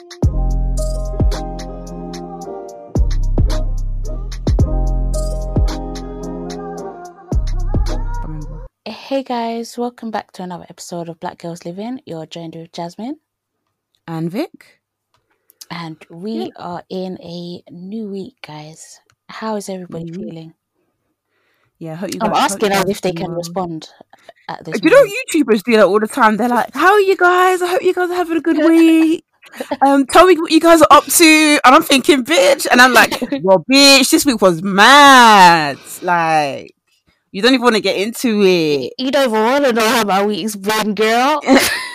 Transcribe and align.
Hey 0.00 0.06
guys, 9.22 9.76
welcome 9.76 10.10
back 10.10 10.32
to 10.32 10.42
another 10.42 10.64
episode 10.70 11.10
of 11.10 11.20
Black 11.20 11.40
Gals 11.40 11.66
Livin. 11.66 12.00
You're 12.06 12.24
joined 12.24 12.56
with 12.56 12.72
Jasmine. 12.72 13.18
And 14.08 14.30
Vic. 14.30 14.80
And 15.70 16.02
we 16.08 16.32
yeah. 16.32 16.48
are 16.56 16.84
in 16.88 17.18
a 17.20 17.62
new 17.70 18.08
week, 18.08 18.36
guys. 18.40 19.00
How 19.28 19.56
is 19.56 19.68
everybody 19.68 20.06
mm-hmm. 20.06 20.22
feeling? 20.22 20.54
Yeah, 21.78 21.92
I 21.92 21.96
hope 21.96 22.14
you 22.14 22.20
guys, 22.20 22.30
I'm 22.30 22.36
asking 22.36 22.68
them 22.70 22.88
if 22.88 23.02
they 23.02 23.12
can 23.12 23.32
respond 23.32 23.90
at 24.48 24.64
this. 24.64 24.80
You 24.82 24.88
know 24.88 25.04
YouTubers 25.04 25.62
do 25.62 25.72
that 25.76 25.84
all 25.84 26.00
the 26.00 26.06
time? 26.06 26.38
They're 26.38 26.48
like, 26.48 26.72
"How 26.72 26.92
are 26.92 27.00
you 27.00 27.18
guys? 27.18 27.60
I 27.60 27.66
hope 27.66 27.82
you 27.82 27.92
guys 27.92 28.10
are 28.10 28.14
having 28.14 28.38
a 28.38 28.40
good 28.40 28.56
week. 28.64 29.24
Um, 29.86 30.06
tell 30.06 30.26
me 30.26 30.38
what 30.38 30.50
you 30.52 30.60
guys 30.60 30.80
are 30.82 30.88
up 30.90 31.04
to." 31.04 31.60
And 31.64 31.74
I'm 31.74 31.82
thinking, 31.82 32.24
"Bitch," 32.24 32.66
and 32.70 32.80
I'm 32.80 32.92
like, 32.92 33.20
"Well, 33.42 33.64
bitch, 33.70 34.10
this 34.10 34.24
week 34.26 34.40
was 34.40 34.62
mad. 34.62 35.78
Like, 36.02 36.74
you 37.32 37.42
don't 37.42 37.54
even 37.54 37.62
want 37.64 37.76
to 37.76 37.82
get 37.82 37.96
into 37.96 38.42
it. 38.44 38.92
You 38.98 39.10
don't 39.10 39.28
even 39.28 39.42
want 39.44 39.64
to 39.66 39.72
know 39.72 39.88
how 39.88 40.04
my 40.04 40.24
week's 40.24 40.56
been, 40.56 40.94
girl." 40.94 41.40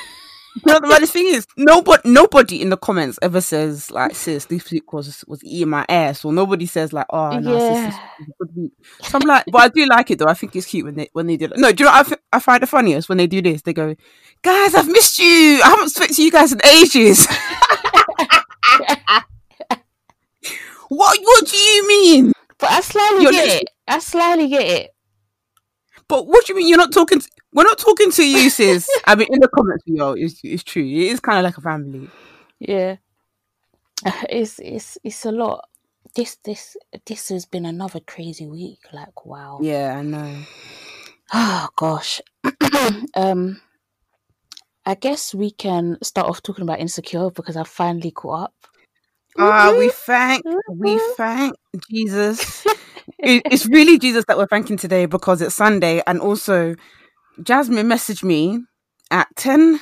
know, 0.65 0.79
the 0.79 0.87
maddest 0.87 1.13
thing 1.13 1.27
is, 1.27 1.45
nobody, 1.57 2.09
nobody 2.09 2.61
in 2.61 2.69
the 2.69 2.77
comments 2.77 3.19
ever 3.21 3.41
says 3.41 3.91
like, 3.91 4.15
"Sis, 4.15 4.45
this 4.45 4.71
week 4.71 4.91
was 4.93 5.23
was 5.27 5.43
eating 5.43 5.69
my 5.69 5.85
ass," 5.89 6.25
or 6.25 6.33
nobody 6.33 6.65
says 6.65 6.93
like, 6.93 7.05
"Oh, 7.09 7.37
no, 7.39 7.57
yeah. 7.57 7.89
sis, 7.89 7.99
this 8.19 8.27
good 8.39 8.55
week." 8.55 8.71
So 9.01 9.17
I'm 9.19 9.27
like, 9.27 9.45
but 9.51 9.61
I 9.61 9.67
do 9.69 9.85
like 9.85 10.11
it 10.11 10.19
though. 10.19 10.27
I 10.27 10.33
think 10.33 10.55
it's 10.55 10.65
cute 10.65 10.85
when 10.85 10.95
they 10.95 11.09
when 11.13 11.27
they 11.27 11.37
do. 11.37 11.45
It. 11.45 11.57
No, 11.57 11.71
do 11.71 11.83
you 11.83 11.89
know? 11.89 11.95
What 11.95 12.13
I, 12.33 12.37
I 12.37 12.39
find 12.39 12.63
it 12.63 12.67
funniest 12.67 13.09
when 13.09 13.17
they 13.17 13.27
do 13.27 13.41
this. 13.41 13.61
They 13.61 13.73
go, 13.73 13.95
"Guys, 14.41 14.75
I've 14.75 14.87
missed 14.87 15.19
you. 15.19 15.61
I 15.63 15.69
haven't 15.69 15.89
spoken 15.89 16.15
to 16.15 16.23
you 16.23 16.31
guys 16.31 16.51
in 16.53 16.65
ages." 16.65 17.27
what 20.89 21.19
What 21.21 21.47
do 21.47 21.57
you 21.57 21.87
mean? 21.87 22.33
But 22.57 22.71
I 22.71 22.81
slightly 22.81 23.23
You're 23.23 23.31
get 23.31 23.61
it. 23.61 23.69
I 23.87 23.99
slightly 23.99 24.47
get 24.47 24.65
it. 24.65 24.91
But 26.07 26.27
what 26.27 26.45
do 26.45 26.53
you 26.53 26.57
mean 26.57 26.67
you're 26.67 26.77
not 26.77 26.93
talking? 26.93 27.19
To, 27.19 27.27
we're 27.55 27.63
not 27.63 27.79
talking 27.79 28.11
to 28.11 28.27
you, 28.27 28.49
sis. 28.49 28.87
I 29.05 29.15
mean, 29.15 29.29
in 29.31 29.39
the 29.39 29.47
comments, 29.47 29.83
yo, 29.87 30.11
it's 30.11 30.41
it's 30.43 30.63
true. 30.63 30.83
It 30.83 31.11
is 31.11 31.19
kind 31.19 31.39
of 31.39 31.43
like 31.43 31.57
a 31.57 31.61
family. 31.61 32.09
Yeah, 32.59 32.97
it's 34.29 34.59
it's 34.59 34.97
it's 35.03 35.25
a 35.25 35.31
lot. 35.31 35.67
This 36.15 36.37
this 36.43 36.77
this 37.05 37.29
has 37.29 37.45
been 37.45 37.65
another 37.65 38.01
crazy 38.01 38.45
week. 38.45 38.79
Like 38.93 39.25
wow. 39.25 39.59
Yeah, 39.61 39.95
I 39.97 40.01
know. 40.03 40.35
Oh 41.33 41.69
gosh. 41.75 42.21
um, 43.15 43.59
I 44.85 44.93
guess 44.93 45.33
we 45.33 45.49
can 45.49 45.97
start 46.03 46.27
off 46.29 46.43
talking 46.43 46.61
about 46.61 46.79
insecure 46.79 47.31
because 47.31 47.57
I 47.57 47.63
finally 47.63 48.11
caught 48.11 48.43
up. 48.43 48.53
Ah, 49.39 49.69
uh, 49.69 49.75
we 49.75 49.89
thank 49.89 50.45
we 50.69 50.99
thank 51.17 51.55
Jesus 51.89 52.63
it, 53.19 53.41
it's 53.45 53.65
really 53.65 53.97
Jesus 53.97 54.23
that 54.27 54.37
we're 54.37 54.47
thanking 54.47 54.77
today 54.77 55.05
because 55.05 55.41
it's 55.41 55.55
Sunday, 55.55 56.01
and 56.07 56.19
also 56.19 56.75
Jasmine 57.41 57.87
messaged 57.87 58.23
me 58.23 58.63
at 59.11 59.27
ten. 59.35 59.79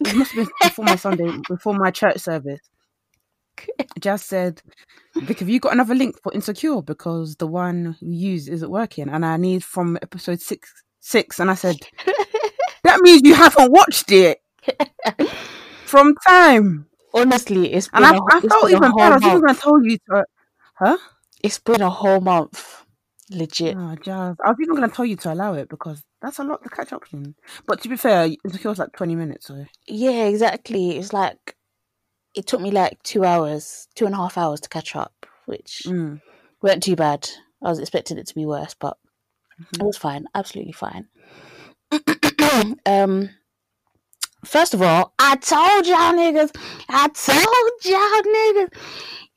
It 0.00 0.14
must 0.16 0.32
have 0.32 0.46
been 0.46 0.54
before 0.62 0.84
my 0.84 0.96
Sunday, 0.96 1.30
before 1.48 1.74
my 1.74 1.90
church 1.90 2.18
service. 2.18 2.60
Just 3.98 4.26
said, 4.28 4.62
"Vic, 5.16 5.40
have 5.40 5.48
you 5.48 5.60
got 5.60 5.72
another 5.72 5.94
link 5.94 6.16
for 6.22 6.32
Insecure? 6.32 6.80
Because 6.82 7.36
the 7.36 7.46
one 7.46 7.96
we 8.00 8.14
use 8.14 8.48
isn't 8.48 8.70
working, 8.70 9.08
and 9.08 9.24
I 9.24 9.36
need 9.36 9.62
from 9.62 9.98
episode 10.02 10.40
six 10.40 10.72
six." 11.00 11.38
And 11.38 11.50
I 11.50 11.54
said, 11.54 11.76
"That 12.84 13.00
means 13.02 13.22
you 13.24 13.34
haven't 13.34 13.70
watched 13.72 14.10
it 14.10 14.38
from 15.84 16.14
time." 16.26 16.86
Honestly, 17.12 17.72
it's 17.72 17.90
and 17.92 18.04
I, 18.04 18.16
a, 18.16 18.20
I 18.30 18.40
felt 18.40 18.70
even 18.70 18.92
bad. 18.96 19.12
I 19.12 19.14
was 19.16 19.24
even 19.24 19.40
going 19.40 19.54
to 19.54 19.60
tell 19.60 19.84
you 19.84 19.98
to, 20.10 20.24
huh? 20.78 20.96
It's 21.42 21.58
been 21.58 21.82
a 21.82 21.90
whole 21.90 22.20
month. 22.20 22.84
Legit. 23.30 23.76
Oh, 23.76 23.96
Jazz. 23.96 24.36
I 24.44 24.50
was 24.50 24.58
even 24.60 24.76
going 24.76 24.88
to 24.88 24.94
tell 24.94 25.04
you 25.04 25.16
to 25.16 25.32
allow 25.32 25.54
it 25.54 25.68
because 25.68 26.02
that's 26.20 26.38
a 26.38 26.44
lot 26.44 26.62
to 26.62 26.68
catch 26.68 26.92
up 26.92 27.04
in. 27.12 27.34
But 27.66 27.80
to 27.82 27.88
be 27.88 27.96
fair, 27.96 28.26
it 28.26 28.64
was 28.64 28.78
like 28.78 28.92
20 28.92 29.14
minutes. 29.14 29.46
So. 29.46 29.64
Yeah, 29.86 30.24
exactly. 30.24 30.98
It's 30.98 31.12
like, 31.12 31.56
it 32.34 32.46
took 32.46 32.60
me 32.60 32.70
like 32.70 33.02
two 33.02 33.24
hours, 33.24 33.88
two 33.94 34.06
and 34.06 34.14
a 34.14 34.18
half 34.18 34.38
hours 34.38 34.60
to 34.60 34.68
catch 34.68 34.94
up, 34.94 35.26
which 35.46 35.82
mm. 35.86 36.20
weren't 36.62 36.82
too 36.82 36.96
bad. 36.96 37.28
I 37.62 37.68
was 37.68 37.78
expecting 37.78 38.18
it 38.18 38.26
to 38.28 38.34
be 38.34 38.46
worse, 38.46 38.74
but 38.74 38.96
mm-hmm. 39.60 39.82
it 39.82 39.84
was 39.84 39.96
fine. 39.96 40.26
Absolutely 40.34 40.72
fine. 40.72 41.08
um, 42.86 43.30
first 44.44 44.74
of 44.74 44.82
all, 44.82 45.12
I 45.18 45.36
told 45.36 45.86
y'all 45.86 46.14
niggas, 46.14 46.54
I 46.88 47.08
told 47.08 47.84
y'all 47.84 48.32
niggas, 48.32 48.72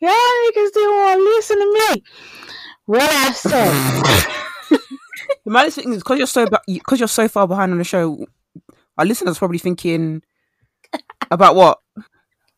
Y'all 0.04 0.12
niggas 0.12 0.74
didn't 0.74 0.98
want 0.98 1.18
to 1.18 1.24
listen 1.24 1.60
to 1.60 1.96
me. 1.96 2.04
What 2.88 3.10
I 3.10 3.32
said. 3.32 4.44
the 5.46 5.52
maddest 5.52 5.78
thing 5.78 5.94
is 5.94 6.00
because 6.00 6.18
you're 6.18 6.28
so 6.28 6.48
because 6.68 7.00
you're 7.00 7.08
so 7.08 7.28
far 7.28 7.48
behind 7.48 7.72
on 7.72 7.78
the 7.78 7.84
show. 7.84 8.26
Our 8.98 9.06
listeners 9.06 9.40
probably 9.40 9.58
thinking 9.58 10.22
about 11.32 11.56
what? 11.56 11.80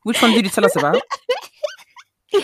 Which 0.04 0.22
one 0.22 0.32
did 0.32 0.46
you 0.46 0.52
tell 0.52 0.66
us 0.66 0.76
about? 0.76 1.02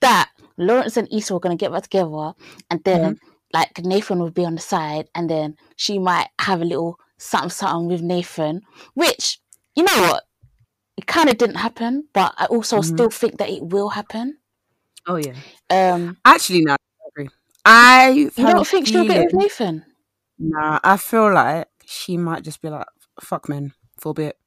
that 0.00 0.30
Lawrence 0.58 0.96
and 0.96 1.08
Issa 1.12 1.32
were 1.32 1.40
gonna 1.40 1.56
get 1.56 1.72
back 1.72 1.84
together, 1.84 2.34
and 2.70 2.82
then 2.84 3.14
mm-hmm. 3.14 3.28
like 3.52 3.78
Nathan 3.78 4.18
would 4.20 4.34
be 4.34 4.44
on 4.44 4.56
the 4.56 4.60
side, 4.60 5.08
and 5.14 5.30
then 5.30 5.56
she 5.76 5.98
might 5.98 6.28
have 6.40 6.60
a 6.60 6.64
little 6.64 6.98
something 7.18 7.50
something 7.50 7.88
with 7.88 8.02
Nathan. 8.02 8.62
Which 8.94 9.38
you 9.76 9.84
know 9.84 10.02
what? 10.02 10.24
it 10.96 11.06
kind 11.06 11.28
of 11.28 11.38
didn't 11.38 11.56
happen, 11.56 12.08
but 12.12 12.34
I 12.36 12.46
also 12.46 12.78
mm-hmm. 12.78 12.94
still 12.94 13.10
think 13.10 13.38
that 13.38 13.50
it 13.50 13.62
will 13.62 13.90
happen. 13.90 14.38
Oh 15.06 15.16
yeah. 15.16 15.34
Um, 15.70 16.16
actually, 16.24 16.62
no, 16.62 16.76
I 17.64 18.10
you 18.10 18.30
don't 18.30 18.66
think 18.66 18.86
she'll 18.86 19.04
get 19.06 19.24
with 19.24 19.34
Nathan? 19.34 19.84
Nah, 20.38 20.80
I 20.82 20.96
feel 20.96 21.32
like 21.32 21.68
she 21.86 22.16
might 22.16 22.42
just 22.42 22.60
be 22.60 22.68
like, 22.68 22.86
"Fuck 23.20 23.48
men" 23.48 23.72
for 23.98 24.10
a 24.10 24.14
bit. 24.14 24.38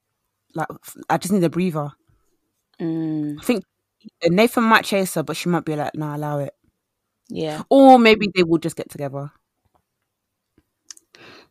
Like, 0.54 0.68
I 1.10 1.18
just 1.18 1.32
need 1.32 1.44
a 1.44 1.50
breather. 1.50 1.90
Mm. 2.80 3.38
I 3.40 3.42
think 3.42 3.64
Nathan 4.24 4.64
might 4.64 4.84
chase 4.84 5.14
her, 5.14 5.22
but 5.22 5.36
she 5.36 5.48
might 5.48 5.64
be 5.64 5.76
like, 5.76 5.94
"Nah, 5.94 6.16
allow 6.16 6.38
it." 6.38 6.54
Yeah. 7.28 7.62
Or 7.70 7.98
maybe 7.98 8.28
they 8.34 8.42
will 8.44 8.58
just 8.58 8.76
get 8.76 8.90
together. 8.90 9.30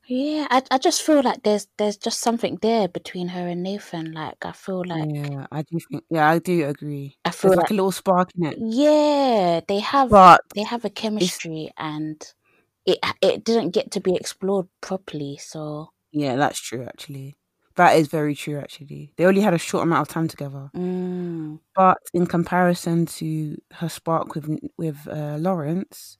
Yeah, 0.08 0.48
I 0.50 0.64
I 0.72 0.78
just 0.78 1.02
feel 1.02 1.22
like 1.22 1.44
there's 1.44 1.68
there's 1.78 1.98
just 1.98 2.20
something 2.20 2.58
there 2.62 2.88
between 2.88 3.28
her 3.30 3.48
and 3.48 3.64
Nathan. 3.64 4.14
Like 4.14 4.46
I 4.46 4.54
feel 4.54 4.84
like 4.86 5.10
Yeah, 5.10 5.48
I 5.52 5.62
do 5.64 5.80
think. 5.90 6.04
Yeah, 6.10 6.30
I 6.30 6.40
do 6.40 6.66
agree. 6.66 7.18
I 7.26 7.32
feel 7.32 7.50
There's 7.50 7.58
like, 7.58 7.64
like 7.66 7.72
a 7.72 7.74
little 7.74 7.92
spark 7.92 8.30
in 8.38 8.46
it, 8.46 8.58
yeah, 8.60 9.62
they 9.68 9.80
have 9.80 10.10
but 10.10 10.42
they 10.56 10.64
have 10.64 10.86
a 10.86 10.90
chemistry 10.90 11.72
and 11.78 12.22
it 12.86 13.00
it 13.22 13.44
didn't 13.44 13.72
get 13.72 13.92
to 13.92 14.00
be 14.00 14.16
explored 14.16 14.68
properly. 14.82 15.38
So 15.38 15.90
yeah, 16.12 16.38
that's 16.38 16.60
true. 16.60 16.84
Actually, 16.86 17.36
that 17.76 17.98
is 17.98 18.08
very 18.08 18.34
true. 18.34 18.60
Actually, 18.60 19.12
they 19.18 19.26
only 19.26 19.42
had 19.42 19.54
a 19.54 19.58
short 19.58 19.84
amount 19.84 20.08
of 20.08 20.14
time 20.14 20.30
together, 20.30 20.70
mm, 20.74 21.60
but 21.76 21.98
in 22.14 22.26
comparison 22.28 23.06
to 23.18 23.58
her 23.74 23.90
spark 23.90 24.36
with 24.36 24.58
with 24.78 25.06
uh, 25.12 25.36
Lawrence, 25.38 26.18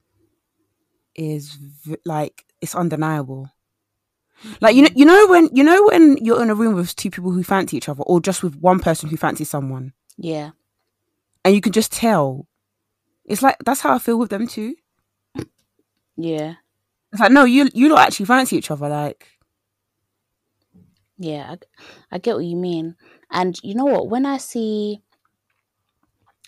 is 1.16 1.54
v- 1.54 1.98
like 2.06 2.46
it's 2.62 2.76
undeniable. 2.76 3.50
Like 4.62 4.76
you 4.76 4.84
know, 4.84 4.90
you 4.96 5.06
know 5.06 5.28
when 5.28 5.50
you 5.54 5.64
know 5.64 5.84
when 5.86 6.18
you're 6.18 6.42
in 6.42 6.50
a 6.50 6.56
room 6.56 6.76
with 6.76 6.96
two 6.96 7.10
people 7.10 7.32
who 7.32 7.44
fancy 7.44 7.78
each 7.78 7.90
other, 7.90 8.04
or 8.04 8.22
just 8.22 8.44
with 8.44 8.56
one 8.56 8.80
person 8.80 9.10
who 9.10 9.18
fancies 9.18 9.50
someone. 9.50 9.94
Yeah, 10.18 10.52
and 11.44 11.56
you 11.56 11.62
can 11.62 11.72
just 11.72 11.92
tell. 11.92 12.48
It's 13.26 13.42
like 13.42 13.58
that's 13.66 13.82
how 13.82 13.94
I 13.94 14.00
feel 14.00 14.18
with 14.20 14.30
them 14.30 14.48
too. 14.48 14.76
Yeah, 16.16 16.56
it's 17.12 17.22
like 17.22 17.32
no, 17.32 17.46
you 17.46 17.70
you 17.74 17.90
don't 17.90 18.00
actually 18.00 18.28
fancy 18.28 18.58
each 18.58 18.72
other. 18.72 18.88
Like, 18.88 19.28
yeah, 21.18 21.56
I, 22.12 22.16
I 22.16 22.18
get 22.20 22.36
what 22.36 22.46
you 22.46 22.56
mean. 22.56 22.96
And 23.32 23.60
you 23.64 23.76
know 23.76 23.86
what? 23.86 24.10
When 24.10 24.26
I 24.26 24.38
see, 24.38 25.02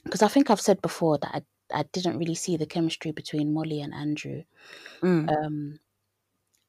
because 0.04 0.22
I 0.22 0.28
think 0.28 0.50
I've 0.50 0.62
said 0.62 0.82
before 0.82 1.18
that 1.18 1.32
I 1.34 1.42
I 1.74 1.84
didn't 1.92 2.18
really 2.18 2.36
see 2.36 2.58
the 2.58 2.66
chemistry 2.66 3.12
between 3.12 3.54
Molly 3.54 3.82
and 3.82 3.94
Andrew. 3.94 4.44
Mm. 5.02 5.30
Um, 5.30 5.80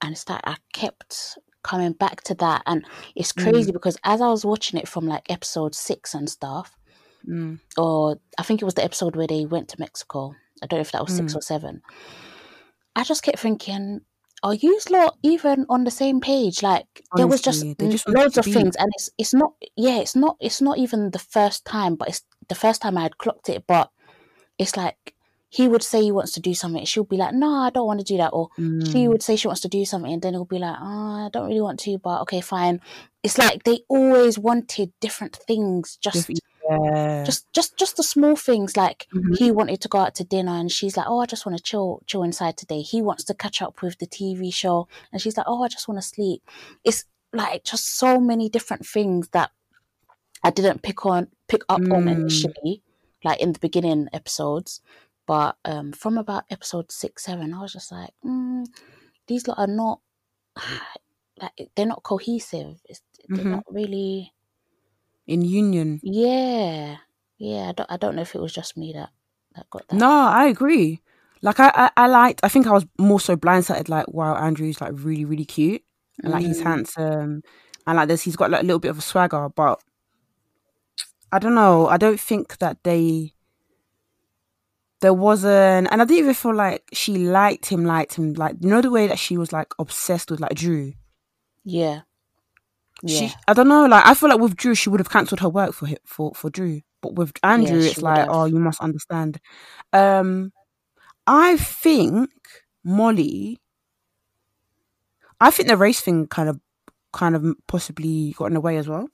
and 0.02 0.12
it's 0.12 0.28
like 0.28 0.42
I 0.44 0.56
kept 0.72 1.38
coming 1.62 1.92
back 1.92 2.22
to 2.22 2.34
that, 2.36 2.62
and 2.66 2.84
it's 3.14 3.32
crazy 3.32 3.70
mm. 3.70 3.74
because 3.74 3.96
as 4.04 4.20
I 4.20 4.28
was 4.28 4.44
watching 4.44 4.78
it 4.78 4.88
from 4.88 5.06
like 5.06 5.30
episode 5.30 5.74
six 5.74 6.14
and 6.14 6.28
stuff, 6.28 6.76
mm. 7.26 7.58
or 7.76 8.18
I 8.38 8.42
think 8.42 8.62
it 8.62 8.64
was 8.64 8.74
the 8.74 8.84
episode 8.84 9.16
where 9.16 9.26
they 9.26 9.46
went 9.46 9.68
to 9.70 9.80
Mexico. 9.80 10.34
I 10.62 10.66
don't 10.66 10.78
know 10.78 10.82
if 10.82 10.92
that 10.92 11.02
was 11.02 11.12
mm. 11.12 11.18
six 11.18 11.34
or 11.34 11.42
seven. 11.42 11.82
I 12.96 13.04
just 13.04 13.22
kept 13.22 13.38
thinking, 13.38 14.02
are 14.42 14.54
you 14.54 14.78
lot 14.90 15.16
even 15.22 15.66
on 15.68 15.84
the 15.84 15.90
same 15.90 16.20
page? 16.20 16.62
Like 16.62 16.86
Honestly, 17.12 17.16
there 17.16 17.26
was 17.26 17.40
just, 17.40 17.64
just 17.78 18.08
loads 18.08 18.38
of 18.38 18.44
things, 18.44 18.76
and 18.76 18.90
it's 18.94 19.10
it's 19.18 19.34
not 19.34 19.52
yeah, 19.76 19.98
it's 19.98 20.16
not 20.16 20.36
it's 20.40 20.60
not 20.60 20.78
even 20.78 21.10
the 21.10 21.18
first 21.18 21.64
time, 21.64 21.94
but 21.94 22.08
it's 22.08 22.22
the 22.48 22.54
first 22.54 22.82
time 22.82 22.96
I 22.96 23.02
had 23.02 23.18
clocked 23.18 23.48
it. 23.48 23.64
But 23.66 23.90
it's 24.58 24.76
like 24.76 25.14
he 25.50 25.68
would 25.68 25.82
say 25.82 26.00
he 26.02 26.12
wants 26.12 26.32
to 26.32 26.40
do 26.40 26.54
something, 26.54 26.84
she'll 26.84 27.04
be 27.04 27.16
like, 27.16 27.34
"No, 27.34 27.50
I 27.52 27.70
don't 27.70 27.86
want 27.86 28.00
to 28.00 28.04
do 28.04 28.16
that," 28.16 28.30
or 28.32 28.48
mm. 28.58 28.90
she 28.90 29.06
would 29.08 29.22
say 29.22 29.36
she 29.36 29.48
wants 29.48 29.60
to 29.62 29.68
do 29.68 29.84
something, 29.84 30.12
and 30.12 30.22
then 30.22 30.32
it'll 30.34 30.46
be 30.46 30.58
like, 30.58 30.76
"Oh, 30.80 31.26
I 31.26 31.28
don't 31.32 31.48
really 31.48 31.60
want 31.60 31.80
to, 31.80 31.98
but 31.98 32.22
okay, 32.22 32.40
fine." 32.40 32.80
It's 33.22 33.36
like 33.36 33.64
they 33.64 33.80
always 33.88 34.38
wanted 34.38 34.92
different 35.00 35.36
things, 35.36 35.98
just 36.00 36.30
Yeah. 36.70 37.24
Just 37.24 37.52
just 37.52 37.76
just 37.76 37.96
the 37.96 38.04
small 38.04 38.36
things 38.36 38.76
like 38.76 39.08
Mhm. 39.12 39.36
he 39.38 39.50
wanted 39.50 39.80
to 39.80 39.88
go 39.88 39.98
out 39.98 40.14
to 40.16 40.24
dinner 40.24 40.52
and 40.52 40.70
she's 40.70 40.96
like, 40.96 41.06
Oh, 41.08 41.18
I 41.18 41.26
just 41.26 41.44
want 41.44 41.56
to 41.58 41.62
chill 41.64 42.00
chill 42.06 42.22
inside 42.22 42.56
today. 42.56 42.80
He 42.82 43.02
wants 43.02 43.24
to 43.24 43.34
catch 43.34 43.60
up 43.60 43.82
with 43.82 43.98
the 43.98 44.06
TV 44.06 44.52
show 44.52 44.86
and 45.10 45.20
she's 45.20 45.36
like, 45.36 45.46
Oh, 45.48 45.64
I 45.64 45.68
just 45.68 45.88
want 45.88 46.00
to 46.00 46.06
sleep. 46.06 46.42
It's 46.84 47.06
like 47.32 47.64
just 47.64 47.98
so 47.98 48.20
many 48.20 48.48
different 48.48 48.86
things 48.86 49.28
that 49.30 49.50
I 50.44 50.50
didn't 50.50 50.82
pick 50.82 51.04
on 51.06 51.28
pick 51.48 51.62
up 51.68 51.80
on 51.80 52.04
Mm. 52.04 52.12
initially, 52.12 52.82
like 53.24 53.40
in 53.40 53.52
the 53.52 53.58
beginning 53.58 54.08
episodes. 54.12 54.80
But 55.30 55.58
um 55.64 55.92
from 55.92 56.18
about 56.18 56.42
episode 56.50 56.90
six, 56.90 57.22
seven, 57.24 57.54
I 57.54 57.62
was 57.62 57.72
just 57.72 57.92
like, 57.92 58.10
mm, 58.26 58.66
these 59.28 59.46
lot 59.46 59.58
are 59.62 59.68
not 59.70 60.00
like 61.40 61.70
they're 61.76 61.86
not 61.86 62.02
cohesive. 62.02 62.80
It's, 62.90 63.00
they're 63.28 63.44
Mhm. 63.46 63.50
not 63.62 63.64
really 63.70 64.34
In 65.28 65.42
union. 65.42 66.00
yeah. 66.02 66.96
Yeah. 67.38 67.68
I 67.68 67.72
don't 67.78 67.90
I 67.92 67.96
don't 67.96 68.16
know 68.16 68.22
if 68.22 68.34
it 68.34 68.40
was 68.42 68.52
just 68.52 68.76
me 68.76 68.92
that, 68.98 69.10
that 69.54 69.70
got 69.70 69.86
that. 69.86 69.96
No, 69.96 70.10
I 70.10 70.46
agree. 70.46 71.00
Like 71.42 71.60
I, 71.60 71.70
I, 71.74 71.90
I 71.96 72.06
liked. 72.08 72.40
I 72.42 72.48
think 72.48 72.66
I 72.66 72.72
was 72.72 72.84
more 72.98 73.20
so 73.20 73.36
blindsided. 73.36 73.88
Like, 73.88 74.08
wow, 74.12 74.34
Andrew's 74.34 74.80
like 74.80 74.92
really, 74.94 75.24
really 75.24 75.46
cute, 75.46 75.82
and 76.24 76.32
like 76.32 76.42
he's 76.44 76.58
Mm. 76.60 76.64
handsome, 76.64 77.42
and 77.86 77.96
like 77.96 78.08
this, 78.08 78.22
he's 78.22 78.36
got 78.36 78.50
like 78.50 78.62
a 78.62 78.66
little 78.66 78.80
bit 78.82 78.90
of 78.90 78.98
a 78.98 79.00
swagger. 79.00 79.48
But 79.48 79.80
I 81.32 81.38
don't 81.38 81.54
know. 81.54 81.86
I 81.86 81.96
don't 81.98 82.20
think 82.20 82.58
that 82.58 82.82
they. 82.82 83.32
There 85.00 85.14
wasn't, 85.14 85.88
and 85.90 86.02
I 86.02 86.04
didn't 86.04 86.18
even 86.24 86.34
feel 86.34 86.54
like 86.54 86.84
she 86.92 87.16
liked 87.16 87.66
him. 87.66 87.84
Liked 87.84 88.14
him, 88.14 88.34
like 88.34 88.56
you 88.60 88.68
know 88.68 88.82
the 88.82 88.90
way 88.90 89.06
that 89.06 89.18
she 89.18 89.38
was 89.38 89.52
like 89.52 89.72
obsessed 89.78 90.30
with 90.30 90.40
like 90.40 90.54
Drew. 90.54 90.92
Yeah. 91.64 92.02
Yeah. 93.02 93.28
She, 93.28 93.34
I 93.48 93.54
don't 93.54 93.68
know. 93.68 93.86
Like 93.86 94.04
I 94.06 94.12
feel 94.14 94.28
like 94.28 94.40
with 94.40 94.56
Drew, 94.56 94.74
she 94.74 94.90
would 94.90 95.00
have 95.00 95.08
cancelled 95.08 95.40
her 95.40 95.48
work 95.48 95.72
for 95.72 95.86
him, 95.86 95.98
for 96.04 96.32
for 96.34 96.50
Drew. 96.50 96.82
But 97.00 97.14
with 97.14 97.32
Andrew, 97.42 97.80
she 97.80 97.88
it's 97.88 98.02
like, 98.02 98.18
have. 98.18 98.28
oh, 98.30 98.44
you 98.44 98.58
must 98.58 98.80
understand. 98.82 99.40
Um, 99.94 100.52
I 101.26 101.56
think 101.56 102.28
Molly. 102.84 103.58
I 105.40 105.50
think 105.50 105.68
the 105.68 105.76
race 105.78 106.02
thing 106.02 106.26
kind 106.26 106.50
of, 106.50 106.60
kind 107.14 107.34
of 107.34 107.44
possibly 107.66 108.34
got 108.36 108.46
in 108.46 108.54
the 108.54 108.60
way 108.60 108.76
as 108.76 108.86
well. 108.88 109.08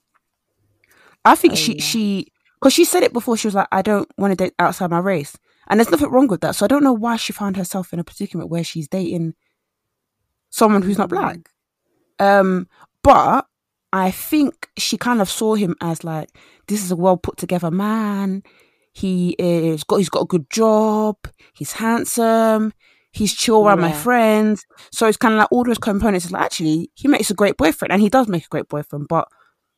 I 1.23 1.35
think 1.35 1.53
Oh, 1.53 1.55
she 1.55 1.75
yeah. 1.75 1.81
she 1.81 2.27
because 2.59 2.73
she 2.73 2.83
said 2.83 3.03
it 3.03 3.13
before. 3.13 3.37
She 3.37 3.47
was 3.47 3.55
like, 3.55 3.67
I 3.71 3.81
don't 3.81 4.09
want 4.17 4.31
to 4.31 4.35
date 4.35 4.53
outside 4.59 4.89
my 4.89 4.99
race, 4.99 5.37
and 5.69 5.79
there's 5.79 5.91
nothing 5.91 6.09
wrong 6.09 6.27
with 6.27 6.41
that. 6.41 6.55
So 6.55 6.65
I 6.65 6.67
don't 6.67 6.83
know 6.83 6.93
why 6.93 7.17
she 7.17 7.33
found 7.33 7.57
herself 7.57 7.93
in 7.93 7.99
a 7.99 8.03
predicament 8.03 8.49
where 8.49 8.63
she's 8.63 8.87
dating 8.87 9.33
someone 10.49 10.81
who's 10.81 10.97
not 10.97 11.09
black. 11.09 11.49
Um, 12.19 12.67
but 13.03 13.45
I 13.93 14.11
think 14.11 14.69
she 14.77 14.97
kind 14.97 15.21
of 15.21 15.29
saw 15.29 15.55
him 15.55 15.75
as 15.81 16.03
like 16.03 16.29
this 16.67 16.83
is 16.83 16.91
a 16.91 16.95
well 16.95 17.17
put 17.17 17.37
together 17.37 17.71
man. 17.71 18.43
He 18.93 19.35
is 19.37 19.83
got 19.83 19.97
he's 19.97 20.09
got 20.09 20.23
a 20.23 20.27
good 20.27 20.49
job. 20.49 21.15
He's 21.53 21.73
handsome. 21.73 22.73
He's 23.11 23.33
chill 23.33 23.65
around 23.65 23.79
my 23.79 23.91
friends. 23.91 24.65
So 24.91 25.07
it's 25.07 25.17
kind 25.17 25.33
of 25.33 25.39
like 25.39 25.51
all 25.51 25.63
those 25.63 25.77
components. 25.77 26.25
Is 26.25 26.31
like 26.31 26.43
actually 26.43 26.91
he 26.95 27.07
makes 27.07 27.31
a 27.31 27.35
great 27.35 27.57
boyfriend, 27.57 27.91
and 27.91 28.01
he 28.01 28.09
does 28.09 28.27
make 28.27 28.45
a 28.45 28.49
great 28.49 28.67
boyfriend. 28.67 29.07
But 29.07 29.27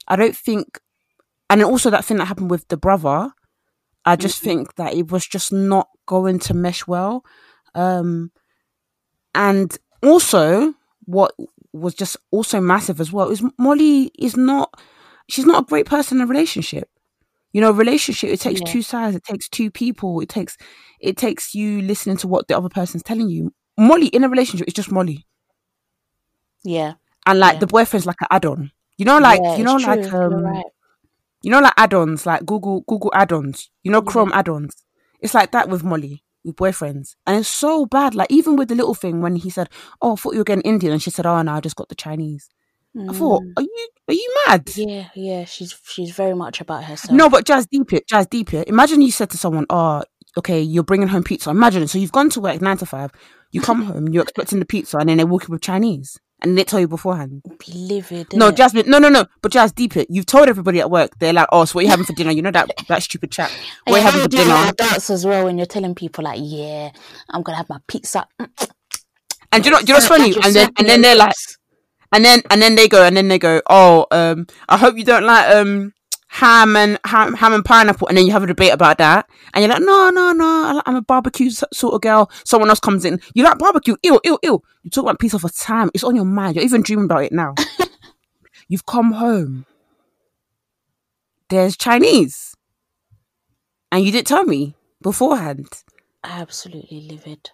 I 0.08 0.16
don't 0.16 0.36
think, 0.36 0.80
and 1.50 1.64
also 1.64 1.90
that 1.90 2.06
thing 2.06 2.18
that 2.18 2.26
happened 2.26 2.50
with 2.50 2.68
the 2.68 2.78
brother. 2.78 3.32
I 4.10 4.16
just 4.16 4.42
Mhm. 4.42 4.46
think 4.46 4.76
that 4.76 4.94
it 4.94 5.12
was 5.12 5.26
just 5.28 5.52
not 5.54 5.88
going 6.06 6.40
to 6.40 6.54
mesh 6.54 6.88
well. 6.88 7.24
Um, 7.76 8.32
and 9.36 9.78
also 10.04 10.74
what 11.06 11.34
was 11.74 11.94
just 11.94 12.18
also 12.32 12.60
massive 12.60 13.00
as 13.00 13.12
well 13.12 13.30
is 13.30 13.44
Molly 13.58 14.12
is 14.18 14.36
not 14.36 14.80
she's 15.30 15.46
not 15.46 15.64
a 15.64 15.66
great 15.68 15.86
person 15.86 16.18
in 16.18 16.24
a 16.24 16.28
relationship. 16.28 16.90
You 17.54 17.62
know, 17.62 17.72
relationship 17.72 18.30
it 18.30 18.40
takes 18.42 18.62
Yeah. 18.62 18.72
two 18.74 18.82
sides, 18.82 19.16
it 19.16 19.24
takes 19.24 19.48
two 19.50 19.70
people, 19.72 20.20
it 20.22 20.30
takes 20.30 20.58
it 21.00 21.18
takes 21.18 21.54
you 21.56 21.82
listening 21.82 22.18
to 22.18 22.28
what 22.28 22.48
the 22.48 22.58
other 22.58 22.70
person's 22.70 23.04
telling 23.04 23.30
you. 23.30 23.54
Molly 23.78 24.08
in 24.08 24.24
a 24.24 24.30
relationship 24.30 24.68
is 24.68 24.74
just 24.74 24.92
Molly. 24.92 25.26
Yeah. 26.64 26.94
And 27.26 27.40
like 27.40 27.56
Yeah. 27.56 27.60
the 27.60 27.68
boyfriend's 27.68 28.06
like 28.06 28.22
an 28.22 28.28
add-on. 28.32 28.72
You 28.98 29.06
know, 29.06 29.20
like 29.20 29.42
yeah, 29.44 29.56
you 29.58 29.64
know, 29.64 29.76
like 29.78 30.12
um 30.14 30.44
right. 30.44 30.66
You 31.42 31.52
know, 31.52 31.60
like 31.62 31.74
add-ons, 31.78 32.26
like 32.26 32.46
Google 32.46 32.82
Google 32.88 33.12
add-ons. 33.14 33.70
You 33.84 33.92
know, 33.92 34.02
Yeah. 34.06 34.12
Chrome 34.12 34.32
add-ons. 34.34 34.76
It's 35.22 35.34
like 35.34 35.52
that 35.52 35.70
with 35.70 35.84
Molly, 35.84 36.24
with 36.44 36.56
boyfriends, 36.56 37.16
and 37.28 37.38
it's 37.38 37.50
so 37.50 37.86
bad. 37.86 38.16
Like 38.16 38.32
even 38.32 38.56
with 38.56 38.70
the 38.70 38.76
little 38.76 38.96
thing 38.96 39.22
when 39.22 39.36
he 39.36 39.50
said, 39.50 39.70
"Oh, 40.02 40.14
I 40.14 40.16
thought 40.16 40.34
you 40.34 40.40
were 40.40 40.44
getting 40.46 40.64
Indian," 40.64 40.94
and 40.94 41.02
she 41.02 41.10
said, 41.12 41.26
"Oh, 41.26 41.42
no, 41.42 41.54
I 41.54 41.60
just 41.60 41.76
got 41.76 41.90
the 41.90 41.96
Chinese." 41.96 42.50
I 42.98 43.14
thought, 43.14 43.44
Mm. 43.44 43.54
"Are 43.58 43.62
you 43.64 43.88
are 44.10 44.14
you 44.14 44.36
mad?" 44.48 44.72
Yeah, 44.76 45.10
yeah. 45.16 45.46
She's 45.46 45.76
she's 45.84 46.12
very 46.12 46.34
much 46.34 46.60
about 46.62 46.84
herself. 46.86 47.16
No, 47.16 47.30
but 47.30 47.46
Jazz 47.46 47.68
deep 47.68 47.94
it, 47.94 48.08
Jazz 48.08 48.26
deep 48.28 48.54
it. 48.54 48.68
Imagine 48.68 49.02
you 49.02 49.12
said 49.12 49.30
to 49.30 49.38
someone, 49.38 49.66
"Oh, 49.70 50.04
okay, 50.38 50.60
you're 50.62 50.84
bringing 50.84 51.08
home 51.10 51.24
pizza." 51.24 51.50
Imagine 51.52 51.88
so 51.88 51.98
you've 52.00 52.12
gone 52.12 52.30
to 52.32 52.40
work 52.42 52.62
nine 52.62 52.78
to 52.78 52.86
five, 52.86 53.12
you 53.52 53.62
come 53.62 53.82
home, 53.92 54.08
you're 54.08 54.24
expecting 54.24 54.60
the 54.60 54.66
pizza, 54.66 54.98
and 54.98 55.08
then 55.10 55.18
they 55.18 55.24
walk 55.24 55.44
in 55.46 55.52
with 55.52 55.62
Chinese, 55.62 56.18
and 56.42 56.58
they 56.58 56.64
tell 56.64 56.80
you 56.80 56.88
beforehand. 56.88 57.42
be 57.60 57.74
livid. 57.74 58.34
No? 58.34 58.52
Jasmine. 58.52 58.90
No, 58.90 59.00
no, 59.00 59.10
no. 59.10 59.26
But 59.42 59.52
Jazz, 59.52 59.72
deep 59.72 59.98
it. 59.98 60.08
You've 60.10 60.26
told 60.26 60.48
everybody 60.48 60.80
at 60.80 60.90
work. 60.90 61.12
They're 61.20 61.34
like, 61.34 61.48
"Oh, 61.52 61.66
so 61.66 61.76
what 61.76 61.82
are 61.82 61.84
you 61.84 61.90
having 61.90 62.06
for 62.06 62.14
dinner?" 62.14 62.32
You 62.32 62.42
know 62.42 62.52
that 62.52 62.70
that 62.88 63.04
stupid 63.04 63.32
chat. 63.32 63.52
What 63.86 63.96
are 63.96 64.00
you 64.00 64.06
having 64.06 64.22
for 64.22 64.28
dinner? 64.30 64.50
like 64.50 64.78
that 64.78 65.10
as 65.10 65.26
well 65.26 65.46
when 65.46 65.58
you're 65.58 65.66
telling 65.66 65.96
people 65.96 66.24
like, 66.24 66.40
yeah, 66.42 66.92
I'm 67.30 67.42
gonna 67.42 67.58
have 67.58 67.70
my 67.70 67.80
pizza. 67.88 68.28
And 69.52 69.64
do 69.64 69.70
you 69.70 69.76
know, 69.76 69.80
do 69.82 69.88
you 69.88 69.94
know 69.94 69.96
what's 69.96 70.08
funny? 70.08 70.34
And 70.44 70.54
then 70.54 70.70
and 70.78 70.88
then 70.88 71.02
they're 71.02 71.16
like, 71.16 71.34
and 72.12 72.24
then 72.24 72.42
and 72.50 72.62
then 72.62 72.76
they 72.76 72.88
go, 72.88 73.04
and 73.04 73.18
then 73.18 73.28
they 73.28 73.40
go, 73.40 73.62
"Oh, 73.70 74.06
um, 74.12 74.48
I 74.68 74.78
hope 74.78 74.98
you 74.98 75.04
don't 75.04 75.24
like 75.24 75.56
um 75.56 75.94
ham 76.30 76.76
and 76.76 76.98
ham, 77.06 77.34
ham 77.34 77.54
and 77.54 77.66
pineapple." 77.66 78.08
And 78.08 78.18
then 78.18 78.26
you 78.26 78.32
have 78.32 78.44
a 78.44 78.48
debate 78.48 78.74
about 78.74 78.98
that, 79.00 79.30
and 79.54 79.64
you're 79.64 79.74
like, 79.74 79.82
"No, 79.84 80.10
no, 80.10 80.32
no, 80.32 80.46
I 80.46 80.82
I'm 80.86 80.96
a 80.96 81.02
barbecue 81.02 81.50
sort 81.50 81.94
of 81.94 82.02
girl." 82.02 82.32
Someone 82.46 82.70
else 82.70 82.80
comes 82.80 83.06
in, 83.06 83.20
you 83.34 83.44
like 83.44 83.58
barbecue? 83.60 83.96
Ew, 84.04 84.20
ew, 84.24 84.40
ew. 84.44 84.62
You 84.84 84.90
talk 84.90 85.04
about 85.04 85.20
piece 85.20 85.34
of 85.34 85.44
a 85.44 85.50
time. 85.50 85.90
It's 85.94 86.04
on 86.04 86.16
your 86.16 86.26
mind. 86.26 86.56
You're 86.56 86.66
even 86.66 86.82
dreaming 86.82 87.06
about 87.06 87.24
it 87.24 87.34
now. 87.34 87.56
You've 88.68 88.86
come 88.86 89.14
home. 89.14 89.66
There's 91.50 91.76
Chinese, 91.76 92.56
and 93.92 94.06
you 94.06 94.12
didn't 94.12 94.28
tell 94.28 94.46
me 94.46 94.76
beforehand. 95.02 95.84
absolutely 96.24 97.02
livid. 97.02 97.52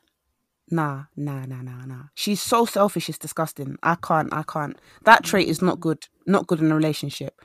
Nah, 0.72 1.04
nah, 1.16 1.46
nah, 1.46 1.62
nah, 1.62 1.86
nah. 1.86 2.04
She's 2.16 2.42
so 2.42 2.66
selfish. 2.66 3.08
It's 3.08 3.20
disgusting. 3.20 3.78
I 3.84 3.96
can't. 3.96 4.34
I 4.34 4.44
can't. 4.44 4.78
That 5.04 5.24
trait 5.24 5.48
is 5.48 5.62
not 5.62 5.80
good. 5.80 6.08
Not 6.26 6.48
good 6.48 6.60
in 6.60 6.72
a 6.72 6.76
relationship. 6.76 7.40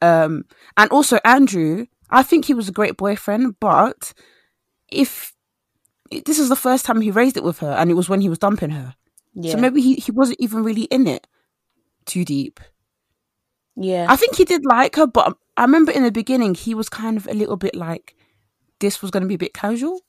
Um, 0.00 0.44
and 0.76 0.90
also 0.90 1.18
Andrew. 1.24 1.86
I 2.10 2.22
think 2.22 2.46
he 2.46 2.54
was 2.54 2.68
a 2.68 2.72
great 2.72 2.96
boyfriend, 2.96 3.60
but 3.60 4.14
if 4.90 5.34
this 6.24 6.38
is 6.38 6.48
the 6.48 6.56
first 6.56 6.86
time 6.86 7.00
he 7.02 7.10
raised 7.10 7.36
it 7.36 7.44
with 7.44 7.58
her, 7.58 7.72
and 7.72 7.90
it 7.90 7.94
was 7.94 8.08
when 8.08 8.22
he 8.22 8.30
was 8.30 8.38
dumping 8.38 8.70
her, 8.70 8.94
Yeah, 9.34 9.52
so 9.52 9.58
maybe 9.58 9.82
he 9.82 9.94
he 9.96 10.10
wasn't 10.12 10.40
even 10.40 10.64
really 10.64 10.84
in 10.84 11.06
it 11.06 11.26
too 12.06 12.24
deep. 12.24 12.60
yeah, 13.76 14.06
I 14.08 14.16
think 14.16 14.36
he 14.36 14.44
did 14.46 14.64
like 14.64 14.96
her, 14.96 15.06
but 15.06 15.36
I 15.58 15.62
remember 15.62 15.92
in 15.92 16.02
the 16.02 16.10
beginning 16.10 16.54
he 16.54 16.74
was 16.74 16.88
kind 16.88 17.18
of 17.18 17.26
a 17.28 17.34
little 17.34 17.56
bit 17.56 17.74
like 17.74 18.14
this 18.80 19.02
was 19.02 19.10
going 19.10 19.22
to 19.24 19.28
be 19.28 19.34
a 19.34 19.38
bit 19.46 19.52
casual. 19.52 20.00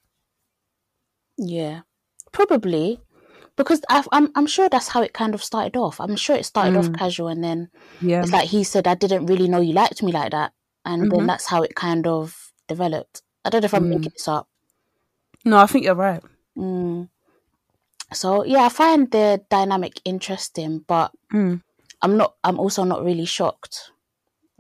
yeah. 1.38 1.82
Probably 2.32 3.00
because 3.60 3.82
i 3.90 4.04
I'm 4.12 4.32
I'm 4.36 4.48
sure 4.48 4.70
that's 4.70 4.88
how 4.88 5.02
it 5.04 5.14
kind 5.14 5.36
of 5.36 5.44
started 5.44 5.76
off. 5.78 6.00
I'm 6.02 6.16
sure 6.16 6.36
it 6.36 6.46
started 6.46 6.78
off 6.78 6.90
Mm. 6.90 6.98
casual, 6.98 7.28
and 7.28 7.44
then 7.44 7.70
Yeah. 8.02 8.22
it's 8.24 8.32
like 8.34 8.48
he 8.50 8.64
said, 8.64 8.88
"I 8.88 8.96
didn't 8.96 9.26
really 9.28 9.48
know 9.50 9.60
you 9.62 9.74
liked 9.74 10.02
me 10.02 10.12
like 10.12 10.32
that," 10.32 10.54
and 10.86 11.04
Mhm. 11.04 11.12
then 11.12 11.28
that's 11.28 11.46
how 11.48 11.62
it 11.62 11.76
kind 11.76 12.08
of 12.08 12.52
developed. 12.68 13.22
I 13.46 13.50
don't 13.50 13.62
know 13.62 13.66
if 13.66 13.74
I'm 13.74 13.84
Mm. 13.84 13.90
making 13.96 14.14
this 14.16 14.28
up. 14.28 14.48
No, 15.46 15.58
I 15.58 15.68
think 15.68 15.86
you're 15.86 15.96
right. 15.96 16.24
Mm. 16.58 17.10
So 18.14 18.44
yeah, 18.46 18.64
I 18.66 18.70
find 18.70 19.12
the 19.12 19.44
dynamic 19.50 20.02
interesting, 20.06 20.80
but 20.88 21.12
Mm. 21.34 21.62
I'm 22.02 22.18
not. 22.18 22.36
I'm 22.44 22.60
also 22.60 22.84
not 22.86 23.04
really 23.04 23.26
shocked. 23.26 23.92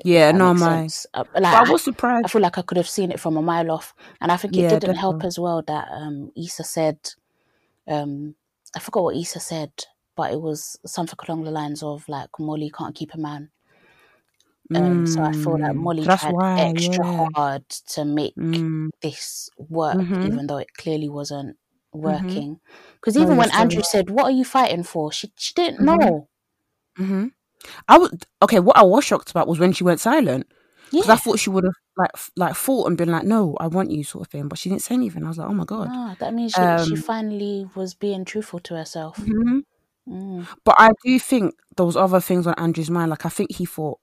Yeah, 0.03 0.31
no, 0.31 0.53
my. 0.53 0.81
sense. 0.83 1.07
Uh, 1.13 1.23
like, 1.33 1.53
I 1.55 1.63
I, 1.63 1.71
was 1.71 1.83
surprised. 1.83 2.25
I 2.25 2.27
feel 2.29 2.41
like 2.41 2.57
I 2.57 2.61
could 2.61 2.77
have 2.77 2.87
seen 2.87 3.11
it 3.11 3.19
from 3.19 3.37
a 3.37 3.41
mile 3.41 3.71
off, 3.71 3.93
and 4.21 4.31
I 4.31 4.37
think 4.37 4.57
it 4.57 4.61
Yeah, 4.61 4.79
didn't 4.79 4.95
help 4.95 5.23
as 5.23 5.39
well 5.39 5.61
that 5.67 5.87
um, 5.91 6.31
Issa 6.37 6.63
said, 6.63 6.97
um, 7.87 8.35
I 8.75 8.79
forgot 8.79 9.03
what 9.03 9.15
Issa 9.15 9.39
said, 9.39 9.71
but 10.15 10.31
it 10.31 10.41
was 10.41 10.77
something 10.85 11.17
along 11.27 11.43
the 11.43 11.51
lines 11.51 11.83
of 11.83 12.07
like 12.09 12.29
Molly 12.39 12.69
can't 12.69 12.95
keep 12.95 13.13
a 13.13 13.17
man. 13.17 13.51
Um, 14.75 15.05
so 15.05 15.23
I 15.23 15.31
feel 15.31 15.53
like 15.53 15.75
Mm, 15.75 15.75
Molly 15.75 16.05
that's 16.05 16.21
tried 16.21 16.35
why, 16.35 16.57
extra 16.57 17.03
yeah. 17.03 17.27
hard 17.33 17.67
to 17.69 18.05
make 18.05 18.35
Mm, 18.37 18.89
this 19.01 19.49
work, 19.57 19.97
Mhm. 19.97 20.17
even 20.21 20.47
though 20.47 20.57
it 20.57 20.73
clearly 20.77 21.09
wasn't 21.09 21.57
Mhm. 21.93 22.01
working. 22.01 22.59
Because 22.95 23.17
No, 23.17 23.23
even 23.23 23.35
you're 23.35 23.37
when 23.37 23.51
Andrew 23.51 23.81
said, 23.83 24.09
"What 24.09 24.25
are 24.25 24.31
you 24.31 24.45
fighting 24.45 24.83
for?" 24.83 25.11
she 25.11 25.31
she 25.37 25.53
didn't 25.53 25.81
Mhm. 25.81 25.85
know. 25.85 26.29
hmm 26.97 27.27
I 27.87 27.97
would 27.97 28.25
okay. 28.41 28.59
What 28.59 28.77
I 28.77 28.83
was 28.83 29.05
shocked 29.05 29.31
about 29.31 29.47
was 29.47 29.59
when 29.59 29.73
she 29.73 29.83
went 29.83 29.99
silent 30.01 30.47
because 30.91 31.07
Yeah, 31.07 31.13
I 31.13 31.17
thought 31.17 31.39
she 31.39 31.49
would 31.49 31.63
have 31.65 31.73
like 31.97 32.11
like 32.35 32.55
fought 32.55 32.87
and 32.87 32.97
been 32.97 33.11
like, 33.11 33.23
"No, 33.25 33.55
I 33.59 33.67
want 33.67 33.91
you," 33.91 34.03
sort 34.03 34.25
of 34.27 34.31
thing. 34.31 34.47
But 34.47 34.57
she 34.59 34.69
didn't 34.69 34.81
say 34.83 34.95
anything. 34.95 35.23
I 35.25 35.27
was 35.29 35.37
like, 35.37 35.49
"Oh 35.49 35.53
my 35.53 35.65
god." 35.65 35.87
ah, 35.91 36.15
that 36.19 36.33
means 36.33 36.51
she, 36.53 36.57
she 36.85 36.95
Um, 36.95 37.01
finally 37.01 37.69
was 37.75 37.93
being 37.93 38.25
truthful 38.25 38.59
to 38.61 38.75
herself. 38.75 39.17
mhm. 39.17 39.61
Mm. 40.07 40.47
But 40.63 40.75
I 40.79 40.89
do 41.05 41.19
think 41.19 41.53
there 41.77 41.85
was 41.85 41.95
other 41.95 42.19
things 42.19 42.47
on 42.47 42.55
Andrew's 42.57 42.89
mind. 42.89 43.11
Like 43.11 43.25
I 43.25 43.29
think 43.29 43.53
he 43.55 43.65
thought 43.65 43.99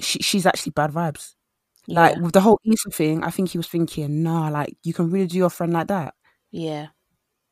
she, 0.00 0.18
she's 0.20 0.46
actually 0.46 0.72
bad 0.72 0.90
vibes. 0.90 1.34
Like 1.88 2.16
with 2.16 2.32
the 2.32 2.40
whole 2.40 2.60
Issa 2.64 2.90
thing, 2.90 3.24
I 3.24 3.30
think 3.30 3.50
he 3.50 3.58
was 3.58 3.66
thinking, 3.66 4.22
nah, 4.22 4.48
like 4.48 4.76
you 4.84 4.94
can 4.94 5.10
really 5.10 5.26
do 5.26 5.36
your 5.36 5.50
friend 5.50 5.72
like 5.72 5.88
that. 5.88 6.14
Yeah. 6.52 6.88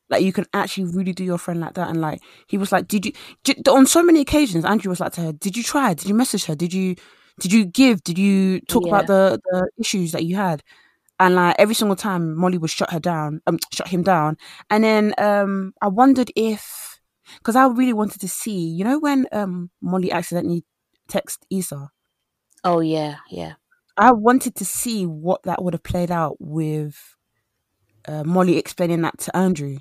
Like 0.09 0.23
you 0.23 0.33
can 0.33 0.47
actually 0.55 0.85
really 0.85 1.13
do 1.13 1.25
your 1.25 1.39
friend 1.39 1.61
like 1.61 1.75
that, 1.75 1.89
and 1.91 2.01
like 2.01 2.21
he 2.49 2.57
was 2.59 2.73
like, 2.73 2.89
did 2.89 3.07
you? 3.07 3.13
Did, 3.45 3.69
on 3.69 3.87
so 3.87 4.03
many 4.03 4.21
occasions, 4.21 4.65
Andrew 4.65 4.89
was 4.91 5.01
like 5.01 5.13
to 5.15 5.21
her, 5.21 5.33
did 5.33 5.57
you 5.57 5.63
try? 5.63 5.95
Did 5.95 6.09
you 6.09 6.15
message 6.15 6.45
her? 6.47 6.55
Did 6.55 6.73
you? 6.73 6.97
Did 7.41 7.53
you 7.53 7.67
give? 7.67 8.05
Did 8.05 8.19
you 8.19 8.61
talk 8.63 8.87
Yeah. 8.87 8.91
about 8.93 9.07
the 9.07 9.41
the 9.51 9.71
issues 9.79 10.13
that 10.13 10.25
you 10.25 10.37
had? 10.37 10.63
And 11.21 11.35
like 11.37 11.57
every 11.59 11.75
single 11.75 11.97
time, 11.97 12.37
Molly 12.37 12.59
would 12.59 12.71
shut 12.71 12.93
her 12.93 13.01
down, 13.01 13.43
um, 13.47 13.59
shut 13.73 13.89
him 13.89 14.03
down. 14.03 14.37
And 14.71 14.85
then 14.85 15.15
um, 15.19 15.75
I 15.83 15.89
wondered 15.89 16.33
if, 16.37 17.01
because 17.39 17.57
I 17.57 17.67
really 17.69 17.93
wanted 17.93 18.21
to 18.23 18.29
see, 18.29 18.59
you 18.69 18.85
know, 18.85 18.99
when 18.99 19.27
um 19.33 19.71
Molly 19.83 20.13
accidentally 20.13 20.65
text 21.09 21.47
Issa, 21.51 21.91
Oh 22.65 22.81
yeah, 22.81 23.19
yeah. 23.29 23.55
I 23.97 24.13
wanted 24.13 24.57
to 24.57 24.65
see 24.65 25.07
what 25.07 25.43
that 25.45 25.63
would 25.63 25.75
have 25.75 25.83
played 25.83 26.11
out 26.11 26.37
with 26.41 27.17
uh, 28.07 28.25
Molly 28.25 28.57
explaining 28.59 29.03
that 29.03 29.19
to 29.21 29.37
Andrew. 29.37 29.79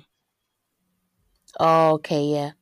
Oh, 1.58 1.94
okay, 1.94 2.24
yeah. 2.24 2.52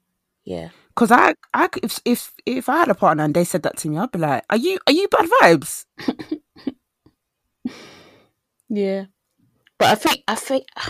Yeah. 0.44 0.70
Cause 0.98 1.12
I, 1.12 1.34
I, 1.54 1.68
if 1.80 2.00
if 2.04 2.32
if 2.44 2.68
I 2.68 2.78
had 2.78 2.88
a 2.88 2.94
partner 2.94 3.22
and 3.22 3.32
they 3.32 3.44
said 3.44 3.62
that 3.62 3.76
to 3.76 3.88
me, 3.88 3.98
I'd 3.98 4.10
be 4.10 4.18
like, 4.18 4.42
"Are 4.50 4.56
you 4.56 4.80
are 4.84 4.92
you 4.92 5.06
bad 5.06 5.30
vibes?" 5.40 5.84
Yeah. 8.68 9.04
But 9.78 9.88
I 9.88 9.94
think 9.94 10.24
I 10.26 10.34
think 10.34 10.66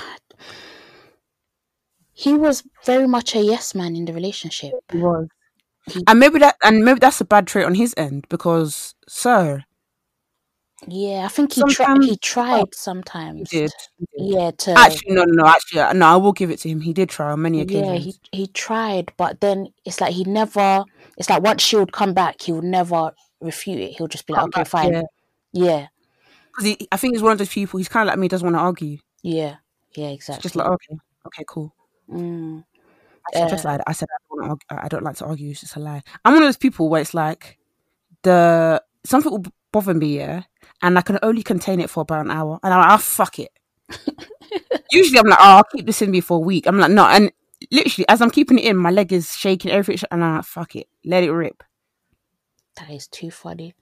he 2.12 2.32
was 2.32 2.64
very 2.86 3.06
much 3.06 3.36
a 3.36 3.42
yes 3.42 3.74
man 3.74 3.96
in 3.96 4.06
the 4.06 4.14
relationship. 4.14 4.72
He 4.90 4.96
was, 4.96 5.28
and 6.06 6.18
maybe 6.18 6.38
that 6.38 6.56
and 6.64 6.84
maybe 6.84 7.00
that's 7.00 7.20
a 7.20 7.26
bad 7.26 7.46
trait 7.46 7.66
on 7.66 7.74
his 7.74 7.92
end 7.98 8.24
because, 8.30 8.94
sir, 9.06 9.64
Yeah, 10.86 11.24
I 11.24 11.28
think 11.28 11.52
he 11.54 11.60
tried 11.62 11.72
Sometimes- 11.74 12.06
he 12.06 12.16
tried 12.18 12.58
he 12.60 12.72
sometimes. 12.72 13.50
did. 13.50 13.72
he 13.98 14.06
did. 14.16 14.34
Yeah, 14.34 14.50
to 14.52 14.72
Actually, 14.78 15.14
no, 15.14 15.24
no, 15.24 15.42
no. 15.42 15.46
Actually, 15.48 15.80
uh, 15.80 15.92
no. 15.92 16.06
I 16.06 16.16
will 16.16 16.32
give 16.32 16.50
it 16.50 16.60
to 16.60 16.68
him. 16.68 16.80
He 16.80 16.92
did 16.92 17.08
try 17.08 17.32
on 17.32 17.42
many 17.42 17.60
occasions. 17.60 17.88
yeah, 17.88 17.96
he 17.96 18.14
he 18.32 18.46
tried, 18.46 19.12
but 19.16 19.40
then 19.40 19.68
it's 19.84 20.00
like 20.00 20.12
he 20.14 20.22
never 20.24 20.84
it's 21.16 21.28
like 21.28 21.42
once 21.42 21.62
she 21.62 21.76
would 21.76 21.92
come 21.92 22.14
back, 22.14 22.40
he 22.42 22.52
would 22.52 22.62
never 22.64 23.10
refute 23.40 23.78
it. 23.80 23.92
He'll 23.96 24.06
just 24.06 24.26
be 24.26 24.34
like, 24.34 24.40
Come 24.42 24.48
Okay, 24.50 24.60
back, 24.60 24.66
fine. 24.68 24.92
Yeah, 24.92 25.02
Yeah. 25.52 25.86
because 26.52 26.64
he, 26.66 26.88
I 26.92 26.96
think 26.96 27.14
he's 27.14 27.22
one 27.22 27.32
of 27.32 27.38
those 27.38 27.48
people. 27.48 27.78
He's 27.78 27.88
kind 27.88 28.08
of 28.08 28.12
like 28.12 28.18
me. 28.20 28.28
Doesn't 28.28 28.46
want 28.46 28.54
to 28.56 28.60
argue. 28.60 28.98
Yeah. 29.22 29.56
Yeah, 29.96 30.08
It's 30.10 30.24
exactly. 30.28 30.42
just 30.42 30.54
like 30.56 30.68
okay, 30.68 30.96
okay, 31.26 31.44
cool. 31.48 31.74
mm, 32.08 32.62
I 33.34 33.38
said, 33.38 33.48
just 33.48 33.64
lied. 33.64 33.80
I 33.86 33.92
said 33.92 34.06
I 34.14 34.18
don't, 34.36 34.48
argue. 34.50 34.66
I 34.70 34.86
don't 34.88 35.02
like 35.02 35.16
to 35.16 35.24
argue. 35.24 35.50
It's 35.50 35.60
just 35.62 35.74
a 35.74 35.80
lie. 35.80 36.02
I'm 36.24 36.34
one 36.34 36.42
of 36.44 36.46
those 36.46 36.56
people 36.56 36.88
where 36.88 37.00
it's 37.00 37.14
like 37.14 37.58
the 38.22 38.80
something 39.04 39.32
will 39.32 39.44
bother 39.72 39.94
me, 39.94 40.18
yeah, 40.18 40.42
and 40.82 40.98
I 40.98 41.02
can 41.02 41.18
only 41.22 41.42
contain 41.42 41.80
it 41.80 41.90
for 41.90 42.00
about 42.02 42.24
an 42.26 42.30
hour, 42.30 42.58
and 42.62 42.72
I'm 42.74 42.80
like, 42.80 42.92
oh 42.98 43.02
fuck 43.02 43.38
it. 43.38 43.50
Usually, 44.90 45.18
I'm 45.18 45.26
like, 45.28 45.38
oh, 45.40 45.56
I'll 45.58 45.64
keep 45.64 45.86
this 45.86 46.02
in 46.02 46.10
me 46.10 46.20
for 46.20 46.36
a 46.38 46.40
week. 46.40 46.66
I'm 46.66 46.78
like, 46.78 46.90
no, 46.90 47.04
and 47.06 47.30
literally, 47.70 48.08
as 48.08 48.22
I'm 48.22 48.30
keeping 48.30 48.58
it 48.58 48.64
in, 48.64 48.76
my 48.76 48.90
leg 48.90 49.12
is 49.12 49.34
shaking, 49.36 49.70
everything, 49.70 50.08
and 50.10 50.24
I'm 50.24 50.36
like, 50.36 50.44
fuck 50.44 50.76
it, 50.76 50.88
let 51.04 51.24
it 51.24 51.32
rip. 51.32 51.62
that 52.76 52.90
is 52.90 53.06
too 53.08 53.30
funny. 53.30 53.74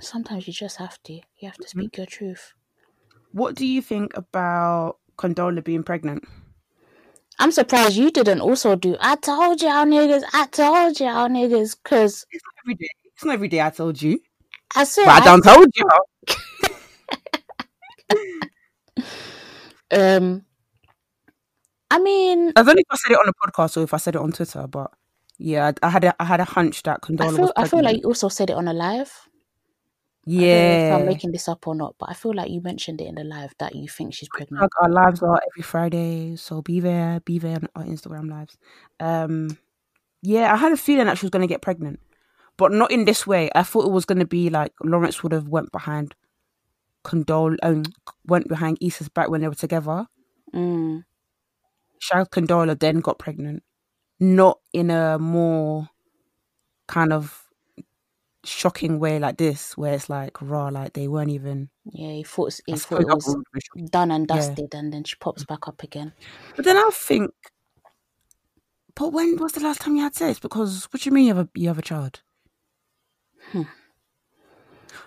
Sometimes 0.00 0.46
you 0.46 0.52
just 0.52 0.76
have 0.78 1.02
to. 1.04 1.12
You 1.14 1.48
have 1.48 1.58
to 1.58 1.68
Mm-hmm. 1.68 1.68
speak 1.68 1.96
your 1.96 2.06
truth. 2.06 2.54
What 3.32 3.54
do 3.54 3.66
you 3.66 3.82
think 3.82 4.16
about 4.16 4.98
Condola 5.16 5.62
being 5.62 5.82
pregnant? 5.82 6.24
I'm 7.38 7.52
surprised 7.52 7.96
you 7.96 8.10
didn't 8.10 8.40
also 8.40 8.76
do 8.76 8.96
I 9.00 9.16
told 9.16 9.60
y'all 9.62 9.84
niggas, 9.84 10.24
I 10.32 10.46
told 10.46 10.98
y'all 11.00 11.28
niggas, 11.28 11.76
cause 11.84 12.24
It's 12.30 12.42
not 12.44 12.54
every 12.64 12.74
day. 12.74 12.88
It's 13.14 13.24
not 13.24 13.34
every 13.34 13.48
day. 13.48 13.60
I 13.60 13.70
told 13.70 14.00
you, 14.00 14.20
I 14.74 14.84
said 14.84 15.04
but 15.04 15.22
I 15.22 15.24
don't 15.24 15.42
told 15.42 15.68
you. 15.76 15.88
um 19.92 20.44
I 21.90 21.98
mean 22.00 22.52
I 22.56 22.62
don't 22.62 22.66
know 22.66 22.72
if 22.74 22.86
I 22.90 22.96
said 22.96 23.12
it 23.12 23.18
on 23.18 23.26
the 23.26 23.32
podcast 23.34 23.76
or 23.76 23.82
if 23.82 23.94
I 23.94 23.98
said 23.98 24.16
it 24.16 24.20
on 24.20 24.32
Twitter, 24.32 24.66
but 24.66 24.90
yeah, 25.38 25.72
I, 25.82 25.86
I 25.86 25.90
had 25.90 26.04
a, 26.04 26.22
I 26.22 26.24
had 26.24 26.40
a 26.40 26.44
hunch 26.44 26.82
that 26.84 27.02
Condola 27.02 27.20
I 27.20 27.26
was 27.26 27.36
feel 27.36 27.52
I 27.56 27.68
feel 27.68 27.82
like 27.82 27.96
you 27.98 28.04
also 28.04 28.28
said 28.28 28.50
it 28.50 28.56
on 28.56 28.68
a 28.68 28.72
live. 28.72 29.12
I 30.28 30.32
yeah, 30.32 30.96
I'm 30.98 31.06
making 31.06 31.30
this 31.30 31.46
up 31.46 31.68
or 31.68 31.74
not, 31.76 31.94
but 32.00 32.10
I 32.10 32.14
feel 32.14 32.34
like 32.34 32.50
you 32.50 32.60
mentioned 32.60 33.00
it 33.00 33.06
in 33.06 33.14
the 33.14 33.22
live 33.22 33.54
that 33.58 33.76
you 33.76 33.86
think 33.86 34.12
she's 34.12 34.28
pregnant. 34.28 34.60
Like 34.60 34.70
our 34.82 34.90
lives 34.90 35.22
are 35.22 35.40
every 35.52 35.62
Friday, 35.62 36.34
so 36.34 36.62
be 36.62 36.80
there, 36.80 37.20
be 37.20 37.38
there 37.38 37.54
on 37.54 37.68
our 37.76 37.84
Instagram 37.84 38.28
lives. 38.28 38.58
Um, 38.98 39.56
yeah, 40.22 40.52
I 40.52 40.56
had 40.56 40.72
a 40.72 40.76
feeling 40.76 41.06
that 41.06 41.18
she 41.18 41.26
was 41.26 41.30
going 41.30 41.42
to 41.42 41.46
get 41.46 41.62
pregnant, 41.62 42.00
but 42.56 42.72
not 42.72 42.90
in 42.90 43.04
this 43.04 43.26
way. 43.26 43.50
I 43.54 43.62
thought 43.62 43.86
it 43.86 43.92
was 43.92 44.04
going 44.04 44.18
to 44.18 44.26
be 44.26 44.50
like 44.50 44.72
Lawrence 44.82 45.22
would 45.22 45.32
have 45.32 45.48
went 45.48 45.70
behind 45.72 46.14
Condole, 47.04 47.56
um, 47.62 47.84
went 48.26 48.48
behind 48.48 48.78
Issa's 48.80 49.08
back 49.08 49.28
when 49.28 49.40
they 49.40 49.48
were 49.48 49.54
together. 49.54 50.06
Mm, 50.54 51.04
Shaq 52.02 52.30
Condola 52.30 52.78
then 52.78 53.00
got 53.00 53.18
pregnant, 53.18 53.62
not 54.20 54.58
in 54.72 54.90
a 54.90 55.18
more 55.18 55.88
kind 56.88 57.12
of 57.12 57.44
shocking 58.44 58.98
way 58.98 59.18
like 59.18 59.36
this, 59.38 59.76
where 59.76 59.94
it's 59.94 60.08
like 60.08 60.40
raw, 60.40 60.68
like 60.68 60.92
they 60.92 61.08
weren't 61.08 61.30
even. 61.30 61.68
yeah, 61.84 62.12
he 62.12 62.22
thought 62.22 62.58
he 62.66 62.76
thought 62.76 63.00
it 63.00 63.08
was 63.08 63.26
would 63.26 63.44
be 63.52 63.60
shocking. 63.60 63.86
done 63.88 64.10
and 64.10 64.28
Yeah. 64.28 64.36
dusted 64.36 64.74
and 64.74 64.92
then 64.92 65.04
she 65.04 65.16
pops 65.16 65.44
back 65.44 65.68
up 65.68 65.82
again. 65.82 66.12
But 66.54 66.64
then 66.64 66.76
I 66.76 66.90
think, 66.92 67.30
but 68.94 69.12
when 69.12 69.36
was 69.36 69.52
the 69.52 69.60
last 69.60 69.80
time 69.80 69.96
you 69.96 70.02
had 70.02 70.14
sex? 70.14 70.38
Because 70.38 70.84
what 70.86 71.02
do 71.02 71.08
you 71.08 71.14
mean 71.14 71.26
you 71.26 71.34
have 71.34 71.46
a 71.46 71.48
you 71.54 71.68
have 71.68 71.78
a 71.78 71.82
child? 71.82 72.22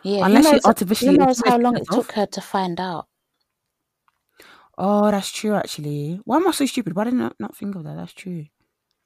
Yeah, 0.04 0.26
Unless 0.26 0.44
who 0.46 0.50
you 0.50 0.54
knows, 0.54 0.66
artificially 0.66 1.12
who 1.12 1.18
knows 1.18 1.42
how 1.46 1.58
long 1.58 1.78
it 1.78 1.88
took 1.92 2.12
her 2.14 2.26
to 2.26 2.42
find 2.42 2.80
out. 2.80 3.08
Oh, 4.78 5.12
that's 5.12 5.30
true. 5.32 5.56
Actually, 5.56 6.22
why 6.24 6.38
am 6.38 6.48
I 6.48 6.52
so 6.52 6.66
stupid? 6.66 6.96
Why 6.96 7.04
didn't 7.04 7.22
I 7.22 7.32
not 7.40 7.56
think 7.56 7.76
of 7.76 7.84
that? 7.84 7.98
That's 7.98 8.14
true. 8.14 8.46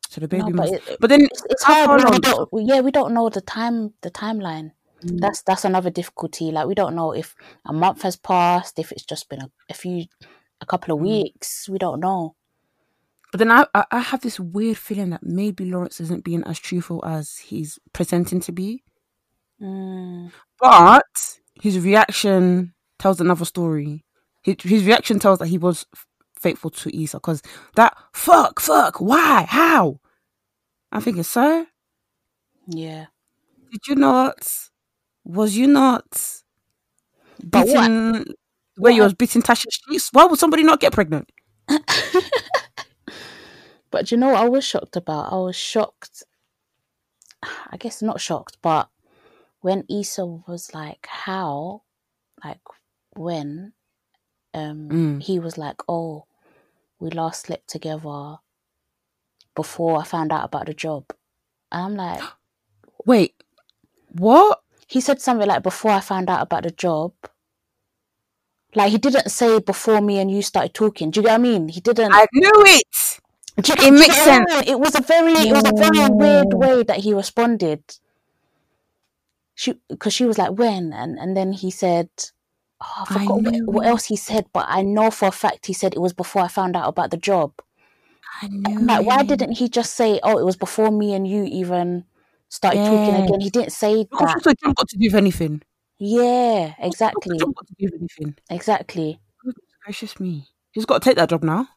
So 0.10 0.22
the 0.22 0.28
baby 0.28 0.44
No, 0.44 0.58
but 0.58 0.70
must. 0.70 0.74
it, 0.90 0.98
But 1.00 1.10
then 1.10 1.22
it's, 1.24 1.44
it's 1.50 1.64
hard. 1.64 2.04
We 2.12 2.20
don't, 2.20 2.50
yeah, 2.54 2.82
we 2.82 2.92
don't 2.92 3.14
know 3.16 3.30
the 3.30 3.42
time, 3.42 3.94
the 4.02 4.12
timeline. 4.12 4.72
Mm. 5.04 5.20
That's 5.20 5.42
that's 5.42 5.66
another 5.66 5.90
difficulty. 5.90 6.52
Like 6.52 6.68
we 6.68 6.76
don't 6.76 6.96
know 6.96 7.12
if 7.14 7.36
a 7.66 7.74
month 7.74 8.04
has 8.04 8.16
passed, 8.16 8.78
if 8.78 8.92
it's 8.92 9.04
just 9.04 9.28
been 9.30 9.42
a, 9.42 9.50
a 9.70 9.74
few, 9.74 10.06
a 10.62 10.66
couple 10.68 10.94
of 10.94 11.02
Mm. 11.02 11.06
weeks. 11.08 11.68
We 11.68 11.80
don't 11.80 12.00
know. 12.00 12.36
But 13.32 13.40
then 13.40 13.52
I 13.52 13.66
I 13.74 14.00
have 14.00 14.22
this 14.22 14.40
weird 14.40 14.78
feeling 14.78 15.10
that 15.10 15.24
maybe 15.24 15.66
Lawrence 15.66 16.00
isn't 16.00 16.24
being 16.24 16.44
as 16.44 16.60
truthful 16.60 17.04
as 17.04 17.38
he's 17.38 17.80
presenting 17.92 18.40
to 18.42 18.52
be. 18.52 18.84
Mm, 19.64 20.32
But 20.60 21.38
his 21.62 21.80
reaction 21.80 22.74
tells 23.00 23.22
another 23.22 23.46
story. 23.46 24.04
His, 24.44 24.56
his 24.62 24.84
reaction 24.86 25.20
tells 25.20 25.40
that 25.40 25.48
he 25.48 25.58
was 25.58 25.86
faithful 26.38 26.70
to 26.72 27.02
Issa 27.04 27.18
because 27.18 27.42
that 27.76 27.96
fuck, 28.14 28.60
fuck, 28.60 29.00
why, 29.00 29.46
how? 29.48 30.00
I'm 30.92 31.02
thinking, 31.02 31.24
sir, 31.24 31.66
yeah, 32.68 33.06
did 33.72 33.82
you 33.88 33.96
not? 33.96 34.48
Was 35.26 35.56
you 35.56 35.68
not 35.68 36.04
But 37.44 37.68
what- 37.68 37.88
beating 37.88 38.26
where 38.78 38.92
you 38.92 39.04
was 39.04 39.14
beating 39.14 39.42
Tasha 39.42 39.72
streets? 39.72 40.10
Why 40.12 40.26
would 40.26 40.40
somebody 40.40 40.64
not 40.64 40.80
get 40.82 40.92
pregnant? 40.94 41.30
but 43.92 44.12
you 44.12 44.18
know 44.18 44.28
what 44.30 44.42
I 44.44 44.50
was 44.50 44.64
shocked 44.66 44.96
about? 44.96 45.32
I 45.32 45.36
was 45.36 45.56
shocked. 45.56 46.24
I 47.44 47.78
guess 47.78 48.02
not 48.02 48.20
shocked, 48.20 48.58
but 48.62 48.90
when 49.64 49.86
Issa 49.90 50.26
was 50.26 50.74
like, 50.76 51.08
"How?" 51.10 51.82
like 52.44 52.60
when, 53.16 53.74
um, 54.54 54.90
Mm. 54.90 55.24
he 55.24 55.40
was 55.40 55.58
like, 55.58 55.82
"Oh, 55.88 56.26
we 57.00 57.10
last 57.10 57.46
slept 57.48 57.70
together 57.70 58.38
before 59.56 60.00
I 60.02 60.04
found 60.04 60.32
out 60.32 60.44
about 60.46 60.66
the 60.68 60.74
job," 60.74 61.06
and 61.72 61.82
I'm 61.84 61.96
like. 61.96 62.22
Wait, 63.06 63.36
what? 64.12 64.62
he 64.88 65.02
said 65.02 65.20
something 65.22 65.48
like 65.48 65.64
before 65.64 65.92
I 65.92 66.00
found 66.00 66.30
out 66.30 66.42
about 66.42 66.64
the 66.64 66.72
job. 66.72 67.14
Like 68.76 68.92
he 68.92 68.98
didn't 68.98 69.30
say 69.30 69.60
before 69.60 70.02
me 70.02 70.20
and 70.20 70.30
you 70.32 70.42
started 70.42 70.74
talking. 70.74 71.12
Do 71.12 71.20
you 71.20 71.24
get 71.26 71.32
what 71.32 71.36
I 71.40 71.50
mean? 71.50 71.68
He 71.70 71.80
didn't. 71.82 72.14
I 72.14 72.26
knew 72.34 72.52
it. 72.80 73.20
it 73.58 73.92
makes 73.92 74.16
get 74.16 74.28
what 74.28 74.52
I 74.52 74.56
sense. 74.56 74.70
It 74.70 74.80
was 74.80 74.96
a 74.96 75.02
very, 75.02 75.34
it 75.34 75.52
was 75.52 75.64
a 75.66 75.74
very 75.76 76.10
weird 76.10 76.54
way 76.54 76.84
that 76.84 77.00
he 77.00 77.14
responded. 77.14 77.84
She, 79.56 79.76
because 79.90 80.14
she 80.14 80.26
was 80.26 80.38
like, 80.38 80.58
when, 80.58 80.94
and 80.94 81.20
and 81.20 81.38
then 81.38 81.54
he 81.54 81.70
said, 81.72 82.10
oh, 82.82 83.06
I 83.10 83.14
I 83.16 83.20
forgot 83.20 83.44
what, 83.44 83.56
what 83.66 83.86
else 83.88 84.06
he 84.06 84.16
said, 84.16 84.46
but 84.54 84.66
I 84.68 84.82
know 84.82 85.12
for 85.12 85.28
a 85.28 85.32
fact 85.32 85.68
he 85.68 85.74
said 85.74 85.94
it 85.94 86.02
was 86.02 86.14
before 86.14 86.42
I 86.42 86.48
found 86.48 86.76
out 86.76 86.88
about 86.88 87.12
the 87.12 87.18
job. 87.18 87.54
I 88.42 88.48
eh, 88.48 88.50
knew 88.50 88.80
I'm 88.80 88.88
like, 88.88 89.06
why 89.06 89.24
didn't 89.24 89.54
he 89.54 89.70
just 89.70 89.94
say, 89.94 90.20
oh, 90.24 90.38
it 90.40 90.46
was 90.46 90.56
before 90.56 90.92
me 90.92 91.14
and 91.14 91.28
you 91.28 91.44
even 91.46 92.06
started 92.50 92.84
talking 92.84 93.16
again? 93.16 93.42
He 93.42 93.50
didn't 93.50 93.72
say 93.72 94.08
that. 94.20 94.42
the 94.44 94.56
job 94.56 94.76
got 94.76 94.90
to 94.90 94.98
do 94.98 95.06
with 95.06 95.16
anything? 95.16 95.62
Yeah, 96.00 96.74
exactly, 96.80 97.38
job 97.38 97.56
got 97.56 97.68
to 97.68 97.74
do 97.78 97.86
with 97.92 97.96
anything? 98.00 98.36
exactly. 98.50 99.20
Gracious 99.86 100.20
me. 100.20 100.48
He's 100.72 100.86
got 100.86 101.02
to 101.02 101.10
take 101.10 101.18
that 101.18 101.30
job 101.30 101.44
now. 101.44 101.68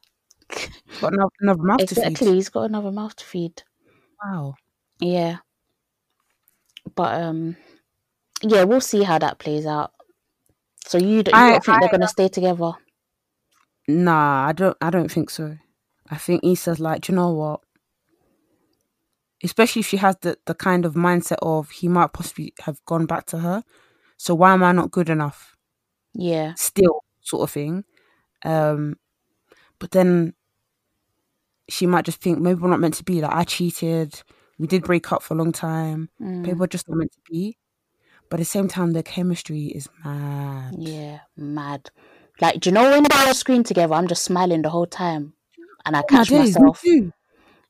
He's 0.51 1.01
got 1.01 1.13
another, 1.13 1.31
another 1.41 1.63
mouth 1.63 1.81
to 1.81 1.95
Exactly, 1.95 2.29
feed. 2.29 2.35
he's 2.35 2.49
got 2.49 2.63
another 2.63 2.93
mouth 2.93 3.17
to 3.17 3.25
feed. 3.25 3.63
Wow. 4.25 4.55
Yeah. 5.01 5.39
But 6.95 7.21
um 7.21 7.57
yeah, 8.43 8.65
we'll 8.65 8.81
see 8.81 9.03
how 9.03 9.19
that 9.19 9.39
plays 9.39 9.67
out. 9.67 9.93
So 10.87 10.99
you, 10.99 11.23
don't, 11.23 11.35
you 11.35 11.41
I, 11.41 11.51
don't 11.51 11.65
think 11.65 11.77
I, 11.77 11.81
they're 11.81 11.91
gonna 11.91 12.09
stay 12.09 12.29
together? 12.29 12.73
Nah, 13.89 14.47
I 14.47 14.53
don't. 14.53 14.77
I 14.81 14.91
don't 14.91 15.11
think 15.11 15.31
so. 15.31 15.59
I 16.09 16.17
think 16.17 16.45
Issa's 16.45 16.81
like, 16.81 17.09
you 17.09 17.15
know 17.15 17.33
what? 17.33 17.61
Especially 19.43 19.81
if 19.81 19.87
she 19.87 19.97
has 19.99 20.17
the 20.21 20.39
the 20.47 20.55
kind 20.55 20.85
of 20.85 20.95
mindset 20.95 21.39
of 21.43 21.71
he 21.71 21.89
might 21.89 22.13
possibly 22.13 22.53
have 22.61 22.85
gone 22.85 23.07
back 23.07 23.27
to 23.27 23.39
her. 23.39 23.65
So 24.17 24.35
why 24.35 24.53
am 24.53 24.63
I 24.63 24.73
not 24.73 24.91
good 24.91 25.11
enough? 25.11 25.57
Yeah. 26.15 26.55
Still, 26.57 27.05
sort 27.21 27.43
of 27.43 27.51
thing. 27.51 27.85
Um, 28.45 28.97
but 29.79 29.91
then 29.91 30.35
she 31.69 31.87
might 31.87 32.05
just 32.05 32.21
think 32.21 32.39
maybe 32.39 32.61
we're 32.61 32.71
not 32.71 32.81
meant 32.81 32.95
to 32.95 33.05
be. 33.05 33.21
Like 33.21 33.35
I 33.35 33.45
cheated. 33.45 34.23
We 34.59 34.67
did 34.67 34.85
break 34.85 35.13
up 35.13 35.23
for 35.23 35.35
a 35.35 35.37
long 35.37 35.53
time. 35.53 36.09
Mm. 36.21 36.57
We're 36.57 36.67
just 36.67 36.89
not 36.89 36.99
meant 36.99 37.13
to 37.13 37.19
be. 37.31 37.59
But 38.29 38.41
at 38.41 38.43
the 38.43 38.45
same 38.47 38.69
time, 38.69 38.93
their 38.93 39.03
chemistry 39.03 39.67
is 39.67 39.89
mad. 40.05 40.75
Yeah, 40.79 41.21
mad. 41.37 41.91
Like, 42.41 42.61
do 42.61 42.71
you 42.71 42.75
know 42.75 42.91
when 42.91 43.05
they're 43.05 43.29
on 43.29 43.35
screen 43.35 43.63
together, 43.63 43.95
I'm 43.95 44.09
just 44.09 44.25
smiling 44.25 44.63
the 44.63 44.71
whole 44.71 44.87
time, 44.87 45.35
and 45.85 45.97
I 45.97 46.01
oh 46.01 46.03
catch 46.03 46.31
myself. 46.31 46.83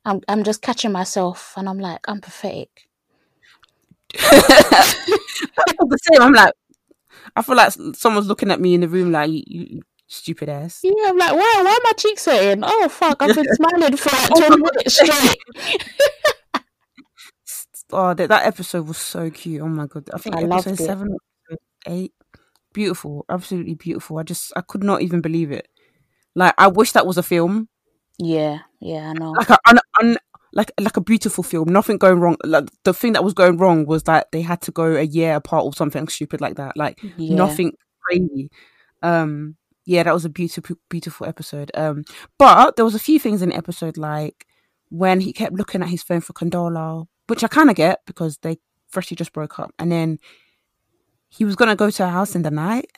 I'm 0.03 0.21
I'm 0.27 0.43
just 0.43 0.61
catching 0.61 0.91
myself, 0.91 1.53
and 1.57 1.69
I'm 1.69 1.79
like, 1.79 1.99
I'm 2.07 2.21
pathetic. 2.21 2.87
the 4.13 5.99
same. 6.01 6.21
I'm 6.21 6.33
like, 6.33 6.53
I 7.35 7.41
feel 7.41 7.55
like 7.55 7.73
someone's 7.93 8.27
looking 8.27 8.51
at 8.51 8.59
me 8.59 8.73
in 8.73 8.81
the 8.81 8.87
room 8.87 9.11
like, 9.11 9.29
you, 9.29 9.43
you 9.45 9.81
stupid 10.07 10.49
ass. 10.49 10.79
Yeah, 10.83 10.91
I'm 11.05 11.17
like, 11.17 11.33
why? 11.33 11.61
Why 11.63 11.71
are 11.71 11.83
my 11.83 11.93
cheeks 11.97 12.25
hurting? 12.25 12.63
Oh 12.65 12.89
fuck! 12.89 13.21
I've 13.21 13.35
been 13.35 13.45
smiling 13.53 13.95
for 13.95 14.09
like 14.09 14.31
oh 14.31 14.39
twenty 14.39 14.61
minutes 14.63 14.95
straight. 14.95 15.37
oh, 17.91 18.13
that, 18.13 18.29
that 18.29 18.45
episode 18.45 18.87
was 18.87 18.97
so 18.97 19.29
cute. 19.29 19.61
Oh 19.61 19.67
my 19.67 19.87
god! 19.87 20.09
I 20.13 20.17
think 20.17 20.35
I 20.35 20.43
episode 20.43 20.77
seven, 20.77 21.17
eight, 21.87 22.13
beautiful, 22.73 23.25
absolutely 23.29 23.75
beautiful. 23.75 24.17
I 24.19 24.23
just 24.23 24.51
I 24.55 24.61
could 24.61 24.83
not 24.83 25.01
even 25.01 25.21
believe 25.21 25.51
it. 25.51 25.67
Like 26.35 26.53
I 26.57 26.67
wish 26.67 26.91
that 26.91 27.07
was 27.07 27.17
a 27.17 27.23
film. 27.23 27.69
Yeah, 28.19 28.59
yeah, 28.79 29.09
I 29.09 29.13
know. 29.13 29.31
Like 29.31 29.49
a 29.49 29.57
un, 29.67 29.79
un, 30.01 30.17
like 30.53 30.71
like 30.79 30.97
a 30.97 31.01
beautiful 31.01 31.43
film. 31.43 31.69
Nothing 31.69 31.97
going 31.97 32.19
wrong. 32.19 32.37
Like 32.43 32.69
the 32.83 32.93
thing 32.93 33.13
that 33.13 33.23
was 33.23 33.33
going 33.33 33.57
wrong 33.57 33.85
was 33.85 34.03
that 34.03 34.31
they 34.31 34.41
had 34.41 34.61
to 34.61 34.71
go 34.71 34.95
a 34.95 35.03
year 35.03 35.35
apart 35.35 35.65
or 35.65 35.73
something 35.73 36.07
stupid 36.07 36.41
like 36.41 36.55
that. 36.55 36.75
Like 36.77 36.99
yeah. 37.17 37.35
nothing 37.35 37.73
crazy. 38.03 38.49
Um, 39.01 39.55
yeah, 39.85 40.03
that 40.03 40.13
was 40.13 40.25
a 40.25 40.29
beautiful 40.29 40.75
beautiful 40.89 41.27
episode. 41.27 41.71
Um, 41.73 42.03
but 42.37 42.75
there 42.75 42.85
was 42.85 42.95
a 42.95 42.99
few 42.99 43.19
things 43.19 43.41
in 43.41 43.49
the 43.49 43.55
episode 43.55 43.97
like 43.97 44.45
when 44.89 45.19
he 45.19 45.33
kept 45.33 45.53
looking 45.53 45.81
at 45.81 45.89
his 45.89 46.03
phone 46.03 46.21
for 46.21 46.33
Condola, 46.33 47.07
which 47.27 47.43
I 47.43 47.47
kind 47.47 47.69
of 47.69 47.75
get 47.75 48.01
because 48.05 48.37
they 48.39 48.57
freshly 48.87 49.15
just 49.15 49.33
broke 49.33 49.59
up, 49.59 49.73
and 49.79 49.91
then 49.91 50.19
he 51.29 51.45
was 51.45 51.55
gonna 51.55 51.75
go 51.75 51.89
to 51.89 52.05
her 52.05 52.11
house 52.11 52.35
in 52.35 52.41
the 52.41 52.51
night. 52.51 52.91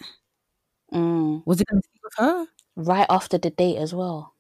Mm. 0.94 1.46
Was 1.46 1.60
he 1.60 1.66
gonna 1.66 1.82
speak 1.84 2.02
with 2.04 2.14
her 2.18 2.46
right 2.76 3.08
after 3.10 3.38
the 3.38 3.50
date 3.50 3.78
as 3.78 3.94
well? 3.94 4.34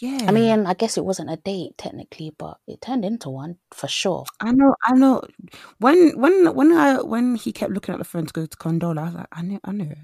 Yeah. 0.00 0.26
I 0.28 0.32
mean, 0.32 0.66
I 0.66 0.74
guess 0.74 0.96
it 0.96 1.04
wasn't 1.04 1.30
a 1.30 1.36
date 1.36 1.76
technically, 1.76 2.30
but 2.36 2.58
it 2.66 2.80
turned 2.80 3.04
into 3.04 3.30
one 3.30 3.56
for 3.72 3.88
sure. 3.88 4.24
I 4.40 4.52
know, 4.52 4.74
I 4.84 4.94
know. 4.94 5.22
When 5.78 6.18
when 6.20 6.54
when 6.54 6.72
I 6.72 7.00
when 7.02 7.34
he 7.34 7.52
kept 7.52 7.72
looking 7.72 7.94
at 7.94 7.98
the 7.98 8.04
phone 8.04 8.26
to 8.26 8.32
go 8.32 8.46
to 8.46 8.56
Condola, 8.56 8.98
I 8.98 9.04
was 9.04 9.14
like, 9.14 9.26
I 9.32 9.42
knew, 9.42 9.60
I 9.64 9.72
knew. 9.72 9.94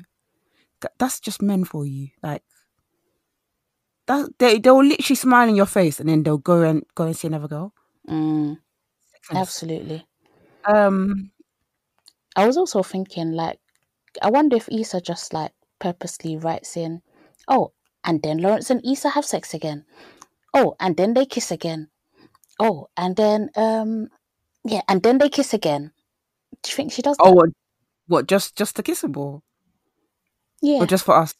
That's 0.98 1.20
just 1.20 1.40
men 1.40 1.64
for 1.64 1.86
you. 1.86 2.08
Like 2.22 2.42
that, 4.06 4.30
they 4.38 4.58
they'll 4.58 4.84
literally 4.84 5.16
smile 5.16 5.48
in 5.48 5.56
your 5.56 5.66
face 5.66 6.00
and 6.00 6.08
then 6.08 6.22
they'll 6.24 6.38
go 6.38 6.62
and 6.62 6.84
go 6.94 7.04
and 7.04 7.16
see 7.16 7.28
another 7.28 7.48
girl. 7.48 7.72
Mm, 8.08 8.58
absolutely. 9.32 10.06
Um, 10.64 11.30
I 12.36 12.46
was 12.46 12.56
also 12.56 12.82
thinking, 12.82 13.32
like, 13.32 13.58
I 14.22 14.30
wonder 14.30 14.56
if 14.56 14.68
Issa 14.70 15.00
just 15.00 15.32
like 15.32 15.52
purposely 15.78 16.36
writes 16.36 16.76
in, 16.76 17.02
oh, 17.48 17.72
and 18.04 18.22
then 18.22 18.38
Lawrence 18.38 18.70
and 18.70 18.84
Issa 18.84 19.10
have 19.10 19.24
sex 19.24 19.54
again. 19.54 19.84
Oh, 20.52 20.76
and 20.80 20.96
then 20.96 21.14
they 21.14 21.26
kiss 21.26 21.50
again. 21.50 21.88
Oh, 22.58 22.88
and 22.96 23.16
then 23.16 23.50
um, 23.56 24.08
yeah, 24.64 24.82
and 24.88 25.02
then 25.02 25.18
they 25.18 25.28
kiss 25.28 25.54
again. 25.54 25.92
Do 26.62 26.70
you 26.70 26.76
think 26.76 26.92
she 26.92 27.02
does? 27.02 27.16
Oh, 27.20 27.24
that? 27.24 27.30
Oh, 27.30 27.34
what, 27.34 27.48
what? 28.06 28.26
Just 28.26 28.56
just 28.56 28.76
to 28.76 28.82
kiss 28.82 29.04
a 29.04 29.08
ball? 29.08 29.42
Yeah. 30.62 30.78
Or 30.78 30.87
just 30.87 31.04
for 31.04 31.16
us? 31.16 31.34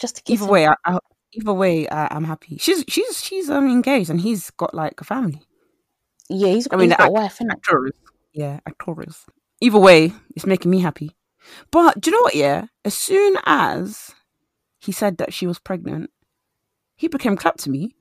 Just 0.00 0.16
to 0.16 0.22
kiss 0.22 0.40
either 0.40 0.50
way, 0.50 0.66
I, 0.66 0.74
I, 0.86 0.98
either 1.32 1.52
way, 1.52 1.86
I, 1.86 2.16
am 2.16 2.24
happy. 2.24 2.56
She's 2.56 2.84
she's 2.88 3.22
she's 3.22 3.50
um 3.50 3.68
engaged 3.68 4.08
and 4.08 4.20
he's 4.20 4.50
got 4.50 4.74
like 4.74 4.98
a 5.00 5.04
family. 5.04 5.42
Yeah, 6.30 6.52
he's, 6.52 6.68
I 6.70 6.76
mean, 6.76 6.90
he's 6.90 6.96
got 6.96 7.00
act- 7.04 7.10
a 7.10 7.12
wife, 7.12 7.40
and 7.40 7.50
actors. 7.50 7.92
Yeah, 8.32 8.60
actors. 8.64 9.26
Either 9.60 9.78
way, 9.78 10.12
it's 10.36 10.46
making 10.46 10.70
me 10.70 10.78
happy. 10.80 11.10
But 11.72 12.00
do 12.00 12.10
you 12.10 12.16
know 12.16 12.22
what? 12.22 12.36
Yeah, 12.36 12.66
as 12.84 12.94
soon 12.94 13.36
as 13.44 14.12
he 14.78 14.92
said 14.92 15.18
that 15.18 15.34
she 15.34 15.46
was 15.46 15.58
pregnant, 15.58 16.10
he 16.96 17.08
became 17.08 17.36
clap 17.36 17.56
to 17.58 17.70
me. 17.70 17.96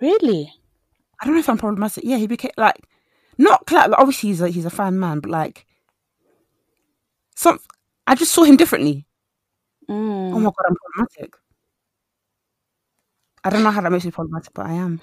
Really? 0.00 0.52
I 1.20 1.24
don't 1.24 1.34
know 1.34 1.40
if 1.40 1.48
I'm 1.48 1.58
problematic. 1.58 2.04
Yeah, 2.04 2.18
he 2.18 2.26
became 2.26 2.52
like 2.58 2.76
not 3.38 3.66
clap. 3.66 3.90
Obviously, 3.92 4.28
he's 4.28 4.40
a, 4.42 4.48
he's 4.48 4.66
a 4.66 4.70
fan 4.70 5.00
man, 5.00 5.20
but 5.20 5.30
like 5.30 5.64
some. 7.34 7.58
I 8.06 8.14
just 8.14 8.32
saw 8.32 8.44
him 8.44 8.56
differently. 8.56 9.06
Mm. 9.88 10.34
Oh 10.34 10.38
my 10.38 10.44
god, 10.50 10.64
I'm 10.68 10.76
problematic. 10.76 11.34
I 13.44 13.50
don't 13.50 13.62
know 13.62 13.70
how 13.70 13.80
that 13.80 13.90
makes 13.90 14.04
me 14.04 14.10
problematic, 14.10 14.52
but 14.52 14.66
I 14.66 14.72
am. 14.72 15.00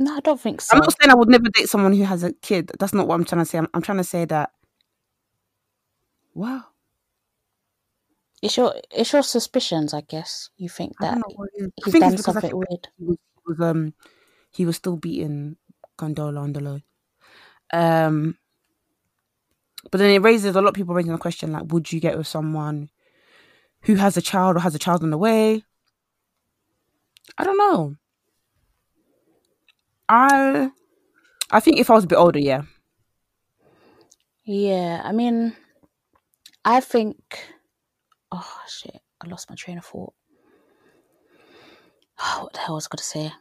No, 0.00 0.16
I 0.16 0.20
don't 0.20 0.40
think 0.40 0.62
so. 0.62 0.74
I'm 0.74 0.80
not 0.80 0.94
saying 0.98 1.10
I 1.10 1.14
would 1.14 1.28
never 1.28 1.50
date 1.50 1.68
someone 1.68 1.92
who 1.92 2.04
has 2.04 2.22
a 2.24 2.32
kid. 2.32 2.72
That's 2.78 2.94
not 2.94 3.06
what 3.06 3.16
I'm 3.16 3.24
trying 3.24 3.42
to 3.42 3.44
say. 3.44 3.58
I'm, 3.58 3.68
I'm 3.74 3.82
trying 3.82 3.98
to 3.98 4.04
say 4.04 4.24
that. 4.24 4.50
Wow. 6.32 6.64
It's 8.40 8.56
your 8.56 8.74
it's 8.90 9.12
your 9.12 9.22
suspicions, 9.22 9.92
I 9.92 10.00
guess. 10.00 10.48
You 10.56 10.70
think 10.70 10.94
that 11.00 11.22
he's 11.84 11.94
done 11.94 12.16
something 12.16 12.56
weird. 12.56 12.88
He 12.96 13.04
was, 13.04 13.18
he 13.18 13.40
was, 13.46 13.60
um 13.60 13.92
he 14.50 14.64
was 14.64 14.76
still 14.76 14.96
beating 14.96 15.56
Condola 15.98 16.40
on 16.40 16.54
the 16.54 16.60
low. 16.60 16.80
Um 17.74 18.38
but 19.90 19.98
then 19.98 20.10
it 20.10 20.22
raises 20.22 20.56
a 20.56 20.62
lot 20.62 20.68
of 20.68 20.74
people 20.74 20.94
raising 20.94 21.12
the 21.12 21.18
question 21.18 21.52
like, 21.52 21.70
would 21.70 21.92
you 21.92 22.00
get 22.00 22.16
with 22.16 22.26
someone 22.26 22.88
who 23.82 23.96
has 23.96 24.16
a 24.16 24.22
child 24.22 24.56
or 24.56 24.60
has 24.60 24.74
a 24.74 24.78
child 24.78 25.02
on 25.02 25.10
the 25.10 25.18
way? 25.18 25.62
I 27.36 27.44
don't 27.44 27.58
know. 27.58 27.96
I 30.10 30.70
I 31.52 31.60
think 31.60 31.78
if 31.78 31.88
I 31.88 31.94
was 31.94 32.04
a 32.04 32.08
bit 32.08 32.16
older, 32.16 32.40
yeah. 32.40 32.62
Yeah, 34.44 35.00
I 35.04 35.12
mean, 35.12 35.54
I 36.64 36.80
think. 36.80 37.16
Oh 38.32 38.60
shit! 38.66 39.00
I 39.20 39.28
lost 39.28 39.48
my 39.48 39.54
train 39.54 39.78
of 39.78 39.84
thought. 39.84 40.12
Oh, 42.20 42.40
what 42.42 42.52
the 42.52 42.58
hell 42.58 42.74
was 42.74 42.88
I 42.90 42.96
gonna 42.96 43.02
say? 43.04 43.32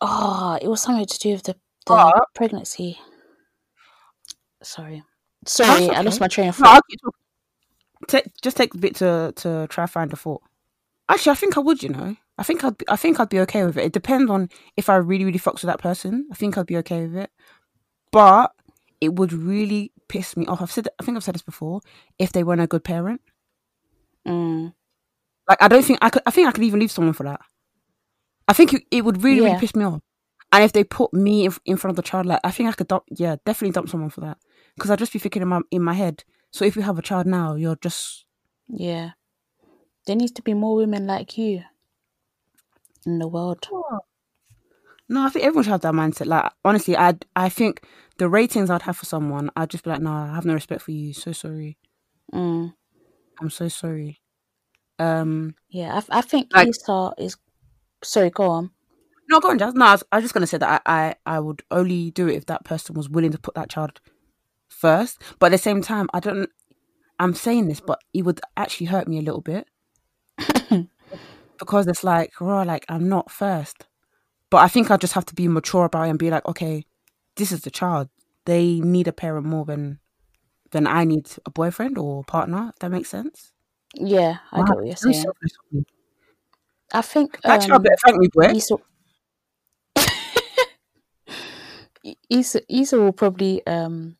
Oh, 0.00 0.58
it 0.60 0.68
was 0.68 0.80
something 0.80 1.04
to 1.04 1.18
do 1.18 1.32
with 1.32 1.42
the, 1.42 1.56
the 1.86 2.26
pregnancy. 2.34 2.98
Sorry, 4.62 5.02
sorry, 5.44 5.84
okay. 5.84 5.96
I 5.96 6.00
lost 6.00 6.20
my 6.20 6.28
train 6.28 6.48
of 6.48 6.56
thought. 6.56 6.82
No, 7.04 7.10
take, 8.08 8.24
just 8.40 8.56
take 8.56 8.74
a 8.74 8.78
bit 8.78 8.96
to 8.96 9.34
to 9.36 9.66
try 9.68 9.84
find 9.84 10.10
a 10.14 10.16
thought. 10.16 10.42
Actually, 11.10 11.32
I 11.32 11.36
think 11.36 11.58
I 11.58 11.60
would. 11.60 11.82
You 11.82 11.90
know. 11.90 12.16
I 12.38 12.42
think 12.42 12.64
I'd 12.64 12.76
be, 12.76 12.84
I 12.88 12.96
think 12.96 13.18
I'd 13.18 13.28
be 13.28 13.40
okay 13.40 13.64
with 13.64 13.76
it. 13.76 13.84
It 13.84 13.92
depends 13.92 14.30
on 14.30 14.50
if 14.76 14.88
I 14.88 14.96
really 14.96 15.24
really 15.24 15.38
fucks 15.38 15.62
with 15.62 15.70
that 15.70 15.80
person. 15.80 16.28
I 16.30 16.34
think 16.34 16.58
I'd 16.58 16.66
be 16.66 16.76
okay 16.78 17.06
with 17.06 17.16
it, 17.16 17.30
but 18.12 18.52
it 19.00 19.14
would 19.14 19.32
really 19.32 19.92
piss 20.08 20.36
me 20.36 20.46
off. 20.46 20.60
I've 20.60 20.72
said 20.72 20.88
I 21.00 21.04
think 21.04 21.16
I've 21.16 21.24
said 21.24 21.34
this 21.34 21.42
before. 21.42 21.80
If 22.18 22.32
they 22.32 22.44
weren't 22.44 22.60
a 22.60 22.66
good 22.66 22.84
parent, 22.84 23.20
mm. 24.26 24.72
like 25.48 25.62
I 25.62 25.68
don't 25.68 25.84
think 25.84 25.98
I 26.02 26.10
could. 26.10 26.22
I 26.26 26.30
think 26.30 26.48
I 26.48 26.52
could 26.52 26.64
even 26.64 26.80
leave 26.80 26.90
someone 26.90 27.14
for 27.14 27.24
that. 27.24 27.40
I 28.48 28.52
think 28.52 28.74
it, 28.74 28.82
it 28.90 29.04
would 29.04 29.22
really 29.22 29.40
yeah. 29.40 29.46
really 29.48 29.60
piss 29.60 29.74
me 29.74 29.84
off. 29.84 30.00
And 30.52 30.62
if 30.62 30.72
they 30.72 30.84
put 30.84 31.12
me 31.12 31.46
in, 31.46 31.52
in 31.64 31.76
front 31.76 31.92
of 31.92 31.96
the 31.96 32.08
child, 32.08 32.26
like 32.26 32.40
I 32.44 32.50
think 32.50 32.68
I 32.68 32.72
could 32.72 32.88
dump. 32.88 33.04
Yeah, 33.10 33.36
definitely 33.46 33.72
dump 33.72 33.88
someone 33.88 34.10
for 34.10 34.20
that 34.20 34.38
because 34.74 34.90
I'd 34.90 34.98
just 34.98 35.12
be 35.12 35.18
thinking 35.18 35.42
in 35.42 35.48
my 35.48 35.60
in 35.70 35.82
my 35.82 35.94
head. 35.94 36.24
So 36.50 36.64
if 36.64 36.76
you 36.76 36.82
have 36.82 36.98
a 36.98 37.02
child 37.02 37.26
now, 37.26 37.54
you're 37.54 37.76
just 37.76 38.26
yeah. 38.68 39.12
There 40.06 40.16
needs 40.16 40.32
to 40.32 40.42
be 40.42 40.54
more 40.54 40.76
women 40.76 41.06
like 41.06 41.36
you 41.36 41.64
in 43.06 43.18
the 43.18 43.28
world. 43.28 43.66
No, 45.08 45.24
I 45.24 45.28
think 45.30 45.44
everyone 45.44 45.64
should 45.64 45.70
have 45.70 45.80
that 45.82 45.94
mindset. 45.94 46.26
Like 46.26 46.52
honestly, 46.64 46.96
I 46.96 47.14
I 47.36 47.48
think 47.48 47.86
the 48.18 48.28
ratings 48.28 48.70
I'd 48.70 48.82
have 48.82 48.96
for 48.96 49.06
someone, 49.06 49.50
I'd 49.56 49.70
just 49.70 49.84
be 49.84 49.90
like, 49.90 50.02
no, 50.02 50.10
I 50.10 50.34
have 50.34 50.44
no 50.44 50.54
respect 50.54 50.82
for 50.82 50.90
you. 50.90 51.12
So 51.12 51.32
sorry. 51.32 51.78
Mm. 52.34 52.74
I'm 53.40 53.50
so 53.50 53.68
sorry. 53.68 54.20
Um. 54.98 55.54
Yeah, 55.68 56.00
I 56.10 56.18
I 56.18 56.20
think 56.22 56.48
like, 56.52 56.68
Issa 56.68 57.12
is. 57.18 57.36
Sorry, 58.02 58.30
go 58.30 58.44
on. 58.44 58.70
No, 59.28 59.40
go 59.40 59.50
on, 59.50 59.58
Jazz. 59.58 59.74
No, 59.74 59.86
I 59.86 59.92
was, 59.92 60.04
I 60.12 60.16
was 60.16 60.24
just 60.24 60.34
gonna 60.34 60.46
say 60.46 60.58
that 60.58 60.82
I, 60.86 61.06
I 61.06 61.36
I 61.36 61.40
would 61.40 61.62
only 61.70 62.10
do 62.10 62.28
it 62.28 62.36
if 62.36 62.46
that 62.46 62.64
person 62.64 62.94
was 62.94 63.08
willing 63.08 63.32
to 63.32 63.38
put 63.38 63.54
that 63.54 63.70
child 63.70 64.00
first. 64.68 65.22
But 65.38 65.46
at 65.46 65.52
the 65.52 65.58
same 65.58 65.82
time, 65.82 66.08
I 66.12 66.20
don't. 66.20 66.50
I'm 67.18 67.34
saying 67.34 67.68
this, 67.68 67.80
but 67.80 68.00
it 68.12 68.22
would 68.22 68.40
actually 68.56 68.86
hurt 68.86 69.08
me 69.08 69.18
a 69.18 69.22
little 69.22 69.40
bit 69.40 69.66
because 71.58 71.86
it's 71.86 72.04
like, 72.04 72.40
raw, 72.40 72.62
like 72.62 72.84
I'm 72.88 73.08
not 73.08 73.30
first. 73.30 73.86
But 74.50 74.58
I 74.58 74.68
think 74.68 74.90
I 74.90 74.96
just 74.96 75.14
have 75.14 75.26
to 75.26 75.34
be 75.34 75.48
mature 75.48 75.84
about 75.84 76.06
it 76.06 76.10
and 76.10 76.18
be 76.18 76.30
like, 76.30 76.46
okay, 76.46 76.84
this 77.36 77.52
is 77.52 77.62
the 77.62 77.70
child. 77.70 78.08
They 78.44 78.80
need 78.80 79.08
a 79.08 79.12
parent 79.12 79.46
more 79.46 79.64
than 79.64 79.98
than 80.70 80.86
I 80.86 81.04
need 81.04 81.28
a 81.44 81.50
boyfriend 81.50 81.98
or 81.98 82.20
a 82.20 82.24
partner. 82.24 82.70
If 82.72 82.78
that 82.80 82.90
makes 82.90 83.08
sense. 83.08 83.52
Yeah, 83.94 84.38
I 84.52 84.60
wow, 84.60 84.66
get 84.66 84.76
what 84.76 84.86
you're 84.86 84.96
saying. 84.96 85.24
I 86.92 87.02
think 87.02 87.38
actually, 87.44 87.72
um, 87.72 87.84
thank 88.04 88.18
me, 88.18 88.28
boy. 88.32 88.52
Issa, 88.54 88.76
Issa, 92.30 92.60
Issa 92.68 92.98
will 92.98 93.12
probably 93.12 93.66
um 93.66 94.16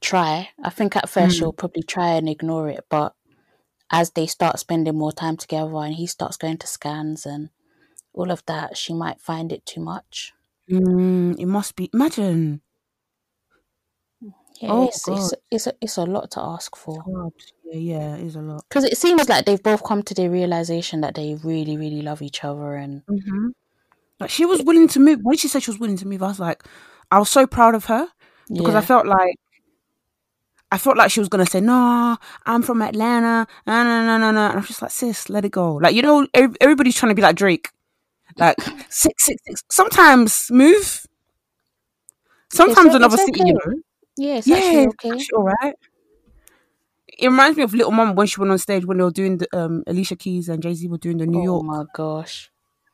try. 0.00 0.50
I 0.62 0.70
think 0.70 0.96
at 0.96 1.08
first 1.08 1.36
mm. 1.36 1.38
she'll 1.38 1.52
probably 1.52 1.82
try 1.82 2.14
and 2.14 2.28
ignore 2.28 2.68
it, 2.68 2.84
but 2.90 3.14
as 3.92 4.10
they 4.12 4.26
start 4.26 4.58
spending 4.58 4.96
more 4.96 5.12
time 5.12 5.36
together 5.36 5.76
and 5.76 5.94
he 5.94 6.06
starts 6.06 6.38
going 6.38 6.56
to 6.56 6.66
scans 6.66 7.26
and 7.26 7.50
all 8.14 8.30
of 8.30 8.44
that, 8.46 8.76
she 8.76 8.94
might 8.94 9.20
find 9.20 9.52
it 9.52 9.64
too 9.66 9.80
much. 9.80 10.32
Mm, 10.70 11.38
it 11.38 11.46
must 11.46 11.76
be. 11.76 11.90
Imagine. 11.92 12.62
Yeah, 14.60 14.70
oh, 14.70 14.86
it's, 14.86 15.08
it's, 15.08 15.34
it's, 15.50 15.66
a, 15.66 15.72
it's 15.80 15.96
a 15.96 16.04
lot 16.04 16.30
to 16.32 16.40
ask 16.40 16.76
for. 16.76 17.02
God. 17.02 17.32
Yeah, 17.64 17.78
yeah, 17.98 18.14
it 18.16 18.26
is 18.26 18.36
a 18.36 18.40
lot. 18.40 18.64
Because 18.68 18.84
it 18.84 18.96
seems 18.96 19.28
like 19.28 19.44
they've 19.44 19.62
both 19.62 19.82
come 19.82 20.02
to 20.04 20.14
the 20.14 20.28
realization 20.28 21.00
that 21.00 21.14
they 21.14 21.36
really, 21.42 21.76
really 21.76 22.02
love 22.02 22.22
each 22.22 22.44
other. 22.44 22.74
And 22.76 23.02
mm-hmm. 23.06 23.48
like 24.20 24.30
she 24.30 24.46
was 24.46 24.62
willing 24.62 24.88
to 24.88 25.00
move. 25.00 25.18
When 25.22 25.36
she 25.36 25.48
said 25.48 25.62
she 25.62 25.70
was 25.70 25.80
willing 25.80 25.96
to 25.98 26.06
move, 26.06 26.22
I 26.22 26.28
was 26.28 26.40
like, 26.40 26.62
I 27.10 27.18
was 27.18 27.28
so 27.28 27.46
proud 27.46 27.74
of 27.74 27.86
her 27.86 28.08
because 28.48 28.74
yeah. 28.74 28.78
I 28.78 28.82
felt 28.82 29.06
like 29.06 29.34
I 30.72 30.78
felt 30.78 30.96
like 30.96 31.10
she 31.10 31.20
was 31.20 31.28
gonna 31.28 31.44
say, 31.44 31.60
"No, 31.60 32.16
I'm 32.46 32.62
from 32.62 32.80
Atlanta." 32.80 33.46
No, 33.66 33.84
no, 33.84 34.06
no, 34.06 34.16
no, 34.16 34.30
no. 34.30 34.46
And 34.48 34.58
I'm 34.58 34.64
just 34.64 34.80
like, 34.80 34.90
"Sis, 34.90 35.28
let 35.28 35.44
it 35.44 35.52
go." 35.52 35.74
Like 35.74 35.94
you 35.94 36.00
know, 36.00 36.26
everybody's 36.32 36.96
trying 36.96 37.10
to 37.10 37.14
be 37.14 37.20
like 37.20 37.36
Drake, 37.36 37.68
like 38.38 38.56
six, 38.88 39.26
six, 39.26 39.42
six. 39.46 39.62
Sometimes 39.70 40.46
move. 40.50 41.04
Sometimes 42.50 42.94
another 42.94 43.16
okay. 43.16 43.24
city, 43.26 43.40
you 43.44 43.52
know. 43.52 43.82
Yeah, 44.16 44.36
it's 44.36 44.46
yeah, 44.46 44.86
okay. 44.88 45.18
all 45.36 45.42
right. 45.44 45.74
It 47.18 47.28
reminds 47.28 47.58
me 47.58 47.64
of 47.64 47.74
Lil 47.74 47.90
Mama 47.90 48.14
when 48.14 48.26
she 48.26 48.40
went 48.40 48.50
on 48.50 48.58
stage 48.58 48.86
when 48.86 48.96
they 48.96 49.04
were 49.04 49.10
doing 49.10 49.36
the 49.38 49.48
um, 49.54 49.84
Alicia 49.86 50.16
Keys 50.16 50.48
and 50.48 50.62
Jay 50.62 50.72
Z 50.72 50.88
were 50.88 50.96
doing 50.96 51.18
the 51.18 51.26
New 51.26 51.40
oh 51.40 51.44
York. 51.44 51.62
Oh 51.64 51.66
my 51.66 51.84
gosh! 51.94 52.50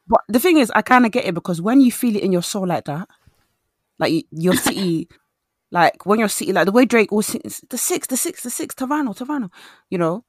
But 0.08 0.22
the 0.28 0.40
thing 0.40 0.56
is, 0.58 0.72
I 0.74 0.82
kind 0.82 1.06
of 1.06 1.12
get 1.12 1.26
it 1.26 1.34
because 1.34 1.62
when 1.62 1.80
you 1.80 1.92
feel 1.92 2.16
it 2.16 2.24
in 2.24 2.32
your 2.32 2.42
soul 2.42 2.66
like 2.66 2.86
that, 2.86 3.08
like 4.00 4.26
your 4.32 4.54
city 4.54 5.08
like 5.70 6.06
when 6.06 6.18
you're 6.18 6.28
sitting, 6.28 6.54
like 6.54 6.66
the 6.66 6.72
way 6.72 6.84
Drake 6.84 7.12
was 7.12 7.36
the 7.68 7.78
six, 7.78 8.06
the 8.06 8.16
six, 8.16 8.42
the 8.42 8.50
six, 8.50 8.74
Toronto, 8.74 9.12
Toronto, 9.12 9.50
you 9.90 9.98
know, 9.98 10.24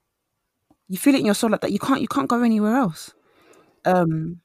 you 0.87 0.97
feel 0.97 1.15
it 1.15 1.19
in 1.19 1.25
your 1.25 1.35
soul 1.35 1.51
like 1.51 1.61
that. 1.61 1.71
You 1.71 1.79
can't, 1.79 2.01
you 2.01 2.07
can't 2.07 2.27
go 2.27 2.41
anywhere 2.41 2.75
else. 2.75 3.13
Um, 3.85 4.41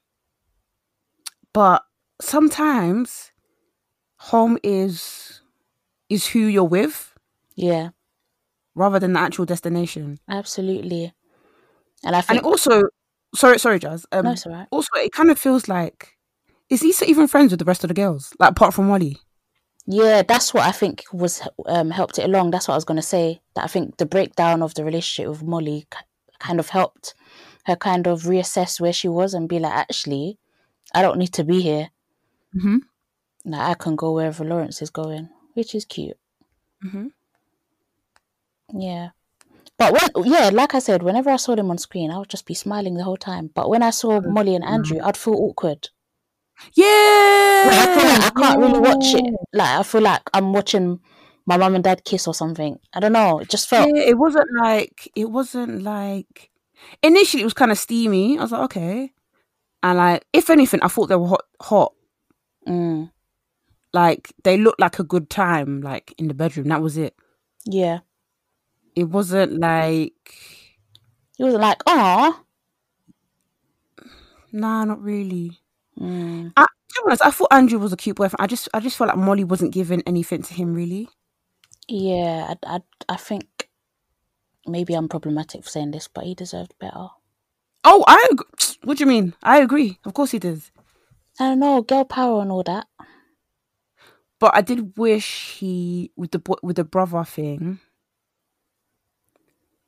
but 1.53 1.83
sometimes 2.21 3.31
home 4.17 4.57
is 4.63 5.41
is 6.09 6.27
who 6.27 6.39
you're 6.39 6.63
with. 6.63 7.13
Yeah. 7.55 7.89
Rather 8.75 8.99
than 8.99 9.13
the 9.13 9.19
actual 9.19 9.45
destination. 9.45 10.19
Absolutely. 10.29 11.13
And 12.03 12.15
I 12.15 12.21
think 12.21 12.39
and 12.39 12.45
also, 12.45 12.83
sorry, 13.33 13.57
sorry, 13.57 13.79
Jazz. 13.79 14.05
Um, 14.11 14.25
no, 14.25 14.31
it's 14.31 14.45
alright. 14.45 14.67
Also, 14.71 14.89
it 14.97 15.11
kind 15.11 15.31
of 15.31 15.39
feels 15.39 15.67
like 15.67 16.17
is 16.69 16.83
Issa 16.83 17.05
even 17.05 17.27
friends 17.27 17.51
with 17.51 17.59
the 17.59 17.65
rest 17.65 17.83
of 17.83 17.87
the 17.89 17.93
girls? 17.93 18.33
Like 18.39 18.51
apart 18.51 18.73
from 18.73 18.87
Molly. 18.87 19.17
Yeah, 19.87 20.23
that's 20.23 20.53
what 20.53 20.65
I 20.65 20.71
think 20.71 21.03
was 21.13 21.47
um, 21.67 21.91
helped 21.91 22.17
it 22.17 22.25
along. 22.25 22.51
That's 22.51 22.67
what 22.67 22.73
I 22.73 22.77
was 22.77 22.85
going 22.85 22.95
to 22.97 23.03
say. 23.03 23.41
That 23.53 23.65
I 23.65 23.67
think 23.67 23.97
the 23.97 24.05
breakdown 24.05 24.63
of 24.63 24.73
the 24.73 24.83
relationship 24.83 25.29
with 25.29 25.43
Molly 25.43 25.85
kind 26.39 26.59
of 26.59 26.69
helped 26.69 27.13
her 27.65 27.75
kind 27.75 28.07
of 28.07 28.23
reassess 28.23 28.79
where 28.79 28.93
she 28.93 29.07
was 29.07 29.33
and 29.33 29.49
be 29.49 29.59
like, 29.59 29.73
actually, 29.73 30.39
I 30.93 31.01
don't 31.01 31.19
need 31.19 31.33
to 31.33 31.43
be 31.43 31.61
here. 31.61 31.89
Mm-hmm. 32.55 32.77
Like, 33.45 33.61
I 33.61 33.73
can 33.75 33.95
go 33.95 34.13
wherever 34.13 34.43
Lawrence 34.43 34.81
is 34.81 34.89
going, 34.89 35.29
which 35.53 35.75
is 35.75 35.85
cute. 35.85 36.17
Mm-hmm. 36.83 37.07
Yeah. 38.79 39.09
But 39.77 39.93
when, 39.93 40.25
yeah, 40.25 40.49
like 40.53 40.73
I 40.73 40.79
said, 40.79 41.03
whenever 41.03 41.29
I 41.29 41.35
saw 41.35 41.55
them 41.55 41.69
on 41.69 41.77
screen, 41.77 42.09
I 42.09 42.17
would 42.17 42.29
just 42.29 42.45
be 42.45 42.53
smiling 42.53 42.95
the 42.95 43.03
whole 43.03 43.17
time. 43.17 43.49
But 43.53 43.69
when 43.69 43.83
I 43.83 43.89
saw 43.89 44.19
mm-hmm. 44.19 44.33
Molly 44.33 44.55
and 44.55 44.63
Andrew, 44.63 44.99
I'd 45.03 45.17
feel 45.17 45.35
awkward. 45.35 45.89
Yeah, 46.73 47.65
like, 47.67 47.77
I 47.77 47.95
feel 47.95 48.07
like 48.07 48.23
I 48.23 48.41
can't 48.41 48.59
really 48.59 48.79
watch 48.79 49.13
it. 49.13 49.33
Like 49.53 49.79
I 49.79 49.83
feel 49.83 50.01
like 50.01 50.21
I'm 50.33 50.53
watching 50.53 50.99
my 51.45 51.57
mom 51.57 51.75
and 51.75 51.83
dad 51.83 52.03
kiss 52.05 52.27
or 52.27 52.33
something. 52.33 52.79
I 52.93 52.99
don't 52.99 53.13
know. 53.13 53.39
It 53.39 53.49
just 53.49 53.69
felt. 53.69 53.89
Yeah, 53.93 54.03
it 54.03 54.17
wasn't 54.17 54.49
like 54.61 55.09
it 55.15 55.29
wasn't 55.29 55.83
like. 55.83 56.49
Initially, 57.01 57.41
it 57.41 57.45
was 57.45 57.53
kind 57.53 57.71
of 57.71 57.77
steamy. 57.77 58.37
I 58.37 58.41
was 58.41 58.51
like, 58.51 58.61
okay, 58.63 59.11
and 59.83 59.97
like 59.97 60.25
if 60.33 60.49
anything, 60.49 60.81
I 60.81 60.87
thought 60.87 61.07
they 61.07 61.15
were 61.15 61.27
hot. 61.27 61.45
Hot. 61.61 61.93
Mm. 62.67 63.11
Like 63.93 64.33
they 64.43 64.57
looked 64.57 64.79
like 64.79 64.99
a 64.99 65.03
good 65.03 65.29
time, 65.29 65.81
like 65.81 66.13
in 66.17 66.27
the 66.27 66.33
bedroom. 66.33 66.67
That 66.67 66.81
was 66.81 66.97
it. 66.97 67.15
Yeah. 67.65 67.99
It 68.95 69.09
wasn't 69.09 69.59
like. 69.59 70.33
It 71.37 71.43
wasn't 71.43 71.63
like, 71.63 71.81
ah. 71.85 72.41
Nah, 74.53 74.85
not 74.85 75.01
really. 75.01 75.59
Mm. 75.99 76.53
I, 76.57 76.63
to 76.63 76.67
be 76.95 77.01
honest, 77.05 77.25
I 77.25 77.31
thought 77.31 77.51
Andrew 77.51 77.79
was 77.79 77.93
a 77.93 77.97
cute 77.97 78.15
boyfriend. 78.17 78.41
I 78.41 78.47
just, 78.47 78.69
I 78.73 78.79
just 78.79 78.97
felt 78.97 79.09
like 79.09 79.17
Molly 79.17 79.43
wasn't 79.43 79.73
giving 79.73 80.01
anything 80.05 80.41
to 80.43 80.53
him 80.53 80.73
really. 80.73 81.09
Yeah, 81.87 82.53
I, 82.65 82.75
I, 82.75 82.81
I 83.09 83.17
think 83.17 83.69
maybe 84.67 84.93
I'm 84.93 85.07
problematic 85.07 85.63
for 85.63 85.69
saying 85.69 85.91
this, 85.91 86.07
but 86.07 86.23
he 86.25 86.35
deserved 86.35 86.73
better. 86.79 87.07
Oh, 87.83 88.03
I. 88.07 88.27
What 88.83 88.99
do 88.99 89.03
you 89.03 89.09
mean? 89.09 89.33
I 89.41 89.61
agree. 89.61 89.97
Of 90.05 90.13
course 90.13 90.29
he 90.29 90.37
does. 90.37 90.69
I 91.39 91.49
don't 91.49 91.59
know, 91.59 91.81
girl 91.81 92.05
power 92.05 92.41
and 92.41 92.51
all 92.51 92.61
that. 92.63 92.85
But 94.39 94.55
I 94.55 94.61
did 94.61 94.95
wish 94.95 95.57
he 95.57 96.11
with 96.15 96.31
the 96.31 96.41
with 96.61 96.75
the 96.75 96.83
brother 96.83 97.23
thing. 97.23 97.79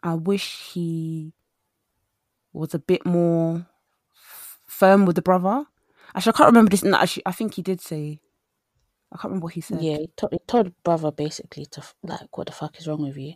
I 0.02 0.16
wish 0.16 0.72
he 0.74 1.34
was 2.54 2.74
a 2.74 2.80
bit 2.80 3.06
more 3.06 3.68
firm 4.66 5.06
with 5.06 5.16
the 5.16 5.22
brother. 5.22 5.66
Actually, 6.18 6.34
I 6.34 6.38
can't 6.38 6.48
remember 6.48 6.72
this. 6.72 6.84
No, 6.84 6.98
actually, 6.98 7.24
I 7.28 7.32
think 7.32 7.54
he 7.54 7.62
did 7.62 7.80
say. 7.80 8.20
I 9.12 9.18
can't 9.18 9.26
remember 9.26 9.46
what 9.46 9.54
he 9.54 9.62
said. 9.62 9.84
Yeah, 9.84 9.98
he, 9.98 10.10
told, 10.18 10.34
he 10.34 10.40
told 10.48 10.84
brother 10.84 11.12
basically 11.12 11.68
to 11.68 11.84
like, 12.02 12.36
"What 12.36 12.48
the 12.48 12.54
fuck 12.54 12.80
is 12.80 12.88
wrong 12.88 13.04
with 13.04 13.18
you?" 13.18 13.36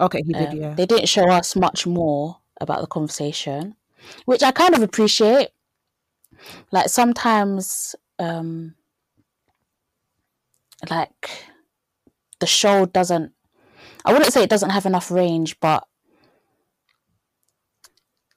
Okay, 0.00 0.22
he 0.26 0.32
did. 0.32 0.48
Um, 0.48 0.56
yeah, 0.56 0.74
they 0.74 0.86
didn't 0.86 1.10
show 1.10 1.28
us 1.30 1.54
much 1.54 1.86
more 1.86 2.38
about 2.58 2.80
the 2.80 2.86
conversation, 2.86 3.76
which 4.24 4.42
I 4.42 4.50
kind 4.50 4.74
of 4.74 4.82
appreciate. 4.82 5.50
Like 6.72 6.88
sometimes, 6.88 7.94
um, 8.18 8.76
like 10.88 11.44
the 12.38 12.46
show 12.46 12.86
doesn't. 12.86 13.32
I 14.06 14.14
wouldn't 14.14 14.32
say 14.32 14.42
it 14.42 14.48
doesn't 14.48 14.70
have 14.70 14.86
enough 14.86 15.10
range, 15.10 15.60
but 15.60 15.86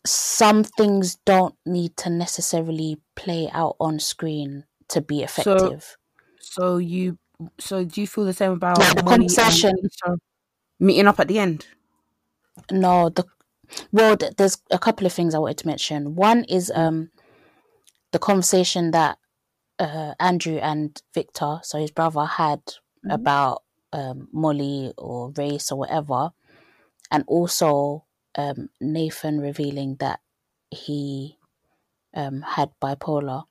some 0.06 0.63
things 0.63 1.16
don't 1.26 1.56
need 1.66 1.96
to 1.98 2.10
necessarily 2.10 2.98
play 3.16 3.50
out 3.54 3.76
on 3.80 4.00
screen 4.00 4.66
to 4.89 5.02
be 5.02 5.24
effective. 5.24 5.98
So, 6.39 6.62
so 6.62 6.78
you, 6.78 7.18
so 7.60 7.84
do 7.84 8.02
you 8.02 8.08
feel 8.08 8.26
the 8.26 8.34
same 8.34 8.52
about 8.52 8.80
like 8.80 8.96
the 8.96 9.04
conversation 9.04 9.74
meeting 10.80 11.08
up 11.08 11.20
at 11.20 11.28
the 11.28 11.39
end? 11.39 11.68
No, 12.72 13.10
the 13.10 13.26
well, 13.92 14.18
there's 14.38 14.58
a 14.70 14.78
couple 14.78 15.08
of 15.08 15.13
things 15.13 15.34
I 15.34 15.39
wanted 15.39 15.58
to 15.60 15.68
mention. 15.68 16.16
One 16.16 16.44
is 16.44 16.72
um 16.76 17.10
the 18.12 18.20
conversation 18.20 18.92
that 18.92 19.18
uh, 19.80 20.13
Andrew 20.20 20.58
and 20.58 21.02
Victor, 21.13 21.60
so 21.63 21.80
his 21.80 21.92
brother, 21.92 22.26
had 22.26 22.60
mm-hmm. 22.66 23.12
about 23.12 23.63
um, 23.92 24.28
Molly 24.32 24.94
or 24.98 25.32
race 25.32 25.72
or 25.72 25.80
whatever, 25.80 26.32
and 27.12 27.24
also 27.28 28.06
um, 28.36 28.69
Nathan 28.80 29.39
revealing 29.39 29.96
that 30.00 30.19
he 30.69 31.38
um, 32.13 32.41
had 32.41 32.72
bipolar 32.82 33.43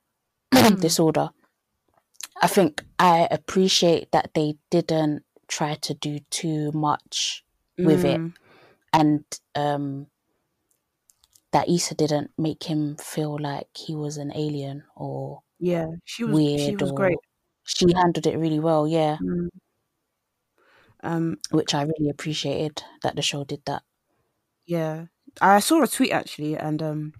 mm. 0.53 0.79
disorder. 0.81 1.29
I 2.41 2.47
think 2.47 2.83
I 2.99 3.27
appreciate 3.29 4.11
that 4.11 4.31
they 4.33 4.55
didn't 4.69 5.23
try 5.47 5.75
to 5.75 5.93
do 5.93 6.19
too 6.29 6.71
much 6.73 7.43
with 7.77 8.03
mm. 8.03 8.27
it, 8.27 8.39
and 8.91 9.23
um, 9.55 10.07
that 11.51 11.69
Issa 11.69 11.95
didn't 11.95 12.31
make 12.37 12.63
him 12.63 12.97
feel 12.97 13.37
like 13.39 13.67
he 13.75 13.95
was 13.95 14.17
an 14.17 14.31
alien 14.35 14.83
or 14.95 15.43
yeah, 15.59 15.87
she 16.03 16.23
was 16.25 16.33
weird. 16.33 16.59
She 16.59 16.75
was 16.75 16.91
great. 16.91 17.17
She 17.63 17.85
handled 17.93 18.27
it 18.27 18.37
really 18.37 18.59
well. 18.59 18.87
Yeah. 18.87 19.17
Mm. 19.23 19.47
Um, 21.05 21.37
which 21.51 21.73
I 21.73 21.83
really 21.83 22.09
appreciated 22.09 22.83
that 23.03 23.15
the 23.15 23.21
show 23.21 23.43
did 23.43 23.61
that. 23.65 23.83
Yeah, 24.65 25.05
I 25.41 25.59
saw 25.59 25.81
a 25.83 25.87
tweet 25.87 26.11
actually, 26.11 26.55
and 26.55 26.81
um, 26.81 27.13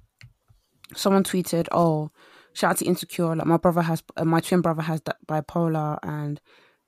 someone 0.95 1.23
tweeted, 1.23 1.67
"Oh, 1.71 2.11
shout 2.53 2.71
out 2.71 2.77
to 2.77 2.85
Insecure. 2.85 3.35
Like 3.35 3.47
my 3.47 3.57
brother 3.57 3.81
has, 3.81 4.03
uh, 4.15 4.25
my 4.25 4.39
twin 4.39 4.61
brother 4.61 4.81
has 4.81 5.01
that 5.01 5.17
bipolar, 5.27 5.99
and 6.03 6.39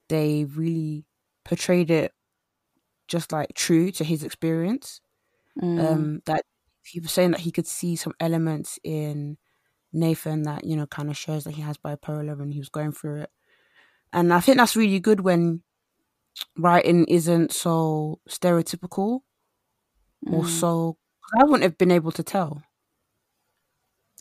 they 0.09 0.45
really 0.45 1.05
portrayed 1.43 1.91
it 1.91 2.13
just 3.07 3.31
like 3.31 3.53
true 3.53 3.91
to 3.91 4.03
his 4.03 4.23
experience. 4.23 5.01
Mm. 5.61 5.85
Um, 5.85 6.21
that 6.25 6.43
he 6.83 6.99
was 6.99 7.11
saying 7.11 7.31
that 7.31 7.41
he 7.41 7.51
could 7.51 7.67
see 7.67 7.95
some 7.95 8.13
elements 8.19 8.77
in 8.83 9.37
Nathan 9.93 10.43
that 10.43 10.65
you 10.65 10.75
know 10.75 10.85
kind 10.85 11.09
of 11.09 11.17
shows 11.17 11.43
that 11.45 11.53
he 11.53 11.61
has 11.61 11.77
bipolar 11.77 12.39
and 12.41 12.53
he 12.53 12.59
was 12.59 12.69
going 12.69 12.91
through 12.91 13.21
it. 13.21 13.29
And 14.13 14.33
I 14.33 14.39
think 14.39 14.57
that's 14.57 14.75
really 14.75 14.99
good 14.99 15.21
when 15.21 15.61
writing 16.57 17.05
isn't 17.05 17.51
so 17.51 18.19
stereotypical 18.29 19.21
mm. 20.27 20.33
or 20.33 20.47
so 20.47 20.97
I 21.39 21.43
wouldn't 21.43 21.63
have 21.63 21.77
been 21.77 21.91
able 21.91 22.11
to 22.13 22.23
tell. 22.23 22.63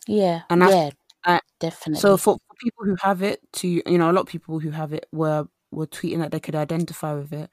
Yeah, 0.07 0.43
and 0.51 0.63
yeah, 0.63 0.91
I, 1.25 1.41
definitely. 1.61 2.01
So 2.01 2.17
for, 2.17 2.37
for 2.37 2.55
people 2.61 2.85
who 2.85 2.97
have 3.01 3.23
it, 3.23 3.41
to 3.55 3.69
you 3.69 3.99
know, 3.99 4.11
a 4.11 4.13
lot 4.13 4.23
of 4.23 4.27
people 4.27 4.61
who 4.61 4.71
have 4.71 4.93
it 4.93 5.07
were 5.13 5.47
were 5.71 5.87
tweeting 5.87 6.19
that 6.19 6.31
they 6.31 6.41
could 6.41 6.55
identify 6.55 7.15
with 7.15 7.33
it. 7.33 7.51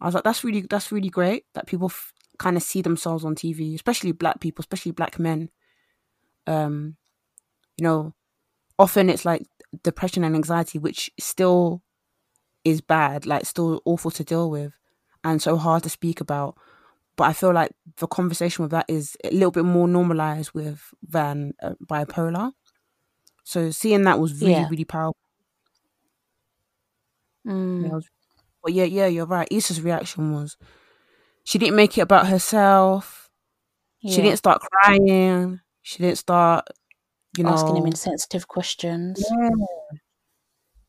I 0.00 0.06
was 0.06 0.14
like, 0.14 0.24
that's 0.24 0.44
really 0.44 0.62
that's 0.62 0.92
really 0.92 1.08
great 1.08 1.44
that 1.54 1.66
people 1.66 1.86
f- 1.86 2.12
kind 2.38 2.56
of 2.56 2.62
see 2.62 2.82
themselves 2.82 3.24
on 3.24 3.34
TV, 3.34 3.74
especially 3.74 4.12
black 4.12 4.40
people, 4.40 4.62
especially 4.62 4.92
black 4.92 5.18
men. 5.18 5.50
Um, 6.46 6.96
you 7.76 7.84
know, 7.84 8.14
often 8.78 9.10
it's 9.10 9.24
like 9.24 9.46
depression 9.82 10.24
and 10.24 10.34
anxiety, 10.34 10.78
which 10.78 11.10
still 11.18 11.82
is 12.64 12.80
bad, 12.80 13.26
like 13.26 13.44
still 13.44 13.82
awful 13.84 14.10
to 14.12 14.24
deal 14.24 14.50
with, 14.50 14.72
and 15.24 15.42
so 15.42 15.56
hard 15.56 15.82
to 15.82 15.90
speak 15.90 16.20
about. 16.20 16.56
But 17.18 17.24
I 17.24 17.32
feel 17.32 17.52
like 17.52 17.72
the 17.96 18.06
conversation 18.06 18.62
with 18.62 18.70
that 18.70 18.84
is 18.86 19.16
a 19.24 19.32
little 19.32 19.50
bit 19.50 19.64
more 19.64 19.88
normalized 19.88 20.52
with 20.54 20.94
than 21.02 21.52
uh, 21.60 21.74
bipolar. 21.84 22.52
So 23.42 23.72
seeing 23.72 24.04
that 24.04 24.20
was 24.20 24.40
really, 24.40 24.52
yeah. 24.52 24.68
really 24.68 24.84
powerful. 24.84 25.16
Mm. 27.44 27.82
Yeah, 27.82 27.94
was, 27.94 28.08
but 28.62 28.72
yeah, 28.72 28.84
yeah, 28.84 29.06
you're 29.08 29.26
right. 29.26 29.48
Issa's 29.50 29.82
reaction 29.82 30.32
was 30.32 30.56
she 31.42 31.58
didn't 31.58 31.74
make 31.74 31.98
it 31.98 32.02
about 32.02 32.28
herself. 32.28 33.28
Yeah. 34.00 34.14
She 34.14 34.22
didn't 34.22 34.38
start 34.38 34.62
crying. 34.62 35.58
She 35.82 35.98
didn't 35.98 36.18
start, 36.18 36.68
you 37.36 37.42
know, 37.42 37.50
asking 37.50 37.78
him 37.78 37.86
insensitive 37.86 38.46
questions. 38.46 39.24
Yeah. 39.28 39.50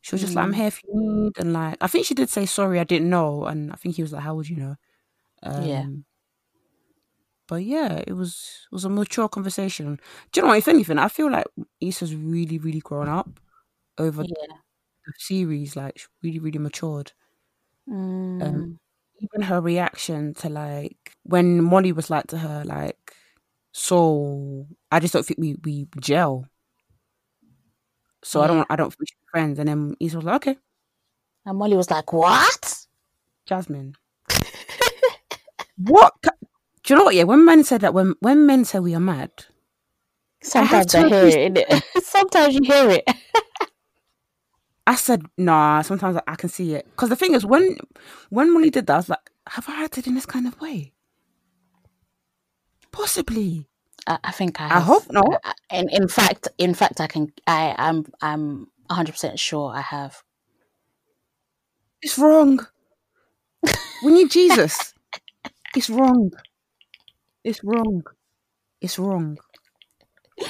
She 0.01 0.13
was 0.13 0.21
just 0.21 0.33
mm. 0.33 0.35
like, 0.35 0.45
"I'm 0.45 0.53
mm. 0.53 0.57
here 0.57 0.71
for 0.71 0.81
you 0.93 1.31
and 1.39 1.53
like, 1.53 1.77
I 1.81 1.87
think 1.87 2.05
she 2.05 2.13
did 2.13 2.29
say, 2.29 2.45
"Sorry, 2.45 2.79
I 2.79 2.83
didn't 2.83 3.09
know," 3.09 3.45
and 3.45 3.71
I 3.71 3.77
think 3.77 3.95
he 3.95 4.03
was 4.03 4.13
like, 4.13 4.21
"How 4.21 4.35
would 4.35 4.47
you 4.47 4.57
know?" 4.57 4.75
Um, 5.41 5.63
yeah. 5.63 5.85
But 7.49 7.63
yeah, 7.63 8.03
it 8.05 8.13
was 8.13 8.67
it 8.71 8.75
was 8.75 8.85
a 8.85 8.89
mature 8.89 9.27
conversation. 9.27 9.99
Do 10.31 10.39
you 10.39 10.43
know 10.43 10.49
what? 10.49 10.59
If 10.59 10.67
anything, 10.67 10.99
I 10.99 11.07
feel 11.07 11.31
like 11.31 11.47
Issa's 11.81 12.15
really, 12.15 12.59
really 12.59 12.79
grown 12.79 13.09
up 13.09 13.39
over 13.97 14.21
yeah. 14.21 14.55
the 15.07 15.13
series. 15.17 15.75
Like, 15.75 15.99
really, 16.21 16.37
really 16.37 16.59
matured. 16.59 17.11
Mm. 17.89 18.43
Um, 18.43 18.79
even 19.19 19.41
her 19.41 19.61
reaction 19.61 20.35
to 20.35 20.49
like 20.49 21.15
when 21.23 21.63
Molly 21.63 21.91
was 21.91 22.11
like 22.11 22.27
to 22.27 22.37
her, 22.37 22.63
like, 22.65 23.15
"So 23.71 24.67
I 24.91 24.99
just 24.99 25.13
don't 25.13 25.25
think 25.25 25.39
we 25.39 25.55
we 25.63 25.87
gel." 25.99 26.45
So 28.23 28.39
yeah. 28.39 28.45
I 28.45 28.47
don't 28.47 28.67
I 28.69 28.75
don't 28.75 28.91
think 28.91 28.99
we 28.99 29.05
should 29.07 29.21
be 29.21 29.31
friends. 29.31 29.57
And 29.57 29.67
then 29.67 29.95
Issa 29.99 30.17
was 30.17 30.25
like, 30.25 30.47
"Okay." 30.47 30.59
And 31.47 31.57
Molly 31.57 31.75
was 31.75 31.89
like, 31.89 32.13
"What?" 32.13 32.85
Jasmine. 33.47 33.95
what? 35.77 36.13
Do 36.89 36.95
you 36.95 36.97
know 36.97 37.05
what? 37.05 37.13
Yeah, 37.13 37.25
when 37.25 37.45
men 37.45 37.63
said 37.63 37.81
that, 37.81 37.93
when 37.93 38.15
when 38.19 38.47
men 38.47 38.65
say 38.65 38.79
we 38.79 38.95
are 38.95 38.99
mad, 38.99 39.29
sometimes 40.41 40.95
I, 40.95 41.03
I 41.03 41.09
hear 41.09 41.53
it. 41.55 41.83
sometimes 42.03 42.55
you 42.55 42.61
hear 42.63 42.89
it. 42.89 43.07
I 44.87 44.95
said, 44.95 45.21
nah. 45.37 45.83
Sometimes 45.83 46.17
I, 46.17 46.23
I 46.25 46.35
can 46.35 46.49
see 46.49 46.73
it 46.73 46.87
because 46.89 47.09
the 47.09 47.15
thing 47.15 47.35
is, 47.35 47.45
when 47.45 47.77
when 48.31 48.51
Molly 48.51 48.71
did 48.71 48.87
that, 48.87 48.93
I 48.93 48.97
was 48.97 49.09
like, 49.09 49.29
have 49.49 49.69
I 49.69 49.83
acted 49.83 50.07
in 50.07 50.15
this 50.15 50.25
kind 50.25 50.47
of 50.47 50.59
way? 50.59 50.93
Possibly. 52.91 53.67
I, 54.07 54.17
I 54.23 54.31
think 54.31 54.59
I. 54.59 54.69
Have. 54.69 54.77
I 54.77 54.79
hope 54.79 55.11
not. 55.11 55.43
And 55.69 55.91
in 55.91 56.07
fact, 56.07 56.47
in 56.57 56.73
fact, 56.73 56.99
I 56.99 57.05
can. 57.05 57.31
I 57.45 57.75
I'm 57.77 58.07
I'm 58.19 58.65
100 58.87 59.11
percent 59.11 59.37
sure 59.37 59.71
I 59.75 59.81
have. 59.81 60.23
It's 62.01 62.17
wrong. 62.17 62.65
we 64.03 64.11
need 64.11 64.31
Jesus. 64.31 64.95
It's 65.75 65.91
wrong. 65.91 66.31
It's 67.43 67.63
wrong. 67.63 68.03
It's 68.81 68.99
wrong. 68.99 69.37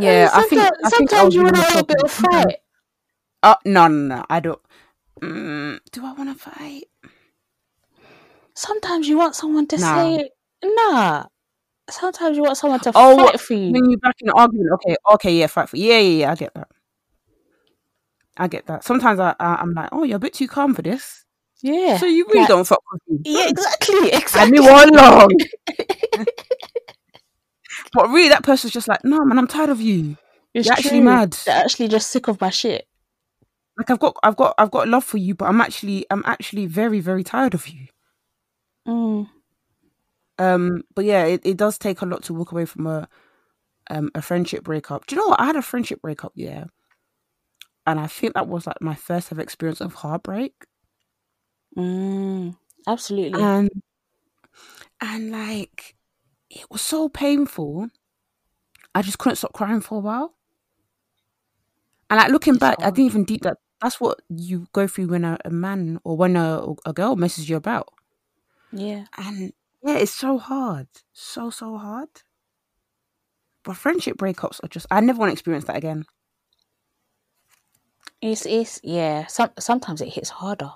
Yeah, 0.00 0.30
I 0.32 0.44
think. 0.44 0.62
I 0.62 0.88
think 0.88 1.10
sometimes 1.10 1.34
you 1.34 1.42
want 1.42 1.56
to 1.56 1.60
have 1.60 1.80
a 1.80 1.84
bit 1.84 2.02
of 2.02 2.10
fight. 2.10 2.56
Oh 3.42 3.56
no, 3.66 3.88
no, 3.88 4.16
no! 4.16 4.24
I 4.30 4.40
don't. 4.40 4.58
Mm, 5.20 5.80
do 5.90 6.06
I 6.06 6.14
want 6.14 6.30
to 6.32 6.50
fight? 6.50 6.84
Sometimes 8.54 9.08
you 9.08 9.18
want 9.18 9.34
someone 9.34 9.66
to 9.66 9.76
nah. 9.76 9.94
say, 9.94 10.30
"Nah." 10.64 11.24
Sometimes 11.90 12.38
you 12.38 12.42
want 12.42 12.56
someone 12.56 12.80
to 12.80 12.92
oh, 12.94 13.26
fight 13.26 13.38
for 13.38 13.52
you. 13.52 13.70
When 13.70 13.90
you're 13.90 13.98
back 13.98 14.16
in 14.22 14.30
an 14.30 14.34
argument, 14.34 14.70
okay, 14.74 14.96
okay, 15.12 15.36
yeah, 15.36 15.46
fight 15.46 15.68
for 15.68 15.76
yeah, 15.76 15.98
yeah, 15.98 16.20
yeah. 16.20 16.30
I 16.30 16.34
get 16.36 16.54
that. 16.54 16.68
I 18.38 18.48
get 18.48 18.66
that. 18.66 18.84
Sometimes 18.84 19.20
I, 19.20 19.34
I 19.38 19.60
am 19.60 19.74
like, 19.74 19.90
oh, 19.92 20.04
you're 20.04 20.16
a 20.16 20.20
bit 20.20 20.32
too 20.32 20.48
calm 20.48 20.74
for 20.74 20.82
this. 20.82 21.21
Yeah. 21.62 21.96
So 21.98 22.06
you 22.06 22.26
really 22.26 22.40
like, 22.40 22.48
don't 22.48 22.66
fuck 22.66 22.82
with 22.92 23.02
me. 23.08 23.20
Yeah, 23.24 23.48
exactly. 23.48 24.08
Exactly. 24.12 24.40
I 24.40 24.46
knew 24.50 24.68
all 24.68 24.90
along. 24.90 25.30
but 27.92 28.08
really, 28.08 28.28
that 28.30 28.42
person's 28.42 28.72
just 28.72 28.88
like, 28.88 29.04
no, 29.04 29.24
man, 29.24 29.38
I'm 29.38 29.46
tired 29.46 29.70
of 29.70 29.80
you. 29.80 30.16
It's 30.54 30.66
You're 30.66 30.74
actually 30.74 31.00
mad. 31.00 31.32
They're 31.46 31.64
actually 31.64 31.88
just 31.88 32.10
sick 32.10 32.28
of 32.28 32.40
my 32.40 32.50
shit. 32.50 32.86
Like 33.78 33.90
I've 33.90 34.00
got, 34.00 34.16
I've 34.22 34.36
got, 34.36 34.54
I've 34.58 34.70
got 34.70 34.88
love 34.88 35.04
for 35.04 35.16
you, 35.16 35.34
but 35.34 35.46
I'm 35.46 35.60
actually, 35.60 36.04
I'm 36.10 36.22
actually 36.26 36.66
very, 36.66 37.00
very 37.00 37.24
tired 37.24 37.54
of 37.54 37.66
you. 37.68 37.86
Mm. 38.86 39.28
Um, 40.38 40.82
but 40.94 41.04
yeah, 41.04 41.24
it, 41.24 41.40
it 41.44 41.56
does 41.56 41.78
take 41.78 42.02
a 42.02 42.06
lot 42.06 42.24
to 42.24 42.34
walk 42.34 42.52
away 42.52 42.66
from 42.66 42.86
a, 42.86 43.08
um, 43.88 44.10
a 44.14 44.20
friendship 44.20 44.64
breakup. 44.64 45.06
Do 45.06 45.14
you 45.14 45.22
know 45.22 45.28
what? 45.28 45.40
I 45.40 45.46
had 45.46 45.56
a 45.56 45.62
friendship 45.62 46.02
breakup, 46.02 46.32
yeah, 46.34 46.64
and 47.86 47.98
I 47.98 48.06
think 48.06 48.34
that 48.34 48.48
was 48.48 48.66
like 48.66 48.80
my 48.80 48.94
first 48.94 49.32
ever 49.32 49.40
experience 49.40 49.80
of 49.80 49.94
heartbreak. 49.94 50.54
Mm, 51.76 52.56
absolutely. 52.86 53.42
And 53.42 53.70
and 55.00 55.30
like 55.30 55.96
it 56.50 56.70
was 56.70 56.82
so 56.82 57.08
painful. 57.08 57.88
I 58.94 59.02
just 59.02 59.18
couldn't 59.18 59.36
stop 59.36 59.54
crying 59.54 59.80
for 59.80 59.96
a 59.96 60.00
while. 60.00 60.34
And 62.10 62.18
like 62.18 62.30
looking 62.30 62.56
back. 62.56 62.76
I 62.80 62.90
didn't 62.90 63.06
even 63.06 63.24
deep 63.24 63.42
that. 63.42 63.56
That's 63.80 63.98
what 64.00 64.20
you 64.28 64.66
go 64.72 64.86
through 64.86 65.08
when 65.08 65.24
a, 65.24 65.38
a 65.44 65.50
man 65.50 65.98
or 66.04 66.16
when 66.16 66.36
a, 66.36 66.62
a 66.86 66.92
girl 66.92 67.16
messes 67.16 67.48
you 67.48 67.56
about. 67.56 67.88
Yeah. 68.70 69.06
And 69.16 69.52
yeah, 69.82 69.96
it's 69.96 70.12
so 70.12 70.38
hard. 70.38 70.86
So, 71.12 71.50
so 71.50 71.76
hard. 71.78 72.08
But 73.64 73.76
friendship 73.76 74.18
breakups 74.18 74.62
are 74.62 74.68
just, 74.68 74.86
I 74.90 75.00
never 75.00 75.18
want 75.18 75.30
to 75.30 75.32
experience 75.32 75.64
that 75.64 75.76
again. 75.76 76.04
It's, 78.20 78.46
it's, 78.46 78.78
yeah. 78.84 79.26
Some, 79.26 79.50
sometimes 79.58 80.00
it 80.00 80.08
hits 80.08 80.30
harder. 80.30 80.72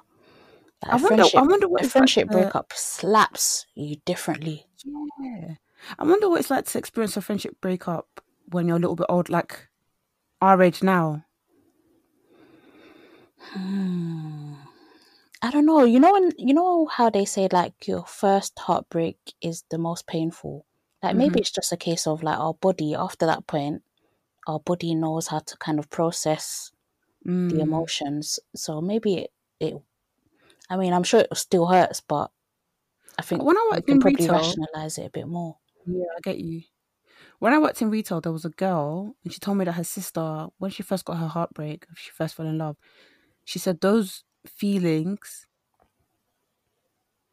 Like 0.83 0.93
I 0.93 0.97
wonder. 0.97 1.25
I 1.37 1.43
wonder 1.43 1.69
what 1.69 1.85
a 1.85 1.89
friendship 1.89 2.29
like 2.29 2.43
breakup 2.43 2.73
slaps 2.75 3.67
you 3.75 3.97
differently. 4.05 4.67
Yeah, 4.85 5.55
I 5.99 6.05
wonder 6.05 6.29
what 6.29 6.41
it's 6.41 6.51
like 6.51 6.67
to 6.67 6.79
experience 6.79 7.17
a 7.17 7.23
friendship 7.23 7.57
breakup 7.61 8.21
when 8.51 8.69
you're 8.69 8.77
a 8.77 8.81
little 8.81 8.97
bit 8.97 9.07
old, 9.09 9.29
like 9.29 9.69
our 10.41 10.63
age 10.63 10.83
now. 10.83 11.25
Hmm. 13.39 14.55
I 15.43 15.51
don't 15.51 15.67
know. 15.67 15.85
You 15.85 16.01
know, 16.01 16.13
when 16.13 16.33
you 16.39 16.55
know 16.55 16.87
how 16.87 17.11
they 17.11 17.25
say 17.25 17.49
like 17.51 17.87
your 17.87 18.05
first 18.05 18.59
heartbreak 18.59 19.19
is 19.41 19.65
the 19.71 19.79
most 19.79 20.07
painful. 20.07 20.67
Like 21.03 21.11
mm-hmm. 21.11 21.19
maybe 21.19 21.41
it's 21.41 21.51
just 21.51 21.73
a 21.73 21.77
case 21.77 22.07
of 22.07 22.23
like 22.23 22.39
our 22.39 22.55
body 22.55 22.95
after 22.95 23.27
that 23.27 23.47
point, 23.47 23.83
our 24.47 24.61
body 24.61 24.95
knows 24.95 25.29
how 25.29 25.41
to 25.41 25.57
kind 25.59 25.79
of 25.79 25.91
process 25.91 26.73
mm. 27.27 27.51
the 27.51 27.61
emotions. 27.61 28.41
So 28.55 28.81
maybe 28.81 29.19
it, 29.19 29.31
it 29.61 29.75
I 30.69 30.77
mean, 30.77 30.93
I'm 30.93 31.05
sure 31.05 31.21
it 31.21 31.37
still 31.37 31.67
hurts, 31.67 32.01
but 32.01 32.31
I 33.19 33.23
think 33.23 33.43
when 33.43 33.57
I 33.57 33.69
worked 33.73 33.89
in 33.89 34.01
probably 34.01 34.25
retail, 34.25 34.35
rationalize 34.37 34.99
it 34.99 35.07
a 35.07 35.11
bit 35.11 35.29
more. 35.29 35.57
Yeah, 35.87 36.05
I 36.17 36.21
get 36.23 36.39
you. 36.39 36.63
When 37.39 37.53
I 37.53 37.59
worked 37.59 37.83
in 37.83 37.91
retail, 37.91 38.21
there 38.21 38.33
was 38.33 38.45
a 38.45 38.51
girl, 38.51 39.15
and 39.23 39.33
she 39.33 39.41
told 39.41 39.59
me 39.59 39.65
that 39.65 39.73
her 39.73 39.85
sister, 39.85 40.47
when 40.59 40.71
she 40.71 40.83
first 40.83 41.05
got 41.05 41.19
her 41.19 41.29
heartbreak, 41.29 41.87
she 41.95 42.11
first 42.11 42.35
fell 42.35 42.47
in 42.47 42.59
love, 42.59 42.77
she 43.45 43.59
said 43.59 43.81
those 43.81 44.25
feelings 44.47 45.47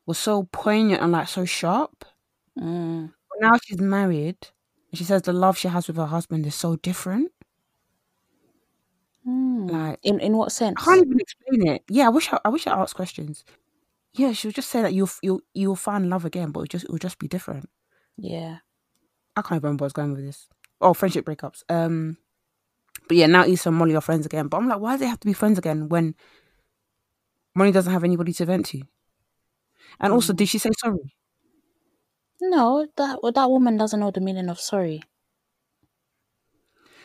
were 0.05 0.13
so 0.13 0.43
poignant 0.51 1.01
and 1.01 1.11
like 1.11 1.27
so 1.27 1.45
sharp. 1.45 2.05
Mm. 2.59 3.13
But 3.29 3.49
now 3.49 3.57
she's 3.63 3.79
married, 3.79 4.37
and 4.91 4.97
she 4.97 5.03
says 5.03 5.23
the 5.23 5.33
love 5.33 5.57
she 5.57 5.69
has 5.69 5.87
with 5.87 5.97
her 5.97 6.05
husband 6.05 6.45
is 6.45 6.55
so 6.55 6.75
different. 6.75 7.31
Mm. 9.27 9.71
Like 9.71 9.99
in 10.03 10.19
in 10.19 10.35
what 10.35 10.51
sense? 10.51 10.75
I 10.79 10.83
can't 10.83 11.05
even 11.05 11.19
explain 11.19 11.67
it. 11.67 11.83
Yeah, 11.89 12.07
I 12.07 12.09
wish 12.09 12.31
I, 12.31 12.39
I 12.43 12.49
wish 12.49 12.67
I 12.67 12.73
asked 12.73 12.95
questions. 12.95 13.45
Yeah, 14.13 14.33
she 14.33 14.47
would 14.47 14.55
just 14.55 14.69
say 14.69 14.81
that 14.81 14.93
you'll 14.93 15.09
you'll 15.21 15.41
you'll 15.53 15.75
find 15.75 16.09
love 16.09 16.25
again, 16.25 16.51
but 16.51 16.61
it 16.61 16.69
just 16.69 16.85
it 16.85 16.91
will 16.91 16.99
just 16.99 17.19
be 17.19 17.27
different. 17.27 17.69
Yeah, 18.17 18.57
I 19.35 19.41
can't 19.41 19.63
remember 19.63 19.83
where 19.83 19.87
I 19.87 19.91
was 19.91 19.93
going 19.93 20.11
with 20.11 20.25
this. 20.25 20.47
Oh, 20.81 20.93
friendship 20.93 21.25
breakups. 21.25 21.63
Um, 21.69 22.17
but 23.07 23.17
yeah, 23.17 23.27
now 23.27 23.45
Issa 23.45 23.69
and 23.69 23.77
Molly 23.77 23.95
are 23.95 24.01
friends 24.01 24.25
again. 24.25 24.47
But 24.47 24.57
I'm 24.57 24.67
like, 24.67 24.79
why 24.79 24.95
do 24.95 24.99
they 24.99 25.07
have 25.07 25.19
to 25.21 25.27
be 25.27 25.33
friends 25.33 25.57
again 25.57 25.89
when 25.89 26.15
Molly 27.55 27.71
doesn't 27.71 27.91
have 27.91 28.03
anybody 28.03 28.33
to 28.33 28.45
vent 28.45 28.65
to? 28.67 28.81
And 29.99 30.11
mm. 30.11 30.15
also, 30.15 30.33
did 30.33 30.49
she 30.49 30.57
say 30.57 30.71
sorry? 30.77 31.15
No, 32.41 32.87
that 32.97 33.19
that 33.35 33.49
woman 33.49 33.77
doesn't 33.77 33.99
know 33.99 34.11
the 34.11 34.19
meaning 34.21 34.49
of 34.49 34.59
sorry. 34.59 35.01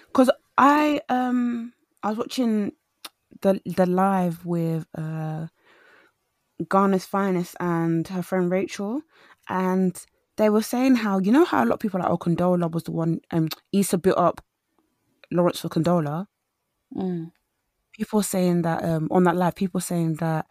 Because 0.08 0.30
I 0.56 1.00
um 1.08 1.72
I 2.02 2.10
was 2.10 2.18
watching 2.18 2.72
the 3.42 3.60
the 3.64 3.86
live 3.86 4.44
with 4.44 4.86
uh 4.96 5.46
Ghana's 6.62 7.04
finest 7.04 7.56
and 7.60 8.06
her 8.08 8.22
friend 8.22 8.50
Rachel, 8.50 9.02
and 9.48 10.00
they 10.36 10.50
were 10.50 10.62
saying 10.62 10.96
how 10.96 11.18
you 11.18 11.32
know 11.32 11.44
how 11.44 11.64
a 11.64 11.66
lot 11.66 11.74
of 11.74 11.80
people 11.80 12.00
are 12.00 12.04
like, 12.04 12.12
oh, 12.12 12.18
Condola 12.18 12.70
was 12.70 12.84
the 12.84 12.92
one, 12.92 13.20
um, 13.30 13.48
Issa 13.72 13.98
built 13.98 14.18
up 14.18 14.40
Lawrence 15.30 15.60
for 15.60 15.68
Condola. 15.68 16.26
Mm. 16.96 17.32
People 17.92 18.22
saying 18.22 18.62
that 18.62 18.84
um 18.84 19.08
on 19.10 19.24
that 19.24 19.36
live, 19.36 19.54
people 19.54 19.80
saying 19.80 20.14
that 20.14 20.46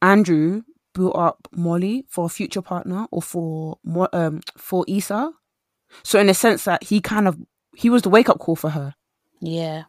Andrew 0.00 0.62
built 0.94 1.16
up 1.16 1.48
Molly 1.52 2.04
for 2.08 2.26
a 2.26 2.28
future 2.28 2.62
partner 2.62 3.06
or 3.10 3.22
for 3.22 3.78
um 4.12 4.40
for 4.56 4.84
Issa. 4.88 5.32
So 6.02 6.18
in 6.18 6.28
a 6.28 6.34
sense 6.34 6.64
that 6.64 6.84
he 6.84 7.00
kind 7.00 7.28
of 7.28 7.38
he 7.76 7.90
was 7.90 8.02
the 8.02 8.10
wake 8.10 8.28
up 8.28 8.38
call 8.38 8.56
for 8.56 8.70
her. 8.70 8.94
Yeah. 9.40 9.84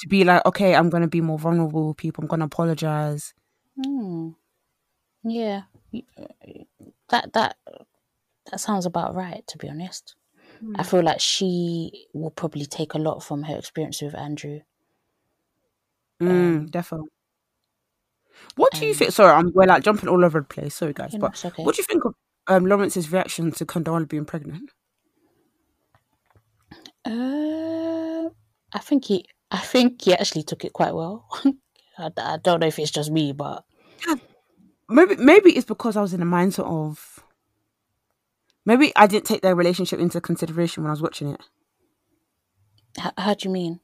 To 0.00 0.08
be 0.08 0.24
like, 0.24 0.44
okay, 0.46 0.74
I'm 0.74 0.90
gonna 0.90 1.08
be 1.08 1.20
more 1.20 1.38
vulnerable 1.38 1.88
with 1.88 1.96
people. 1.96 2.22
I'm 2.24 2.28
gonna 2.28 2.46
apologize. 2.46 3.32
Mm. 3.78 4.34
Yeah. 5.22 5.62
That 7.10 7.32
that 7.32 7.56
that 8.50 8.60
sounds 8.60 8.86
about 8.86 9.14
right, 9.14 9.46
to 9.46 9.58
be 9.58 9.68
honest. 9.68 10.16
Mm. 10.62 10.74
I 10.78 10.82
feel 10.82 11.02
like 11.02 11.20
she 11.20 12.06
will 12.12 12.30
probably 12.30 12.66
take 12.66 12.94
a 12.94 12.98
lot 12.98 13.22
from 13.22 13.42
her 13.44 13.56
experience 13.56 14.02
with 14.02 14.14
Andrew. 14.14 14.60
Mm, 16.20 16.30
um, 16.30 16.66
definitely. 16.66 17.08
What 18.56 18.72
do 18.72 18.84
you 18.84 18.92
um, 18.92 18.96
think? 18.96 19.12
Sorry, 19.12 19.32
I'm 19.32 19.52
we're 19.54 19.66
like 19.66 19.82
jumping 19.82 20.08
all 20.08 20.24
over 20.24 20.40
the 20.40 20.46
place. 20.46 20.74
Sorry, 20.74 20.92
guys, 20.92 21.14
but 21.18 21.44
okay. 21.44 21.62
what 21.62 21.74
do 21.74 21.80
you 21.80 21.84
think 21.84 22.04
of 22.04 22.14
um, 22.46 22.66
Lawrence's 22.66 23.10
reaction 23.10 23.52
to 23.52 23.64
Condola 23.64 24.08
being 24.08 24.24
pregnant? 24.24 24.70
Uh, 27.04 28.28
I 28.72 28.78
think 28.80 29.04
he, 29.06 29.26
I 29.54 29.58
think 29.60 30.02
he 30.02 30.12
actually 30.12 30.42
took 30.42 30.64
it 30.64 30.72
quite 30.72 30.96
well. 30.96 31.28
I, 31.98 32.10
I, 32.16 32.38
don't 32.42 32.58
know 32.58 32.66
if 32.66 32.76
it's 32.80 32.90
just 32.90 33.12
me, 33.12 33.30
but 33.30 33.64
yeah. 34.04 34.16
maybe 34.88 35.14
maybe 35.14 35.56
it's 35.56 35.64
because 35.64 35.96
I 35.96 36.02
was 36.02 36.12
in 36.12 36.18
the 36.18 36.26
mindset 36.26 36.64
of 36.64 37.20
maybe 38.66 38.92
I 38.96 39.06
didn't 39.06 39.26
take 39.26 39.42
their 39.42 39.54
relationship 39.54 40.00
into 40.00 40.20
consideration 40.20 40.82
when 40.82 40.90
I 40.90 40.94
was 40.94 41.02
watching 41.02 41.28
it. 41.28 41.40
How, 42.98 43.12
how 43.16 43.34
do 43.34 43.48
you 43.48 43.52
mean? 43.52 43.78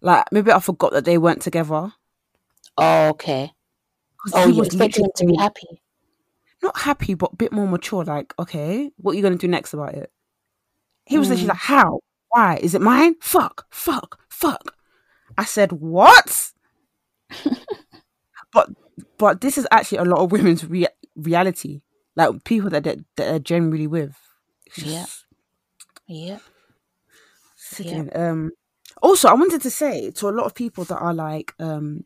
Like 0.00 0.24
maybe 0.32 0.50
I 0.50 0.60
forgot 0.60 0.92
that 0.92 1.04
they 1.04 1.18
weren't 1.18 1.42
together. 1.42 1.92
Oh, 2.78 3.08
okay. 3.10 3.52
Oh, 4.32 4.48
you 4.48 4.62
expecting 4.62 5.04
him 5.04 5.10
to 5.16 5.26
be 5.26 5.36
happy? 5.36 5.82
Not 6.62 6.78
happy, 6.78 7.12
but 7.12 7.32
a 7.34 7.36
bit 7.36 7.52
more 7.52 7.68
mature. 7.68 8.02
Like, 8.02 8.32
okay, 8.38 8.92
what 8.96 9.12
are 9.12 9.16
you 9.16 9.22
going 9.22 9.36
to 9.36 9.38
do 9.38 9.48
next 9.48 9.74
about 9.74 9.92
it? 9.92 10.10
He 11.04 11.18
was 11.18 11.28
mm. 11.28 11.32
literally 11.32 11.48
like, 11.48 11.58
how? 11.58 12.00
Why? 12.30 12.58
Is 12.62 12.74
it 12.74 12.80
mine? 12.80 13.16
Fuck, 13.20 13.66
fuck, 13.70 14.18
fuck. 14.28 14.74
I 15.36 15.44
said, 15.44 15.72
what? 15.72 16.52
but 18.52 18.70
but 19.18 19.40
this 19.40 19.58
is 19.58 19.66
actually 19.70 19.98
a 19.98 20.04
lot 20.04 20.20
of 20.20 20.32
women's 20.32 20.64
re- 20.64 20.88
reality. 21.14 21.82
Like 22.16 22.44
people 22.44 22.70
that 22.70 22.84
they're, 22.84 22.96
that 22.96 23.04
they're 23.16 23.38
generally 23.38 23.86
with. 23.86 24.16
Yeah. 24.76 25.06
Yeah. 26.06 26.38
Yeah. 27.78 28.04
Um. 28.14 28.52
Also, 29.02 29.28
I 29.28 29.34
wanted 29.34 29.62
to 29.62 29.70
say 29.70 30.10
to 30.10 30.28
a 30.28 30.30
lot 30.30 30.46
of 30.46 30.54
people 30.54 30.84
that 30.84 30.98
are 30.98 31.14
like, 31.14 31.54
um, 31.58 32.04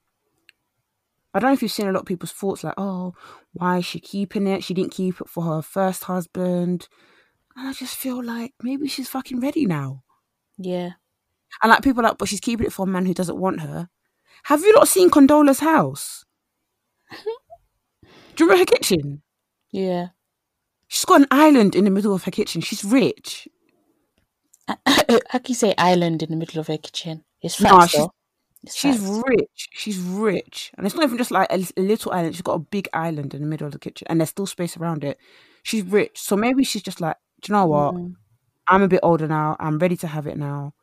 I 1.33 1.41
don't 1.41 1.51
know 1.51 1.55
if 1.55 1.63
you've 1.63 1.73
seen 1.73 1.89
a 1.89 1.93
lot 1.93 2.01
of 2.01 2.07
people's 2.07 2.31
thoughts 2.33 2.63
like, 2.63 2.75
oh, 2.77 3.15
why 3.53 3.79
is 3.79 3.87
she 3.87 3.99
keeping 3.99 4.47
it? 4.47 4.63
She 4.63 4.75
didn't 4.75 4.93
keep 4.93 5.21
it 5.21 5.29
for 5.29 5.43
her 5.45 5.63
first 5.63 6.05
husband. 6.05 6.87
And 7.57 7.69
I 7.69 7.73
just 7.73 7.97
feel 7.97 8.23
like 8.23 8.55
maybe 8.63 8.87
she's 8.87 9.09
fucking 9.09 9.41
ready 9.41 9.67
now. 9.67 10.04
Yeah. 10.59 10.91
And 11.63 11.71
like 11.71 11.83
people 11.83 12.03
like, 12.03 12.19
but 12.19 12.29
she's 12.29 12.41
keeping 12.41 12.67
it 12.67 12.73
for 12.73 12.85
a 12.85 12.91
man 12.91 13.07
who 13.07 13.15
doesn't 13.15 13.39
want 13.39 13.61
her. 13.61 13.89
Have 14.45 14.61
you 14.61 14.73
not 14.73 14.89
seen 14.89 15.11
Condola's 15.11 15.61
house? 15.61 16.25
Do 17.13 18.45
you 18.45 18.51
remember 18.51 18.71
her 18.71 18.77
kitchen? 18.77 19.23
Yeah. 19.71 20.09
She's 20.89 21.05
got 21.05 21.21
an 21.21 21.29
island 21.31 21.75
in 21.75 21.85
the 21.85 21.91
middle 21.91 22.15
of 22.15 22.25
her 22.25 22.31
kitchen. 22.31 22.61
She's 22.61 22.85
rich. 22.85 23.49
How 24.69 24.77
can 24.87 25.43
you 25.49 25.55
say 25.55 25.75
island 25.77 26.23
in 26.23 26.31
the 26.31 26.37
middle 26.37 26.61
of 26.61 26.67
her 26.69 26.79
kitchen? 26.79 27.25
It's 27.43 27.57
flat 27.57 27.93
no, 27.95 28.11
She's 28.73 29.01
rich. 29.01 29.69
She's 29.73 29.99
rich, 29.99 30.73
and 30.77 30.87
it's 30.87 30.95
not 30.95 31.05
even 31.05 31.19
just 31.19 31.31
like 31.31 31.51
a, 31.51 31.63
a, 31.77 31.83
little 31.83 32.13
island. 32.13 32.35
She's 32.35 32.43
got 32.43 32.55
a 32.55 32.61
big 32.61 32.89
island 32.95 33.35
in 33.35 33.43
the 33.43 33.47
middle 33.47 33.67
of 33.67 33.73
the 33.73 33.79
kitchen, 33.79 34.07
and 34.09 34.21
there's 34.21 34.31
still 34.31 34.47
space 34.47 34.77
around 34.77 35.05
it. 35.05 35.19
She's 35.63 35.83
rich, 35.83 36.19
so 36.21 36.37
maybe 36.37 36.65
she's 36.65 36.83
just 36.83 37.01
like, 37.01 37.17
do 37.43 37.53
you 37.53 37.59
know 37.59 37.67
what? 37.67 37.95
Mm. 37.95 38.15
I'm 38.69 38.83
a 38.83 38.89
bit 38.89 39.01
older 39.03 39.29
now. 39.29 39.57
I'm 39.61 39.79
ready 39.79 39.97
to 39.99 40.07
have 40.07 40.27
it 40.27 40.37
now. 40.37 40.75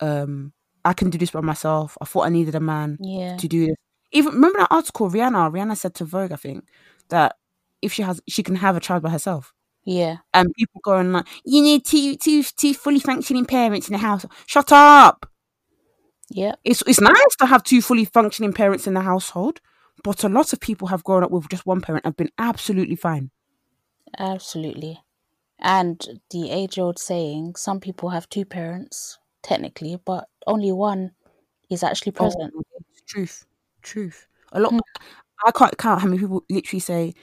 Um, 0.00 0.52
I 0.84 0.92
can 0.92 1.10
do 1.10 1.18
this 1.18 1.30
by 1.30 1.40
myself. 1.40 1.98
I 2.00 2.04
thought 2.04 2.26
I 2.26 2.28
needed 2.28 2.54
a 2.54 2.60
man 2.60 2.98
yeah. 3.00 3.36
to 3.36 3.48
do 3.48 3.66
this. 3.66 3.76
Even 4.12 4.34
remember 4.34 4.60
that 4.60 4.68
article 4.70 5.10
Rihanna? 5.10 5.50
Rihanna 5.52 5.76
said 5.76 5.94
to 5.96 6.04
Vogue, 6.04 6.32
I 6.32 6.36
think, 6.36 6.64
that 7.08 7.36
if 7.82 7.92
she 7.92 8.02
has, 8.02 8.20
she 8.28 8.42
can 8.42 8.56
have 8.56 8.76
a 8.76 8.80
child 8.80 9.02
by 9.02 9.10
herself. 9.10 9.52
Yeah. 9.84 10.18
And 10.34 10.52
people 10.56 10.80
going 10.84 11.12
like, 11.12 11.26
you 11.44 11.62
need 11.62 11.84
two, 11.84 12.16
two, 12.16 12.42
two 12.42 12.74
fully 12.74 13.00
functioning 13.00 13.44
parents 13.44 13.88
in 13.88 13.92
the 13.92 13.98
house. 13.98 14.24
Shut 14.46 14.70
up. 14.72 15.30
Yeah. 16.28 16.56
It's 16.64 16.82
it's 16.86 17.00
nice 17.00 17.36
to 17.38 17.46
have 17.46 17.62
two 17.62 17.80
fully 17.80 18.04
functioning 18.04 18.52
parents 18.52 18.86
in 18.86 18.94
the 18.94 19.00
household, 19.00 19.60
but 20.02 20.24
a 20.24 20.28
lot 20.28 20.52
of 20.52 20.60
people 20.60 20.88
have 20.88 21.04
grown 21.04 21.22
up 21.22 21.30
with 21.30 21.48
just 21.48 21.66
one 21.66 21.80
parent 21.80 22.04
and 22.04 22.16
been 22.16 22.30
absolutely 22.38 22.96
fine. 22.96 23.30
Absolutely. 24.18 25.00
And 25.58 26.20
the 26.30 26.50
age 26.50 26.78
old 26.78 26.98
saying, 26.98 27.56
some 27.56 27.80
people 27.80 28.10
have 28.10 28.28
two 28.28 28.44
parents, 28.44 29.18
technically, 29.42 29.98
but 30.04 30.28
only 30.46 30.72
one 30.72 31.12
is 31.70 31.82
actually 31.82 32.12
oh, 32.16 32.22
present. 32.24 32.54
Oh, 32.56 32.62
truth. 33.06 33.46
Truth. 33.82 34.26
A 34.52 34.60
lot 34.60 34.72
mm. 34.72 34.80
I 35.44 35.50
can't 35.50 35.76
count 35.76 36.00
how 36.00 36.06
many 36.06 36.18
people 36.18 36.44
literally 36.48 36.80
say 36.80 37.14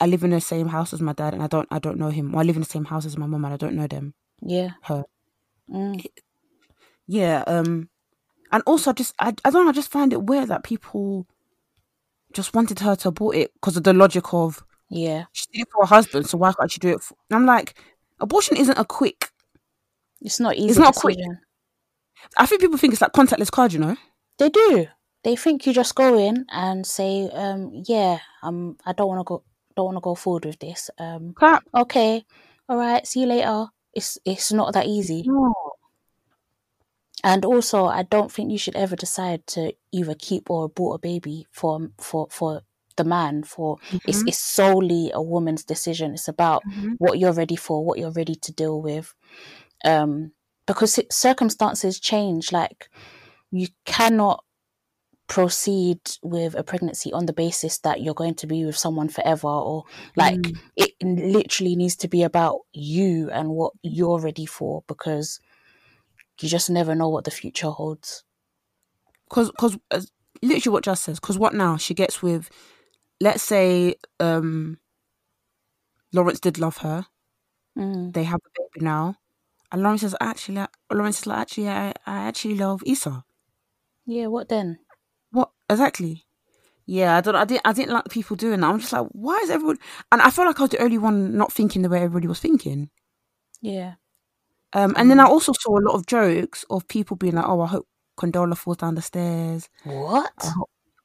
I 0.00 0.06
live 0.06 0.22
in 0.22 0.30
the 0.30 0.40
same 0.40 0.68
house 0.68 0.92
as 0.92 1.00
my 1.00 1.12
dad 1.12 1.34
and 1.34 1.42
I 1.42 1.46
don't 1.46 1.68
I 1.70 1.78
don't 1.78 1.98
know 1.98 2.10
him. 2.10 2.34
Or 2.34 2.40
I 2.40 2.44
live 2.44 2.56
in 2.56 2.62
the 2.62 2.68
same 2.68 2.84
house 2.84 3.04
as 3.04 3.18
my 3.18 3.26
mom 3.26 3.44
and 3.44 3.54
I 3.54 3.56
don't 3.56 3.74
know 3.74 3.86
them. 3.86 4.14
Yeah. 4.40 4.70
Her. 4.82 5.04
Mm. 5.70 6.04
Yeah, 7.06 7.42
um 7.46 7.88
and 8.54 8.62
also, 8.66 8.92
just 8.92 9.14
I, 9.18 9.34
I 9.44 9.50
don't 9.50 9.64
know, 9.64 9.70
I 9.70 9.72
just 9.72 9.90
find 9.90 10.12
it 10.12 10.22
weird 10.22 10.48
that 10.48 10.62
people 10.62 11.26
just 12.32 12.54
wanted 12.54 12.78
her 12.78 12.94
to 12.94 13.08
abort 13.08 13.34
it 13.34 13.52
because 13.54 13.76
of 13.76 13.82
the 13.82 13.92
logic 13.92 14.32
of 14.32 14.64
yeah, 14.94 15.24
she 15.32 15.46
did 15.52 15.62
it 15.62 15.68
for 15.72 15.82
her 15.82 15.94
husband, 15.94 16.28
so 16.28 16.38
why 16.38 16.52
can't 16.52 16.70
she 16.70 16.78
do 16.78 16.90
it? 16.90 17.02
For... 17.02 17.16
I'm 17.32 17.46
like, 17.46 17.74
abortion 18.20 18.56
isn't 18.56 18.78
a 18.78 18.84
quick. 18.84 19.30
It's 20.20 20.38
not 20.38 20.54
easy. 20.54 20.68
It's 20.68 20.78
not 20.78 20.94
quick. 20.94 21.18
I 22.36 22.46
think 22.46 22.60
people 22.60 22.78
think 22.78 22.92
it's 22.92 23.02
like 23.02 23.12
contactless 23.12 23.50
card, 23.50 23.72
you 23.72 23.80
know. 23.80 23.96
They 24.38 24.50
do. 24.50 24.86
They 25.24 25.34
think 25.34 25.66
you 25.66 25.72
just 25.72 25.96
go 25.96 26.16
in 26.16 26.46
and 26.50 26.86
say, 26.86 27.28
um, 27.32 27.82
"Yeah, 27.86 28.18
um, 28.44 28.76
I 28.86 28.92
don't 28.92 29.08
want 29.08 29.20
to 29.20 29.24
go, 29.24 29.42
don't 29.74 29.86
want 29.86 29.96
to 29.96 30.00
go 30.00 30.14
forward 30.14 30.44
with 30.44 30.60
this." 30.60 30.90
Um, 30.96 31.32
Clap. 31.34 31.64
okay, 31.74 32.24
all 32.68 32.76
right, 32.76 33.04
see 33.04 33.20
you 33.20 33.26
later. 33.26 33.66
It's 33.94 34.16
it's 34.24 34.52
not 34.52 34.74
that 34.74 34.86
easy. 34.86 35.24
No. 35.26 35.52
And 37.24 37.44
also, 37.44 37.86
I 37.86 38.04
don't 38.04 38.30
think 38.30 38.52
you 38.52 38.58
should 38.58 38.76
ever 38.76 38.94
decide 38.96 39.46
to 39.48 39.72
either 39.92 40.14
keep 40.14 40.50
or 40.50 40.66
abort 40.66 40.96
a 40.96 40.98
baby 41.00 41.46
for 41.50 41.88
for 41.98 42.28
for 42.30 42.62
the 42.96 43.04
man. 43.04 43.42
For 43.44 43.76
mm-hmm. 43.76 43.98
it's 44.06 44.22
it's 44.26 44.38
solely 44.38 45.10
a 45.14 45.22
woman's 45.22 45.64
decision. 45.64 46.14
It's 46.14 46.28
about 46.28 46.62
mm-hmm. 46.64 46.92
what 46.98 47.18
you're 47.18 47.32
ready 47.32 47.56
for, 47.56 47.84
what 47.84 47.98
you're 47.98 48.10
ready 48.10 48.34
to 48.34 48.52
deal 48.52 48.80
with. 48.80 49.14
Um, 49.84 50.32
because 50.66 50.98
circumstances 51.10 52.00
change. 52.00 52.52
Like 52.52 52.88
you 53.50 53.68
cannot 53.84 54.44
proceed 55.26 55.98
with 56.22 56.54
a 56.54 56.62
pregnancy 56.62 57.12
on 57.12 57.26
the 57.26 57.32
basis 57.32 57.78
that 57.78 58.02
you're 58.02 58.14
going 58.14 58.34
to 58.34 58.46
be 58.46 58.64
with 58.64 58.76
someone 58.76 59.08
forever 59.08 59.48
or 59.48 59.84
like 60.16 60.36
mm. 60.36 60.56
it 60.76 60.92
literally 61.02 61.74
needs 61.76 61.96
to 61.96 62.08
be 62.08 62.22
about 62.22 62.60
you 62.74 63.30
and 63.30 63.48
what 63.48 63.72
you're 63.82 64.20
ready 64.20 64.44
for 64.44 64.84
because 64.86 65.40
you 66.40 66.48
just 66.48 66.68
never 66.68 66.94
know 66.94 67.08
what 67.08 67.24
the 67.24 67.30
future 67.30 67.70
holds. 67.70 68.24
Because, 69.28 69.50
because 69.50 69.78
literally 70.42 70.72
what 70.72 70.84
Jas 70.84 71.00
says. 71.00 71.20
Because 71.20 71.38
what 71.38 71.54
now? 71.54 71.76
She 71.76 71.94
gets 71.94 72.22
with, 72.22 72.50
let's 73.24 73.42
say, 73.42 73.96
um, 74.20 74.78
Lawrence 76.12 76.40
did 76.40 76.58
love 76.58 76.76
her. 76.78 77.06
Mm. 77.76 78.12
They 78.12 78.24
have 78.24 78.40
a 78.44 78.50
baby 78.60 78.84
now, 78.84 79.16
and 79.72 79.82
Lawrence 79.82 80.02
says, 80.02 80.14
actually, 80.20 80.64
Lawrence 80.92 81.20
is 81.20 81.26
like, 81.26 81.38
actually, 81.38 81.68
I, 81.68 81.94
I 82.06 82.28
actually 82.28 82.56
love 82.56 82.82
Issa. 82.86 83.24
Yeah. 84.06 84.26
What 84.26 84.48
then? 84.50 84.78
What 85.30 85.50
exactly? 85.68 86.26
Yeah, 86.86 87.16
I 87.16 87.22
don't. 87.22 87.34
I 87.34 87.46
didn't. 87.46 87.62
I 87.64 87.72
didn't 87.72 87.94
like 87.94 88.10
people 88.10 88.36
doing 88.36 88.60
that. 88.60 88.68
I'm 88.68 88.78
just 88.78 88.92
like, 88.92 89.06
why 89.12 89.40
is 89.42 89.48
everyone? 89.48 89.78
And 90.12 90.20
I 90.20 90.30
felt 90.30 90.46
like 90.46 90.60
I 90.60 90.64
was 90.64 90.70
the 90.70 90.82
only 90.82 90.98
one 90.98 91.36
not 91.36 91.50
thinking 91.50 91.80
the 91.80 91.88
way 91.88 92.02
everybody 92.02 92.28
was 92.28 92.40
thinking. 92.40 92.90
Yeah. 93.62 93.94
Um, 94.74 94.92
and 94.98 95.10
then 95.10 95.18
I 95.18 95.24
also 95.24 95.52
saw 95.58 95.78
a 95.78 95.80
lot 95.80 95.94
of 95.94 96.06
jokes 96.06 96.64
of 96.68 96.86
people 96.86 97.16
being 97.16 97.36
like, 97.36 97.48
"Oh, 97.48 97.62
I 97.62 97.68
hope 97.68 97.88
Condola 98.18 98.56
falls 98.56 98.76
down 98.76 98.96
the 98.96 99.02
stairs." 99.02 99.70
What? 99.84 100.34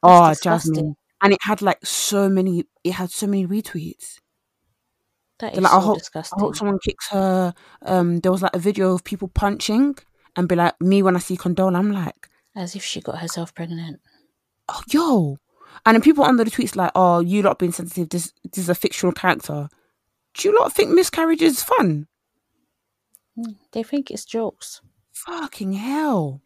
oh, 0.03 0.33
Jasmine, 0.43 0.95
and 1.21 1.33
it 1.33 1.39
had 1.41 1.61
like 1.61 1.85
so 1.85 2.29
many. 2.29 2.65
It 2.83 2.93
had 2.93 3.11
so 3.11 3.27
many 3.27 3.45
retweets. 3.45 4.19
That 5.39 5.53
is 5.53 5.61
like, 5.61 5.71
so 5.71 5.77
I 5.77 5.81
hope, 5.81 5.97
disgusting. 5.97 6.37
I 6.37 6.41
hope 6.41 6.55
someone 6.55 6.79
kicks 6.79 7.07
her. 7.09 7.53
Um, 7.83 8.19
there 8.19 8.31
was 8.31 8.41
like 8.41 8.55
a 8.55 8.59
video 8.59 8.93
of 8.93 9.03
people 9.03 9.29
punching 9.29 9.97
and 10.35 10.49
be 10.49 10.55
like, 10.55 10.79
me 10.81 11.01
when 11.01 11.15
I 11.15 11.19
see 11.19 11.37
Condola, 11.37 11.77
I'm 11.77 11.91
like, 11.91 12.29
as 12.55 12.75
if 12.75 12.83
she 12.83 13.01
got 13.01 13.19
herself 13.19 13.53
pregnant. 13.55 14.01
Oh, 14.67 14.81
yo, 14.89 15.37
And 15.85 15.95
then 15.95 16.01
people 16.01 16.23
under 16.23 16.43
the 16.43 16.51
tweets 16.51 16.75
like, 16.75 16.91
"Oh, 16.95 17.19
you 17.19 17.41
lot 17.41 17.59
being 17.59 17.71
sensitive. 17.71 18.09
This 18.09 18.33
this 18.43 18.63
is 18.63 18.69
a 18.69 18.75
fictional 18.75 19.13
character." 19.13 19.69
Do 20.33 20.47
you 20.47 20.57
lot 20.59 20.73
think 20.73 20.91
miscarriage 20.91 21.41
is 21.41 21.63
fun? 21.63 22.07
Hmm, 23.35 23.53
they 23.71 23.83
think 23.83 24.11
it's 24.11 24.25
jokes. 24.25 24.81
Fucking 25.13 25.73
hell! 25.73 26.41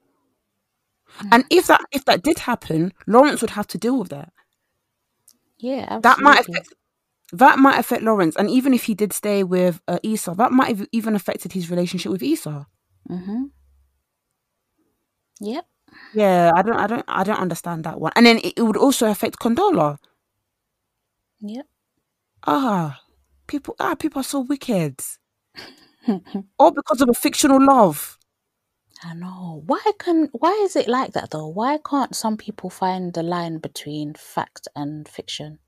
Mm. 1.19 1.29
And 1.31 1.45
if 1.49 1.67
that 1.67 1.81
if 1.91 2.05
that 2.05 2.23
did 2.23 2.39
happen, 2.39 2.93
Lawrence 3.07 3.41
would 3.41 3.51
have 3.51 3.67
to 3.67 3.77
deal 3.77 3.99
with 3.99 4.09
that. 4.09 4.32
Yeah, 5.63 5.85
absolutely. 5.89 6.01
that 6.01 6.19
might 6.19 6.39
affect 6.41 6.73
that 7.31 7.57
might 7.57 7.79
affect 7.79 8.03
Lawrence, 8.03 8.35
and 8.35 8.49
even 8.49 8.73
if 8.73 8.83
he 8.83 8.93
did 8.93 9.13
stay 9.13 9.43
with 9.43 9.81
uh, 9.87 9.97
Issa, 10.03 10.35
that 10.37 10.51
might 10.51 10.77
have 10.77 10.87
even 10.91 11.15
affected 11.15 11.53
his 11.53 11.69
relationship 11.71 12.11
with 12.11 12.21
Issa. 12.21 12.67
Mm-hmm. 13.09 13.43
Yep. 15.39 15.65
Yeah, 16.13 16.51
I 16.53 16.61
don't, 16.61 16.75
I 16.77 16.87
don't, 16.87 17.05
I 17.07 17.23
don't 17.23 17.39
understand 17.39 17.85
that 17.85 17.99
one. 17.99 18.11
And 18.15 18.25
then 18.25 18.39
it, 18.39 18.53
it 18.57 18.61
would 18.63 18.77
also 18.77 19.09
affect 19.09 19.39
Condola. 19.39 19.97
Yep. 21.39 21.65
Ah, 22.45 22.99
people, 23.47 23.75
ah, 23.79 23.95
people 23.95 24.19
are 24.19 24.23
so 24.25 24.41
wicked. 24.41 24.99
All 26.59 26.71
because 26.71 27.01
of 27.01 27.09
a 27.09 27.13
fictional 27.13 27.65
love. 27.65 28.17
I 29.05 29.13
know. 29.13 29.63
Why 29.65 29.81
can 29.99 30.29
why 30.31 30.51
is 30.63 30.75
it 30.75 30.87
like 30.87 31.13
that 31.13 31.31
though? 31.31 31.47
Why 31.47 31.77
can't 31.77 32.15
some 32.15 32.37
people 32.37 32.69
find 32.69 33.13
the 33.13 33.23
line 33.23 33.57
between 33.57 34.13
fact 34.13 34.67
and 34.75 35.07
fiction? 35.07 35.59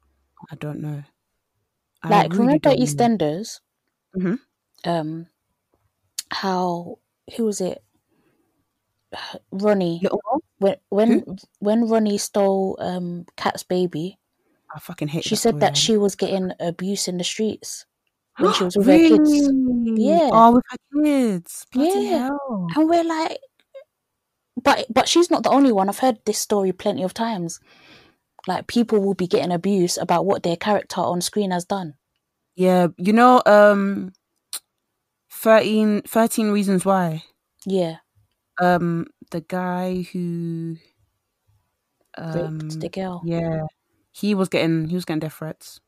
I 0.51 0.55
don't 0.55 0.79
know. 0.79 1.03
I 2.03 2.09
like 2.09 2.31
really 2.31 2.59
remember 2.59 2.69
EastEnders? 2.69 3.59
Mm-hmm. 4.15 4.89
Um, 4.89 5.27
how 6.31 6.99
who 7.35 7.45
was 7.45 7.61
it? 7.61 7.83
Ronnie. 9.51 10.01
When 10.59 10.75
when 10.89 11.11
who? 11.19 11.35
when 11.59 11.89
Ronnie 11.89 12.17
stole 12.17 12.77
um 12.79 13.25
Kat's 13.35 13.63
baby, 13.63 14.17
I 14.73 14.79
fucking 14.79 15.09
hate. 15.09 15.23
She 15.25 15.35
said 15.35 15.59
that 15.59 15.75
she 15.75 15.97
was 15.97 16.15
getting 16.15 16.51
abuse 16.59 17.07
in 17.07 17.17
the 17.17 17.23
streets 17.23 17.85
when 18.37 18.53
she 18.53 18.63
was 18.63 18.77
with 18.77 18.87
really? 18.87 19.09
her 19.11 19.17
kids. 19.17 19.51
Yeah. 19.97 20.29
Oh, 20.31 20.51
with 20.53 20.63
her 20.69 21.03
kids. 21.03 21.65
Bloody 21.71 22.05
yeah. 22.05 22.17
Hell. 22.25 22.67
And 22.75 22.89
we're 22.89 23.03
like, 23.03 23.39
but 24.61 24.85
but 24.89 25.07
she's 25.07 25.31
not 25.31 25.43
the 25.43 25.49
only 25.49 25.71
one. 25.71 25.89
I've 25.89 25.99
heard 25.99 26.19
this 26.25 26.37
story 26.39 26.71
plenty 26.71 27.03
of 27.03 27.13
times. 27.13 27.59
Like 28.47 28.67
people 28.67 28.99
will 28.99 29.15
be 29.15 29.27
getting 29.27 29.51
abuse 29.51 29.97
about 29.97 30.25
what 30.25 30.43
their 30.43 30.55
character 30.55 31.01
on 31.01 31.21
screen 31.21 31.51
has 31.51 31.65
done. 31.65 31.95
Yeah, 32.55 32.87
you 32.97 33.11
know, 33.11 33.41
um, 33.45 34.13
13, 35.31 36.03
13 36.03 36.51
reasons 36.51 36.85
why. 36.85 37.23
Yeah. 37.65 37.97
Um, 38.61 39.07
the 39.31 39.41
guy 39.41 40.03
who 40.13 40.77
um, 42.17 42.59
raped 42.59 42.79
the 42.79 42.89
girl. 42.89 43.21
Yeah, 43.25 43.63
he 44.11 44.35
was 44.35 44.47
getting 44.47 44.87
he 44.87 44.95
was 44.95 45.05
getting 45.05 45.19
death 45.19 45.33
threats. 45.33 45.81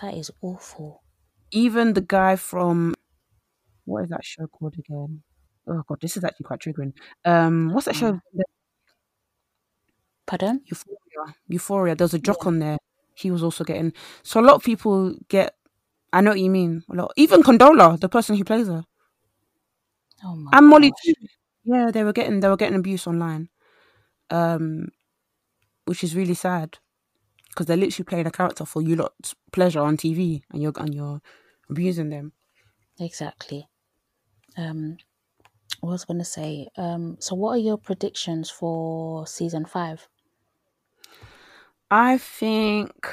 That 0.00 0.14
is 0.14 0.30
awful 0.40 1.02
even 1.50 1.94
the 1.94 2.00
guy 2.00 2.36
from 2.36 2.94
what 3.84 4.04
is 4.04 4.10
that 4.10 4.24
show 4.24 4.46
called 4.46 4.74
again? 4.78 5.22
Oh 5.66 5.82
god, 5.86 5.98
this 6.00 6.16
is 6.16 6.24
actually 6.24 6.44
quite 6.44 6.60
triggering. 6.60 6.92
Um, 7.24 7.72
what's 7.72 7.86
that 7.86 7.96
show? 7.96 8.12
Mm. 8.12 8.20
Pardon? 10.26 10.60
Euphoria. 10.66 11.34
Euphoria. 11.48 11.94
There's 11.94 12.14
a 12.14 12.18
jock 12.18 12.38
yeah. 12.42 12.48
on 12.48 12.58
there. 12.58 12.78
He 13.14 13.30
was 13.30 13.42
also 13.42 13.64
getting. 13.64 13.92
So 14.22 14.40
a 14.40 14.42
lot 14.42 14.54
of 14.54 14.62
people 14.62 15.14
get. 15.28 15.54
I 16.12 16.20
know 16.20 16.30
what 16.30 16.40
you 16.40 16.50
mean. 16.50 16.84
A 16.90 16.94
lot. 16.94 17.12
Even 17.16 17.42
Condola, 17.42 17.98
the 17.98 18.08
person 18.08 18.36
who 18.36 18.44
plays 18.44 18.68
her. 18.68 18.84
Oh 20.24 20.36
my. 20.36 20.50
And 20.54 20.68
Molly 20.68 20.92
too. 21.02 21.14
Yeah, 21.64 21.90
they 21.90 22.04
were 22.04 22.12
getting 22.12 22.40
they 22.40 22.48
were 22.48 22.56
getting 22.56 22.78
abuse 22.78 23.06
online, 23.06 23.48
um, 24.30 24.88
which 25.84 26.02
is 26.02 26.16
really 26.16 26.34
sad 26.34 26.78
because 27.58 27.66
they're 27.66 27.76
literally 27.76 28.04
playing 28.04 28.26
a 28.28 28.30
character 28.30 28.64
for 28.64 28.80
you 28.80 28.94
lot's 28.94 29.34
pleasure 29.50 29.80
on 29.80 29.96
TV, 29.96 30.42
and 30.52 30.62
you're 30.62 30.72
and 30.76 30.94
you're 30.94 31.20
abusing 31.68 32.08
them. 32.08 32.32
Exactly. 33.00 33.66
Um, 34.56 34.98
I 35.82 35.86
was 35.86 36.04
going 36.04 36.20
to 36.20 36.24
say. 36.24 36.68
Um, 36.76 37.16
so, 37.18 37.34
what 37.34 37.50
are 37.50 37.58
your 37.58 37.76
predictions 37.76 38.48
for 38.48 39.26
season 39.26 39.64
five? 39.64 40.06
I 41.90 42.18
think 42.18 43.12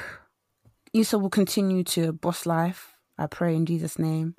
Issa 0.93 1.17
will 1.17 1.31
continue 1.31 1.83
to 1.85 2.13
boss 2.13 2.45
life. 2.45 2.93
I 3.17 3.25
pray 3.25 3.55
in 3.55 3.65
Jesus' 3.65 3.97
name. 3.97 4.35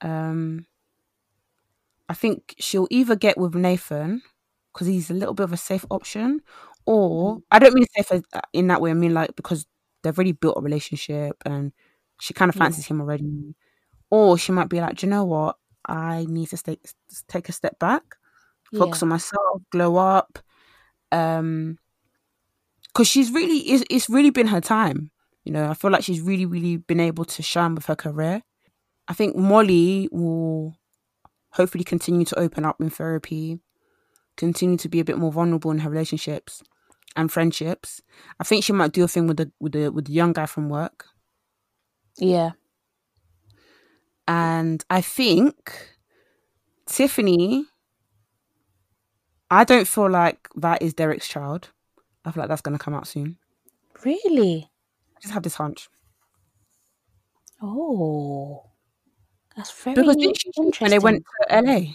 Um, 0.00 0.64
I 2.08 2.14
think 2.14 2.54
she'll 2.58 2.88
either 2.90 3.16
get 3.16 3.36
with 3.36 3.54
Nathan 3.54 4.22
because 4.72 4.86
he's 4.86 5.10
a 5.10 5.14
little 5.14 5.34
bit 5.34 5.44
of 5.44 5.52
a 5.52 5.58
safe 5.58 5.84
option, 5.90 6.40
or. 6.86 7.38
I 7.50 7.58
don't 7.58 7.74
mean 7.74 7.86
safe 7.96 8.12
uh, 8.12 8.40
in 8.52 8.68
that 8.68 8.80
way. 8.80 8.90
I 8.90 8.94
mean 8.94 9.12
like 9.12 9.36
because 9.36 9.66
they've 10.02 10.16
already 10.16 10.32
built 10.32 10.56
a 10.56 10.62
relationship 10.62 11.36
and 11.44 11.72
she 12.20 12.32
kind 12.32 12.48
of 12.48 12.54
fancies 12.54 12.88
yeah. 12.88 12.94
him 12.94 13.00
already. 13.00 13.54
Or 14.08 14.38
she 14.38 14.52
might 14.52 14.68
be 14.68 14.80
like, 14.80 14.96
Do 14.96 15.06
you 15.06 15.10
know 15.10 15.24
what? 15.24 15.56
I 15.86 16.26
need 16.28 16.48
to 16.50 16.56
stay, 16.56 16.78
take 17.28 17.48
a 17.48 17.52
step 17.52 17.78
back, 17.78 18.02
focus 18.74 19.02
yeah. 19.02 19.06
on 19.06 19.08
myself, 19.10 19.62
glow 19.70 19.96
up. 19.96 20.38
Um, 21.12 21.78
because 22.88 23.08
she's 23.08 23.30
really 23.30 23.58
it's, 23.58 23.84
it's 23.90 24.08
really 24.08 24.30
been 24.30 24.46
her 24.46 24.60
time. 24.60 25.10
You 25.44 25.52
know, 25.52 25.68
I 25.68 25.74
feel 25.74 25.90
like 25.90 26.02
she's 26.02 26.20
really, 26.20 26.46
really 26.46 26.76
been 26.76 26.98
able 26.98 27.24
to 27.24 27.42
shine 27.42 27.74
with 27.74 27.86
her 27.86 27.94
career. 27.94 28.42
I 29.06 29.12
think 29.12 29.36
Molly 29.36 30.08
will 30.10 30.74
hopefully 31.50 31.84
continue 31.84 32.24
to 32.24 32.38
open 32.38 32.64
up 32.64 32.80
in 32.80 32.90
therapy, 32.90 33.60
continue 34.36 34.76
to 34.78 34.88
be 34.88 34.98
a 34.98 35.04
bit 35.04 35.18
more 35.18 35.30
vulnerable 35.30 35.70
in 35.70 35.78
her 35.80 35.90
relationships 35.90 36.62
and 37.16 37.32
friendships. 37.32 38.02
I 38.38 38.44
think 38.44 38.64
she 38.64 38.72
might 38.72 38.92
do 38.92 39.04
a 39.04 39.08
thing 39.08 39.26
with 39.26 39.38
the 39.38 39.50
with 39.60 39.72
the 39.72 39.90
with 39.90 40.06
the 40.06 40.12
young 40.12 40.32
guy 40.32 40.46
from 40.46 40.68
work. 40.68 41.06
Yeah. 42.18 42.52
And 44.28 44.84
I 44.90 45.00
think 45.00 45.72
Tiffany 46.86 47.66
I 49.50 49.64
don't 49.64 49.86
feel 49.86 50.10
like 50.10 50.48
that 50.56 50.82
is 50.82 50.94
Derek's 50.94 51.28
child. 51.28 51.70
I 52.24 52.32
feel 52.32 52.42
like 52.42 52.48
that's 52.48 52.62
gonna 52.62 52.78
come 52.78 52.94
out 52.94 53.06
soon. 53.06 53.38
Really? 54.04 54.68
I 55.16 55.20
just 55.20 55.32
have 55.32 55.42
this 55.42 55.54
hunch. 55.54 55.88
Oh. 57.62 58.70
That's 59.56 59.70
very 59.72 59.94
because 59.94 60.16
didn't 60.16 60.38
she 60.38 60.50
cheat 60.52 60.80
when 60.80 60.90
they 60.90 60.98
went 60.98 61.24
to 61.24 61.62
LA? 61.62 61.92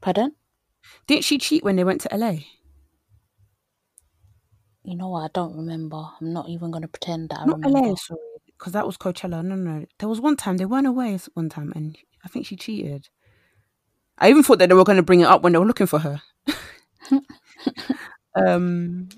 Pardon? 0.00 0.34
Didn't 1.06 1.24
she 1.24 1.38
cheat 1.38 1.64
when 1.64 1.76
they 1.76 1.84
went 1.84 2.00
to 2.02 2.16
LA? 2.16 2.38
You 4.88 4.96
know 4.96 5.08
what? 5.08 5.24
I 5.24 5.28
don't 5.34 5.54
remember. 5.54 6.02
I'm 6.18 6.32
not 6.32 6.48
even 6.48 6.70
going 6.70 6.80
to 6.80 6.88
pretend 6.88 7.28
that 7.28 7.40
I 7.40 7.44
not 7.44 7.58
remember. 7.58 7.90
LA, 7.90 7.94
sorry, 7.96 8.20
because 8.46 8.72
that 8.72 8.86
was 8.86 8.96
Coachella. 8.96 9.44
No, 9.44 9.54
no, 9.54 9.84
there 9.98 10.08
was 10.08 10.18
one 10.18 10.34
time 10.34 10.56
they 10.56 10.64
weren't 10.64 10.86
away 10.86 11.18
one 11.34 11.50
time, 11.50 11.74
and 11.76 11.98
I 12.24 12.28
think 12.28 12.46
she 12.46 12.56
cheated. 12.56 13.10
I 14.16 14.30
even 14.30 14.42
thought 14.42 14.60
that 14.60 14.70
they 14.70 14.74
were 14.74 14.84
going 14.84 14.96
to 14.96 15.02
bring 15.02 15.20
it 15.20 15.26
up 15.26 15.42
when 15.42 15.52
they 15.52 15.58
were 15.58 15.66
looking 15.66 15.86
for 15.86 15.98
her. 15.98 16.22
um, 18.34 19.10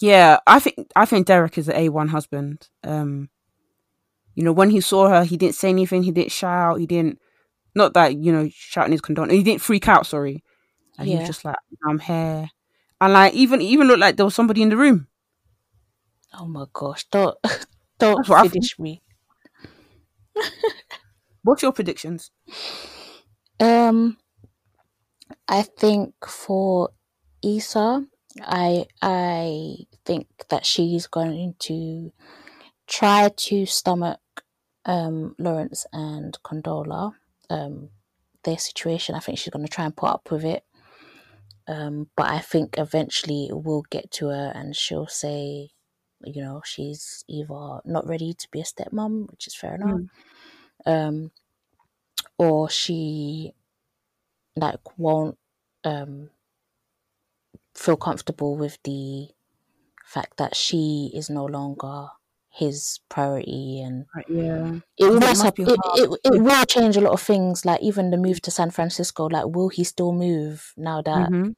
yeah, 0.00 0.38
I 0.46 0.60
think 0.60 0.86
I 0.94 1.06
think 1.06 1.26
Derek 1.26 1.56
is 1.56 1.70
an 1.70 1.76
A 1.76 1.88
one 1.88 2.08
husband. 2.08 2.68
Um, 2.84 3.30
you 4.34 4.44
know, 4.44 4.52
when 4.52 4.68
he 4.68 4.82
saw 4.82 5.08
her, 5.08 5.24
he 5.24 5.38
didn't 5.38 5.54
say 5.54 5.70
anything. 5.70 6.02
He 6.02 6.12
didn't 6.12 6.32
shout. 6.32 6.78
He 6.78 6.86
didn't. 6.86 7.20
Not 7.74 7.94
that 7.94 8.16
you 8.18 8.32
know, 8.32 8.50
shouting 8.52 8.92
his 8.92 9.00
condone. 9.00 9.30
He 9.30 9.42
didn't 9.42 9.62
freak 9.62 9.88
out. 9.88 10.06
Sorry, 10.06 10.44
and 10.98 11.08
yeah. 11.08 11.14
he 11.14 11.18
was 11.20 11.28
just 11.28 11.46
like, 11.46 11.56
"I'm 11.88 12.00
here." 12.00 12.50
And 13.00 13.12
like 13.12 13.34
even 13.34 13.60
even 13.60 13.86
looked 13.86 14.00
like 14.00 14.16
there 14.16 14.26
was 14.26 14.34
somebody 14.34 14.62
in 14.62 14.70
the 14.70 14.76
room. 14.76 15.06
Oh 16.34 16.46
my 16.46 16.66
gosh! 16.72 17.04
Don't 17.10 17.36
don't 17.98 18.26
finish 18.26 18.78
me. 18.78 19.02
What's 21.42 21.62
your 21.62 21.72
predictions? 21.72 22.30
Um, 23.60 24.18
I 25.48 25.62
think 25.62 26.14
for 26.26 26.90
Issa, 27.42 28.06
I 28.42 28.86
I 29.02 29.76
think 30.04 30.26
that 30.48 30.64
she's 30.66 31.06
going 31.06 31.54
to 31.60 32.12
try 32.86 33.30
to 33.36 33.66
stomach 33.66 34.20
um 34.84 35.34
Lawrence 35.38 35.86
and 35.92 36.38
Condola 36.44 37.12
um 37.50 37.90
their 38.44 38.58
situation. 38.58 39.14
I 39.14 39.20
think 39.20 39.38
she's 39.38 39.52
going 39.52 39.66
to 39.66 39.72
try 39.72 39.84
and 39.84 39.96
put 39.96 40.10
up 40.10 40.30
with 40.30 40.44
it. 40.44 40.64
Um, 41.68 42.08
but 42.16 42.26
I 42.26 42.38
think 42.38 42.76
eventually 42.78 43.48
it 43.50 43.62
will 43.62 43.82
get 43.90 44.10
to 44.12 44.28
her 44.28 44.52
and 44.54 44.74
she'll 44.74 45.06
say, 45.06 45.70
you 46.24 46.42
know, 46.42 46.62
she's 46.64 47.24
either 47.28 47.80
not 47.84 48.06
ready 48.08 48.32
to 48.32 48.48
be 48.50 48.60
a 48.60 48.64
stepmom, 48.64 49.30
which 49.30 49.46
is 49.46 49.54
fair 49.54 49.74
enough, 49.74 50.00
mm. 50.00 51.08
um, 51.08 51.30
or 52.38 52.70
she 52.70 53.52
like 54.56 54.80
won't 54.98 55.38
um, 55.84 56.30
feel 57.74 57.96
comfortable 57.96 58.56
with 58.56 58.78
the 58.84 59.28
fact 60.04 60.38
that 60.38 60.56
she 60.56 61.10
is 61.14 61.28
no 61.28 61.44
longer 61.44 62.08
his 62.58 63.00
priority 63.08 63.80
and 63.80 64.04
yeah 64.28 64.78
it 64.96 65.04
will 65.04 65.20
mess 65.20 65.44
up 65.44 65.58
it, 65.58 65.68
it, 65.68 66.20
it, 66.24 66.42
will 66.42 66.64
change 66.64 66.96
a 66.96 67.00
lot 67.00 67.12
of 67.12 67.20
things 67.20 67.64
like 67.64 67.80
even 67.80 68.10
the 68.10 68.16
move 68.16 68.40
to 68.42 68.50
san 68.50 68.70
francisco 68.70 69.26
like 69.26 69.46
will 69.46 69.68
he 69.68 69.84
still 69.84 70.12
move 70.12 70.72
now 70.76 71.00
that 71.00 71.30
mm-hmm. 71.30 71.50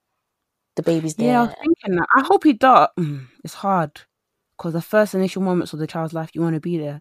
the 0.77 0.83
baby's 0.83 1.15
there 1.15 1.33
yeah 1.33 1.41
i 1.41 1.45
was 1.45 1.55
thinking 1.55 1.97
that 1.97 2.07
i 2.15 2.23
hope 2.23 2.45
he 2.45 2.53
does 2.53 2.89
mm, 2.99 3.27
it's 3.43 3.55
hard 3.55 4.03
because 4.61 4.75
the 4.75 4.83
first 4.83 5.15
initial 5.15 5.41
moments 5.41 5.73
of 5.73 5.79
the 5.79 5.87
child's 5.87 6.13
life, 6.13 6.31
you 6.35 6.43
want 6.43 6.55
to 6.55 6.61
be 6.61 6.77
there. 6.77 7.01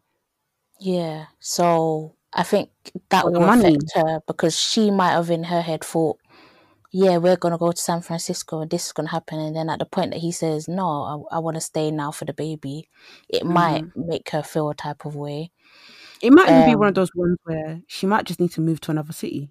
Yeah. 0.79 1.25
So 1.39 2.15
I 2.31 2.43
think 2.43 2.69
that 3.09 3.25
will 3.25 3.43
affect 3.43 3.83
her 3.95 4.21
because 4.25 4.57
she 4.57 4.89
might 4.91 5.11
have 5.11 5.29
in 5.29 5.43
her 5.43 5.61
head 5.61 5.83
thought, 5.83 6.19
yeah, 6.91 7.17
we're 7.17 7.35
going 7.35 7.51
to 7.51 7.57
go 7.57 7.71
to 7.71 7.81
San 7.81 8.01
Francisco 8.01 8.61
and 8.61 8.71
this 8.71 8.87
is 8.87 8.91
going 8.93 9.07
to 9.07 9.11
happen. 9.11 9.39
And 9.39 9.55
then 9.55 9.69
at 9.69 9.79
the 9.79 9.85
point 9.85 10.11
that 10.11 10.19
he 10.19 10.31
says, 10.31 10.67
no, 10.67 11.25
I, 11.31 11.35
I 11.35 11.39
want 11.39 11.55
to 11.55 11.61
stay 11.61 11.91
now 11.91 12.11
for 12.11 12.25
the 12.25 12.33
baby, 12.33 12.89
it 13.29 13.43
mm. 13.43 13.51
might 13.51 13.85
make 13.95 14.29
her 14.31 14.41
feel 14.41 14.69
a 14.69 14.75
type 14.75 15.05
of 15.05 15.15
way. 15.15 15.51
It 16.21 16.33
might 16.33 16.49
um, 16.49 16.65
be 16.65 16.75
one 16.75 16.87
of 16.87 16.91
um, 16.91 17.01
those 17.01 17.11
ones 17.15 17.37
where 17.43 17.81
she 17.87 18.07
might 18.07 18.25
just 18.25 18.39
need 18.39 18.51
to 18.51 18.61
move 18.61 18.81
to 18.81 18.91
another 18.91 19.13
city. 19.13 19.49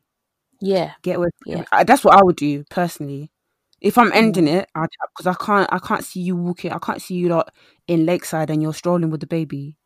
Yeah. 0.61 0.93
Get 1.03 1.16
away. 1.16 1.28
Yeah. 1.47 1.64
That's 1.84 2.05
what 2.05 2.18
I 2.18 2.22
would 2.22 2.36
do 2.36 2.64
personally. 2.70 3.30
If 3.80 3.97
I'm 3.97 4.12
ending 4.12 4.47
mm. 4.47 4.62
it, 4.62 4.68
because 4.74 5.26
I 5.26 5.34
can't, 5.34 5.72
I 5.72 5.78
can't 5.78 6.05
see 6.05 6.20
you 6.20 6.34
walking. 6.34 6.72
I 6.72 6.78
can't 6.78 7.01
see 7.01 7.14
you 7.14 7.28
lot 7.28 7.55
in 7.86 8.05
Lakeside 8.05 8.51
and 8.51 8.61
you're 8.61 8.74
strolling 8.74 9.11
with 9.11 9.20
the 9.20 9.28
baby. 9.28 9.76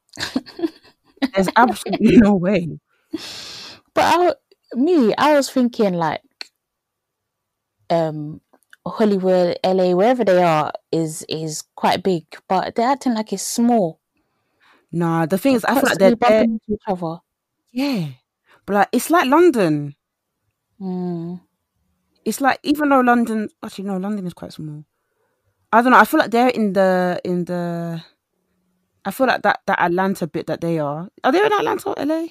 There's 1.34 1.48
absolutely 1.56 2.16
no 2.16 2.34
way. 2.34 2.78
But 3.92 4.04
I, 4.04 4.34
me, 4.74 5.14
I 5.18 5.34
was 5.34 5.50
thinking 5.50 5.92
like, 5.92 6.22
um, 7.92 8.40
Hollywood, 8.86 9.58
LA, 9.64 9.92
wherever 9.94 10.24
they 10.24 10.42
are, 10.42 10.72
is 10.90 11.24
is 11.28 11.62
quite 11.76 12.02
big, 12.02 12.24
but 12.48 12.74
they're 12.74 12.88
acting 12.90 13.14
like 13.14 13.32
it's 13.32 13.42
small. 13.42 14.00
Nah, 14.90 15.26
the 15.26 15.38
thing 15.38 15.54
is, 15.54 15.64
I 15.64 15.74
feel 15.74 15.84
like 15.84 15.98
they're, 15.98 16.16
they're 16.16 16.44
each 16.44 16.82
other. 16.86 17.18
Yeah, 17.70 18.08
but 18.66 18.74
like 18.74 18.88
it's 18.92 19.10
like 19.10 19.28
London. 19.28 19.94
Mm. 20.80 21.40
It's 22.24 22.40
like 22.40 22.58
even 22.62 22.88
though 22.88 23.00
London, 23.00 23.48
actually 23.62 23.84
no, 23.84 23.96
London 23.96 24.26
is 24.26 24.34
quite 24.34 24.52
small. 24.52 24.84
I 25.72 25.82
don't 25.82 25.92
know. 25.92 25.98
I 25.98 26.04
feel 26.04 26.20
like 26.20 26.30
they're 26.30 26.48
in 26.48 26.72
the 26.72 27.20
in 27.24 27.44
the. 27.44 28.02
I 29.04 29.10
feel 29.10 29.26
like 29.26 29.42
that 29.42 29.60
that 29.66 29.80
Atlanta 29.80 30.26
bit 30.26 30.46
that 30.46 30.60
they 30.60 30.78
are. 30.78 31.08
Are 31.24 31.32
they 31.32 31.44
in 31.44 31.52
Atlanta 31.52 31.90
or 31.90 32.04
LA? 32.04 32.26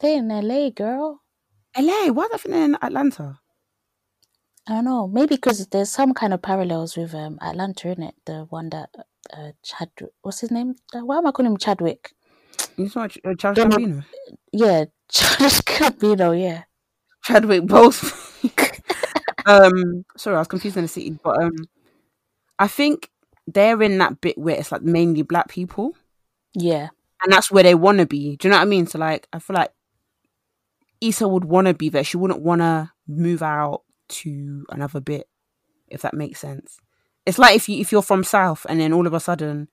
They're 0.00 0.18
in 0.18 0.28
LA, 0.28 0.70
girl. 0.70 1.22
LA? 1.76 2.12
Why 2.12 2.28
are 2.30 2.38
they 2.38 2.64
in 2.64 2.76
Atlanta? 2.82 3.40
I 4.68 4.74
don't 4.74 4.84
know. 4.84 5.08
Maybe 5.08 5.36
because 5.36 5.66
there's 5.68 5.88
some 5.88 6.12
kind 6.12 6.34
of 6.34 6.42
parallels 6.42 6.96
with 6.96 7.14
um, 7.14 7.38
Atlanta 7.40 7.88
in 7.88 8.02
it. 8.02 8.14
The 8.26 8.46
one 8.50 8.68
that 8.68 8.90
uh, 9.32 9.52
Chad, 9.62 9.88
what's 10.20 10.40
his 10.40 10.50
name? 10.50 10.76
Uh, 10.94 11.00
why 11.00 11.16
am 11.16 11.26
I 11.26 11.32
calling 11.32 11.52
him 11.52 11.56
Chadwick? 11.56 12.12
You 12.76 12.88
saw 12.90 13.04
uh, 13.04 13.34
Childish 13.38 13.64
Gambino. 13.64 14.04
Yeah, 14.52 14.84
Childish 15.10 15.60
Gambino. 15.62 16.38
Yeah, 16.38 16.64
Chadwick 17.24 17.66
both. 17.66 18.44
um, 19.46 20.04
sorry, 20.18 20.36
I 20.36 20.40
was 20.40 20.48
confused 20.48 20.76
in 20.76 20.84
the 20.84 20.88
city, 20.88 21.16
but 21.22 21.42
um, 21.42 21.56
I 22.58 22.68
think 22.68 23.10
they're 23.46 23.80
in 23.80 23.96
that 23.98 24.20
bit 24.20 24.36
where 24.36 24.56
it's 24.56 24.70
like 24.70 24.82
mainly 24.82 25.22
black 25.22 25.48
people. 25.48 25.96
Yeah, 26.52 26.88
and 27.22 27.32
that's 27.32 27.50
where 27.50 27.62
they 27.62 27.74
want 27.74 27.98
to 27.98 28.06
be. 28.06 28.36
Do 28.36 28.48
you 28.48 28.52
know 28.52 28.58
what 28.58 28.64
I 28.64 28.66
mean? 28.66 28.86
So 28.86 28.98
like, 28.98 29.28
I 29.32 29.38
feel 29.38 29.54
like 29.54 29.72
Issa 31.00 31.26
would 31.26 31.46
want 31.46 31.68
to 31.68 31.74
be 31.74 31.88
there. 31.88 32.04
She 32.04 32.18
wouldn't 32.18 32.42
want 32.42 32.60
to 32.60 32.92
move 33.06 33.42
out 33.42 33.84
to 34.08 34.66
another 34.70 35.00
bit, 35.00 35.28
if 35.88 36.02
that 36.02 36.14
makes 36.14 36.40
sense. 36.40 36.78
It's 37.26 37.38
like 37.38 37.56
if 37.56 37.68
you 37.68 37.80
if 37.80 37.92
you're 37.92 38.02
from 38.02 38.24
South 38.24 38.66
and 38.68 38.80
then 38.80 38.92
all 38.92 39.06
of 39.06 39.14
a 39.14 39.20
sudden 39.20 39.68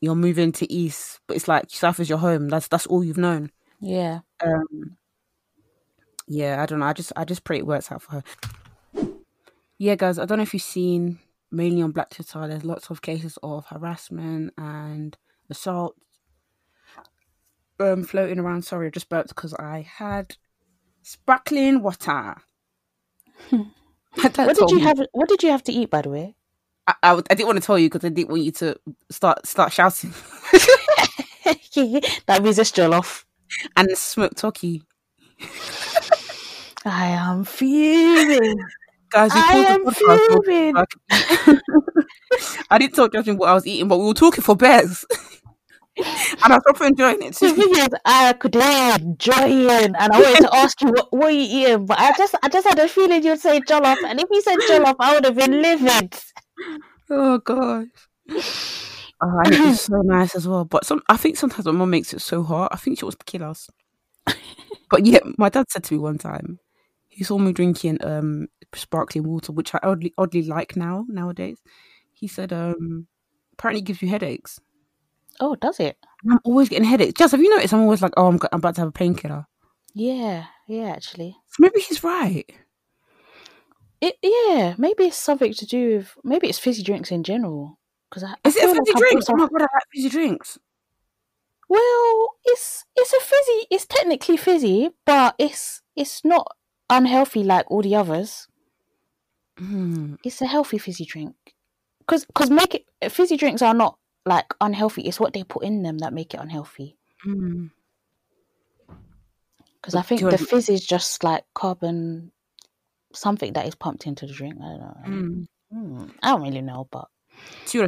you're 0.00 0.14
moving 0.14 0.52
to 0.52 0.72
East, 0.72 1.20
but 1.26 1.36
it's 1.36 1.48
like 1.48 1.70
South 1.70 2.00
is 2.00 2.08
your 2.08 2.18
home. 2.18 2.48
That's 2.48 2.68
that's 2.68 2.86
all 2.86 3.04
you've 3.04 3.18
known. 3.18 3.50
Yeah. 3.80 4.20
Um. 4.44 4.96
Yeah, 6.28 6.62
I 6.62 6.66
don't 6.66 6.80
know. 6.80 6.86
I 6.86 6.92
just 6.92 7.12
I 7.16 7.24
just 7.24 7.44
pray 7.44 7.58
it 7.58 7.66
works 7.66 7.92
out 7.92 8.02
for 8.02 8.12
her. 8.12 8.24
Yeah, 9.78 9.94
guys. 9.94 10.18
I 10.18 10.24
don't 10.24 10.38
know 10.38 10.42
if 10.42 10.54
you've 10.54 10.62
seen 10.62 11.18
mainly 11.50 11.82
on 11.82 11.92
Black 11.92 12.10
Twitter. 12.10 12.48
There's 12.48 12.64
lots 12.64 12.90
of 12.90 13.02
cases 13.02 13.38
of 13.42 13.66
harassment 13.66 14.54
and 14.58 15.16
assault 15.50 15.96
um 17.78 18.04
floating 18.04 18.38
around. 18.38 18.62
Sorry, 18.62 18.86
I 18.86 18.90
just 18.90 19.08
burped 19.08 19.28
because 19.28 19.54
I 19.54 19.80
had 19.80 20.36
sparkling 21.02 21.82
water. 21.82 22.36
what 23.50 24.34
did 24.34 24.70
you 24.70 24.76
me. 24.76 24.82
have? 24.82 25.00
What 25.12 25.28
did 25.28 25.42
you 25.42 25.50
have 25.50 25.62
to 25.64 25.72
eat, 25.72 25.90
by 25.90 26.02
the 26.02 26.10
way? 26.10 26.34
I, 26.86 26.94
I, 27.02 27.12
I 27.14 27.34
didn't 27.34 27.46
want 27.46 27.60
to 27.60 27.66
tell 27.66 27.78
you 27.78 27.88
because 27.88 28.04
I 28.04 28.10
didn't 28.10 28.30
want 28.30 28.42
you 28.42 28.52
to 28.52 28.76
start 29.10 29.46
start 29.46 29.72
shouting. 29.72 30.10
that 32.26 32.40
means 32.42 32.58
it's 32.58 32.72
jollof 32.72 33.24
and 33.76 33.88
smoked 33.96 34.38
turkey. 34.38 34.82
I 36.84 37.08
am 37.08 37.44
fuming. 37.44 38.58
Guys, 39.10 39.32
we 39.34 39.40
I 39.40 39.52
am 39.68 39.90
fuming. 39.90 40.76
I 42.70 42.78
didn't 42.78 42.94
tell 42.94 43.08
Justin 43.08 43.36
what 43.36 43.48
I 43.48 43.54
was 43.54 43.66
eating, 43.66 43.88
but 43.88 43.98
we 43.98 44.06
were 44.06 44.14
talking 44.14 44.42
for 44.42 44.56
bears 44.56 45.04
and 46.44 46.52
I 46.52 46.56
was 46.56 46.62
proper 46.64 46.84
enjoying 46.84 47.22
it 47.22 47.34
too. 47.36 47.54
Yes, 47.74 47.88
I 48.04 48.32
could 48.34 48.54
enjoying, 48.56 49.94
and 49.94 50.12
I 50.12 50.20
wanted 50.20 50.40
to 50.42 50.54
ask 50.54 50.80
you 50.82 50.88
what, 50.88 51.12
what 51.12 51.34
you 51.34 51.40
eating, 51.40 51.86
but 51.86 51.98
I 51.98 52.12
just, 52.12 52.34
I 52.42 52.48
just 52.48 52.66
had 52.66 52.78
a 52.78 52.88
feeling 52.88 53.22
you'd 53.22 53.40
say 53.40 53.60
jollof, 53.60 54.02
and 54.04 54.20
if 54.20 54.28
you 54.30 54.42
said 54.42 54.58
jollof, 54.60 54.96
I 55.00 55.14
would 55.14 55.24
have 55.24 55.36
been 55.36 55.62
livid. 55.62 56.14
Oh 57.10 57.38
gosh. 57.38 57.86
Oh, 59.22 59.38
and 59.44 59.54
it 59.54 59.60
was 59.60 59.80
so 59.80 60.02
nice 60.02 60.34
as 60.34 60.46
well. 60.46 60.64
But 60.64 60.84
some, 60.84 61.02
I 61.08 61.16
think 61.16 61.36
sometimes 61.36 61.64
my 61.64 61.72
mom 61.72 61.90
makes 61.90 62.12
it 62.12 62.20
so 62.20 62.42
hot. 62.42 62.68
I 62.72 62.76
think 62.76 62.98
she 62.98 63.04
wants 63.04 63.16
to 63.16 63.24
kill 63.24 63.44
us. 63.48 63.70
but 64.90 65.06
yeah, 65.06 65.20
my 65.38 65.48
dad 65.48 65.66
said 65.70 65.84
to 65.84 65.94
me 65.94 66.00
one 66.00 66.18
time, 66.18 66.58
he 67.08 67.24
saw 67.24 67.38
me 67.38 67.52
drinking 67.52 68.04
um 68.04 68.48
sparkling 68.74 69.24
water, 69.26 69.52
which 69.52 69.74
I 69.74 69.78
oddly 69.82 70.12
oddly 70.18 70.42
like 70.42 70.76
now 70.76 71.06
nowadays. 71.08 71.62
He 72.12 72.28
said, 72.28 72.52
um, 72.52 73.06
apparently 73.54 73.80
it 73.80 73.86
gives 73.86 74.02
you 74.02 74.08
headaches. 74.08 74.60
Oh, 75.40 75.56
does 75.56 75.80
it? 75.80 75.96
I'm 76.28 76.40
always 76.44 76.68
getting 76.68 76.84
headaches. 76.84 77.14
Just 77.18 77.32
have 77.32 77.40
you 77.40 77.50
noticed? 77.50 77.74
I'm 77.74 77.80
always 77.80 78.02
like, 78.02 78.12
oh, 78.16 78.26
I'm, 78.26 78.38
I'm 78.52 78.58
about 78.58 78.74
to 78.76 78.82
have 78.82 78.88
a 78.88 78.92
painkiller. 78.92 79.46
Yeah, 79.94 80.46
yeah, 80.66 80.90
actually. 80.90 81.36
So 81.48 81.56
maybe 81.60 81.80
he's 81.80 82.04
right. 82.04 82.44
It 84.00 84.16
yeah, 84.22 84.74
maybe 84.76 85.04
it's 85.04 85.16
something 85.16 85.54
to 85.54 85.66
do 85.66 85.96
with 85.96 86.14
maybe 86.22 86.48
it's 86.48 86.58
fizzy 86.58 86.82
drinks 86.82 87.10
in 87.10 87.22
general. 87.22 87.78
Because 88.10 88.22
is 88.22 88.56
I 88.56 88.60
it 88.60 88.64
a 88.64 88.74
fizzy 88.74 88.92
like 88.92 88.96
drinks? 88.96 89.26
Oh 89.30 89.36
my 89.36 89.46
god, 89.46 89.62
I 89.62 89.64
like 89.64 89.82
fizzy 89.94 90.08
drinks. 90.08 90.58
Well, 91.68 92.28
it's 92.44 92.84
it's 92.94 93.12
a 93.12 93.20
fizzy. 93.20 93.66
It's 93.70 93.86
technically 93.86 94.36
fizzy, 94.36 94.90
but 95.04 95.34
it's 95.38 95.82
it's 95.96 96.24
not 96.24 96.56
unhealthy 96.90 97.42
like 97.42 97.70
all 97.70 97.82
the 97.82 97.96
others. 97.96 98.46
Mm. 99.58 100.18
It's 100.22 100.42
a 100.42 100.46
healthy 100.46 100.78
fizzy 100.78 101.06
drink. 101.06 101.34
Because 102.00 102.24
because 102.26 102.50
make 102.50 102.74
it 103.00 103.10
fizzy 103.10 103.36
drinks 103.36 103.62
are 103.62 103.74
not 103.74 103.98
like 104.26 104.52
unhealthy. 104.60 105.02
It's 105.02 105.20
what 105.20 105.32
they 105.32 105.44
put 105.44 105.62
in 105.62 105.82
them 105.82 105.98
that 105.98 106.12
make 106.12 106.34
it 106.34 106.40
unhealthy. 106.40 106.98
Because 107.24 107.40
mm. 109.94 109.98
I 109.98 110.02
think 110.02 110.20
the 110.20 110.36
fizz 110.36 110.68
is 110.68 110.84
just 110.84 111.24
like 111.24 111.44
carbon, 111.54 112.32
something 113.14 113.52
that 113.54 113.66
is 113.66 113.74
pumped 113.74 114.06
into 114.06 114.26
the 114.26 114.32
drink. 114.32 114.56
I 114.60 114.66
don't 114.66 114.80
know. 114.80 114.96
Mm. 115.06 115.46
Mm. 115.74 116.10
I 116.22 116.32
don't 116.32 116.42
really 116.42 116.62
know, 116.62 116.88
but 116.90 117.08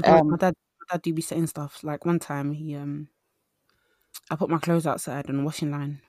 um, 0.05 0.30
my 0.30 0.36
dad, 0.36 0.55
my 0.80 0.86
dad 0.91 1.03
do 1.03 1.12
be 1.12 1.22
saying 1.22 1.49
stuff. 1.49 1.82
Like 1.82 2.07
one 2.07 2.18
time, 2.18 2.53
he 2.53 2.74
um, 2.74 3.09
I 4.30 4.36
put 4.36 4.51
my 4.51 4.59
clothes 4.59 4.86
outside 4.86 5.28
on 5.28 5.36
the 5.36 5.43
washing 5.43 5.70
line. 5.70 6.01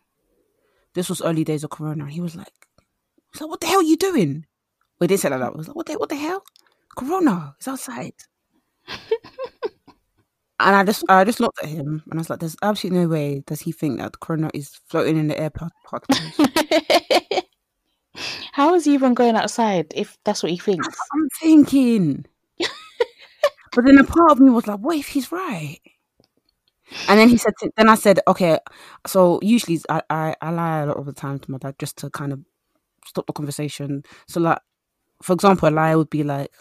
This 0.93 1.09
was 1.09 1.21
early 1.21 1.43
days 1.43 1.63
of 1.63 1.69
Corona. 1.69 2.07
He 2.07 2.21
was 2.21 2.35
like, 2.35 2.67
"So 3.33 3.47
what 3.47 3.61
the 3.61 3.67
hell 3.67 3.79
are 3.79 3.83
you 3.83 3.97
doing?" 3.97 4.45
We 4.99 5.07
didn't 5.07 5.21
say 5.21 5.29
that. 5.29 5.41
I 5.41 5.49
was 5.49 5.67
like, 5.67 5.75
"What 5.75 5.85
the 5.85 5.97
what 5.97 6.09
the 6.09 6.15
hell? 6.15 6.43
Corona 6.95 7.55
is 7.59 7.67
outside." 7.67 8.13
And 10.59 10.75
I 10.75 10.83
just 10.83 11.05
I 11.09 11.23
just 11.23 11.39
looked 11.39 11.63
at 11.63 11.69
him 11.69 12.03
and 12.09 12.19
I 12.19 12.21
was 12.21 12.29
like, 12.29 12.39
there's 12.39 12.57
absolutely 12.61 12.99
no 13.01 13.07
way 13.07 13.43
does 13.47 13.61
he 13.61 13.71
think 13.71 13.99
that 13.99 14.19
Corona 14.19 14.49
is 14.53 14.69
floating 14.87 15.17
in 15.17 15.27
the 15.27 15.39
air 15.39 15.49
particles. 15.49 16.19
How 18.51 18.73
is 18.75 18.85
he 18.85 18.93
even 18.93 19.13
going 19.13 19.35
outside 19.35 19.93
if 19.95 20.17
that's 20.25 20.43
what 20.43 20.51
he 20.51 20.57
thinks? 20.57 20.87
I'm 21.13 21.29
thinking. 21.39 22.25
but 23.73 23.85
then 23.85 23.97
a 23.97 24.03
part 24.03 24.31
of 24.31 24.39
me 24.39 24.49
was 24.49 24.67
like, 24.67 24.79
what 24.79 24.97
if 24.97 25.07
he's 25.07 25.31
right? 25.31 25.79
And 27.07 27.19
then 27.19 27.29
he 27.29 27.37
said, 27.37 27.53
to, 27.59 27.71
then 27.77 27.87
I 27.87 27.95
said, 27.95 28.19
okay, 28.27 28.57
so 29.05 29.39
usually 29.43 29.79
I, 29.89 30.01
I, 30.09 30.35
I 30.41 30.49
lie 30.51 30.79
a 30.79 30.85
lot 30.87 30.97
of 30.97 31.05
the 31.05 31.13
time 31.13 31.39
to 31.39 31.51
my 31.51 31.59
dad 31.59 31.75
just 31.77 31.97
to 31.99 32.09
kind 32.09 32.33
of 32.33 32.39
stop 33.05 33.27
the 33.27 33.33
conversation. 33.33 34.03
So 34.27 34.39
like, 34.39 34.59
for 35.21 35.33
example, 35.33 35.69
a 35.69 35.71
lie 35.71 35.95
would 35.95 36.09
be 36.09 36.23
like, 36.23 36.51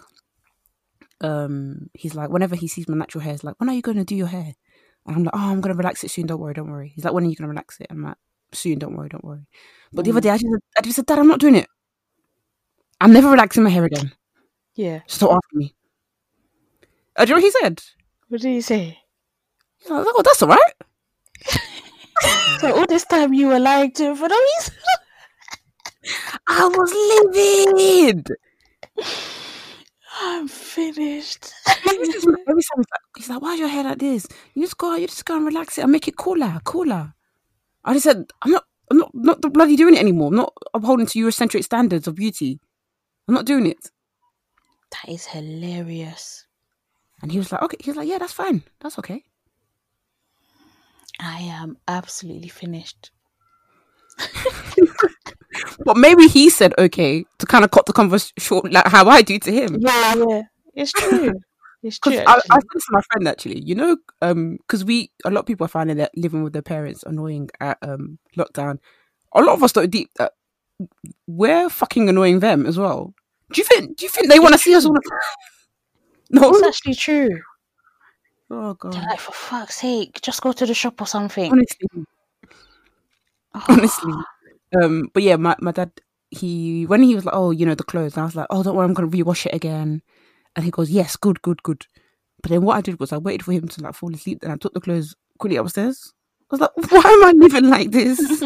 um, 1.20 1.90
he's 1.94 2.14
like, 2.14 2.30
whenever 2.30 2.56
he 2.56 2.68
sees 2.68 2.88
my 2.88 2.96
natural 2.96 3.22
hair, 3.22 3.32
he's 3.32 3.44
like, 3.44 3.58
when 3.58 3.68
are 3.68 3.74
you 3.74 3.82
going 3.82 3.98
to 3.98 4.04
do 4.04 4.16
your 4.16 4.26
hair? 4.26 4.54
And 5.06 5.16
I'm 5.16 5.24
like, 5.24 5.34
oh, 5.34 5.50
I'm 5.50 5.60
going 5.60 5.74
to 5.74 5.78
relax 5.78 6.04
it 6.04 6.10
soon. 6.10 6.26
Don't 6.26 6.40
worry, 6.40 6.54
don't 6.54 6.70
worry. 6.70 6.92
He's 6.94 7.04
like, 7.04 7.14
when 7.14 7.24
are 7.24 7.28
you 7.28 7.36
going 7.36 7.46
to 7.46 7.50
relax 7.50 7.80
it? 7.80 7.86
I'm 7.90 8.02
like, 8.02 8.16
soon. 8.52 8.78
Don't 8.78 8.96
worry, 8.96 9.08
don't 9.08 9.24
worry. 9.24 9.46
But 9.92 10.02
mm. 10.02 10.04
the 10.04 10.10
other 10.12 10.20
mm. 10.20 10.22
day, 10.24 10.30
I 10.30 10.36
just, 10.38 10.54
I 10.78 10.80
just 10.82 10.96
said, 10.96 11.06
Dad, 11.06 11.18
I'm 11.18 11.28
not 11.28 11.40
doing 11.40 11.54
it. 11.54 11.66
I'm 13.00 13.12
never 13.12 13.30
relaxing 13.30 13.62
my 13.62 13.70
hair 13.70 13.84
again. 13.84 14.12
Yeah. 14.74 15.00
Stop 15.06 15.30
asking 15.32 15.58
me. 15.58 15.74
Uh, 17.16 17.24
do 17.24 17.30
you 17.30 17.34
know 17.34 17.36
what 17.36 17.44
he 17.44 17.50
said? 17.50 17.82
What 18.28 18.40
did 18.40 18.52
he 18.52 18.60
say? 18.60 18.98
Like, 19.88 20.06
oh, 20.08 20.22
that's 20.24 20.42
all 20.42 20.48
right. 20.48 20.72
so 22.60 22.76
all 22.76 22.86
this 22.86 23.04
time 23.04 23.32
you 23.32 23.48
were 23.48 23.58
lying 23.58 23.92
to 23.92 24.10
him 24.10 24.16
for 24.16 24.28
no 24.28 24.36
reason. 24.36 24.74
I 26.48 26.68
was 26.68 26.92
livid. 27.34 28.28
I'm 30.20 30.48
finished. 30.48 31.52
every 31.88 32.06
time 32.06 32.56
he's 32.56 32.66
like, 32.76 33.00
he's 33.16 33.28
like, 33.28 33.40
why's 33.40 33.58
your 33.58 33.68
hair 33.68 33.84
like 33.84 33.98
this? 33.98 34.26
You 34.54 34.62
just 34.62 34.78
go, 34.78 34.94
you 34.94 35.06
just 35.06 35.24
go 35.24 35.36
and 35.36 35.46
relax 35.46 35.78
it 35.78 35.82
and 35.82 35.92
make 35.92 36.08
it 36.08 36.16
cooler, 36.16 36.60
cooler. 36.64 37.14
I 37.84 37.92
just 37.92 38.04
said, 38.04 38.24
I'm 38.42 38.50
not, 38.50 38.64
I'm 38.90 38.98
not, 38.98 39.10
not 39.14 39.52
bloody 39.52 39.76
doing 39.76 39.94
it 39.94 40.00
anymore. 40.00 40.28
I'm 40.28 40.36
not 40.36 40.52
upholding 40.74 41.06
to 41.06 41.18
Eurocentric 41.18 41.64
standards 41.64 42.08
of 42.08 42.16
beauty. 42.16 42.60
I'm 43.28 43.34
not 43.34 43.46
doing 43.46 43.66
it. 43.66 43.90
That 44.90 45.12
is 45.12 45.26
hilarious. 45.26 46.46
And 47.22 47.30
he 47.30 47.38
was 47.38 47.52
like, 47.52 47.62
okay. 47.62 47.76
He 47.80 47.90
was 47.90 47.96
like, 47.96 48.08
yeah, 48.08 48.18
that's 48.18 48.32
fine. 48.32 48.62
That's 48.80 48.98
okay. 48.98 49.24
I 51.20 51.40
am 51.40 51.76
absolutely 51.86 52.48
finished. 52.48 53.10
but 55.84 55.96
maybe 55.96 56.26
he 56.26 56.50
said 56.50 56.74
okay 56.78 57.24
to 57.38 57.46
kind 57.46 57.64
of 57.64 57.70
cut 57.70 57.86
the 57.86 57.92
conversation 57.92 58.34
short, 58.38 58.72
like 58.72 58.86
how 58.86 59.08
I 59.08 59.22
do 59.22 59.38
to 59.38 59.52
him. 59.52 59.78
Yeah, 59.80 60.14
yeah, 60.14 60.42
it's 60.74 60.92
true. 60.92 61.32
It's 61.80 62.00
true. 62.00 62.18
I, 62.18 62.40
I 62.50 62.56
said 62.56 62.80
to 62.80 62.86
my 62.90 63.02
friend 63.02 63.28
actually, 63.28 63.60
you 63.60 63.76
know, 63.76 63.96
um, 64.20 64.56
because 64.56 64.84
we 64.84 65.12
a 65.24 65.30
lot 65.30 65.40
of 65.40 65.46
people 65.46 65.64
are 65.64 65.68
finding 65.68 65.98
that 65.98 66.10
living 66.16 66.42
with 66.42 66.52
their 66.52 66.62
parents 66.62 67.04
annoying 67.04 67.50
at 67.60 67.78
um 67.82 68.18
lockdown. 68.36 68.80
A 69.32 69.40
lot 69.40 69.54
of 69.54 69.62
us 69.62 69.70
thought 69.70 69.88
deep 69.88 70.10
that 70.16 70.32
we're 71.26 71.68
fucking 71.68 72.08
annoying 72.08 72.40
them 72.40 72.66
as 72.66 72.78
well. 72.78 73.14
Do 73.52 73.60
you 73.60 73.64
think? 73.64 73.96
Do 73.96 74.04
you 74.04 74.10
think 74.10 74.28
they 74.28 74.40
want 74.40 74.54
to 74.54 74.58
see 74.58 74.74
us 74.74 74.84
all? 74.84 74.94
The- 74.94 75.20
no, 76.30 76.50
it's 76.50 76.66
actually 76.66 76.94
true. 76.94 77.40
Oh 78.50 78.74
god! 78.74 78.94
They're 78.94 79.02
like, 79.02 79.20
for 79.20 79.32
fuck's 79.32 79.76
sake, 79.76 80.20
just 80.20 80.42
go 80.42 80.52
to 80.52 80.66
the 80.66 80.74
shop 80.74 81.00
or 81.00 81.06
something. 81.06 81.52
Honestly, 81.52 82.06
oh. 83.54 83.64
honestly. 83.68 84.14
Um, 84.80 85.10
but 85.14 85.22
yeah, 85.22 85.36
my 85.36 85.56
my 85.60 85.72
dad, 85.72 85.92
he 86.30 86.86
when 86.86 87.02
he 87.02 87.14
was 87.14 87.24
like, 87.24 87.34
oh, 87.34 87.50
you 87.50 87.64
know, 87.66 87.74
the 87.74 87.84
clothes, 87.84 88.16
I 88.16 88.24
was 88.24 88.36
like, 88.36 88.46
oh, 88.50 88.62
don't 88.62 88.76
worry, 88.76 88.84
I'm 88.84 88.94
gonna 88.94 89.08
rewash 89.08 89.46
it 89.46 89.54
again. 89.54 90.02
And 90.56 90.64
he 90.64 90.70
goes, 90.70 90.90
yes, 90.90 91.16
good, 91.16 91.42
good, 91.42 91.62
good. 91.62 91.86
But 92.42 92.50
then 92.50 92.62
what 92.62 92.76
I 92.76 92.80
did 92.80 93.00
was 93.00 93.12
I 93.12 93.18
waited 93.18 93.44
for 93.44 93.52
him 93.52 93.68
to 93.68 93.82
like 93.82 93.94
fall 93.94 94.14
asleep, 94.14 94.40
and 94.42 94.52
I 94.52 94.56
took 94.56 94.74
the 94.74 94.80
clothes 94.80 95.14
quickly 95.38 95.56
upstairs. 95.56 96.12
I 96.50 96.56
was 96.56 96.60
like, 96.60 96.76
why 96.90 97.10
am 97.10 97.24
I 97.24 97.32
living 97.36 97.68
like 97.68 97.90
this? 97.90 98.18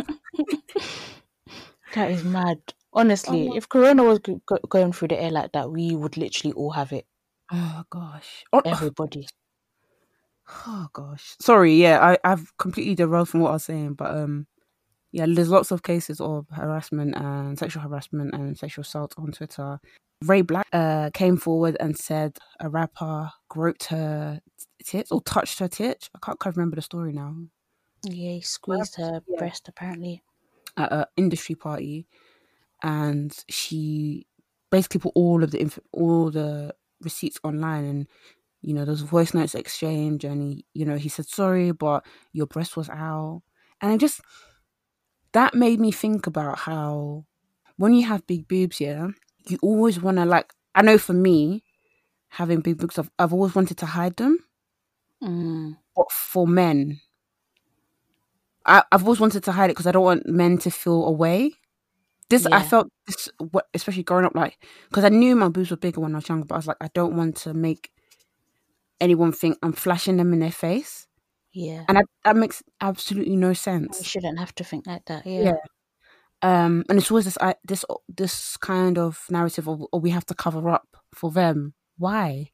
that 1.95 2.11
is 2.11 2.25
mad. 2.25 2.59
Honestly, 2.95 3.49
oh. 3.51 3.57
if 3.57 3.69
Corona 3.69 4.05
was 4.05 4.19
go- 4.19 4.41
going 4.69 4.93
through 4.93 5.09
the 5.09 5.23
air 5.23 5.31
like 5.31 5.53
that, 5.53 5.71
we 5.71 5.95
would 5.97 6.17
literally 6.17 6.53
all 6.53 6.71
have 6.71 6.93
it. 6.93 7.07
Oh 7.51 7.85
gosh, 7.91 8.45
everybody. 8.65 9.29
Oh 10.67 10.89
gosh, 10.93 11.37
sorry. 11.41 11.75
Yeah, 11.75 12.01
I 12.01 12.19
I've 12.25 12.57
completely 12.59 12.95
derailed 12.95 13.29
from 13.29 13.41
what 13.41 13.51
I 13.51 13.55
was 13.55 13.65
saying, 13.65 13.95
but 13.95 14.11
um, 14.11 14.47
yeah, 15.13 15.27
there's 15.29 15.51
lots 15.51 15.71
of 15.71 15.83
cases 15.83 16.21
of 16.21 16.47
harassment 16.51 17.15
and 17.17 17.59
sexual 17.59 17.83
harassment 17.83 18.35
and 18.35 18.59
sexual 18.59 18.83
assault 18.83 19.15
on 19.19 19.33
Twitter. 19.33 19.79
Ray 20.25 20.43
BLK 20.43 20.63
uh, 20.73 21.11
came 21.13 21.37
forward 21.37 21.77
and 21.81 21.97
said 21.97 22.39
a 22.61 22.69
rapper 22.69 23.31
groped 23.49 23.85
her 23.85 24.41
tits 24.85 25.13
or 25.13 25.21
touched 25.23 25.59
her 25.59 25.69
tits. 25.69 26.09
I 26.15 26.19
can't 26.25 26.39
quite 26.39 26.57
remember 26.57 26.77
the 26.77 26.83
story 26.83 27.13
now. 27.13 27.35
Yeah, 28.05 28.33
he 28.33 28.41
squeezed 28.41 28.97
her 28.97 29.21
yeah. 29.27 29.39
breast 29.39 29.69
apparently 29.69 30.23
at 30.77 30.93
an 30.93 31.05
industry 31.17 31.55
party, 31.55 32.07
and 32.83 33.37
she 33.49 34.27
basically 34.71 35.01
put 35.01 35.13
all 35.15 35.45
of 35.45 35.51
the 35.51 35.61
inf- 35.61 35.79
all 35.93 36.31
the 36.31 36.75
receipts 37.03 37.39
online 37.45 37.85
and 37.85 38.07
you 38.63 38.75
know, 38.75 38.85
there's 38.85 39.01
voice 39.01 39.35
notes 39.35 39.57
exchange, 39.57 40.25
and 40.25 40.41
he, 40.41 40.65
you 40.73 40.85
know, 40.85 40.97
he 40.97 41.09
said 41.09 41.27
sorry, 41.27 41.73
but 41.73 42.07
your 42.33 42.47
breast 42.47 42.77
was 42.77 42.89
out, 42.89 43.43
and 43.81 43.93
it 43.93 43.99
just 43.99 44.21
that 45.33 45.55
made 45.55 45.81
me 45.81 45.93
think 45.93 46.27
about 46.27 46.59
how 46.61 47.25
when 47.77 47.95
you 47.95 48.07
have 48.07 48.27
big 48.27 48.49
boobs, 48.49 48.81
yeah, 48.81 49.09
you 49.47 49.59
always 49.63 50.01
want 50.01 50.19
to 50.19 50.25
like. 50.25 50.53
I 50.75 50.83
know 50.83 50.99
for 50.99 51.13
me, 51.13 51.65
having 52.29 52.61
big 52.61 52.79
boobs, 52.79 52.99
I've, 52.99 53.11
I've 53.19 53.33
always 53.33 53.55
wanted 53.55 53.77
to 53.79 53.87
hide 53.87 54.17
them, 54.17 54.39
mm. 55.23 55.77
but 55.95 56.11
for 56.11 56.47
men, 56.47 57.01
I, 58.65 58.83
I've 58.91 59.03
always 59.03 59.21
wanted 59.21 59.45
to 59.45 59.53
hide 59.53 59.67
it 59.67 59.75
because 59.75 59.87
I 59.87 59.93
don't 59.93 60.05
want 60.05 60.27
men 60.27 60.59
to 60.59 60.71
feel 60.71 61.05
away. 61.05 61.53
This 62.29 62.47
yeah. 62.49 62.57
I 62.57 62.63
felt 62.63 62.89
this, 63.07 63.29
especially 63.75 64.05
growing 64.05 64.25
up, 64.25 64.35
like 64.35 64.59
because 64.89 65.05
I 65.05 65.11
knew 65.11 65.37
my 65.37 65.49
boobs 65.49 65.71
were 65.71 65.77
bigger 65.77 66.01
when 66.01 66.15
I 66.15 66.19
was 66.19 66.29
younger, 66.29 66.47
but 66.47 66.55
I 66.55 66.59
was 66.59 66.67
like, 66.67 66.79
I 66.81 66.89
don't 66.95 67.17
want 67.17 67.37
to 67.39 67.53
make 67.53 67.91
anyone 69.01 69.33
think 69.33 69.59
I'm 69.63 69.73
flashing 69.73 70.17
them 70.17 70.33
in 70.33 70.39
their 70.39 70.53
face. 70.53 71.07
Yeah. 71.53 71.85
And 71.89 71.99
I, 71.99 72.03
that 72.25 72.37
makes 72.37 72.63
absolutely 72.81 73.37
no 73.37 73.53
sense. 73.53 73.99
You 73.99 74.05
shouldn't 74.05 74.39
have 74.39 74.55
to 74.57 74.65
think 74.65 74.87
like 74.87 75.05
that. 75.07 75.27
Yeah. 75.27 75.43
yeah. 75.43 75.57
Um, 76.43 76.85
and 76.89 76.99
it's 76.99 77.11
always 77.11 77.27
this 77.27 77.39
I, 77.41 77.55
this 77.65 77.85
this 78.09 78.57
kind 78.57 78.99
of 78.99 79.25
narrative 79.31 79.69
of 79.69 79.85
oh, 79.93 79.99
we 79.99 80.11
have 80.11 80.27
to 80.27 80.35
cover 80.35 80.69
up 80.69 80.89
for 81.15 81.31
them. 81.31 81.75
Why? 81.99 82.51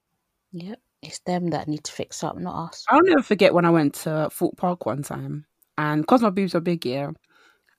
Yep, 0.53 0.79
it's 1.01 1.21
them 1.21 1.49
that 1.49 1.69
need 1.69 1.85
to 1.85 1.93
fix 1.93 2.23
up, 2.23 2.37
not 2.37 2.69
us. 2.69 2.85
I'll 2.91 3.03
never 3.03 3.23
forget 3.23 3.55
when 3.55 3.65
I 3.65 3.71
went 3.71 3.95
to 3.95 4.29
Thorpe 4.31 4.59
Park 4.59 4.85
one 4.85 5.03
time, 5.03 5.47
and 5.79 6.03
because 6.03 6.21
my 6.21 6.29
boobs 6.29 6.55
are 6.55 6.61
big, 6.61 6.85
yeah, 6.85 7.13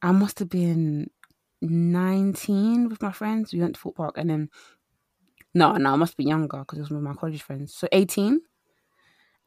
I 0.01 0.11
must 0.11 0.39
have 0.39 0.49
been 0.49 1.11
nineteen 1.61 2.89
with 2.89 3.03
my 3.03 3.11
friends. 3.11 3.53
We 3.53 3.59
went 3.59 3.75
to 3.75 3.81
Thorpe 3.81 3.97
Park, 3.97 4.17
and 4.17 4.31
then 4.31 4.49
no, 5.53 5.73
no, 5.73 5.93
I 5.93 5.95
must 5.95 6.17
be 6.17 6.23
younger 6.23 6.59
because 6.59 6.79
it 6.79 6.81
was 6.81 6.89
with 6.89 7.03
my 7.03 7.13
college 7.13 7.43
friends. 7.43 7.75
So 7.75 7.87
eighteen, 7.91 8.41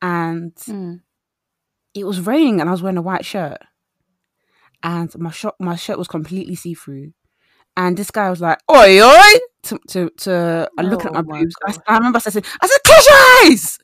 and 0.01 0.55
mm. 0.55 1.01
It 1.95 2.05
was 2.05 2.21
raining, 2.21 2.61
and 2.61 2.69
I 2.69 2.73
was 2.73 2.83
wearing 2.83 2.99
a 2.99 3.03
white 3.03 3.25
shirt, 3.25 3.59
and 4.83 5.17
my 5.19 5.31
shirt 5.31 5.55
my 5.61 5.77
shirt 5.77 5.99
was 5.99 6.09
completely 6.09 6.55
see 6.55 6.75
through, 6.75 7.13
and 7.77 7.97
this 7.97 8.11
guy 8.11 8.31
was 8.31 8.41
like, 8.41 8.59
"Oi, 8.71 9.03
oi!" 9.03 9.39
to 9.65 9.79
to, 9.89 10.11
to 10.19 10.35
uh, 10.35 10.67
oh, 10.79 10.83
looking 10.83 11.09
at 11.09 11.13
my, 11.15 11.23
my 11.23 11.41
boobs. 11.41 11.55
I, 11.67 11.77
I, 11.87 11.97
remember 11.97 12.19
I 12.19 12.21
said, 12.21 12.45
"I 12.61 12.67
said, 12.67 12.83
close 12.85 13.07
your 13.07 13.19
eyes." 13.53 13.79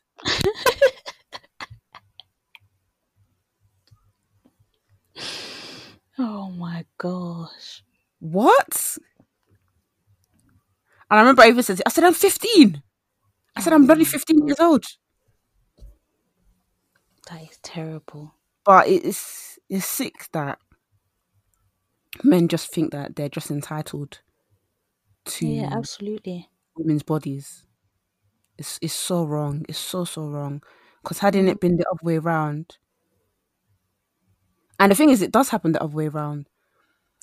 oh 6.19 6.51
my 6.51 6.85
gosh! 6.99 7.83
What? 8.21 8.99
And 11.11 11.19
I 11.19 11.21
remember 11.21 11.43
I 11.43 11.49
even 11.49 11.63
said, 11.63 11.81
"I 11.87 11.91
said 11.91 12.05
I'm 12.05 12.15
15." 12.15 12.83
I 13.57 13.61
said, 13.61 13.73
"I'm 13.73 13.87
bloody 13.87 14.05
15 14.05 14.47
years 14.47 14.61
old." 14.61 14.85
That 17.31 17.43
is 17.43 17.59
terrible. 17.63 18.35
But 18.65 18.89
it's 18.89 19.59
it's 19.69 19.87
sick 19.87 20.29
that 20.33 20.59
men 22.25 22.49
just 22.49 22.73
think 22.73 22.93
that 22.93 23.17
they're 23.17 23.29
just 23.29 23.51
entitled 23.51 24.21
to 25.27 25.47
yeah, 25.47 25.71
absolutely 25.73 26.49
women's 26.77 27.03
bodies. 27.03 27.65
It's 28.57 28.79
it's 28.81 28.95
so 28.95 29.25
wrong. 29.25 29.65
It's 29.69 29.79
so 29.79 30.05
so 30.05 30.27
wrong. 30.27 30.63
Because 31.03 31.19
hadn't 31.19 31.47
mm. 31.47 31.51
it 31.51 31.61
been 31.61 31.77
the 31.77 31.89
other 31.89 32.01
way 32.03 32.17
around, 32.17 32.77
and 34.79 34.91
the 34.91 34.97
thing 34.97 35.11
is, 35.11 35.23
it 35.23 35.33
does 35.33 35.49
happen 35.49 35.73
the 35.73 35.83
other 35.83 35.95
way 35.95 36.09
around. 36.09 36.49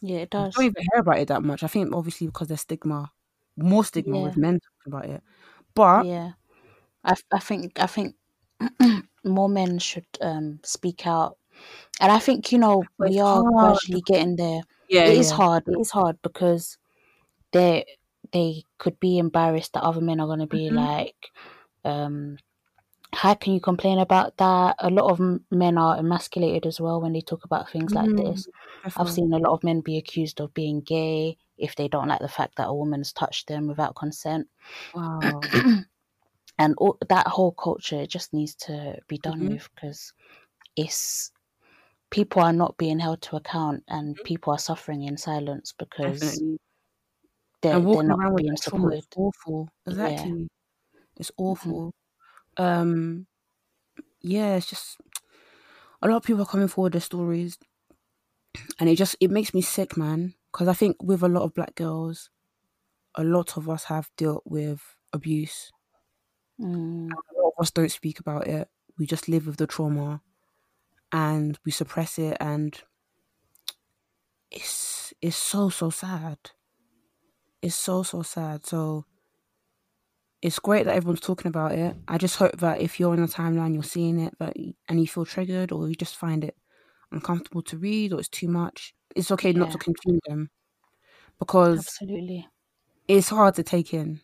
Yeah, 0.02 0.20
it 0.20 0.30
does. 0.30 0.54
I 0.56 0.62
don't 0.62 0.66
even 0.66 0.84
hear 0.94 1.02
about 1.02 1.20
it 1.20 1.28
that 1.30 1.44
much. 1.44 1.64
I 1.64 1.68
think 1.68 1.94
obviously 1.94 2.28
because 2.28 2.48
there's 2.48 2.62
stigma, 2.62 3.12
more 3.58 3.84
stigma 3.84 4.18
yeah. 4.18 4.24
with 4.24 4.38
men 4.38 4.60
talking 4.60 4.94
about 4.94 5.06
it. 5.06 5.24
But 5.74 6.06
yeah, 6.06 6.32
I 7.04 7.16
I 7.34 7.40
think 7.40 7.80
I 7.80 7.88
think 7.88 8.16
more 9.24 9.50
men 9.50 9.80
should 9.80 10.06
um, 10.22 10.60
speak 10.64 11.06
out. 11.06 11.38
And 12.00 12.12
I 12.12 12.20
think, 12.20 12.52
you 12.52 12.58
know, 12.58 12.84
but 12.98 13.10
we 13.10 13.20
are 13.20 13.42
hard. 13.42 13.54
gradually 13.54 14.04
getting 14.06 14.36
there. 14.36 14.62
Yeah, 14.90 15.06
it 15.06 15.14
yeah. 15.14 15.20
is 15.20 15.32
hard. 15.32 15.64
It 15.68 15.80
is 15.80 15.92
hard 15.92 16.18
because 16.22 16.78
they 17.52 17.86
they 18.32 18.64
could 18.78 19.00
be 19.00 19.18
embarrassed 19.18 19.74
that 19.74 19.84
other 19.84 20.02
men 20.02 20.20
are 20.20 20.28
going 20.28 20.40
to 20.40 20.48
be 20.48 20.66
mm-hmm. 20.66 20.76
like, 20.76 21.32
um, 21.84 22.38
how 23.14 23.34
can 23.34 23.54
you 23.54 23.62
complain 23.62 23.98
about 23.98 24.36
that? 24.38 24.76
A 24.80 24.90
lot 24.90 25.10
of 25.10 25.40
men 25.50 25.78
are 25.78 25.98
emasculated 25.98 26.66
as 26.66 26.82
well 26.82 27.02
when 27.02 27.14
they 27.14 27.22
talk 27.22 27.46
about 27.46 27.70
things 27.70 27.94
mm-hmm. 27.94 28.16
like 28.16 28.26
this. 28.26 28.48
Definitely. 28.84 29.02
I've 29.02 29.14
seen 29.14 29.34
a 29.34 29.38
lot 29.38 29.54
of 29.54 29.64
men 29.64 29.82
be 29.82 29.98
accused 29.98 30.42
of 30.42 30.54
being 30.54 30.82
gay 30.82 31.38
if 31.58 31.76
they 31.76 31.88
don't 31.88 32.10
like 32.10 32.20
the 32.20 32.28
fact 32.28 32.58
that 32.58 32.68
a 32.68 32.74
woman's 32.74 33.14
touched 33.14 33.48
them 33.48 33.68
without 33.68 33.96
consent. 33.96 34.48
Wow. 34.94 35.20
and 36.58 36.76
all, 36.78 36.98
that 37.10 37.28
whole 37.28 37.52
culture 37.52 38.06
just 38.06 38.34
needs 38.34 38.56
to 38.56 38.98
be 39.08 39.18
done 39.18 39.42
mm-hmm. 39.42 39.54
with 39.54 39.70
because 39.76 40.14
it's 40.76 41.32
people 42.10 42.42
are 42.42 42.54
not 42.54 42.78
being 42.78 43.00
held 43.00 43.22
to 43.24 43.36
account 43.36 43.84
and 43.88 44.16
mm-hmm. 44.16 44.24
people 44.24 44.54
are 44.54 44.60
suffering 44.60 45.04
in 45.04 45.18
silence 45.18 45.74
because 45.78 46.42
they're, 47.62 47.80
they're 47.80 48.04
not 48.04 48.36
being 48.36 48.56
supported. 48.56 49.00
It's 49.00 49.08
awful. 49.18 49.70
Exactly. 49.86 50.30
Yeah. 50.30 51.00
It's 51.18 51.32
mm-hmm. 51.32 51.44
awful. 51.44 51.94
Mm-hmm. 52.58 52.64
Um, 52.64 53.28
yeah, 54.22 54.56
it's 54.56 54.70
just 54.70 54.98
a 56.02 56.08
lot 56.08 56.18
of 56.18 56.24
people 56.24 56.44
are 56.44 56.48
coming 56.48 56.68
forward 56.68 56.94
their 56.94 57.02
stories, 57.02 57.58
and 58.80 58.90
it 58.90 58.96
just 58.96 59.16
it 59.20 59.30
makes 59.30 59.54
me 59.54 59.62
sick, 59.62 59.98
man. 59.98 60.36
Because 60.52 60.68
I 60.70 60.74
think 60.74 60.96
with 61.04 61.22
a 61.22 61.28
lot 61.28 61.44
of 61.44 61.54
black 61.54 61.76
girls, 61.76 62.30
a 63.16 63.24
lot 63.24 63.58
of 63.58 63.70
us 63.70 63.86
have 63.86 64.10
dealt 64.16 64.44
with 64.46 64.82
abuse 65.12 65.72
Mm. 66.60 67.10
A 67.12 67.42
lot 67.42 67.54
of 67.58 67.62
us 67.62 67.72
don't 67.72 67.92
speak 67.92 68.20
about 68.20 68.48
it. 68.48 68.68
We 68.98 69.06
just 69.06 69.28
live 69.28 69.48
with 69.48 69.58
the 69.58 69.68
trauma 69.68 70.22
and 71.12 71.58
we 71.66 71.72
suppress 71.72 72.18
it 72.18 72.38
and 72.40 72.82
it's 74.52 75.14
it's 75.22 75.36
so 75.36 75.70
so 75.70 75.90
sad. 75.90 76.38
It's 77.62 77.76
so 77.76 78.04
so 78.04 78.22
sad. 78.22 78.66
So 78.66 79.06
it's 80.42 80.60
great 80.60 80.86
that 80.86 80.96
everyone's 80.96 81.22
talking 81.22 81.50
about 81.50 81.74
it. 81.74 81.96
I 82.08 82.18
just 82.18 82.38
hope 82.38 82.58
that 82.58 82.80
if 82.80 83.00
you're 83.00 83.12
on 83.12 83.22
the 83.22 83.28
timeline, 83.28 83.74
you're 83.74 83.84
seeing 83.84 84.20
it, 84.20 84.38
that 84.40 84.56
and 84.88 85.00
you 85.00 85.08
feel 85.08 85.26
triggered, 85.26 85.72
or 85.72 85.90
you 85.90 85.96
just 85.96 86.16
find 86.16 86.44
it 86.44 86.56
uncomfortable 87.12 87.64
to 87.64 87.78
read, 87.78 88.14
or 88.14 88.20
it's 88.20 88.30
too 88.30 88.48
much. 88.48 88.94
It's 89.16 89.32
okay 89.32 89.52
yeah. 89.52 89.60
not 89.60 89.72
to 89.72 89.78
consume 89.78 90.20
them 90.28 90.50
because 91.40 91.80
absolutely, 91.80 92.48
it's 93.08 93.30
hard 93.30 93.56
to 93.56 93.64
take 93.64 93.94
in. 93.94 94.22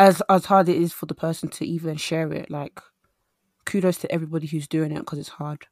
As 0.00 0.22
as 0.30 0.46
hard 0.46 0.70
it 0.70 0.78
is 0.78 0.94
for 0.94 1.04
the 1.04 1.14
person 1.14 1.50
to 1.50 1.66
even 1.66 1.96
share 1.98 2.32
it. 2.32 2.50
Like, 2.50 2.80
kudos 3.66 3.98
to 3.98 4.10
everybody 4.10 4.46
who's 4.46 4.66
doing 4.66 4.92
it 4.92 5.00
because 5.00 5.18
it's 5.18 5.28
hard. 5.40 5.66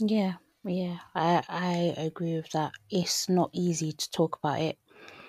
Yeah, 0.00 0.34
yeah, 0.64 0.98
I 1.14 1.42
I 1.48 1.94
agree 1.98 2.34
with 2.34 2.50
that. 2.50 2.72
It's 2.90 3.28
not 3.28 3.50
easy 3.52 3.92
to 3.92 4.10
talk 4.10 4.38
about 4.42 4.60
it 4.60 4.76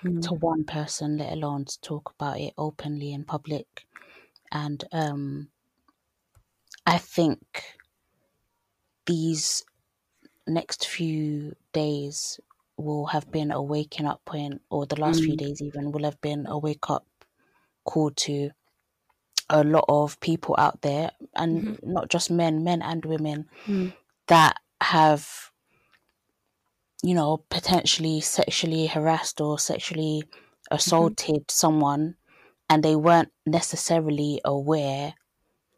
mm. 0.03 0.23
to 0.23 0.33
one 0.33 0.63
person, 0.63 1.17
let 1.17 1.33
alone 1.33 1.65
to 1.65 1.81
talk 1.81 2.15
about 2.17 2.39
it 2.39 2.53
openly 2.57 3.13
in 3.13 3.25
public. 3.25 3.85
And 4.51 4.83
um, 4.91 5.49
I 6.87 6.97
think 6.97 7.63
these 9.05 9.63
next 10.47 10.87
few 10.87 11.55
days 11.73 12.39
will 12.75 13.05
have 13.05 13.31
been 13.31 13.51
a 13.51 13.61
waking 13.61 14.07
up 14.07 14.25
point, 14.25 14.61
or 14.71 14.87
the 14.87 14.99
last 14.99 15.21
mm. 15.21 15.25
few 15.25 15.37
days 15.37 15.61
even 15.61 15.91
will 15.91 16.05
have 16.05 16.19
been 16.21 16.47
a 16.47 16.57
wake 16.57 16.89
up 16.89 17.05
call 17.85 18.11
to 18.11 18.51
a 19.49 19.63
lot 19.63 19.85
of 19.87 20.19
people 20.19 20.55
out 20.57 20.81
there, 20.81 21.11
and 21.35 21.63
mm-hmm. 21.63 21.93
not 21.93 22.09
just 22.09 22.31
men, 22.31 22.63
men 22.63 22.81
and 22.81 23.03
women, 23.05 23.45
mm. 23.65 23.93
that 24.27 24.57
have 24.81 25.51
you 27.03 27.13
know, 27.13 27.43
potentially 27.49 28.21
sexually 28.21 28.87
harassed 28.87 29.41
or 29.41 29.59
sexually 29.59 30.23
mm-hmm. 30.25 30.75
assaulted 30.75 31.35
mm-hmm. 31.35 31.49
someone 31.49 32.15
and 32.69 32.81
they 32.81 32.95
weren't 32.95 33.29
necessarily 33.45 34.39
aware 34.45 35.13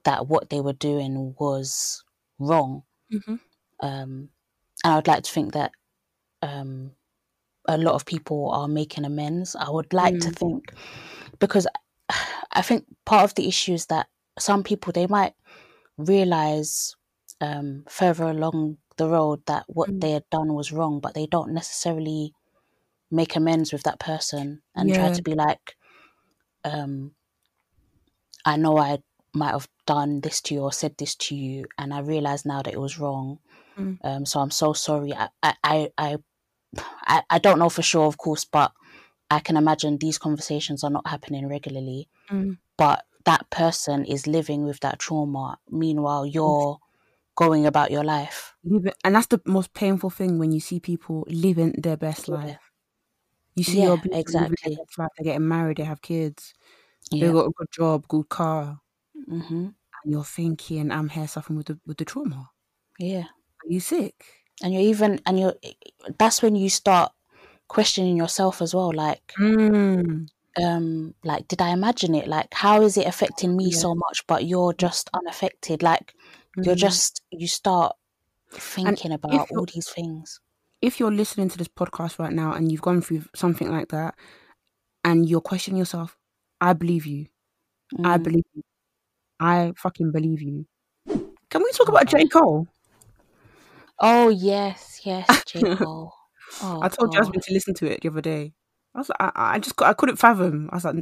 that 0.04 0.28
what 0.28 0.52
they 0.52 0.62
were 0.62 0.74
doing 0.74 1.36
was 1.40 2.04
wrong. 2.38 2.84
Mm-hmm. 3.12 3.36
Um, 3.82 4.30
and 4.84 4.94
I 4.94 4.96
would 4.96 5.08
like 5.08 5.24
to 5.24 5.32
think 5.32 5.54
that 5.54 5.72
um, 6.44 6.92
a 7.68 7.78
lot 7.78 7.96
of 7.96 8.06
people 8.06 8.52
are 8.52 8.68
making 8.68 9.04
amends. 9.04 9.56
I 9.56 9.70
would 9.70 9.92
like 9.94 10.14
mm. 10.14 10.22
to 10.22 10.30
think 10.30 10.72
because 11.40 11.66
I 12.52 12.62
think 12.62 12.86
part 13.06 13.24
of 13.24 13.36
the 13.36 13.48
issue 13.48 13.74
is 13.74 13.88
that 13.88 14.08
some 14.38 14.64
people 14.64 14.92
they 14.92 15.08
might 15.08 15.34
realize 15.98 16.96
um, 17.42 17.86
further 17.90 18.26
along 18.26 18.78
the 18.98 19.08
road 19.08 19.42
that 19.48 19.66
what 19.68 19.90
mm. 19.90 20.02
they 20.02 20.12
had 20.12 20.30
done 20.32 20.54
was 20.54 20.72
wrong, 20.72 21.00
but 21.00 21.14
they 21.14 21.26
don't 21.26 21.54
necessarily 21.54 22.34
make 23.12 23.36
amends 23.36 23.72
with 23.72 23.84
that 23.84 24.00
person 24.00 24.62
and 24.76 24.90
yeah. 24.90 24.98
try 24.98 25.14
to 25.14 25.22
be 25.22 25.34
like, 25.34 25.76
um, 26.64 27.12
I 28.46 28.58
know 28.58 28.78
I 28.78 29.00
might 29.34 29.52
have 29.52 29.68
done 29.86 30.22
this 30.22 30.42
to 30.42 30.56
you 30.56 30.62
or 30.62 30.72
said 30.72 30.96
this 30.98 31.16
to 31.16 31.36
you, 31.36 31.66
and 31.78 31.94
I 31.94 32.00
realize 32.00 32.46
now 32.46 32.62
that 32.62 32.74
it 32.74 32.80
was 32.80 33.00
wrong. 33.00 33.40
Mm. 33.78 33.98
Um, 34.04 34.26
so 34.26 34.40
I'm 34.40 34.52
so 34.52 34.74
sorry. 34.74 35.14
I, 35.14 35.30
I, 35.44 35.90
I, 35.98 36.18
I, 37.06 37.24
I 37.30 37.40
don't 37.40 37.60
know 37.60 37.70
for 37.70 37.82
sure, 37.82 38.06
of 38.06 38.18
course, 38.18 38.46
but 38.46 38.72
I 39.36 39.40
can 39.42 39.58
imagine 39.58 39.98
these 39.98 40.18
conversations 40.18 40.84
are 40.84 40.90
not 40.90 41.08
happening 41.08 41.50
regularly. 41.50 42.08
Mm. 42.32 42.58
But 42.78 43.04
that 43.26 43.50
person 43.50 44.06
is 44.06 44.28
living 44.28 44.64
with 44.64 44.80
that 44.80 44.98
trauma. 44.98 45.60
Meanwhile, 45.70 46.26
you're 46.26 46.78
going 47.36 47.66
about 47.66 47.92
your 47.92 48.04
life. 48.04 48.56
And 49.04 49.16
that's 49.16 49.28
the 49.28 49.42
most 49.46 49.74
painful 49.74 50.10
thing 50.10 50.40
when 50.40 50.54
you 50.54 50.62
see 50.62 50.80
people 50.80 51.26
living 51.28 51.76
their 51.78 51.98
best 51.98 52.30
life. 52.30 52.72
You 53.56 53.66
see 53.66 53.80
yeah, 53.80 53.86
your 53.86 54.02
exactly. 54.12 54.78
life, 54.78 55.10
they're 55.18 55.26
getting 55.26 55.48
married, 55.48 55.78
they 55.78 55.84
have 55.84 56.02
kids, 56.02 56.54
yeah. 57.12 57.26
they've 57.26 57.34
got 57.34 57.48
a 57.48 57.52
good 57.52 57.72
job, 57.72 58.08
good 58.08 58.30
car. 58.30 58.80
Mm-hmm. 59.30 59.66
And 59.66 59.74
you're 60.06 60.24
thinking, 60.24 60.92
I'm 60.92 61.10
here 61.10 61.28
suffering 61.28 61.58
with 61.58 61.68
the 61.68 61.80
with 61.86 61.98
the 61.98 62.06
trauma. 62.06 62.52
Yeah. 63.00 63.24
Are 63.24 63.70
you 63.70 63.80
sick? 63.80 64.26
And 64.62 64.74
you're 64.74 64.84
even 64.84 65.20
and 65.26 65.40
you're 65.40 65.56
that's 66.18 66.42
when 66.42 66.56
you 66.56 66.70
start 66.70 67.12
questioning 67.68 68.18
yourself 68.18 68.62
as 68.62 68.74
well, 68.74 68.92
like 68.94 69.34
mm. 69.40 70.28
um 70.64 71.16
like 71.24 71.48
did 71.48 71.62
I 71.62 71.70
imagine 71.70 72.16
it? 72.16 72.28
Like 72.28 72.54
how 72.54 72.82
is 72.82 72.98
it 72.98 73.08
affecting 73.08 73.56
me 73.56 73.70
yeah. 73.70 73.78
so 73.78 73.96
much 73.96 74.26
but 74.28 74.46
you're 74.46 74.74
just 74.74 75.10
unaffected? 75.14 75.84
Like 75.84 76.14
Mm. 76.58 76.66
You're 76.66 76.76
just 76.76 77.22
you 77.32 77.48
start 77.48 77.96
thinking 78.52 79.12
and 79.12 79.24
about 79.24 79.50
all 79.52 79.66
these 79.66 79.90
things. 79.90 80.40
If 80.82 81.00
you're 81.00 81.12
listening 81.12 81.50
to 81.50 81.58
this 81.58 81.68
podcast 81.68 82.20
right 82.20 82.32
now 82.32 82.54
and 82.54 82.72
you've 82.72 82.82
gone 82.82 83.02
through 83.02 83.24
something 83.36 83.72
like 83.72 83.90
that 83.90 84.16
and 85.04 85.28
you're 85.28 85.42
questioning 85.42 85.78
yourself, 85.78 86.18
I 86.62 86.74
believe 86.74 87.06
you. 87.06 87.28
Mm. 87.98 88.06
I 88.06 88.18
believe 88.18 88.44
you. 88.54 88.62
I 89.40 89.74
fucking 89.78 90.12
believe 90.12 90.42
you. 90.42 90.66
Can 91.50 91.64
we 91.64 91.72
talk 91.72 91.90
about 91.90 92.08
J. 92.08 92.28
Cole? 92.28 92.68
Oh 94.00 94.30
yes, 94.30 95.02
yes, 95.04 95.44
J. 95.46 95.76
Cole. 95.76 96.14
Oh, 96.62 96.82
I 96.82 96.90
told 96.90 97.12
God. 97.12 97.18
Jasmine 97.18 97.42
to 97.42 97.54
listen 97.54 97.74
to 97.76 97.92
it 97.92 98.02
the 98.02 98.10
other 98.10 98.22
day. 98.22 98.54
I 98.94 99.00
was 99.00 99.10
like, 99.10 99.18
I, 99.20 99.32
I 99.36 99.60
just 99.60 99.82
I 99.82 99.94
couldn't 99.94 100.18
fathom. 100.18 100.70
I 100.72 100.76
was 100.76 100.86
like, 100.86 100.96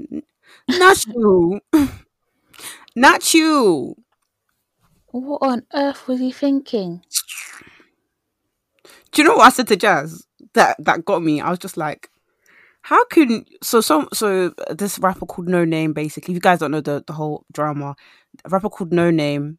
not 0.69 1.05
you, 1.05 1.59
not 2.95 3.33
you. 3.33 3.95
What 5.11 5.39
on 5.43 5.63
earth 5.73 6.07
was 6.07 6.19
he 6.19 6.31
thinking? 6.31 7.03
Do 9.11 9.21
you 9.21 9.27
know 9.27 9.35
what 9.35 9.45
I 9.45 9.49
said 9.49 9.67
to 9.67 9.75
Jas? 9.75 10.25
That 10.55 10.75
that 10.79 11.05
got 11.05 11.21
me. 11.21 11.39
I 11.39 11.49
was 11.51 11.59
just 11.59 11.77
like, 11.77 12.09
how 12.81 13.05
can 13.05 13.45
so 13.61 13.79
some 13.81 14.07
so 14.13 14.49
this 14.71 14.97
rapper 14.99 15.25
called 15.25 15.47
Noname 15.47 15.93
basically. 15.93 16.33
If 16.33 16.37
you 16.37 16.41
guys 16.41 16.59
don't 16.59 16.71
know 16.71 16.81
the 16.81 17.03
the 17.05 17.13
whole 17.13 17.45
drama, 17.53 17.95
a 18.43 18.49
rapper 18.49 18.69
called 18.69 18.91
Noname 18.91 19.57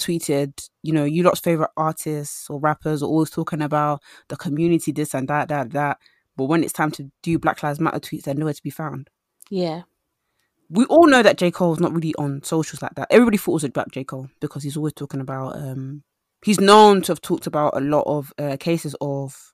tweeted, 0.00 0.68
you 0.82 0.92
know, 0.92 1.04
you 1.04 1.22
lot's 1.22 1.40
favorite 1.40 1.70
artists 1.76 2.48
or 2.50 2.58
rappers 2.58 3.02
are 3.02 3.06
always 3.06 3.30
talking 3.30 3.62
about 3.62 4.02
the 4.28 4.36
community, 4.36 4.92
this 4.92 5.14
and 5.14 5.28
that, 5.28 5.48
that, 5.48 5.70
that. 5.72 5.98
But 6.36 6.46
when 6.46 6.64
it's 6.64 6.72
time 6.72 6.90
to 6.92 7.10
do 7.22 7.38
Black 7.38 7.62
Lives 7.62 7.80
Matter 7.80 8.00
tweets, 8.00 8.22
they're 8.22 8.34
nowhere 8.34 8.54
to 8.54 8.62
be 8.62 8.70
found. 8.70 9.10
Yeah 9.50 9.82
we 10.70 10.84
all 10.84 11.06
know 11.06 11.22
that 11.22 11.36
J. 11.36 11.50
Cole's 11.50 11.80
not 11.80 11.92
really 11.92 12.14
on 12.14 12.42
socials 12.44 12.80
like 12.80 12.94
that. 12.94 13.08
Everybody 13.10 13.36
thought 13.36 13.52
it 13.52 13.54
was 13.54 13.64
about 13.64 13.90
J. 13.90 14.04
Cole 14.04 14.30
because 14.40 14.62
he's 14.62 14.76
always 14.76 14.92
talking 14.92 15.20
about 15.20 15.56
um 15.56 16.02
he's 16.44 16.60
known 16.60 17.02
to 17.02 17.12
have 17.12 17.20
talked 17.20 17.46
about 17.46 17.76
a 17.76 17.80
lot 17.80 18.04
of 18.06 18.32
uh, 18.38 18.56
cases 18.58 18.94
of 19.00 19.52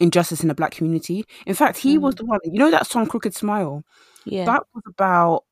injustice 0.00 0.42
in 0.42 0.48
the 0.48 0.54
black 0.54 0.72
community. 0.72 1.24
In 1.46 1.54
fact, 1.54 1.78
he 1.78 1.96
mm. 1.96 2.00
was 2.00 2.16
the 2.16 2.24
one 2.24 2.40
you 2.44 2.58
know 2.58 2.70
that 2.70 2.86
song 2.86 3.06
Crooked 3.06 3.34
Smile? 3.34 3.84
Yeah. 4.24 4.44
That 4.44 4.64
was 4.74 4.82
about 4.86 5.44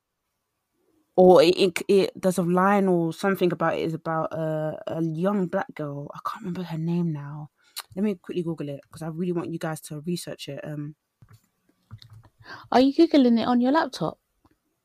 or 1.17 1.43
it, 1.43 1.57
it, 1.57 1.83
it 1.89 2.11
there's 2.15 2.39
a 2.39 2.43
line 2.43 2.89
or 2.89 3.13
something 3.13 3.53
about 3.53 3.75
it 3.75 3.83
is 3.83 3.95
about 3.95 4.33
a, 4.33 4.81
a 4.87 5.03
young 5.03 5.47
black 5.47 5.75
girl. 5.75 6.11
I 6.15 6.19
can't 6.29 6.43
remember 6.43 6.63
her 6.63 6.79
name 6.79 7.13
now. 7.13 7.51
Let 7.97 8.05
me 8.05 8.15
quickly 8.15 8.43
Google 8.43 8.69
it 8.69 8.81
because 8.83 9.03
I 9.03 9.09
really 9.09 9.33
want 9.33 9.51
you 9.51 9.59
guys 9.59 9.81
to 9.83 10.01
research 10.07 10.49
it. 10.49 10.61
Um, 10.65 10.95
Are 12.71 12.81
you 12.81 12.95
googling 12.95 13.41
it 13.41 13.49
on 13.49 13.61
your 13.61 13.73
laptop? 13.73 14.19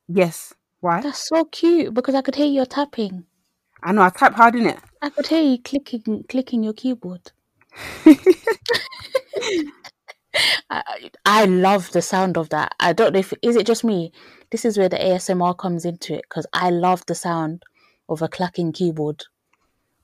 Yes. 0.08 0.54
Why? 0.80 1.02
That's 1.02 1.28
so 1.28 1.46
cute 1.46 1.94
because 1.94 2.16
I 2.16 2.22
could 2.22 2.36
hear 2.36 2.46
you 2.46 2.66
tapping. 2.66 3.26
I 3.84 3.92
know. 3.92 4.02
I 4.02 4.10
type 4.10 4.34
hard 4.34 4.56
in 4.56 4.68
it. 4.68 4.80
I 5.02 5.10
could 5.10 5.28
hear 5.28 5.42
you 5.42 5.62
clicking, 5.62 6.24
clicking 6.28 6.64
your 6.64 6.74
keyboard. 6.74 7.32
I, 10.70 11.10
I 11.26 11.46
love 11.46 11.92
the 11.92 12.02
sound 12.02 12.38
of 12.38 12.50
that. 12.50 12.74
I 12.80 12.94
don't 12.94 13.14
know 13.14 13.20
if 13.20 13.34
is 13.42 13.56
it 13.56 13.66
just 13.66 13.84
me. 13.84 14.12
This 14.52 14.66
is 14.66 14.78
where 14.78 14.90
the 14.90 14.98
ASMR 14.98 15.58
comes 15.58 15.86
into 15.86 16.14
it 16.16 16.24
because 16.30 16.46
I 16.54 16.70
love 16.70 17.06
the 17.06 17.16
sound 17.16 17.64
of 18.08 18.22
a 18.22 18.28
clacking 18.28 18.72
keyboard. 18.72 19.24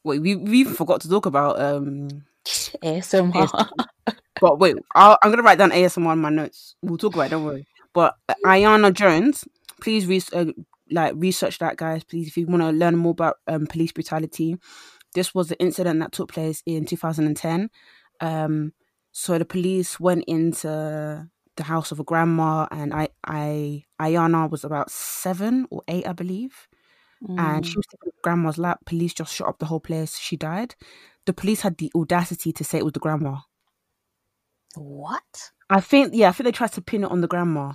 Wait, 0.03 0.21
we 0.21 0.35
we 0.35 0.63
forgot 0.63 1.01
to 1.01 1.09
talk 1.09 1.25
about 1.25 1.59
um 1.61 2.25
ASMR. 2.45 3.31
ASMR. 3.33 4.15
but 4.39 4.59
wait, 4.59 4.75
i 4.95 5.15
am 5.23 5.31
gonna 5.31 5.43
write 5.43 5.57
down 5.57 5.71
ASMR 5.71 6.13
in 6.13 6.19
my 6.19 6.29
notes. 6.29 6.75
We'll 6.81 6.97
talk 6.97 7.13
about 7.13 7.27
it. 7.27 7.29
Don't 7.29 7.45
worry. 7.45 7.67
But 7.93 8.15
Aiyana 8.45 8.93
Jones 8.93 9.45
please 9.81 10.07
re- 10.07 10.21
uh, 10.31 10.45
like 10.89 11.13
research 11.17 11.57
that, 11.59 11.75
guys. 11.75 12.05
Please, 12.05 12.27
if 12.27 12.37
you 12.37 12.45
want 12.45 12.61
to 12.61 12.69
learn 12.69 12.95
more 12.95 13.11
about 13.11 13.37
um, 13.47 13.67
police 13.67 13.91
brutality, 13.91 14.55
this 15.13 15.35
was 15.35 15.49
the 15.49 15.59
incident 15.59 15.99
that 15.99 16.13
took 16.13 16.31
place 16.31 16.63
in 16.65 16.85
2010. 16.85 17.69
Um, 18.21 18.73
so 19.11 19.37
the 19.37 19.45
police 19.45 19.99
went 19.99 20.23
into 20.27 21.29
the 21.57 21.63
house 21.63 21.91
of 21.91 21.99
a 21.99 22.03
grandma, 22.03 22.67
and 22.71 22.93
I, 22.93 23.09
I, 23.25 23.83
Aiyana 23.99 24.49
was 24.49 24.63
about 24.63 24.89
seven 24.89 25.67
or 25.69 25.83
eight, 25.87 26.07
I 26.07 26.13
believe, 26.13 26.67
mm. 27.23 27.39
and 27.39 27.65
she 27.65 27.73
mm. 27.73 27.77
was 27.77 27.85
in 28.05 28.11
grandma's 28.23 28.57
lap. 28.57 28.79
Police 28.85 29.13
just 29.13 29.33
shot 29.33 29.49
up 29.49 29.59
the 29.59 29.65
whole 29.65 29.79
place. 29.79 30.17
She 30.17 30.37
died. 30.37 30.75
The 31.25 31.33
police 31.33 31.61
had 31.61 31.77
the 31.77 31.91
audacity 31.95 32.51
to 32.53 32.63
say 32.63 32.79
it 32.79 32.85
was 32.85 32.93
the 32.93 32.99
grandma. 32.99 33.37
What? 34.75 35.51
I 35.69 35.81
think, 35.81 36.13
yeah, 36.13 36.29
I 36.29 36.31
think 36.31 36.45
they 36.45 36.51
tried 36.51 36.71
to 36.73 36.81
pin 36.81 37.03
it 37.03 37.11
on 37.11 37.21
the 37.21 37.27
grandma. 37.27 37.73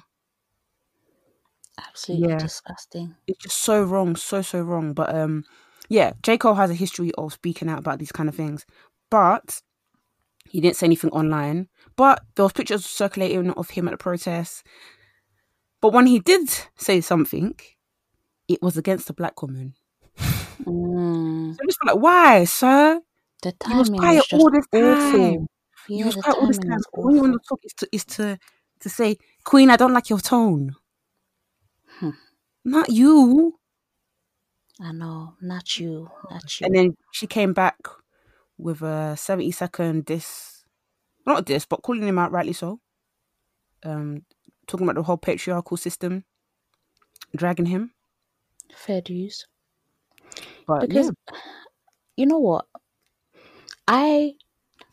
Absolutely 1.79 2.31
yeah. 2.31 2.39
disgusting. 2.39 3.15
It's 3.27 3.43
just 3.43 3.59
so 3.59 3.83
wrong, 3.83 4.17
so 4.17 4.41
so 4.43 4.63
wrong. 4.63 4.95
But 4.95 5.15
um, 5.15 5.45
yeah, 5.89 6.13
J 6.23 6.39
Cole 6.39 6.55
has 6.55 6.71
a 6.71 6.75
history 6.75 7.13
of 7.19 7.33
speaking 7.35 7.69
out 7.69 7.79
about 7.79 7.99
these 7.99 8.13
kind 8.13 8.29
of 8.29 8.35
things, 8.35 8.65
but 9.11 9.61
he 10.49 10.61
didn't 10.61 10.77
say 10.77 10.87
anything 10.87 11.11
online. 11.11 11.69
But 11.97 12.23
there 12.35 12.45
was 12.45 12.53
pictures 12.53 12.85
circulating 12.85 13.51
of 13.51 13.71
him 13.71 13.89
at 13.89 13.93
the 13.93 13.97
protest. 13.97 14.65
But 15.81 15.93
when 15.93 16.07
he 16.07 16.19
did 16.19 16.49
say 16.77 17.01
something, 17.01 17.55
it 18.49 18.63
was 18.63 18.77
against 18.77 19.11
a 19.11 19.15
black 19.15 19.43
woman. 19.43 19.75
Mm. 20.65 21.55
So 21.55 21.59
just 21.67 21.79
like, 21.85 21.97
why, 21.97 22.45
sir? 22.45 23.01
The 23.43 23.55
You 23.69 23.77
was 23.77 23.89
timing 23.89 24.01
quiet 24.01 24.25
was 24.33 24.41
all 24.41 24.51
this 24.51 24.67
time. 24.73 25.47
Yeah, 25.89 25.99
you 25.99 26.05
was 26.07 26.15
quiet 26.17 26.37
all 26.39 26.47
this 26.47 26.59
timing 26.59 26.71
time. 26.71 26.79
was 26.79 27.05
All 27.05 27.15
you 27.15 27.21
want 27.21 27.33
to 27.35 27.49
talk 27.49 27.61
is 27.65 27.73
to 27.75 27.89
is 27.93 28.05
to 28.07 28.39
to 28.81 28.89
say, 28.89 29.17
Queen, 29.45 29.71
I 29.71 29.77
don't 29.77 29.93
like 29.93 30.11
your 30.11 30.21
tone. 30.21 30.75
Hmm. 31.99 32.11
Not 32.65 32.89
you. 32.89 33.59
I 34.81 34.93
know, 34.93 35.35
not 35.41 35.79
you, 35.79 36.11
not 36.31 36.61
you. 36.61 36.67
And 36.67 36.75
then 36.75 36.97
she 37.11 37.27
came 37.27 37.53
back 37.53 37.77
with 38.59 38.83
a 38.83 39.17
seventy 39.17 39.51
second 39.53 40.05
diss, 40.07 40.65
not 41.27 41.47
diss, 41.47 41.67
but 41.67 41.83
calling 41.83 42.03
him 42.07 42.19
out 42.19 42.33
rightly 42.33 42.53
so. 42.53 42.81
Um, 43.85 44.25
talking 44.67 44.87
about 44.87 44.97
the 44.97 45.03
whole 45.05 45.17
patriarchal 45.17 45.77
system, 45.77 46.25
dragging 47.37 47.67
him. 47.67 47.93
Fair 48.73 49.01
dues. 49.01 49.49
But 50.67 50.89
Because 50.89 51.11
you 52.17 52.27
know 52.27 52.39
what, 52.39 52.67
I 53.89 54.35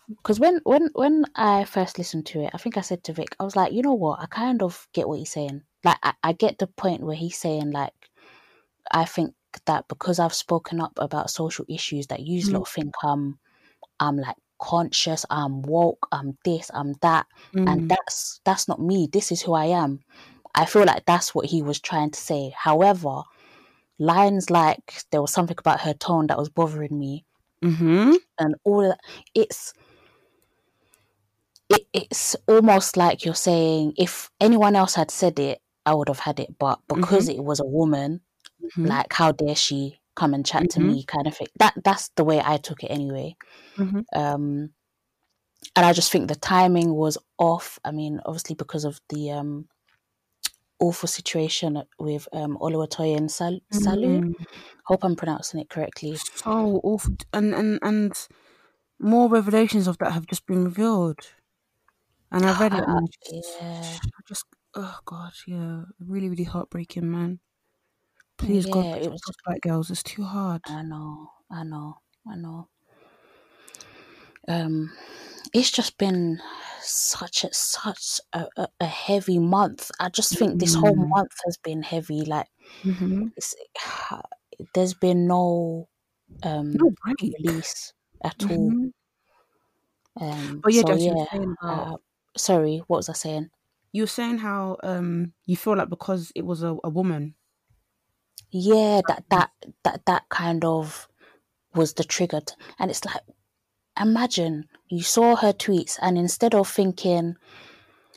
because 0.09 0.39
when 0.39 0.59
when 0.63 0.89
when 0.93 1.25
I 1.35 1.65
first 1.65 1.97
listened 1.97 2.25
to 2.27 2.41
it, 2.43 2.51
I 2.53 2.57
think 2.57 2.77
I 2.77 2.81
said 2.81 3.03
to 3.05 3.13
Vic, 3.13 3.35
I 3.39 3.43
was 3.43 3.55
like, 3.55 3.73
you 3.73 3.81
know 3.81 3.93
what, 3.93 4.19
I 4.21 4.25
kind 4.27 4.61
of 4.63 4.87
get 4.93 5.07
what 5.07 5.19
he's 5.19 5.31
saying. 5.31 5.63
Like 5.83 5.97
I, 6.03 6.13
I 6.23 6.33
get 6.33 6.57
the 6.59 6.67
point 6.67 7.01
where 7.03 7.15
he's 7.15 7.37
saying 7.37 7.71
like, 7.71 7.93
I 8.91 9.05
think 9.05 9.35
that 9.65 9.87
because 9.87 10.19
I've 10.19 10.33
spoken 10.33 10.79
up 10.81 10.93
about 10.97 11.29
social 11.29 11.65
issues, 11.69 12.07
that 12.07 12.21
you 12.21 12.41
Mhm. 12.43 12.53
lot 12.53 12.67
think 12.69 12.93
I'm 13.03 13.39
I'm 13.99 14.17
like 14.17 14.35
conscious, 14.59 15.25
I'm 15.29 15.61
woke, 15.61 16.07
I'm 16.11 16.37
this, 16.45 16.69
I'm 16.73 16.93
that, 17.01 17.25
yeah. 17.53 17.71
and 17.71 17.89
that's 17.89 18.39
that's 18.45 18.67
not 18.67 18.81
me. 18.81 19.07
This 19.11 19.31
is 19.31 19.41
who 19.41 19.53
I 19.53 19.65
am. 19.65 20.01
I 20.55 20.65
feel 20.65 20.85
like 20.85 21.05
that's 21.05 21.33
what 21.33 21.45
he 21.47 21.61
was 21.61 21.79
trying 21.79 22.11
to 22.11 22.19
say. 22.19 22.53
However, 22.55 23.23
lines 23.99 24.49
like 24.49 25.03
there 25.11 25.21
was 25.21 25.31
something 25.31 25.57
about 25.57 25.81
her 25.81 25.93
tone 25.93 26.27
that 26.27 26.37
was 26.37 26.49
bothering 26.49 26.97
me 26.97 27.25
mm-hmm. 27.63 28.13
and 28.39 28.55
all 28.63 28.81
that 28.81 28.99
it's 29.33 29.73
it, 31.69 31.85
it's 31.93 32.35
almost 32.47 32.97
like 32.97 33.23
you're 33.23 33.35
saying 33.35 33.93
if 33.97 34.29
anyone 34.41 34.75
else 34.75 34.95
had 34.95 35.11
said 35.11 35.39
it 35.39 35.61
i 35.85 35.93
would 35.93 36.07
have 36.07 36.19
had 36.19 36.39
it 36.39 36.57
but 36.59 36.79
because 36.87 37.29
it 37.29 37.43
was 37.43 37.59
a 37.59 37.65
woman 37.65 38.19
Mhm. 38.63 38.87
like 38.87 39.11
how 39.11 39.31
dare 39.31 39.55
she 39.55 39.99
come 40.15 40.33
and 40.33 40.45
chat 40.45 40.69
to 40.69 40.79
Mhm. 40.79 40.87
me 40.87 41.03
kind 41.03 41.27
of 41.27 41.35
thing 41.35 41.47
that 41.59 41.73
that's 41.83 42.09
the 42.15 42.23
way 42.23 42.41
i 42.43 42.57
took 42.57 42.83
it 42.83 42.87
anyway 42.91 43.35
Mhm. 43.77 44.03
um 44.15 44.73
and 45.75 45.85
i 45.85 45.93
just 45.93 46.11
think 46.11 46.27
the 46.27 46.35
timing 46.35 46.93
was 46.93 47.17
off 47.37 47.79
i 47.85 47.91
mean 47.91 48.19
obviously 48.25 48.55
because 48.55 48.85
of 48.85 48.99
the 49.09 49.31
um 49.31 49.67
awful 50.79 51.07
situation 51.07 51.81
with 51.99 52.27
um 52.33 52.57
Oluwatoyin 52.59 53.17
and 53.17 53.31
Sal- 53.31 53.59
Salau 53.71 54.21
Mm. 54.21 54.33
hope 54.85 55.03
i'm 55.03 55.15
pronouncing 55.15 55.59
it 55.61 55.69
correctly 55.69 56.15
So 56.15 56.81
awful, 56.83 57.15
and 57.31 57.53
and 57.53 57.79
and 57.81 58.13
more 58.99 59.29
revelations 59.29 59.87
of 59.87 59.97
that 59.99 60.13
have 60.13 60.27
just 60.27 60.45
been 60.45 60.65
revealed. 60.65 61.19
And 62.31 62.45
I 62.45 62.51
read 62.59 62.73
it, 62.73 62.83
and 62.87 62.97
I 62.97 63.01
just, 63.31 63.61
yeah 63.61 63.97
I 64.03 64.21
just, 64.27 64.45
oh 64.75 64.97
god, 65.05 65.33
yeah, 65.47 65.83
really, 65.99 66.29
really 66.29 66.43
heartbreaking, 66.43 67.09
man. 67.09 67.39
Please, 68.37 68.65
God, 68.67 68.85
Yeah, 68.85 68.97
it 68.97 69.09
protect 69.09 69.11
was 69.11 69.21
us 69.27 69.35
black 69.45 69.61
girls. 69.61 69.89
It's 69.91 70.03
too 70.03 70.23
hard. 70.23 70.61
I 70.65 70.81
know, 70.81 71.31
I 71.49 71.63
know, 71.63 72.01
I 72.27 72.35
know. 72.35 72.67
Um, 74.47 74.91
it's 75.53 75.71
just 75.71 75.97
been 75.97 76.41
such 76.81 77.43
a 77.43 77.53
such 77.53 78.19
a, 78.33 78.47
a, 78.57 78.67
a 78.81 78.85
heavy 78.85 79.39
month. 79.39 79.91
I 79.99 80.09
just 80.09 80.37
think 80.37 80.59
this 80.59 80.75
whole 80.75 80.95
Mm. 80.95 81.09
month 81.15 81.31
has 81.45 81.57
been 81.63 81.83
heavy. 81.83 82.25
Like 82.25 82.47
hmm 82.83 83.29
it's, 83.37 83.55
there's 84.75 84.93
been 84.95 85.27
no 85.27 85.89
um 86.43 86.79
No 86.79 86.91
break. 87.01 87.33
release 87.39 87.93
at 88.23 88.45
all. 88.49 88.73
Mhm. 88.73 88.91
Um, 90.19 90.63
But 90.63 90.73
yeah, 90.73 90.81
so 90.81 90.87
Jas, 90.87 91.05
you 91.05 91.11
were 91.13 91.17
yeah. 91.17 91.25
saying 91.31 91.55
about 91.61 91.87
Uh, 91.87 91.97
sorry, 92.37 92.79
what 92.87 92.97
was 92.97 93.09
I 93.09 93.13
saying? 93.13 93.49
you 93.91 94.03
were 94.03 94.07
saying 94.07 94.39
how 94.39 94.77
um 94.83 95.33
you 95.45 95.55
feel 95.55 95.75
like 95.77 95.89
because 95.89 96.31
it 96.35 96.45
was 96.45 96.63
a, 96.63 96.75
a 96.83 96.89
woman. 96.89 97.35
Yeah, 98.55 99.01
that 99.07 99.23
that 99.29 99.49
that 99.83 100.05
that 100.05 100.29
kind 100.29 100.63
of 100.63 101.07
was 101.73 101.93
the 101.95 102.03
trigger, 102.03 102.39
t- 102.41 102.53
and 102.77 102.91
it's 102.91 103.03
like 103.03 103.21
imagine 103.99 104.67
you 104.89 105.01
saw 105.01 105.35
her 105.35 105.51
tweets 105.53 105.97
and 106.01 106.17
instead 106.17 106.53
of 106.55 106.67
thinking 106.69 107.35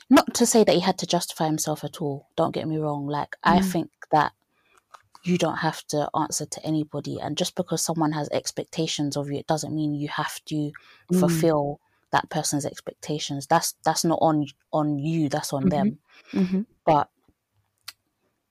not 0.08 0.32
to 0.34 0.46
say 0.46 0.62
that 0.64 0.74
he 0.74 0.80
had 0.80 0.98
to 0.98 1.06
justify 1.06 1.44
himself 1.46 1.84
at 1.84 2.00
all 2.00 2.28
don't 2.34 2.54
get 2.54 2.66
me 2.66 2.78
wrong 2.78 3.06
like 3.06 3.36
i 3.44 3.58
Mm. 3.58 3.72
think 3.72 3.90
that 4.10 4.32
you 5.22 5.36
don't 5.36 5.58
have 5.58 5.86
to 5.88 6.08
answer 6.18 6.46
to 6.46 6.64
anybody 6.64 7.18
and 7.20 7.36
just 7.36 7.54
because 7.56 7.82
someone 7.82 8.12
has 8.12 8.28
expectations 8.30 9.18
of 9.18 9.28
you 9.30 9.36
it 9.38 9.46
doesn't 9.46 9.74
mean 9.74 9.94
you 9.94 10.08
have 10.08 10.42
to 10.46 10.72
Mm. 11.12 11.18
fulfill 11.20 11.80
that 12.10 12.30
person's 12.30 12.64
expectations 12.64 13.46
that's 13.46 13.74
that's 13.84 14.04
not 14.04 14.18
on 14.22 14.46
on 14.72 14.98
you 14.98 15.28
that's 15.28 15.52
on 15.52 15.64
Mhm. 15.64 15.70
them 15.70 15.98
Mm-hmm. 16.32 16.60
but 16.86 17.10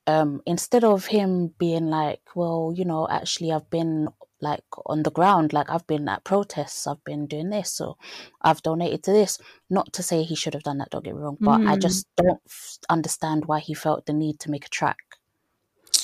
um 0.07 0.41
instead 0.45 0.83
of 0.83 1.07
him 1.07 1.47
being 1.57 1.87
like 1.87 2.21
well 2.35 2.73
you 2.75 2.85
know 2.85 3.07
actually 3.09 3.51
i've 3.51 3.69
been 3.69 4.07
like 4.41 4.63
on 4.85 5.03
the 5.03 5.11
ground 5.11 5.53
like 5.53 5.69
i've 5.69 5.87
been 5.87 6.07
at 6.09 6.23
protests 6.23 6.85
i've 6.87 7.03
been 7.03 7.25
doing 7.25 7.49
this 7.49 7.71
so 7.71 7.97
i've 8.41 8.61
donated 8.61 9.01
to 9.03 9.11
this 9.11 9.39
not 9.69 9.91
to 9.93 10.03
say 10.03 10.23
he 10.23 10.35
should 10.35 10.53
have 10.53 10.63
done 10.63 10.77
that 10.77 10.89
don't 10.91 11.03
get 11.05 11.15
me 11.15 11.21
wrong 11.21 11.37
but 11.41 11.61
i 11.65 11.75
Mm. 11.75 11.81
just 11.81 12.07
don't 12.17 12.41
f- 12.45 12.77
understand 12.89 13.45
why 13.45 13.59
he 13.59 13.73
felt 13.73 14.05
the 14.05 14.13
need 14.13 14.39
to 14.39 14.51
make 14.51 14.65
a 14.65 14.69
track 14.69 14.97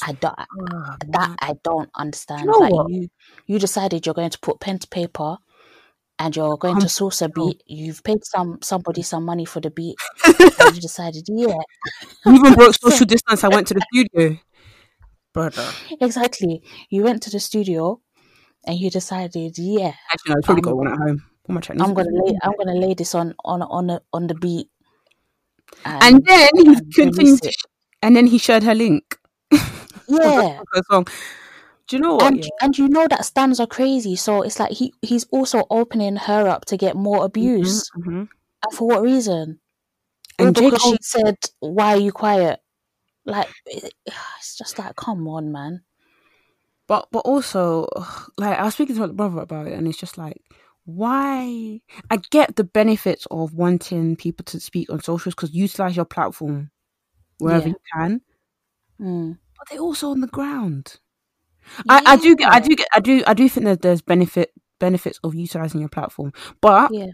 i 0.02 0.14
don't 0.14 0.36
Oh, 0.60 0.96
that 1.08 1.32
i 1.42 1.54
don't 1.64 1.90
understand 1.96 2.46
know 2.48 2.60
like 2.60 2.72
what? 2.72 2.88
you 2.88 3.10
you 3.46 3.60
decided 3.60 4.06
you're 4.06 4.16
going 4.16 4.30
to 4.30 4.40
put 4.40 4.60
pen 4.60 4.80
to 4.80 4.88
paper 4.88 5.38
and 6.22 6.36
you're 6.36 6.56
going 6.58 6.76
Come 6.76 6.82
to 6.84 6.90
source 6.90 7.22
a 7.24 7.30
beat 7.30 7.64
you've 7.66 8.04
paid 8.04 8.24
some 8.24 8.60
somebody 8.62 9.02
some 9.02 9.24
money 9.26 9.46
for 9.46 9.60
the 9.60 9.72
beat 9.72 9.96
and 10.26 10.76
you 10.76 10.82
decided 10.82 11.24
yeah 11.28 11.58
You 12.26 12.36
even 12.36 12.54
broke 12.54 12.76
social 12.82 13.06
distance. 13.08 13.44
I 13.44 13.48
went 13.50 13.68
to 13.68 13.74
the 13.74 13.82
studio, 13.92 14.38
brother. 15.34 15.68
Exactly. 16.00 16.62
You 16.90 17.04
went 17.04 17.24
to 17.24 17.30
the 17.32 17.40
studio 17.40 18.00
and 18.68 18.78
you 18.78 18.90
decided, 18.92 19.58
yeah, 19.58 19.94
Actually, 20.14 20.34
no, 20.34 20.38
I 20.38 20.46
probably 20.46 20.62
got 20.62 20.72
Um, 20.74 20.78
one 20.78 20.88
at 20.94 20.98
home. 21.00 21.24
What 21.46 21.54
am 21.54 21.58
I 21.58 21.62
trying 21.62 21.82
I'm 21.82 21.94
gonna 21.96 22.10
lay 22.24 22.34
I'm 22.44 22.54
gonna 22.58 22.78
lay 22.86 22.94
this 22.94 23.16
on 23.16 23.34
on 23.44 23.64
on 23.64 23.88
the 23.88 24.02
on 24.14 24.28
the 24.28 24.36
beat. 24.36 24.68
And 25.86 26.22
then 26.28 26.50
he 26.56 26.68
and 26.68 26.78
continued, 26.78 27.18
release 27.18 27.40
to 27.42 27.48
it. 27.50 27.54
sh- 27.58 27.66
and 28.04 28.16
then 28.16 28.28
he 28.28 28.38
shared 28.38 28.64
her 28.64 28.76
link. 28.76 29.18
Yeah. 30.08 30.60
her 30.74 30.82
song. 30.92 31.08
Do 31.92 31.98
you 31.98 32.02
know 32.04 32.16
what? 32.16 32.24
And 32.24 32.38
yeah? 32.44 32.50
and 32.62 32.78
you 32.78 32.88
know 32.88 33.06
that 33.10 33.26
stands 33.26 33.60
are 33.60 33.68
crazy, 33.68 34.16
so 34.16 34.42
it's 34.44 34.60
like 34.60 34.72
he 34.72 34.94
he's 35.02 35.26
also 35.32 35.64
opening 35.70 36.16
her 36.16 36.48
up 36.48 36.64
to 36.66 36.78
get 36.78 36.96
more 36.96 37.26
abuse. 37.26 37.90
Mhm. 37.98 38.30
And 38.64 38.74
for 38.74 38.88
what 38.88 39.02
reason? 39.02 39.60
And 40.40 40.56
J. 40.56 40.70
because 40.70 40.82
she 40.82 40.98
said, 41.02 41.36
"Why 41.60 41.94
are 41.96 42.00
you 42.00 42.12
quiet?" 42.14 42.62
Like 43.26 43.50
it's 43.66 44.58
just 44.58 44.80
like, 44.80 44.96
come 44.96 45.28
on, 45.28 45.52
man. 45.52 45.84
but 46.88 47.10
but 47.12 47.20
also, 47.26 47.88
like 48.38 48.58
I 48.58 48.64
was 48.64 48.74
speaking 48.76 48.96
to 48.96 49.08
my 49.08 49.14
brother 49.14 49.42
about 49.42 49.68
it, 49.68 49.74
and 49.74 49.86
it's 49.88 49.98
just 50.00 50.18
like, 50.18 50.42
why? 50.86 51.82
I 52.10 52.18
get 52.32 52.56
the 52.56 52.64
benefits 52.64 53.28
of 53.30 53.54
wanting 53.54 54.16
people 54.16 54.46
to 54.46 54.60
speak 54.62 54.90
on 54.90 55.02
socials 55.02 55.36
because 55.36 55.52
utilize 55.54 55.96
your 55.96 56.06
platform 56.06 56.72
wherever 57.40 57.68
Yeah. 57.68 57.74
you 57.74 57.80
can, 57.94 58.22
Mm. 59.00 59.38
but 59.58 59.68
they're 59.70 59.80
also 59.80 60.12
on 60.12 60.22
the 60.22 60.28
ground. 60.28 61.00
I, 61.90 62.02
I 62.06 62.16
do 62.18 62.36
get, 62.36 62.52
I 62.52 62.60
do 62.60 62.76
get, 62.76 62.88
I 62.94 63.00
do, 63.00 63.24
I 63.28 63.34
do 63.34 63.48
think 63.50 63.66
that 63.66 63.82
there's 63.82 64.02
benefit 64.02 64.52
benefits 64.80 65.20
of 65.24 65.36
utilizing 65.36 65.80
your 65.80 65.90
platform, 65.90 66.34
but 66.62 66.92
Yeah. 66.92 67.08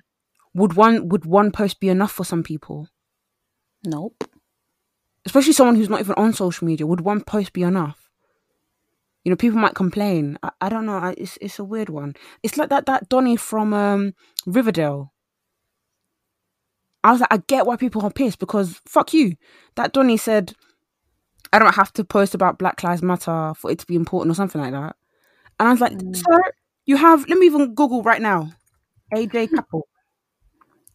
would 0.54 0.74
one 0.74 1.10
would 1.10 1.26
one 1.26 1.52
post 1.52 1.80
be 1.80 1.90
enough 1.90 2.12
for 2.12 2.24
some 2.26 2.44
people? 2.44 2.88
Nope. 3.86 4.24
especially 5.26 5.54
someone 5.54 5.76
who's 5.76 5.90
not 5.90 6.00
even 6.00 6.16
on 6.16 6.32
social 6.34 6.66
media, 6.66 6.88
would 6.88 7.02
one 7.02 7.22
post 7.22 7.52
be 7.54 7.62
enough? 7.64 8.10
You 9.24 9.30
know, 9.32 9.36
people 9.36 9.60
might 9.60 9.76
complain. 9.76 10.38
I, 10.42 10.52
I 10.62 10.70
don't 10.70 10.86
know. 10.86 10.98
I, 10.98 11.14
it's 11.18 11.38
it's 11.42 11.60
a 11.60 11.64
weird 11.66 11.90
one. 11.90 12.16
It's 12.44 12.58
like 12.58 12.70
that 12.70 12.86
that 12.86 13.10
Donny 13.10 13.36
from 13.36 13.74
um, 13.74 14.14
Riverdale. 14.46 15.14
I 17.04 17.12
was 17.12 17.22
like, 17.22 17.32
I 17.34 17.38
get 17.48 17.66
why 17.66 17.76
people 17.76 18.02
are 18.04 18.10
pissed 18.12 18.40
because 18.40 18.82
fuck 18.88 19.14
you. 19.14 19.36
That 19.76 19.94
Donny 19.94 20.18
said, 20.18 20.54
I 21.54 21.60
don't 21.60 21.76
have 21.76 21.94
to 21.94 22.04
post 22.04 22.36
about 22.36 22.58
Black 22.60 22.84
Lives 22.84 23.02
Matter 23.02 23.54
for 23.56 23.72
it 23.72 23.80
to 23.80 23.86
be 23.88 23.96
important 23.96 24.32
or 24.32 24.36
something 24.36 24.62
like 24.62 24.74
that. 24.74 24.96
And 25.60 25.68
I 25.70 25.72
was 25.72 25.82
like, 25.82 25.94
Mm. 25.94 26.16
sir, 26.16 26.42
you 26.86 26.98
have. 26.98 27.28
Let 27.28 27.38
me 27.40 27.46
even 27.46 27.74
Google 27.74 28.04
right 28.04 28.22
now. 28.22 28.52
AJ 29.14 29.50
Apple. 29.58 29.88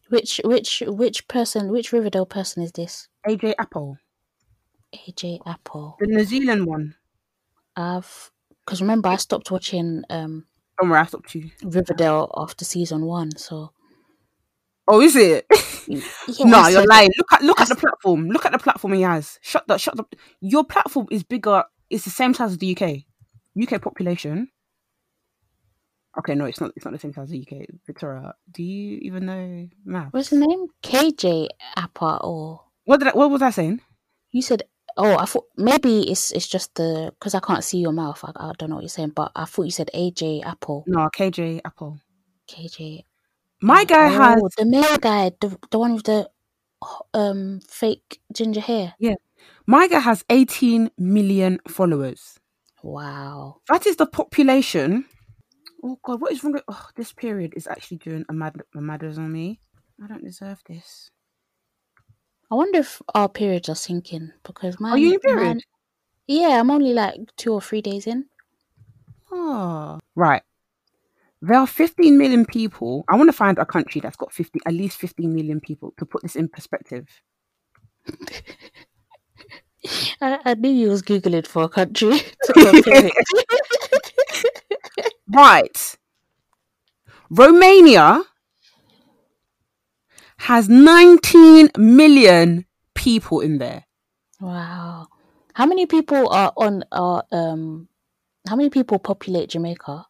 Which 0.09 0.39
which 0.43 0.83
which 0.85 1.27
person? 1.27 1.71
Which 1.71 1.91
Riverdale 1.91 2.25
person 2.27 2.61
is 2.63 2.71
this? 2.71 3.07
AJ 3.27 3.55
Apple, 3.57 3.97
AJ 4.93 5.39
Apple. 5.45 5.97
the 5.99 6.07
New 6.07 6.23
Zealand 6.23 6.65
one. 6.67 6.95
I've 7.75 8.31
because 8.65 8.81
remember 8.81 9.09
I 9.09 9.15
stopped 9.15 9.49
watching 9.49 10.03
um 10.09 10.45
Don't 10.79 10.89
worry, 10.89 10.99
I 10.99 11.05
stopped 11.05 11.33
you. 11.33 11.49
Riverdale 11.63 12.31
after 12.37 12.63
season 12.63 13.05
one, 13.05 13.35
so 13.37 13.71
Oh, 14.87 15.01
is 15.01 15.15
it? 15.15 15.45
yeah, 15.87 16.45
no, 16.45 16.67
you're 16.67 16.85
lying. 16.85 17.11
Look 17.17 17.33
at 17.33 17.41
look 17.41 17.61
at 17.61 17.69
the 17.69 17.75
platform. 17.75 18.29
Look 18.29 18.45
at 18.45 18.51
the 18.51 18.59
platform 18.59 18.93
he 18.93 19.01
has. 19.01 19.39
Shut 19.41 19.67
the 19.67 19.77
shut 19.77 19.95
the. 19.95 20.05
Your 20.41 20.65
platform 20.65 21.07
is 21.09 21.23
bigger 21.23 21.63
it's 21.93 22.05
the 22.05 22.09
same 22.09 22.33
size 22.33 22.51
as 22.51 22.57
the 22.57 22.75
UK. 22.75 23.05
UK 23.61 23.79
population. 23.79 24.49
Okay, 26.17 26.33
no, 26.33 26.45
it's 26.45 26.59
not. 26.59 26.71
It's 26.75 26.85
not 26.85 26.91
the 26.91 26.99
same 26.99 27.13
size 27.13 27.25
as 27.25 27.29
the 27.29 27.41
UK. 27.41 27.67
Victoria, 27.85 28.33
do 28.51 28.63
you 28.63 28.97
even 29.03 29.27
know 29.27 29.67
math? 29.85 30.11
What's 30.11 30.29
the 30.29 30.37
name? 30.37 30.67
KJ 30.81 31.49
Apa 31.77 32.19
or 32.23 32.61
what 32.85 32.97
did 32.97 33.09
I, 33.09 33.11
what 33.11 33.29
was 33.29 33.43
I 33.43 33.51
saying? 33.51 33.81
You 34.31 34.41
said 34.41 34.63
oh 34.97 35.17
I 35.17 35.25
thought 35.25 35.45
maybe 35.55 36.09
it's 36.09 36.31
it's 36.31 36.47
just 36.47 36.73
the 36.75 37.13
because 37.19 37.35
I 37.35 37.39
can't 37.39 37.63
see 37.63 37.77
your 37.77 37.93
mouth. 37.93 38.19
I, 38.23 38.31
I 38.35 38.51
don't 38.57 38.69
know 38.69 38.75
what 38.75 38.83
you're 38.83 38.89
saying, 38.89 39.13
but 39.15 39.31
I 39.35 39.45
thought 39.45 39.63
you 39.63 39.71
said 39.71 39.91
AJ 39.93 40.45
Apple. 40.45 40.83
No, 40.87 41.09
KJ 41.15 41.61
Apple. 41.63 41.99
KJ. 42.49 43.05
My 43.63 43.85
guy 43.85 44.07
oh, 44.07 44.09
has 44.09 44.41
the 44.57 44.65
male 44.65 44.97
guy, 44.97 45.31
the 45.39 45.57
the 45.71 45.79
one 45.79 45.95
with 45.95 46.03
the 46.03 46.29
um 47.13 47.61
fake 47.67 48.19
ginger 48.33 48.59
hair. 48.61 48.93
Yeah, 48.99 49.15
my 49.65 49.87
guy 49.87 49.99
has 49.99 50.25
18 50.29 50.91
million 50.97 51.59
followers. 51.67 52.39
Wow, 52.83 53.61
that 53.69 53.87
is 53.87 53.95
the 53.95 54.05
population 54.05 55.05
Oh 55.85 55.99
God, 56.01 56.21
what 56.21 56.31
is 56.31 56.41
wrong 56.43 56.53
with 56.53 56.63
oh, 56.69 56.87
this 56.95 57.11
period 57.11 57.53
is 57.57 57.67
actually 57.67 57.97
doing 57.97 58.25
a 58.29 58.33
mad 58.33 58.55
a 58.73 58.81
matters 58.81 59.17
on 59.17 59.31
me. 59.31 59.59
I 60.01 60.07
don't 60.07 60.23
deserve 60.23 60.61
this. 60.65 61.11
I 62.49 62.55
wonder 62.55 62.79
if 62.79 63.01
our 63.13 63.27
periods 63.27 63.67
are 63.67 63.75
syncing 63.75 64.31
because 64.43 64.79
my 64.79 64.91
Are 64.91 64.97
you 64.97 65.13
in 65.13 65.19
period? 65.19 65.43
Mine, 65.43 65.61
yeah, 66.27 66.59
I'm 66.59 66.71
only 66.71 66.93
like 66.93 67.19
two 67.35 67.51
or 67.51 67.59
three 67.59 67.81
days 67.81 68.07
in. 68.07 68.25
Oh 69.29 69.99
right. 70.15 70.43
There 71.45 71.59
are 71.59 71.67
15 71.67 72.17
million 72.17 72.45
people. 72.45 73.03
I 73.09 73.17
want 73.17 73.27
to 73.27 73.33
find 73.33 73.57
a 73.57 73.65
country 73.65 73.99
that's 73.99 74.15
got 74.15 74.31
50, 74.31 74.61
at 74.65 74.73
least 74.73 74.97
15 74.97 75.35
million 75.35 75.59
people 75.59 75.93
to 75.97 76.05
put 76.05 76.21
this 76.21 76.37
in 76.37 76.47
perspective. 76.47 77.05
I, 80.21 80.39
I, 80.45 80.53
knew 80.53 80.69
you 80.69 80.87
was 80.87 81.01
googling 81.01 81.45
for 81.45 81.63
a 81.63 81.67
country 81.67 82.19
to 82.45 82.53
compare 82.53 83.07
it. 83.07 83.13
Right. 85.27 85.97
Romania 87.29 88.21
has 90.37 90.69
19 90.69 91.71
million 91.77 92.65
people 92.93 93.41
in 93.41 93.57
there. 93.57 93.85
Wow. 94.39 95.07
How 95.55 95.65
many 95.65 95.87
people 95.87 96.29
are 96.29 96.53
on 96.55 96.83
uh, 96.91 97.23
um 97.31 97.89
how 98.47 98.55
many 98.55 98.69
people 98.69 98.99
populate 98.99 99.49
Jamaica? 99.49 100.05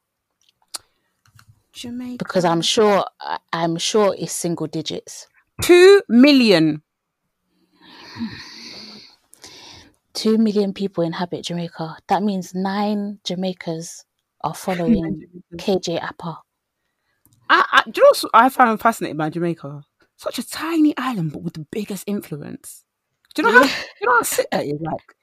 Jamaica. 1.74 2.24
Because 2.24 2.46
I'm 2.46 2.62
sure 2.62 3.04
I'm 3.52 3.78
sure 3.78 4.16
it's 4.18 4.34
single 4.34 4.68
digits. 4.68 5.28
2 5.62 6.04
million. 6.10 6.82
2 10.14 10.38
million 10.38 10.74
people 10.74 11.04
inhabit 11.04 11.46
Jamaica. 11.46 11.98
That 12.08 12.24
means 12.24 12.54
9 12.54 13.20
Jamaicas 13.24 14.06
are 14.44 14.54
following 14.54 15.26
KJ 15.56 16.02
Apa. 16.02 16.40
I, 17.50 17.66
I, 17.72 17.84
do 17.90 18.02
you 18.02 18.04
know 18.04 18.12
what 18.22 18.32
I 18.34 18.50
found 18.50 18.80
fascinating 18.80 19.16
about 19.16 19.34
Jamaica? 19.34 19.84
Such 20.18 20.40
a 20.40 20.48
tiny 20.48 20.96
island, 20.98 21.34
but 21.34 21.42
with 21.42 21.54
the 21.54 21.66
biggest 21.72 22.04
influence. 22.08 22.84
Do 23.36 23.42
you 23.42 23.48
know 23.48 23.54
how? 23.60 23.64
do 23.64 23.70
you 24.02 24.08
know 24.08 24.16
how 24.16 24.22
sick 24.22 24.48
that 24.52 24.66
is? 24.66 24.80
Like 24.80 25.16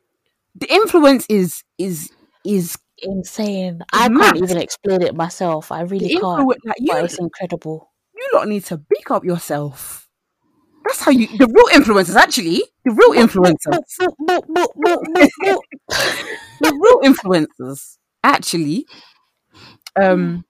the 0.54 0.72
influence 0.72 1.26
is 1.28 1.64
is 1.78 2.10
is 2.44 2.76
insane. 3.02 3.82
I 3.92 4.08
can't 4.08 4.36
even 4.36 4.56
explain 4.58 5.02
it 5.02 5.14
myself. 5.14 5.72
I 5.72 5.82
really 5.82 6.14
can't. 6.16 6.48
Like, 6.64 6.76
you, 6.78 6.92
but 6.92 7.04
it's 7.04 7.18
incredible. 7.18 7.90
You 8.14 8.28
lot 8.34 8.48
need 8.48 8.64
to 8.66 8.78
pick 8.78 9.10
up 9.10 9.24
yourself. 9.24 10.08
That's 10.84 11.02
how 11.02 11.10
you. 11.10 11.26
The 11.38 11.46
real 11.46 11.66
influencers, 11.80 12.16
actually, 12.16 12.62
the 12.84 12.92
real 12.92 13.12
influencers, 13.12 13.80
the 16.60 16.78
real 16.80 17.00
influencers, 17.12 17.96
actually, 18.24 18.86
um, 20.00 20.44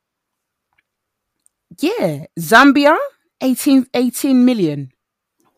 yeah, 1.80 2.26
Zambia, 2.38 2.96
18, 3.40 3.86
18 3.94 4.44
million. 4.44 4.90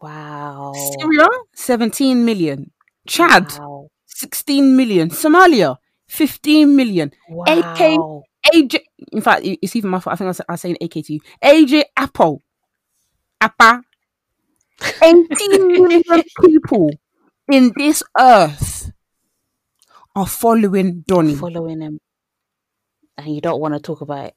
Wow. 0.00 0.72
Syria, 0.98 1.28
17 1.54 2.24
million. 2.24 2.70
Chad, 3.06 3.52
wow. 3.58 3.88
16 4.06 4.76
million. 4.76 5.10
Somalia, 5.10 5.76
15 6.12 6.76
million. 6.76 7.12
Wow. 7.28 7.44
AK, 7.46 8.52
AJ, 8.54 8.80
in 9.12 9.20
fact, 9.20 9.42
it's 9.44 9.74
even 9.76 9.90
my 9.90 10.00
fault. 10.00 10.14
I 10.14 10.16
think 10.16 10.26
I 10.26 10.28
was, 10.28 10.40
I 10.48 10.52
was 10.52 10.60
saying 10.60 10.76
AK 10.80 10.92
to 10.92 11.12
you. 11.14 11.20
AJ 11.42 11.84
Apple, 11.96 12.42
Appa, 13.40 13.82
18 15.02 15.24
million 15.68 16.02
people 16.40 16.90
in 17.50 17.72
this 17.76 18.02
earth 18.18 18.92
are 20.14 20.26
following 20.26 21.04
Donny. 21.06 21.34
Following 21.34 21.80
him 21.80 21.98
and 23.18 23.34
you 23.34 23.40
don't 23.40 23.60
want 23.60 23.74
to 23.74 23.80
talk 23.80 24.00
about 24.00 24.26
it. 24.26 24.34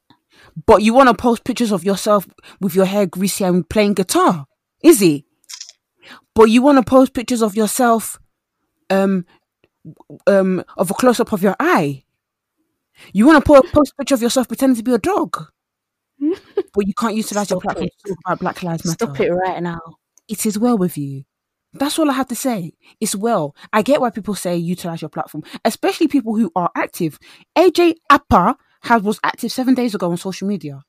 But 0.65 0.81
you 0.81 0.93
want 0.93 1.09
to 1.09 1.15
post 1.15 1.43
pictures 1.43 1.71
of 1.71 1.83
yourself 1.83 2.27
with 2.59 2.75
your 2.75 2.85
hair 2.85 3.05
greasy 3.05 3.43
and 3.43 3.67
playing 3.67 3.93
guitar, 3.93 4.45
is 4.83 5.01
it? 5.01 5.23
But 6.33 6.45
you 6.45 6.61
want 6.61 6.77
to 6.77 6.83
post 6.83 7.13
pictures 7.13 7.41
of 7.41 7.55
yourself, 7.55 8.19
um, 8.89 9.25
um, 10.27 10.63
of 10.77 10.91
a 10.91 10.93
close 10.93 11.19
up 11.19 11.33
of 11.33 11.43
your 11.43 11.55
eye. 11.59 12.03
You 13.13 13.27
want 13.27 13.43
to 13.43 13.61
post 13.73 13.93
a 13.93 13.95
picture 13.97 14.15
of 14.15 14.21
yourself 14.21 14.47
pretending 14.47 14.77
to 14.77 14.83
be 14.83 14.93
a 14.93 14.97
dog, 14.97 15.51
but 16.19 16.87
you 16.87 16.93
can't 16.93 17.15
utilize 17.15 17.47
Stop 17.47 17.55
your 17.55 17.61
platform 17.61 17.87
it. 17.87 17.93
to 18.05 18.09
talk 18.09 18.19
about 18.25 18.39
Black 18.39 18.63
Lives 18.63 18.85
Matter. 18.85 19.05
Stop 19.05 19.19
it 19.19 19.29
right 19.29 19.61
now. 19.61 19.79
It 20.27 20.45
is 20.45 20.57
well 20.57 20.77
with 20.77 20.97
you. 20.97 21.23
That's 21.73 21.99
all 21.99 22.09
I 22.09 22.13
have 22.13 22.29
to 22.29 22.35
say. 22.35 22.71
It's 23.01 23.15
well. 23.15 23.53
I 23.73 23.81
get 23.81 23.99
why 23.99 24.09
people 24.09 24.33
say 24.33 24.55
utilize 24.55 25.01
your 25.01 25.09
platform, 25.09 25.43
especially 25.65 26.07
people 26.07 26.35
who 26.35 26.51
are 26.55 26.71
active. 26.73 27.19
AJ 27.57 27.95
Apa 28.09 28.55
has 28.83 29.01
was 29.01 29.19
active 29.23 29.51
seven 29.51 29.73
days 29.73 29.93
ago 29.93 30.09
on 30.09 30.17
social 30.17 30.47
media. 30.47 30.83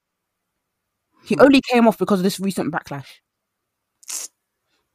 He 1.24 1.34
hmm. 1.34 1.42
only 1.42 1.60
came 1.60 1.88
off 1.88 1.98
because 1.98 2.20
of 2.20 2.24
this 2.24 2.38
recent 2.38 2.72
backlash. 2.72 3.08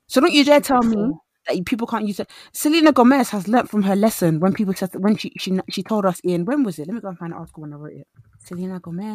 So 0.07 0.21
don't 0.21 0.31
you 0.31 0.45
dare 0.45 0.61
tell 0.61 0.81
me 0.81 1.13
that 1.47 1.65
people 1.65 1.87
can't 1.87 2.07
use 2.07 2.19
it. 2.19 2.29
Selena 2.53 2.91
Gomez 2.91 3.29
has 3.29 3.47
learnt 3.47 3.69
from 3.69 3.83
her 3.83 3.95
lesson 3.95 4.39
when 4.39 4.53
people 4.53 4.73
said 4.73 4.93
when 4.95 5.15
she 5.15 5.31
she 5.37 5.59
she 5.69 5.83
told 5.83 6.05
us 6.05 6.19
in 6.23 6.45
when 6.45 6.63
was 6.63 6.79
it? 6.79 6.87
Let 6.87 6.95
me 6.95 7.01
go 7.01 7.09
and 7.09 7.17
find 7.17 7.33
the 7.33 7.37
article 7.37 7.61
when 7.61 7.73
I 7.73 7.77
wrote 7.77 7.93
it. 7.93 8.07
Selena 8.39 8.79
Gomez 8.79 9.05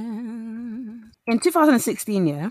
in 1.26 1.38
2016, 1.40 2.26
yeah. 2.26 2.50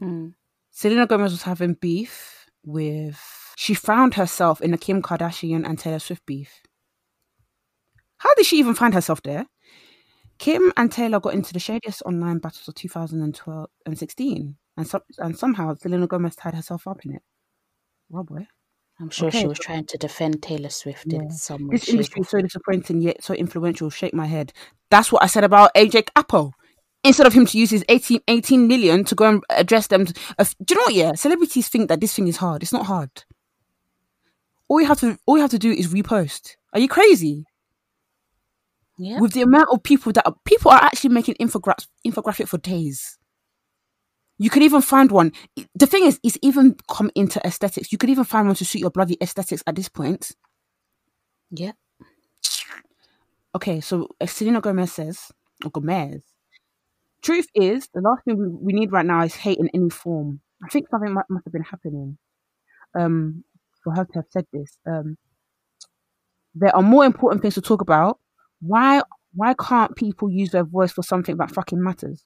Mm. 0.00 0.34
Selena 0.70 1.06
Gomez 1.06 1.32
was 1.32 1.42
having 1.42 1.74
beef 1.74 2.46
with. 2.64 3.20
She 3.56 3.72
found 3.72 4.14
herself 4.14 4.60
in 4.60 4.72
the 4.72 4.78
Kim 4.78 5.00
Kardashian 5.00 5.66
and 5.66 5.78
Taylor 5.78 5.98
Swift 5.98 6.26
beef. 6.26 6.60
How 8.18 8.34
did 8.34 8.46
she 8.46 8.58
even 8.58 8.74
find 8.74 8.92
herself 8.92 9.22
there? 9.22 9.46
Kim 10.38 10.72
and 10.76 10.92
Taylor 10.92 11.20
got 11.20 11.34
into 11.34 11.54
the 11.54 11.58
shadiest 11.58 12.02
online 12.02 12.38
battles 12.38 12.68
of 12.68 12.74
2012 12.74 13.70
and 13.86 13.98
16, 13.98 14.56
and, 14.76 14.86
so, 14.86 15.00
and 15.18 15.38
somehow 15.38 15.74
Selena 15.74 16.06
Gomez 16.06 16.36
tied 16.36 16.54
herself 16.54 16.86
up 16.86 17.04
in 17.06 17.14
it. 17.14 17.22
Well, 18.10 18.24
boy. 18.24 18.46
I'm 18.98 19.10
sure 19.10 19.28
okay. 19.28 19.40
she 19.40 19.46
was 19.46 19.58
trying 19.58 19.84
to 19.86 19.98
defend 19.98 20.42
Taylor 20.42 20.70
Swift 20.70 21.04
yeah. 21.06 21.20
in 21.20 21.30
some 21.30 21.68
way. 21.68 21.76
This 21.76 21.88
industry 21.88 22.22
is 22.22 22.28
so 22.28 22.40
disappointing 22.40 23.02
yet 23.02 23.22
so 23.22 23.34
influential. 23.34 23.90
Shake 23.90 24.14
my 24.14 24.26
head. 24.26 24.52
That's 24.90 25.12
what 25.12 25.22
I 25.22 25.26
said 25.26 25.44
about 25.44 25.74
AJ 25.74 26.08
Apple. 26.16 26.54
Instead 27.04 27.26
of 27.26 27.34
him 27.34 27.46
to 27.46 27.58
use 27.58 27.70
his 27.70 27.84
18, 27.88 28.20
18 28.26 28.66
million 28.66 29.04
to 29.04 29.14
go 29.14 29.28
and 29.28 29.44
address 29.50 29.86
them, 29.88 30.06
to, 30.06 30.14
uh, 30.38 30.44
do 30.64 30.74
you 30.74 30.80
know 30.80 30.84
what? 30.86 30.94
Yeah, 30.94 31.14
celebrities 31.14 31.68
think 31.68 31.88
that 31.88 32.00
this 32.00 32.14
thing 32.14 32.26
is 32.26 32.38
hard. 32.38 32.62
It's 32.62 32.72
not 32.72 32.86
hard. 32.86 33.10
All 34.68 34.80
you 34.80 34.86
have 34.86 34.98
to 35.00 35.18
all 35.26 35.36
you 35.36 35.42
have 35.42 35.50
to 35.50 35.58
do 35.58 35.70
is 35.70 35.92
repost. 35.92 36.56
Are 36.72 36.80
you 36.80 36.88
crazy? 36.88 37.44
Yeah. 38.98 39.20
With 39.20 39.34
the 39.34 39.42
amount 39.42 39.68
of 39.70 39.82
people 39.82 40.10
that 40.12 40.26
are, 40.26 40.34
people 40.44 40.70
are 40.70 40.82
actually 40.82 41.10
making 41.10 41.34
infographic 41.34 41.86
infographic 42.04 42.48
for 42.48 42.58
days. 42.58 43.18
You 44.38 44.50
could 44.50 44.62
even 44.62 44.82
find 44.82 45.10
one. 45.10 45.32
The 45.74 45.86
thing 45.86 46.04
is, 46.04 46.20
it's 46.22 46.38
even 46.42 46.76
come 46.90 47.10
into 47.14 47.40
aesthetics. 47.46 47.90
You 47.90 47.98
could 47.98 48.10
even 48.10 48.24
find 48.24 48.46
one 48.46 48.56
to 48.56 48.64
suit 48.64 48.80
your 48.80 48.90
bloody 48.90 49.16
aesthetics 49.22 49.62
at 49.66 49.76
this 49.76 49.88
point. 49.88 50.32
Yeah. 51.50 51.72
Okay, 53.54 53.80
so 53.80 54.08
Selena 54.26 54.60
Gomez 54.60 54.92
says, 54.92 55.32
or 55.64 55.70
Gomez, 55.70 56.20
truth 57.22 57.46
is, 57.54 57.88
the 57.94 58.02
last 58.02 58.24
thing 58.24 58.36
we, 58.38 58.48
we 58.48 58.72
need 58.74 58.92
right 58.92 59.06
now 59.06 59.22
is 59.22 59.34
hate 59.34 59.58
in 59.58 59.70
any 59.72 59.88
form. 59.88 60.40
I 60.62 60.68
think 60.68 60.88
something 60.90 61.14
might, 61.14 61.24
must 61.30 61.46
have 61.46 61.52
been 61.52 61.62
happening 61.62 62.18
um, 62.98 63.44
for 63.82 63.94
her 63.94 64.04
to 64.04 64.12
have 64.16 64.26
said 64.30 64.46
this. 64.52 64.76
Um, 64.86 65.16
there 66.54 66.74
are 66.76 66.82
more 66.82 67.04
important 67.04 67.42
things 67.42 67.54
to 67.54 67.62
talk 67.62 67.80
about 67.80 68.18
why 68.60 69.02
why 69.34 69.54
can't 69.54 69.94
people 69.96 70.30
use 70.30 70.50
their 70.50 70.64
voice 70.64 70.90
for 70.92 71.02
something 71.02 71.36
that 71.36 71.50
fucking 71.50 71.82
matters? 71.82 72.24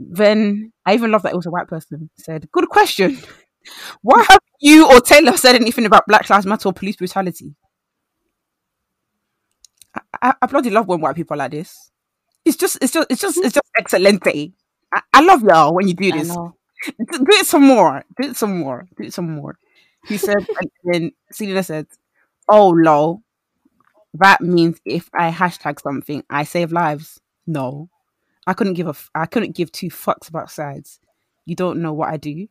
Then 0.00 0.72
I 0.86 0.94
even 0.94 1.10
love 1.12 1.22
that 1.22 1.32
it 1.32 1.36
was 1.36 1.46
a 1.46 1.50
white 1.50 1.68
person 1.68 2.08
said, 2.16 2.50
"Good 2.52 2.68
question. 2.68 3.18
Why 4.02 4.24
have 4.28 4.40
you 4.60 4.88
or 4.88 5.00
Taylor 5.00 5.36
said 5.36 5.54
anything 5.54 5.84
about 5.84 6.06
Black 6.06 6.28
Lives 6.30 6.46
Matter 6.46 6.68
or 6.68 6.72
police 6.72 6.96
brutality?" 6.96 7.54
I, 9.94 10.00
I, 10.22 10.34
I 10.42 10.46
bloody 10.46 10.70
love 10.70 10.88
when 10.88 11.00
white 11.00 11.16
people 11.16 11.34
are 11.34 11.38
like 11.38 11.50
this. 11.50 11.90
It's 12.44 12.56
just, 12.56 12.78
it's 12.80 12.92
just, 12.92 13.06
it's 13.10 13.20
just, 13.20 13.36
it's 13.38 13.54
just 13.54 13.70
excelente. 13.78 14.54
I, 14.94 15.02
I 15.12 15.20
love 15.20 15.42
y'all 15.42 15.74
when 15.74 15.86
you 15.86 15.94
do 15.94 16.10
this. 16.12 16.28
Do 16.30 16.54
it 17.06 17.46
some 17.46 17.64
more. 17.64 18.04
Do 18.18 18.30
it 18.30 18.36
some 18.36 18.58
more. 18.58 18.88
Do 18.96 19.04
it 19.04 19.12
some 19.12 19.30
more. 19.30 19.58
He 20.08 20.16
said, 20.16 20.38
and 20.38 20.70
then 20.84 21.12
Selena 21.30 21.62
said, 21.62 21.86
"Oh 22.48 22.70
lol, 22.70 23.22
that 24.14 24.40
means 24.40 24.80
if 24.86 25.10
I 25.12 25.30
hashtag 25.30 25.80
something, 25.80 26.24
I 26.30 26.44
save 26.44 26.72
lives. 26.72 27.20
No, 27.46 27.90
I 28.46 28.54
couldn't 28.54 28.74
give 28.74 28.86
a. 28.86 28.90
F- 28.90 29.10
I 29.14 29.26
couldn't 29.26 29.54
give 29.54 29.70
two 29.72 29.88
fucks 29.88 30.28
about 30.28 30.50
sides. 30.50 31.00
You 31.46 31.56
don't 31.56 31.82
know 31.82 31.92
what 31.92 32.08
I 32.08 32.16
do. 32.16 32.48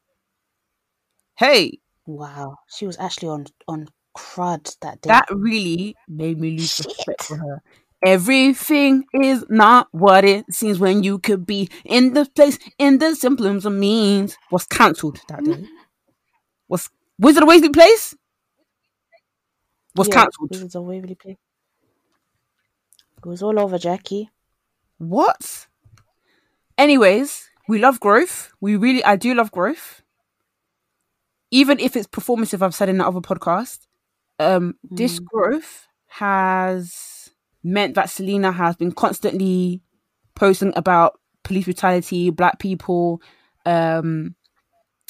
Hey. 1.38 1.80
Wow, 2.06 2.58
she 2.68 2.86
was 2.86 2.98
actually 3.00 3.30
on 3.30 3.46
on 3.68 3.88
crud 4.18 4.78
that 4.82 5.02
day. 5.02 5.10
That 5.10 5.28
really 5.30 5.96
made 6.08 6.40
me 6.40 6.52
lose 6.52 6.76
Shit. 6.76 6.88
respect 6.88 7.24
for 7.24 7.38
her. 7.38 7.62
Everything 8.06 9.04
is 9.14 9.46
not 9.50 9.90
what 9.92 10.24
it 10.24 10.46
seems 10.54 10.80
when 10.80 11.04
you 11.04 11.20
could 11.20 11.46
be 11.46 11.70
in 11.84 12.14
the 12.14 12.26
place 12.26 12.58
in 12.78 12.98
the 12.98 13.14
simplest 13.16 13.66
of 13.66 13.74
means. 13.74 14.38
Was 14.52 14.66
cancelled 14.66 15.20
that 15.28 15.44
day. 15.44 15.66
Was 16.70 16.90
Wizard 17.18 17.44
of 17.44 17.50
Waverly 17.50 17.70
Place? 17.70 18.16
Was 19.96 20.08
yeah, 20.08 20.16
cancelled. 20.16 20.52
Wizards 20.52 20.76
of 20.76 20.84
Waverly 20.84 21.16
Place. 21.16 21.38
It 23.18 23.26
was 23.26 23.44
all 23.44 23.60
over 23.60 23.78
Jackie. 23.78 24.30
What? 24.98 25.68
Anyways, 26.80 27.50
we 27.68 27.78
love 27.78 28.00
growth. 28.00 28.54
We 28.62 28.78
really, 28.78 29.04
I 29.04 29.18
do 29.18 29.34
love 29.34 29.52
growth. 29.52 30.02
Even 31.52 31.78
if 31.78 31.98
it's 31.98 32.08
performative, 32.08 32.62
I've 32.62 32.74
said 32.74 32.88
in 32.88 33.00
the 33.00 33.06
other 33.06 33.20
podcast. 33.20 33.80
Um, 34.40 34.76
mm. 34.90 34.98
this 34.98 35.20
growth 35.20 35.88
has 36.08 37.32
meant 37.66 37.96
that 37.96 38.10
Selena 38.10 38.54
has 38.54 38.78
been 38.78 38.94
constantly 38.94 39.82
posting 40.36 40.72
about 40.78 41.20
police 41.44 41.66
brutality, 41.66 42.30
black 42.30 42.60
people, 42.60 43.22
um, 43.66 44.36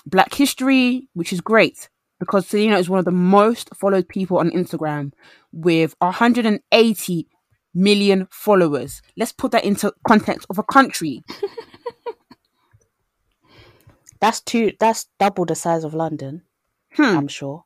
black 0.08 0.34
history, 0.34 1.08
which 1.14 1.32
is 1.32 1.40
great 1.40 1.88
because 2.20 2.48
Selena 2.48 2.80
is 2.80 2.90
one 2.90 2.98
of 2.98 3.06
the 3.06 3.12
most 3.12 3.70
followed 3.76 4.10
people 4.10 4.40
on 4.40 4.50
Instagram 4.50 5.12
with 5.52 5.94
180 6.00 7.28
million 7.74 8.28
followers. 8.32 9.02
Let's 9.18 9.32
put 9.32 9.52
that 9.52 9.64
into 9.64 9.94
context 10.08 10.48
of 10.50 10.58
a 10.58 10.64
country. 10.64 11.24
that's 14.20 14.42
two. 14.42 14.74
That's 14.80 15.08
double 15.20 15.46
the 15.46 15.56
size 15.56 15.84
of 15.84 15.94
London. 15.94 16.44
Hmm. 16.94 17.18
I'm 17.18 17.28
sure. 17.28 17.66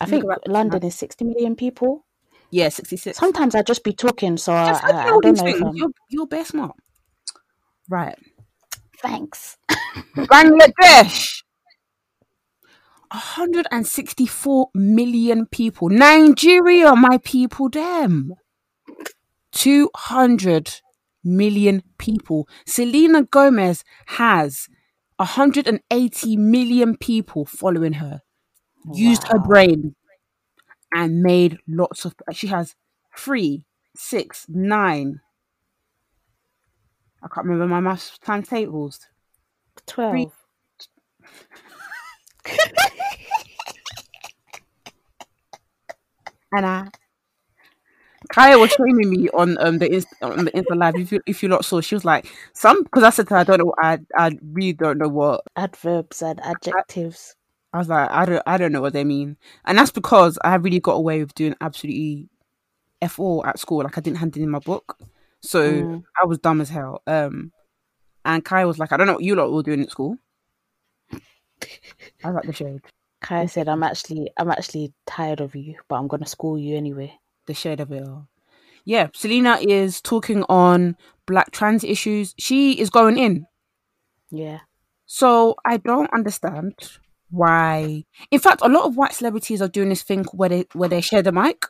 I 0.00 0.06
think 0.06 0.24
London 0.46 0.82
is 0.84 0.94
60 0.94 1.26
million 1.26 1.56
people. 1.56 2.06
Yeah, 2.50 2.70
66. 2.70 3.18
Sometimes 3.18 3.54
I 3.54 3.62
just 3.62 3.84
be 3.84 3.92
talking, 3.92 4.36
so 4.36 4.52
I, 4.52 4.72
I, 4.72 5.04
I, 5.04 5.18
don't 5.20 5.36
know. 5.36 5.72
You're, 5.74 5.90
you're 6.08 6.26
best 6.26 6.50
smart. 6.50 6.74
Right. 7.88 8.16
Thanks. 9.00 9.56
Bangladesh. 10.16 11.42
164 13.12 14.70
million 14.74 15.46
people. 15.46 15.90
Nigeria, 15.90 16.94
my 16.94 17.18
people, 17.22 17.68
them. 17.68 18.34
200 19.52 20.80
million 21.24 21.82
people. 21.98 22.48
Selena 22.66 23.22
Gomez 23.24 23.84
has 24.06 24.68
180 25.16 26.36
million 26.36 26.96
people 26.96 27.44
following 27.44 27.94
her. 27.94 28.22
Wow. 28.84 28.94
Used 28.96 29.24
her 29.28 29.38
brain 29.38 29.94
and 30.92 31.22
made 31.22 31.58
lots 31.68 32.04
of. 32.04 32.14
She 32.32 32.46
has 32.48 32.74
three, 33.16 33.64
six, 33.94 34.46
nine. 34.48 35.20
I 37.22 37.28
can't 37.28 37.46
remember 37.46 37.66
my 37.68 37.80
math 37.80 38.18
timetables. 38.24 39.00
12. 39.86 40.12
Three, 40.12 40.28
and 46.52 46.66
I 46.66 46.88
Kaya 48.32 48.58
was 48.58 48.70
shaming 48.70 49.10
me 49.10 49.28
on 49.30 49.58
um 49.58 49.78
the 49.78 49.92
inst- 49.92 50.14
on 50.22 50.44
the 50.44 50.52
Insta 50.52 50.76
live. 50.76 50.94
If 50.94 51.12
you 51.12 51.20
if 51.26 51.42
you 51.42 51.48
lot 51.48 51.64
saw, 51.64 51.80
she 51.80 51.94
was 51.94 52.04
like 52.04 52.26
some 52.52 52.82
because 52.84 53.02
I 53.02 53.10
said 53.10 53.28
to 53.28 53.34
her, 53.34 53.40
I 53.40 53.44
don't 53.44 53.58
know, 53.58 53.74
I 53.78 53.98
I 54.16 54.38
really 54.52 54.72
don't 54.72 54.98
know 54.98 55.08
what 55.08 55.42
adverbs 55.56 56.22
and 56.22 56.40
adjectives. 56.40 57.34
I, 57.72 57.76
I, 57.76 57.78
was 57.80 57.88
like, 57.88 58.10
I 58.10 58.24
don't 58.24 58.42
I 58.46 58.56
don't 58.56 58.72
know 58.72 58.80
what 58.80 58.92
they 58.92 59.04
mean, 59.04 59.36
and 59.64 59.76
that's 59.76 59.90
because 59.90 60.38
I 60.44 60.54
really 60.56 60.80
got 60.80 60.92
away 60.92 61.20
with 61.20 61.34
doing 61.34 61.56
absolutely 61.60 62.28
f 63.02 63.18
all 63.18 63.44
at 63.44 63.58
school. 63.58 63.82
Like 63.82 63.98
I 63.98 64.00
didn't 64.00 64.18
hand 64.18 64.36
in 64.36 64.48
my 64.48 64.60
book, 64.60 64.98
so 65.40 65.72
mm. 65.72 66.04
I 66.22 66.26
was 66.26 66.38
dumb 66.38 66.60
as 66.60 66.68
hell. 66.68 67.02
Um, 67.08 67.52
and 68.24 68.44
Kaya 68.44 68.66
was 68.66 68.78
like, 68.78 68.92
I 68.92 68.96
don't 68.96 69.06
know 69.06 69.14
what 69.14 69.24
you 69.24 69.34
lot 69.34 69.52
were 69.52 69.62
doing 69.62 69.82
at 69.82 69.90
school. 69.90 70.18
I 71.12 71.18
was 72.24 72.34
like 72.34 72.44
the 72.44 72.52
shade. 72.52 72.82
Kaya 73.22 73.48
said, 73.48 73.68
"I'm 73.68 73.82
actually, 73.82 74.30
I'm 74.36 74.50
actually 74.50 74.92
tired 75.06 75.40
of 75.40 75.54
you, 75.56 75.76
but 75.88 75.96
I'm 75.96 76.06
gonna 76.06 76.26
school 76.26 76.58
you 76.58 76.76
anyway." 76.76 77.18
The 77.50 77.54
shade 77.54 77.80
of 77.80 77.90
it 77.90 78.04
all. 78.06 78.28
Yeah, 78.84 79.08
Selena 79.12 79.58
is 79.60 80.00
talking 80.00 80.44
on 80.44 80.96
black 81.26 81.50
trans 81.50 81.82
issues. 81.82 82.32
She 82.38 82.78
is 82.78 82.90
going 82.90 83.18
in. 83.18 83.44
Yeah. 84.30 84.60
So 85.06 85.56
I 85.66 85.78
don't 85.78 86.08
understand 86.14 86.74
why. 87.28 88.04
In 88.30 88.38
fact, 88.38 88.60
a 88.62 88.68
lot 88.68 88.84
of 88.84 88.96
white 88.96 89.14
celebrities 89.14 89.60
are 89.60 89.66
doing 89.66 89.88
this 89.88 90.04
thing 90.04 90.22
where 90.32 90.48
they 90.48 90.64
where 90.74 90.88
they 90.88 91.00
share 91.00 91.22
the 91.22 91.32
mic. 91.32 91.66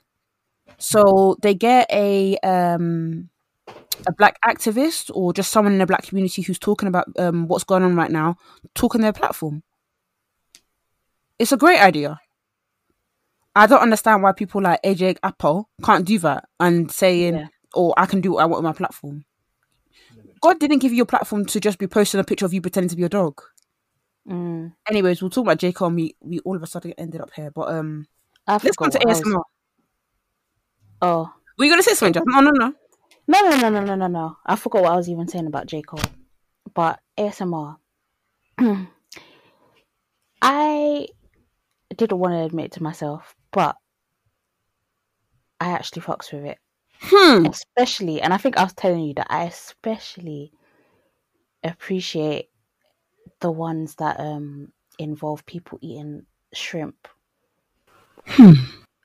So 0.77 1.39
they 1.41 1.55
get 1.55 1.91
a 1.91 2.37
um 2.43 3.31
a 4.07 4.13
black 4.13 4.39
activist 4.45 5.11
or 5.15 5.33
just 5.33 5.51
someone 5.51 5.73
in 5.73 5.79
the 5.79 5.87
black 5.87 6.03
community 6.03 6.43
who's 6.43 6.59
talking 6.59 6.89
about 6.89 7.07
um 7.19 7.49
what's 7.49 7.65
going 7.65 7.85
on 7.85 7.97
right 7.97 8.11
now, 8.11 8.37
talking 8.75 9.01
their 9.01 9.15
platform. 9.15 9.63
It's 11.39 11.53
a 11.53 11.57
great 11.57 11.81
idea. 11.81 12.21
I 13.55 13.67
don't 13.67 13.81
understand 13.81 14.23
why 14.23 14.33
people 14.33 14.63
like 14.63 14.83
AJ 14.83 15.17
Apple 15.23 15.69
can't 15.85 16.05
do 16.05 16.19
that 16.21 16.49
and 16.59 16.91
saying, 16.91 17.35
yeah. 17.35 17.47
"Oh, 17.75 17.95
I 17.97 18.07
can 18.07 18.21
do 18.21 18.33
what 18.33 18.43
I 18.43 18.47
want 18.47 18.59
on 18.59 18.65
my 18.65 18.73
platform." 18.73 19.25
God 20.41 20.59
didn't 20.59 20.79
give 20.79 20.93
you 20.93 21.03
a 21.03 21.07
platform 21.07 21.45
to 21.47 21.61
just 21.61 21.79
be 21.79 21.87
posting 21.87 22.21
a 22.21 22.25
picture 22.25 22.47
of 22.47 22.55
you 22.55 22.61
pretending 22.61 22.89
to 22.89 22.97
be 22.97 23.05
a 23.05 23.09
dog. 23.09 23.43
Mm. 24.29 24.73
Anyways, 24.89 25.21
we'll 25.21 25.31
talk 25.31 25.45
about 25.45 25.59
J. 25.59 25.73
Cole. 25.73 25.89
And 25.89 25.97
we 25.97 26.17
we 26.21 26.39
all 26.41 26.57
of 26.57 26.63
a 26.63 26.67
sudden 26.67 26.95
ended 26.97 27.21
up 27.21 27.31
here, 27.35 27.51
but 27.51 27.73
um, 27.73 28.07
let's 28.47 28.77
go 28.77 28.89
to 28.89 28.99
ASMR. 28.99 29.35
Was... 29.35 29.45
Oh, 31.03 31.33
were 31.59 31.65
you 31.65 31.71
gonna 31.71 31.83
say 31.83 31.95
something? 31.95 32.23
No, 32.27 32.41
no, 32.41 32.51
no, 32.51 32.75
no, 33.27 33.41
no, 33.41 33.57
no, 33.57 33.71
no, 33.71 33.85
no, 33.85 33.95
no, 33.95 34.07
no. 34.07 34.37
I 34.47 34.57
forgot 34.57 34.83
what 34.83 34.93
I 34.93 34.97
was 34.97 35.09
even 35.09 35.29
saying 35.29 35.47
about 35.47 35.67
J. 35.67 35.83
Cole, 35.83 36.01
but 36.75 37.01
ASMR. 37.19 37.77
I 40.43 41.07
didn't 41.95 42.19
want 42.19 42.33
to 42.35 42.45
admit 42.45 42.73
to 42.73 42.83
myself, 42.83 43.35
but 43.53 43.77
I 45.61 45.73
actually 45.73 46.03
fucks 46.03 46.33
with 46.33 46.45
it. 46.45 46.59
Hmm. 47.03 47.47
Especially, 47.47 48.21
and 48.21 48.33
I 48.33 48.37
think 48.37 48.59
I 48.59 48.63
was 48.63 48.75
telling 48.75 49.01
you 49.01 49.15
that 49.15 49.27
I 49.31 49.45
especially 49.45 50.53
appreciate 51.63 52.49
the 53.41 53.51
ones 53.51 53.95
that 53.97 54.19
um 54.21 54.73
involve 54.99 55.45
people 55.47 55.79
eating 55.81 56.27
shrimp. 56.53 57.09
Hmm. 58.27 58.53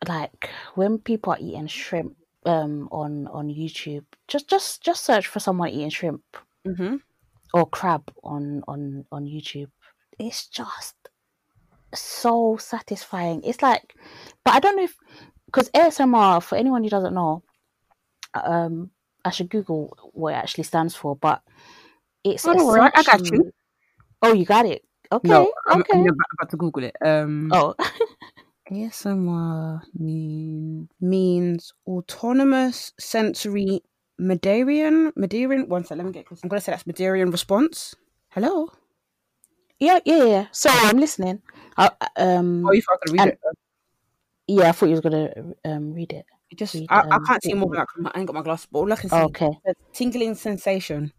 Like 0.08 0.50
when 0.76 1.00
people 1.00 1.34
are 1.34 1.40
eating 1.40 1.68
shrimp 1.68 2.16
um 2.46 2.90
on 2.92 3.28
on 3.28 3.48
YouTube, 3.48 4.06
just 4.28 4.50
just 4.50 4.82
just 4.82 5.04
search 5.04 5.28
for 5.28 5.40
someone 5.40 5.70
eating 5.70 5.90
shrimp 5.90 6.24
mm-hmm. 6.68 6.98
or 7.54 7.66
crab 7.66 8.12
on 8.24 8.62
on 8.68 9.06
on 9.12 9.26
YouTube. 9.26 9.70
It's 10.20 10.48
just 10.48 10.96
so 11.94 12.58
satisfying. 12.58 13.44
It's 13.44 13.62
like, 13.62 13.96
but 14.44 14.54
I 14.54 14.60
don't 14.60 14.76
know 14.76 14.84
if 14.84 14.96
because 15.46 15.70
ASMR 15.72 16.44
for 16.44 16.56
anyone 16.56 16.84
who 16.84 16.90
doesn't 16.90 17.14
know, 17.14 17.44
um, 18.34 18.92
I 19.24 19.32
should 19.32 19.50
Google 19.50 19.98
what 20.14 20.34
it 20.34 20.38
actually 20.38 20.66
stands 20.66 20.96
for. 20.96 21.16
But 21.16 21.42
it's 22.24 22.46
oh, 22.46 22.76
right, 22.76 22.92
I 22.96 23.04
got 23.04 23.32
you. 23.32 23.52
Oh, 24.22 24.34
you 24.34 24.46
got 24.46 24.66
it. 24.66 24.84
Okay. 25.12 25.30
No, 25.30 25.52
I'm, 25.68 25.82
okay. 25.82 25.98
I'm 26.00 26.08
about 26.08 26.50
to 26.50 26.58
Google 26.58 26.84
it. 26.84 26.96
Um, 27.04 27.52
oh. 27.54 27.76
ASMR 28.72 29.82
mean, 29.94 30.90
means 31.00 31.72
autonomous 31.86 32.94
sensory 33.00 33.82
meridian. 34.18 35.14
meridian. 35.16 35.70
One 35.70 35.84
second, 35.84 35.98
let 36.00 36.08
me 36.08 36.12
get. 36.14 36.26
I'm 36.42 36.50
gonna 36.50 36.62
say 36.62 36.72
that's 36.72 36.88
meridian 36.88 37.30
response. 37.30 37.96
Hello. 38.30 38.70
Yeah, 39.86 40.00
yeah, 40.04 40.24
yeah. 40.24 40.46
Sorry, 40.52 40.80
I'm 40.90 40.98
listening. 40.98 41.44
I, 41.78 41.92
um, 42.18 42.66
oh, 42.66 42.72
you 42.72 42.82
thought 42.82 42.96
I 42.96 43.06
could 43.06 43.20
read 43.20 43.28
it? 43.28 43.40
Yeah, 44.48 44.70
I 44.70 44.72
thought 44.72 44.88
you 44.88 44.94
was 44.94 45.02
gonna 45.02 45.32
um, 45.64 45.94
read 45.94 46.12
it. 46.12 46.26
it 46.50 46.58
just, 46.58 46.74
read, 46.74 46.88
I, 46.90 47.02
um, 47.02 47.12
I, 47.12 47.20
can't 47.28 47.44
see 47.44 47.54
more 47.54 47.70
than 47.70 47.86
that. 48.04 48.12
I 48.16 48.20
ain't 48.20 48.28
got 48.28 48.34
my 48.34 48.42
glasses, 48.42 48.68
but 48.72 48.80
all 48.80 48.92
I 48.92 48.96
can 48.96 49.12
see. 49.12 49.16
Okay. 49.16 49.52
tingling 49.94 50.34
sensation. 50.34 51.14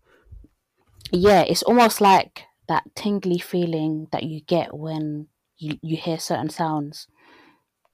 Yeah, 1.13 1.43
it's 1.43 1.63
almost 1.63 2.01
like 2.01 2.43
that 2.67 2.83
tingly 2.97 3.39
feeling 3.39 4.09
that 4.11 4.25
you 4.25 4.41
get 4.41 4.77
when 4.77 5.29
you 5.59 5.79
you 5.81 5.97
hear 5.97 6.19
certain 6.19 6.51
sounds, 6.51 7.07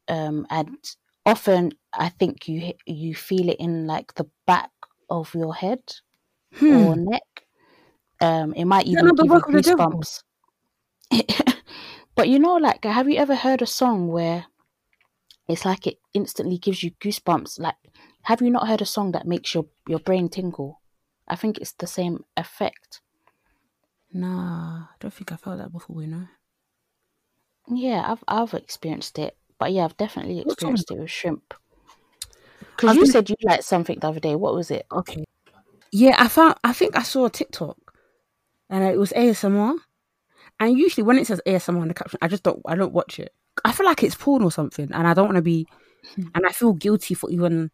um, 0.09 0.47
and 0.49 0.79
often 1.27 1.73
I 1.93 2.09
think 2.09 2.49
you 2.49 2.73
you 2.87 3.15
feel 3.15 3.51
it 3.51 3.61
in 3.61 3.87
like 3.87 4.15
the 4.15 4.25
back 4.47 4.71
of 5.11 5.35
your 5.35 5.55
head 5.55 5.83
hmm. 6.55 6.87
or 6.87 6.97
neck. 6.97 7.45
Um, 8.23 8.55
it 8.55 8.65
might 8.65 8.87
even 8.87 9.15
give 9.17 9.27
you 9.27 9.33
goosebumps. 9.33 10.23
but 12.15 12.29
you 12.29 12.39
know, 12.39 12.57
like, 12.57 12.85
have 12.85 13.09
you 13.09 13.17
ever 13.19 13.35
heard 13.35 13.63
a 13.63 13.67
song 13.67 14.09
where 14.09 14.47
it's 15.49 15.65
like 15.65 15.87
it 15.87 15.99
instantly 16.15 16.59
gives 16.59 16.83
you 16.83 16.93
goosebumps. 16.93 17.61
Like, 17.61 17.75
have 18.23 18.41
you 18.41 18.51
not 18.51 18.69
heard 18.69 18.83
a 18.83 18.87
song 18.87 19.13
that 19.13 19.27
makes 19.27 19.55
your 19.55 19.67
your 19.87 19.99
brain 19.99 20.29
tingle? 20.29 20.81
I 21.29 21.37
think 21.37 21.59
it's 21.59 21.73
the 21.73 21.87
same 21.87 22.25
effect. 22.37 23.01
Nah, 24.13 24.85
I 24.85 24.95
don't 25.01 25.13
think 25.13 25.33
I 25.33 25.37
felt 25.37 25.59
that 25.59 25.73
before. 25.73 26.01
You 26.03 26.09
know. 26.09 26.29
Yeah, 27.69 28.05
I've 28.07 28.25
I've 28.29 28.55
experienced 28.55 29.19
it, 29.19 29.37
but 29.59 29.73
yeah, 29.73 29.85
I've 29.85 29.97
definitely 29.97 30.41
experienced 30.41 30.91
it 30.91 30.99
with 30.99 31.11
shrimp. 31.11 31.55
Because 32.61 32.97
you 32.97 33.07
said 33.07 33.29
you 33.29 33.37
liked 33.43 33.65
something 33.65 33.99
the 33.99 34.09
other 34.09 34.21
day. 34.21 34.35
What 34.35 34.55
was 34.55 34.71
it? 34.71 34.87
Okay. 34.91 35.25
Yeah, 35.93 36.17
I 36.19 36.29
found. 36.29 36.55
I 36.65 36.73
think 36.73 36.97
I 36.97 37.03
saw 37.03 37.27
a 37.27 37.31
TikTok, 37.31 37.77
and 38.71 38.85
it 38.85 38.99
was 38.99 39.13
ASMR. 39.13 39.77
And 40.63 40.79
usually, 40.79 41.03
when 41.03 41.19
it 41.19 41.27
says 41.27 41.41
ASMR 41.45 41.83
in 41.83 41.89
the 41.89 41.95
caption, 41.95 42.21
I 42.23 42.29
just 42.29 42.45
don't. 42.45 42.63
I 42.65 42.77
don't 42.77 42.93
watch 42.93 43.19
it. 43.19 43.35
I 43.65 43.73
feel 43.73 43.85
like 43.85 44.05
it's 44.05 44.15
porn 44.15 44.45
or 44.45 44.53
something, 44.53 44.89
and 44.93 45.09
I 45.09 45.13
don't 45.13 45.27
want 45.27 45.35
to 45.35 45.43
be. 45.43 45.67
Hmm. 46.15 46.29
And 46.37 46.47
I 46.47 46.53
feel 46.53 46.73
guilty 46.73 47.15
for 47.15 47.29
even. 47.31 47.73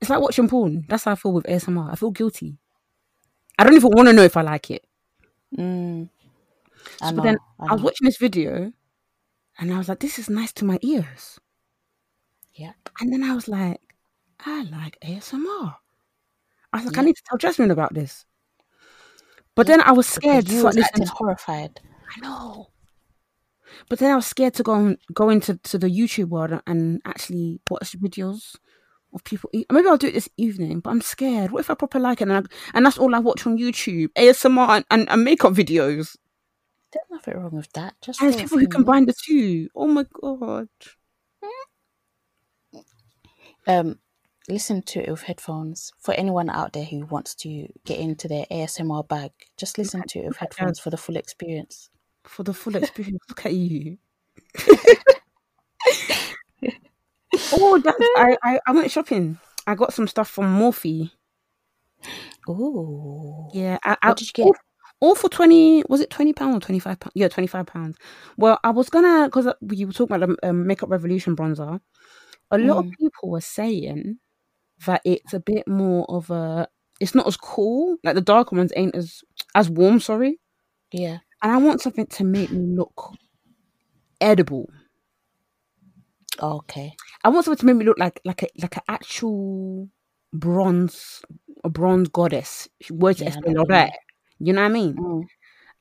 It's 0.00 0.10
like 0.10 0.20
watching 0.20 0.48
porn. 0.48 0.84
That's 0.88 1.04
how 1.04 1.12
I 1.12 1.14
feel 1.14 1.32
with 1.32 1.44
ASMR. 1.44 1.92
I 1.92 1.94
feel 1.94 2.10
guilty. 2.10 2.58
I 3.56 3.62
don't 3.62 3.74
even 3.74 3.92
want 3.92 4.08
to 4.08 4.12
know 4.12 4.24
if 4.24 4.36
I 4.36 4.42
like 4.42 4.68
it. 4.72 4.84
Mm. 5.56 6.08
So, 6.98 7.12
but 7.12 7.22
then 7.22 7.36
I, 7.60 7.66
I, 7.66 7.72
was 7.74 7.82
watching 7.82 8.04
this 8.04 8.16
video, 8.16 8.72
and 9.60 9.72
I 9.72 9.78
was 9.78 9.88
like, 9.88 10.00
"This 10.00 10.18
is 10.18 10.28
nice 10.28 10.52
to 10.54 10.64
my 10.64 10.80
ears." 10.82 11.38
Yeah. 12.52 12.72
And 12.98 13.12
then 13.12 13.22
I 13.22 13.36
was 13.36 13.46
like, 13.46 13.80
"I 14.40 14.64
like 14.64 14.98
ASMR." 15.04 15.76
I 16.72 16.78
was 16.78 16.86
like, 16.86 16.98
"I 16.98 17.02
need 17.02 17.14
to 17.14 17.22
tell 17.28 17.38
Jasmine 17.38 17.70
about 17.70 17.94
this." 17.94 18.26
But 19.54 19.68
then 19.68 19.80
I 19.82 19.92
was 19.92 20.08
scared. 20.08 20.48
You 20.48 20.66
acting 20.66 21.06
horrified. 21.06 21.80
I 22.16 22.20
know. 22.20 22.70
But 23.88 23.98
then 23.98 24.12
I 24.12 24.16
was 24.16 24.26
scared 24.26 24.54
to 24.54 24.62
go 24.62 24.74
and 24.74 24.98
go 25.12 25.30
into 25.30 25.56
to 25.56 25.78
the 25.78 25.88
YouTube 25.88 26.28
world 26.28 26.60
and 26.66 27.00
actually 27.04 27.60
watch 27.68 27.98
videos 27.98 28.56
of 29.12 29.24
people 29.24 29.50
eat. 29.52 29.66
Maybe 29.70 29.88
I'll 29.88 29.96
do 29.96 30.08
it 30.08 30.14
this 30.14 30.28
evening, 30.36 30.80
but 30.80 30.90
I'm 30.90 31.00
scared. 31.00 31.50
What 31.50 31.60
if 31.60 31.70
I 31.70 31.74
proper 31.74 31.98
like 31.98 32.20
it 32.20 32.28
and, 32.28 32.32
I, 32.32 32.42
and 32.74 32.86
that's 32.86 32.98
all 32.98 33.14
I 33.14 33.18
watch 33.18 33.46
on 33.46 33.58
YouTube? 33.58 34.08
ASMR 34.16 34.68
and, 34.68 34.84
and, 34.90 35.10
and 35.10 35.24
makeup 35.24 35.52
videos. 35.54 36.16
There's 36.92 37.10
nothing 37.10 37.34
wrong 37.34 37.52
with 37.52 37.72
that. 37.72 37.94
Just 38.02 38.20
and 38.20 38.32
there's 38.32 38.42
people 38.42 38.58
who 38.58 38.68
combine 38.68 39.06
the 39.06 39.14
two. 39.14 39.68
Oh 39.74 39.86
my 39.86 40.04
god. 40.20 40.68
Um, 43.66 43.98
listen 44.48 44.82
to 44.82 45.00
it 45.00 45.10
with 45.10 45.22
headphones. 45.22 45.92
For 45.98 46.12
anyone 46.14 46.50
out 46.50 46.74
there 46.74 46.84
who 46.84 47.06
wants 47.06 47.34
to 47.36 47.66
get 47.84 47.98
into 47.98 48.28
their 48.28 48.46
ASMR 48.50 49.08
bag, 49.08 49.32
just 49.56 49.78
listen 49.78 50.02
to 50.08 50.18
it 50.20 50.28
with 50.28 50.36
headphones 50.36 50.78
for 50.78 50.90
the 50.90 50.96
full 50.96 51.16
experience. 51.16 51.88
For 52.24 52.42
the 52.42 52.54
full 52.54 52.76
experience. 52.76 53.22
Look 53.28 53.46
at 53.46 53.54
you. 53.54 53.98
oh, 57.52 57.80
that's, 57.82 57.98
I, 58.00 58.36
I, 58.42 58.60
I 58.66 58.72
went 58.72 58.90
shopping. 58.90 59.38
I 59.66 59.74
got 59.74 59.92
some 59.92 60.08
stuff 60.08 60.28
from 60.28 60.58
Morphe. 60.58 61.10
Oh. 62.48 63.50
Yeah. 63.52 63.78
I, 63.84 63.90
what 63.90 63.98
I, 64.02 64.14
did 64.14 64.28
you 64.28 64.32
get? 64.32 64.46
All, 64.46 64.54
all 65.00 65.14
for 65.14 65.28
20, 65.28 65.84
was 65.88 66.00
it 66.00 66.10
20 66.10 66.32
pounds 66.32 66.56
or 66.56 66.60
25 66.60 67.00
pounds? 67.00 67.12
Yeah, 67.14 67.28
25 67.28 67.66
pounds. 67.66 67.96
Well, 68.36 68.58
I 68.64 68.70
was 68.70 68.88
gonna, 68.88 69.26
because 69.26 69.52
you 69.70 69.86
were 69.86 69.92
talking 69.92 70.16
about 70.16 70.36
the 70.40 70.48
um, 70.48 70.66
Makeup 70.66 70.90
Revolution 70.90 71.36
bronzer, 71.36 71.80
a 72.50 72.58
lot 72.58 72.84
mm. 72.84 72.88
of 72.88 72.98
people 72.98 73.30
were 73.30 73.40
saying 73.40 74.18
that 74.86 75.02
it's 75.04 75.34
a 75.34 75.40
bit 75.40 75.66
more 75.68 76.06
of 76.08 76.30
a, 76.30 76.68
it's 77.00 77.14
not 77.14 77.26
as 77.26 77.36
cool. 77.36 77.96
Like 78.04 78.14
the 78.14 78.20
darker 78.20 78.56
ones 78.56 78.72
ain't 78.76 78.94
as, 78.94 79.22
as 79.54 79.68
warm, 79.68 80.00
sorry. 80.00 80.40
Yeah. 80.92 81.18
And 81.44 81.52
I 81.52 81.58
want 81.58 81.82
something 81.82 82.06
to 82.06 82.24
make 82.24 82.50
me 82.50 82.74
look 82.74 83.12
edible. 84.18 84.70
Okay. 86.40 86.96
I 87.22 87.28
want 87.28 87.44
something 87.44 87.60
to 87.60 87.66
make 87.66 87.76
me 87.76 87.84
look 87.84 87.98
like 87.98 88.18
like 88.24 88.42
a 88.42 88.48
like 88.62 88.76
an 88.76 88.82
actual 88.88 89.90
bronze 90.32 91.22
a 91.62 91.68
bronze 91.68 92.08
goddess. 92.08 92.66
Word 92.90 93.20
yeah, 93.20 93.28
to 93.28 93.90
You 94.40 94.54
know 94.54 94.62
what 94.62 94.70
I 94.70 94.72
mean? 94.72 94.94
Mm. 94.94 95.24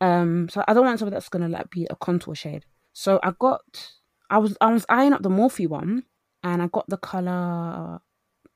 Um, 0.01 0.49
so 0.49 0.65
I 0.67 0.73
don't 0.73 0.85
want 0.85 0.99
something 0.99 1.13
that's 1.13 1.29
gonna 1.29 1.47
like 1.47 1.69
be 1.69 1.87
a 1.89 1.95
contour 1.95 2.35
shade. 2.35 2.65
So 2.91 3.21
I 3.23 3.31
got 3.39 3.93
I 4.29 4.39
was 4.39 4.57
I 4.59 4.73
was 4.73 4.85
eyeing 4.89 5.13
up 5.13 5.23
the 5.23 5.29
Morphe 5.29 5.65
one 5.69 6.03
and 6.43 6.61
I 6.61 6.67
got 6.67 6.89
the 6.89 6.97
color 6.97 8.01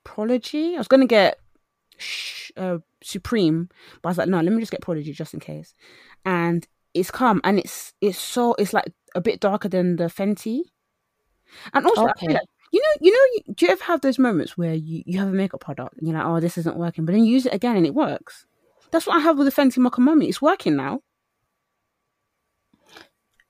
Prodigy. 0.04 0.74
I 0.74 0.78
was 0.78 0.88
gonna 0.88 1.06
get 1.06 1.38
uh, 2.58 2.78
Supreme, 3.02 3.70
but 4.02 4.08
I 4.08 4.10
was 4.10 4.18
like, 4.18 4.28
no, 4.28 4.42
let 4.42 4.52
me 4.52 4.60
just 4.60 4.72
get 4.72 4.82
Prodigy 4.82 5.14
just 5.14 5.32
in 5.32 5.40
case. 5.40 5.74
And 6.26 6.68
it's 6.98 7.10
calm 7.10 7.40
and 7.44 7.58
it's 7.58 7.92
it's 8.00 8.18
so 8.18 8.54
it's 8.58 8.72
like 8.72 8.92
a 9.14 9.20
bit 9.20 9.40
darker 9.40 9.68
than 9.68 9.96
the 9.96 10.04
Fenty. 10.04 10.60
And 11.72 11.86
also, 11.86 12.08
okay. 12.08 12.34
like, 12.34 12.42
you 12.72 12.80
know, 12.80 12.92
you 13.00 13.12
know, 13.12 13.54
do 13.54 13.66
you 13.66 13.72
ever 13.72 13.84
have 13.84 14.02
those 14.02 14.18
moments 14.18 14.58
where 14.58 14.74
you, 14.74 15.02
you 15.06 15.18
have 15.18 15.28
a 15.28 15.32
makeup 15.32 15.60
product 15.60 15.96
and 15.96 16.06
you're 16.06 16.16
like, 16.16 16.26
oh, 16.26 16.40
this 16.40 16.58
isn't 16.58 16.76
working, 16.76 17.06
but 17.06 17.12
then 17.12 17.24
you 17.24 17.32
use 17.32 17.46
it 17.46 17.54
again 17.54 17.76
and 17.76 17.86
it 17.86 17.94
works? 17.94 18.46
That's 18.90 19.06
what 19.06 19.16
I 19.16 19.20
have 19.20 19.38
with 19.38 19.46
the 19.46 19.62
Fenty 19.62 19.78
Mocha 19.78 20.00
Mami. 20.00 20.28
It's 20.28 20.42
working 20.42 20.76
now. 20.76 21.00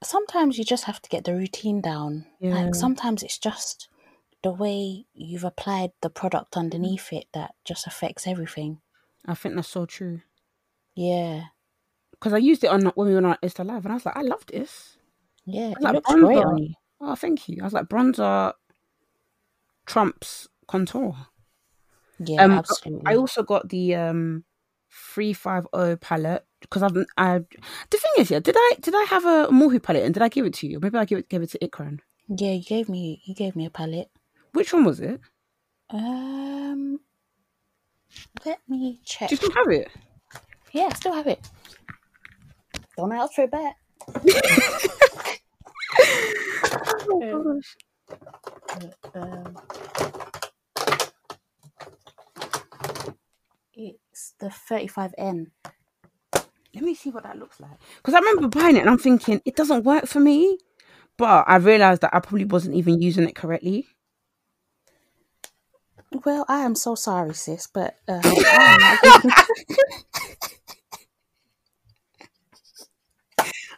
Sometimes 0.03 0.59
you 0.59 0.65
just 0.65 0.85
have 0.85 1.03
to 1.03 1.09
get 1.09 1.25
the 1.25 1.35
routine 1.35 1.81
down. 1.81 2.27
Yeah. 2.41 2.55
Like 2.55 2.75
sometimes 2.77 3.25
it's 3.25 3.39
just 3.39 3.89
the 4.45 4.53
way 4.53 5.07
you've 5.15 5.45
applied 5.45 5.91
the 6.01 6.11
product 6.11 6.57
underneath 6.57 7.13
it 7.13 7.27
that 7.35 7.55
just 7.65 7.87
affects 7.87 8.27
everything. 8.27 8.81
I 9.27 9.35
think 9.35 9.57
that's 9.57 9.69
so 9.69 9.87
true. 9.87 10.21
Yeah. 10.95 11.47
Because 12.19 12.33
I 12.33 12.39
used 12.39 12.65
it 12.65 12.71
on 12.71 12.83
when 12.95 13.09
we 13.09 13.15
were 13.15 13.27
on 13.27 13.37
Insta 13.43 13.65
Live 13.65 13.85
and 13.85 13.93
I 13.93 13.95
was 13.95 14.07
like, 14.07 14.17
I 14.17 14.23
love 14.23 14.45
this. 14.47 14.97
Yeah, 15.47 15.75
like, 15.81 15.95
looks 15.95 16.11
bronzer. 16.11 16.27
great 16.27 16.39
on 16.39 16.59
you. 16.59 16.75
Oh, 17.01 17.15
thank 17.15 17.49
you. 17.49 17.59
I 17.61 17.65
was 17.65 17.73
like, 17.73 17.87
bronzer 17.87 18.53
trumps 19.87 20.49
contour. 20.67 21.15
Yeah, 22.19 22.45
um, 22.45 22.53
absolutely. 22.53 23.05
I 23.07 23.17
also 23.17 23.43
got 23.43 23.69
the 23.69 23.95
um 23.95 24.45
350 24.91 25.97
palette 25.97 26.45
because 26.61 26.83
I've 26.83 26.97
I 27.17 27.39
the 27.39 27.97
thing 27.97 28.13
is 28.19 28.31
yeah 28.31 28.41
did 28.41 28.57
I 28.57 28.73
did 28.81 28.95
I 28.95 29.05
have 29.05 29.25
a 29.25 29.49
Morphe 29.49 29.83
palette 29.83 30.05
and 30.05 30.15
did 30.15 30.23
I 30.23 30.29
give 30.29 30.47
it 30.47 30.55
to 30.55 30.67
you 30.67 30.81
maybe 30.81 30.99
I 30.99 31.05
give 31.05 31.19
it 31.19 31.29
gave 31.29 31.43
it 31.43 31.51
to 31.51 31.59
Ikran 31.59 32.01
yeah 32.29 32.53
you 32.53 32.65
gave 32.65 32.89
me 32.89 33.23
you 33.25 33.35
gave 33.35 33.55
me 33.55 33.67
a 33.67 33.71
palette 33.71 34.11
which 34.53 34.73
one 34.73 34.85
was 34.85 35.01
it 35.01 35.21
um 35.91 37.01
let 38.45 38.61
me 38.69 39.01
check 39.05 39.29
do 39.29 39.35
you 39.35 39.37
still 39.37 39.53
have 39.53 39.71
it 39.71 39.91
yeah 40.73 40.89
I 40.91 40.95
still 40.95 41.13
have 41.13 41.27
it 41.27 41.49
don't 42.99 43.13
ask 43.13 43.33
for 43.33 43.45
it 43.45 43.51
back 43.51 43.77
oh 47.11 47.55
gosh 47.55 47.77
um, 49.15 49.57
It's 53.81 54.35
the 54.41 54.49
35N. 54.49 55.53
Let 56.75 56.85
me 56.85 56.97
see 56.97 57.11
what 57.11 57.23
that 57.23 57.39
looks 57.39 57.61
like. 57.61 57.79
Because 57.99 58.15
I 58.15 58.19
remember 58.19 58.49
buying 58.49 58.77
it 58.77 58.81
and 58.81 58.91
I'm 58.91 58.99
thinking, 58.99 59.41
it 59.45 59.55
doesn't 59.55 59.85
work 59.85 60.07
for 60.07 60.19
me. 60.19 60.59
But 61.17 61.45
I 61.47 61.57
realized 61.57 62.01
that 62.01 62.13
I 62.13 62.19
probably 62.19 62.45
wasn't 62.45 62.75
even 62.75 63.01
using 63.01 63.29
it 63.29 63.37
correctly. 63.37 63.87
Well, 66.25 66.45
I 66.49 66.61
am 66.61 66.75
so 66.75 66.97
sorry, 66.97 67.35
sis, 67.35 67.69
but 67.69 67.97
uh, 68.09 68.21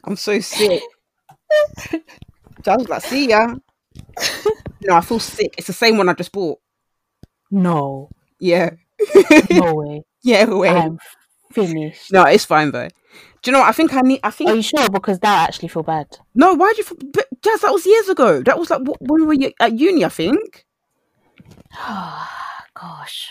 I'm 0.04 0.16
so 0.16 0.40
sick. 0.40 0.82
I 2.66 2.76
was 2.76 2.88
like, 2.88 3.02
see 3.02 3.28
ya. 3.28 3.54
No, 4.82 4.96
I 4.96 5.00
feel 5.00 5.18
sick. 5.18 5.54
It's 5.58 5.66
the 5.66 5.72
same 5.72 5.96
one 5.98 6.08
I 6.08 6.14
just 6.14 6.32
bought. 6.32 6.58
No. 7.50 8.10
Yeah. 8.38 8.70
no 9.50 9.74
way. 9.74 10.02
Yeah, 10.22 10.46
way. 10.46 10.68
I'm 10.68 10.98
finished. 11.52 12.12
No, 12.12 12.24
it's 12.24 12.44
fine 12.44 12.70
though. 12.70 12.88
Do 13.42 13.50
you 13.50 13.52
know? 13.52 13.60
What? 13.60 13.68
I 13.68 13.72
think 13.72 13.94
I 13.94 14.00
need. 14.02 14.20
I 14.22 14.30
think. 14.30 14.50
Are 14.50 14.56
you 14.56 14.62
sure? 14.62 14.88
Because 14.90 15.18
that 15.20 15.48
actually 15.48 15.68
feel 15.68 15.82
bad. 15.82 16.06
No, 16.34 16.54
why 16.54 16.72
do 16.72 16.78
you? 16.78 16.84
Feel, 16.84 16.98
but 17.12 17.26
Jas, 17.42 17.62
that 17.62 17.72
was 17.72 17.86
years 17.86 18.08
ago. 18.08 18.42
That 18.42 18.58
was 18.58 18.70
like 18.70 18.82
when 19.00 19.26
we 19.26 19.38
were 19.38 19.52
at 19.60 19.78
uni, 19.78 20.04
I 20.04 20.08
think. 20.10 20.66
Oh 21.76 22.28
gosh. 22.74 23.30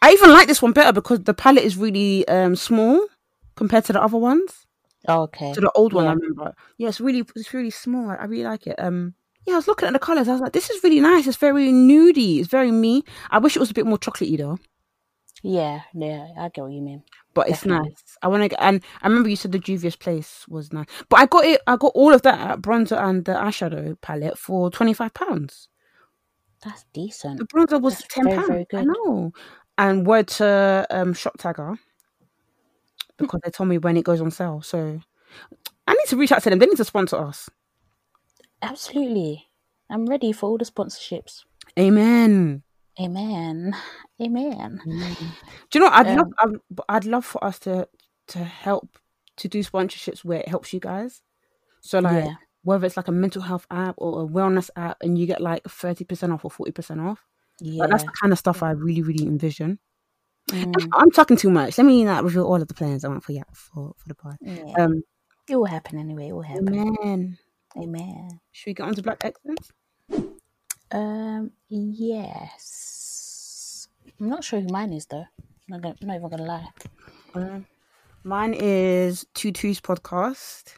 I 0.00 0.12
even 0.12 0.30
like 0.30 0.46
this 0.46 0.62
one 0.62 0.72
better 0.72 0.92
because 0.92 1.20
the 1.20 1.34
palette 1.34 1.64
is 1.64 1.76
really 1.76 2.26
um 2.28 2.54
small 2.56 3.06
compared 3.56 3.84
to 3.86 3.92
the 3.92 4.02
other 4.02 4.18
ones. 4.18 4.66
Oh, 5.08 5.22
okay. 5.22 5.52
To 5.54 5.60
the 5.60 5.72
old 5.72 5.92
one, 5.92 6.04
yeah. 6.04 6.10
I 6.10 6.14
remember. 6.14 6.54
Yeah, 6.76 6.88
it's 6.88 7.00
really, 7.00 7.24
it's 7.34 7.54
really 7.54 7.70
small. 7.70 8.10
I 8.10 8.24
really 8.24 8.44
like 8.44 8.66
it. 8.66 8.76
Um, 8.78 9.14
yeah, 9.46 9.54
I 9.54 9.56
was 9.56 9.66
looking 9.66 9.86
at 9.86 9.94
the 9.94 9.98
colors. 9.98 10.28
I 10.28 10.32
was 10.32 10.40
like, 10.42 10.52
this 10.52 10.68
is 10.68 10.84
really 10.84 11.00
nice. 11.00 11.26
It's 11.26 11.38
very 11.38 11.68
nudie. 11.68 12.38
It's 12.38 12.48
very 12.48 12.70
me. 12.70 13.02
I 13.30 13.38
wish 13.38 13.56
it 13.56 13.60
was 13.60 13.70
a 13.70 13.74
bit 13.74 13.86
more 13.86 13.98
chocolatey 13.98 14.36
though. 14.36 14.58
Yeah, 15.42 15.80
yeah, 15.94 16.28
I 16.36 16.48
get 16.48 16.62
what 16.62 16.72
you 16.72 16.82
mean. 16.82 17.02
But 17.32 17.46
Definitely. 17.46 17.90
it's 17.90 18.02
nice. 18.02 18.18
I 18.22 18.28
want 18.28 18.42
to 18.42 18.48
get, 18.48 18.58
and 18.60 18.82
I 19.00 19.06
remember 19.06 19.28
you 19.28 19.36
said 19.36 19.52
the 19.52 19.58
Juvia's 19.58 19.96
Place 19.96 20.44
was 20.48 20.72
nice. 20.72 20.86
But 21.08 21.20
I 21.20 21.26
got 21.26 21.44
it. 21.44 21.60
I 21.66 21.76
got 21.76 21.92
all 21.94 22.12
of 22.12 22.22
that 22.22 22.60
bronzer 22.60 23.00
and 23.02 23.24
the 23.24 23.32
eyeshadow 23.32 23.98
palette 24.00 24.36
for 24.36 24.70
twenty 24.70 24.92
five 24.92 25.14
pounds. 25.14 25.68
That's 26.64 26.84
decent. 26.92 27.38
The 27.38 27.46
bronzer 27.46 27.80
was 27.80 27.98
That's 27.98 28.14
ten 28.14 28.26
pounds. 28.26 28.66
I 28.74 28.82
know. 28.82 29.32
And 29.78 30.06
word 30.06 30.26
to 30.28 30.86
um, 30.90 31.14
Shoptagr 31.14 31.78
because 33.18 33.40
they 33.44 33.50
told 33.50 33.68
me 33.68 33.78
when 33.78 33.96
it 33.96 34.04
goes 34.04 34.20
on 34.20 34.30
sale. 34.30 34.62
So 34.62 35.00
I 35.86 35.92
need 35.92 36.06
to 36.08 36.16
reach 36.16 36.32
out 36.32 36.42
to 36.42 36.50
them. 36.50 36.58
They 36.58 36.66
need 36.66 36.76
to 36.76 36.84
sponsor 36.84 37.16
us. 37.16 37.48
Absolutely. 38.62 39.46
I'm 39.90 40.06
ready 40.06 40.32
for 40.32 40.50
all 40.50 40.58
the 40.58 40.64
sponsorships. 40.64 41.44
Amen. 41.78 42.62
Amen. 43.00 43.76
Amen. 44.20 44.80
Amen. 44.86 45.16
Do 45.70 45.78
you 45.78 45.80
know? 45.80 45.90
What? 45.90 46.06
I'd 46.06 46.08
um, 46.08 46.16
love. 46.16 46.32
I'd, 46.38 46.80
I'd 46.88 47.04
love 47.04 47.24
for 47.24 47.42
us 47.44 47.58
to 47.60 47.88
to 48.28 48.38
help 48.38 48.98
to 49.36 49.48
do 49.48 49.62
sponsorships 49.62 50.24
where 50.24 50.40
it 50.40 50.48
helps 50.48 50.72
you 50.72 50.80
guys. 50.80 51.22
So 51.80 52.00
like 52.00 52.24
yeah. 52.24 52.34
whether 52.64 52.86
it's 52.86 52.96
like 52.96 53.08
a 53.08 53.12
mental 53.12 53.42
health 53.42 53.66
app 53.70 53.94
or 53.98 54.22
a 54.22 54.26
wellness 54.26 54.68
app, 54.76 54.98
and 55.00 55.16
you 55.16 55.26
get 55.26 55.40
like 55.40 55.62
thirty 55.68 56.04
percent 56.04 56.32
off 56.32 56.44
or 56.44 56.50
forty 56.50 56.72
percent 56.72 57.00
off. 57.00 57.24
Yeah, 57.60 57.82
like, 57.82 57.90
that's 57.90 58.04
the 58.04 58.12
kind 58.20 58.32
of 58.32 58.38
stuff 58.38 58.62
I 58.62 58.72
really, 58.72 59.02
really 59.02 59.26
envision. 59.26 59.78
Mm. 60.48 60.88
I'm 60.94 61.10
talking 61.10 61.36
too 61.36 61.50
much. 61.50 61.78
Let 61.78 61.84
me 61.84 62.04
not 62.04 62.24
reveal 62.24 62.44
all 62.44 62.60
of 62.60 62.68
the 62.68 62.74
plans 62.74 63.04
I 63.04 63.08
want 63.08 63.22
for 63.22 63.32
yeah 63.32 63.44
for 63.52 63.94
for 63.96 64.08
the 64.08 64.14
pod. 64.14 64.36
Yeah. 64.40 64.72
Um, 64.78 65.02
it 65.48 65.56
will 65.56 65.66
happen 65.66 65.98
anyway. 65.98 66.28
It 66.28 66.32
will 66.32 66.42
happen. 66.42 66.74
Amen. 66.74 67.38
Amen. 67.76 68.40
Should 68.52 68.70
we 68.70 68.74
get 68.74 68.86
on 68.86 68.94
to 68.94 69.02
black 69.02 69.24
excellence? 69.24 69.72
Um. 70.90 71.52
Yes. 71.68 73.88
I'm 74.20 74.28
not 74.28 74.42
sure 74.42 74.60
who 74.60 74.68
mine 74.68 74.92
is 74.92 75.06
though. 75.06 75.26
I'm 75.70 75.78
not, 75.80 75.82
gonna, 75.82 75.94
I'm 76.00 76.08
not 76.08 76.16
even 76.16 76.30
gonna 76.30 76.44
lie. 76.44 76.68
Um, 77.34 77.66
mine 78.24 78.54
is 78.54 79.26
Tutu's 79.34 79.80
podcast. 79.80 80.74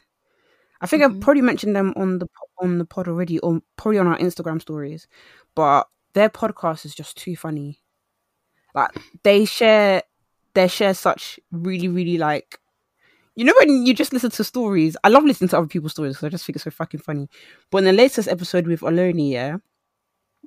I 0.81 0.87
think 0.87 1.03
mm-hmm. 1.03 1.15
I've 1.15 1.21
probably 1.21 1.41
mentioned 1.41 1.75
them 1.75 1.93
on 1.95 2.19
the 2.19 2.27
on 2.59 2.77
the 2.77 2.85
pod 2.85 3.07
already, 3.07 3.39
or 3.39 3.61
probably 3.77 3.99
on 3.99 4.07
our 4.07 4.17
Instagram 4.17 4.61
stories. 4.61 5.07
But 5.55 5.87
their 6.13 6.29
podcast 6.29 6.85
is 6.85 6.93
just 6.93 7.17
too 7.17 7.35
funny. 7.35 7.80
Like 8.73 8.91
they 9.23 9.45
share, 9.45 10.03
they 10.53 10.67
share 10.67 10.93
such 10.93 11.39
really, 11.51 11.87
really 11.87 12.17
like, 12.17 12.59
you 13.35 13.45
know, 13.45 13.53
when 13.59 13.85
you 13.85 13.93
just 13.93 14.13
listen 14.13 14.31
to 14.31 14.43
stories. 14.43 14.97
I 15.03 15.09
love 15.09 15.23
listening 15.23 15.49
to 15.49 15.57
other 15.57 15.67
people's 15.67 15.93
stories 15.93 16.15
because 16.15 16.27
I 16.27 16.29
just 16.29 16.45
think 16.45 16.55
it's 16.57 16.63
so 16.65 16.71
fucking 16.71 16.99
funny. 16.99 17.29
But 17.69 17.79
in 17.79 17.85
the 17.85 17.93
latest 17.93 18.27
episode 18.27 18.67
with 18.67 18.81
Oloni, 18.81 19.31
yeah, 19.31 19.57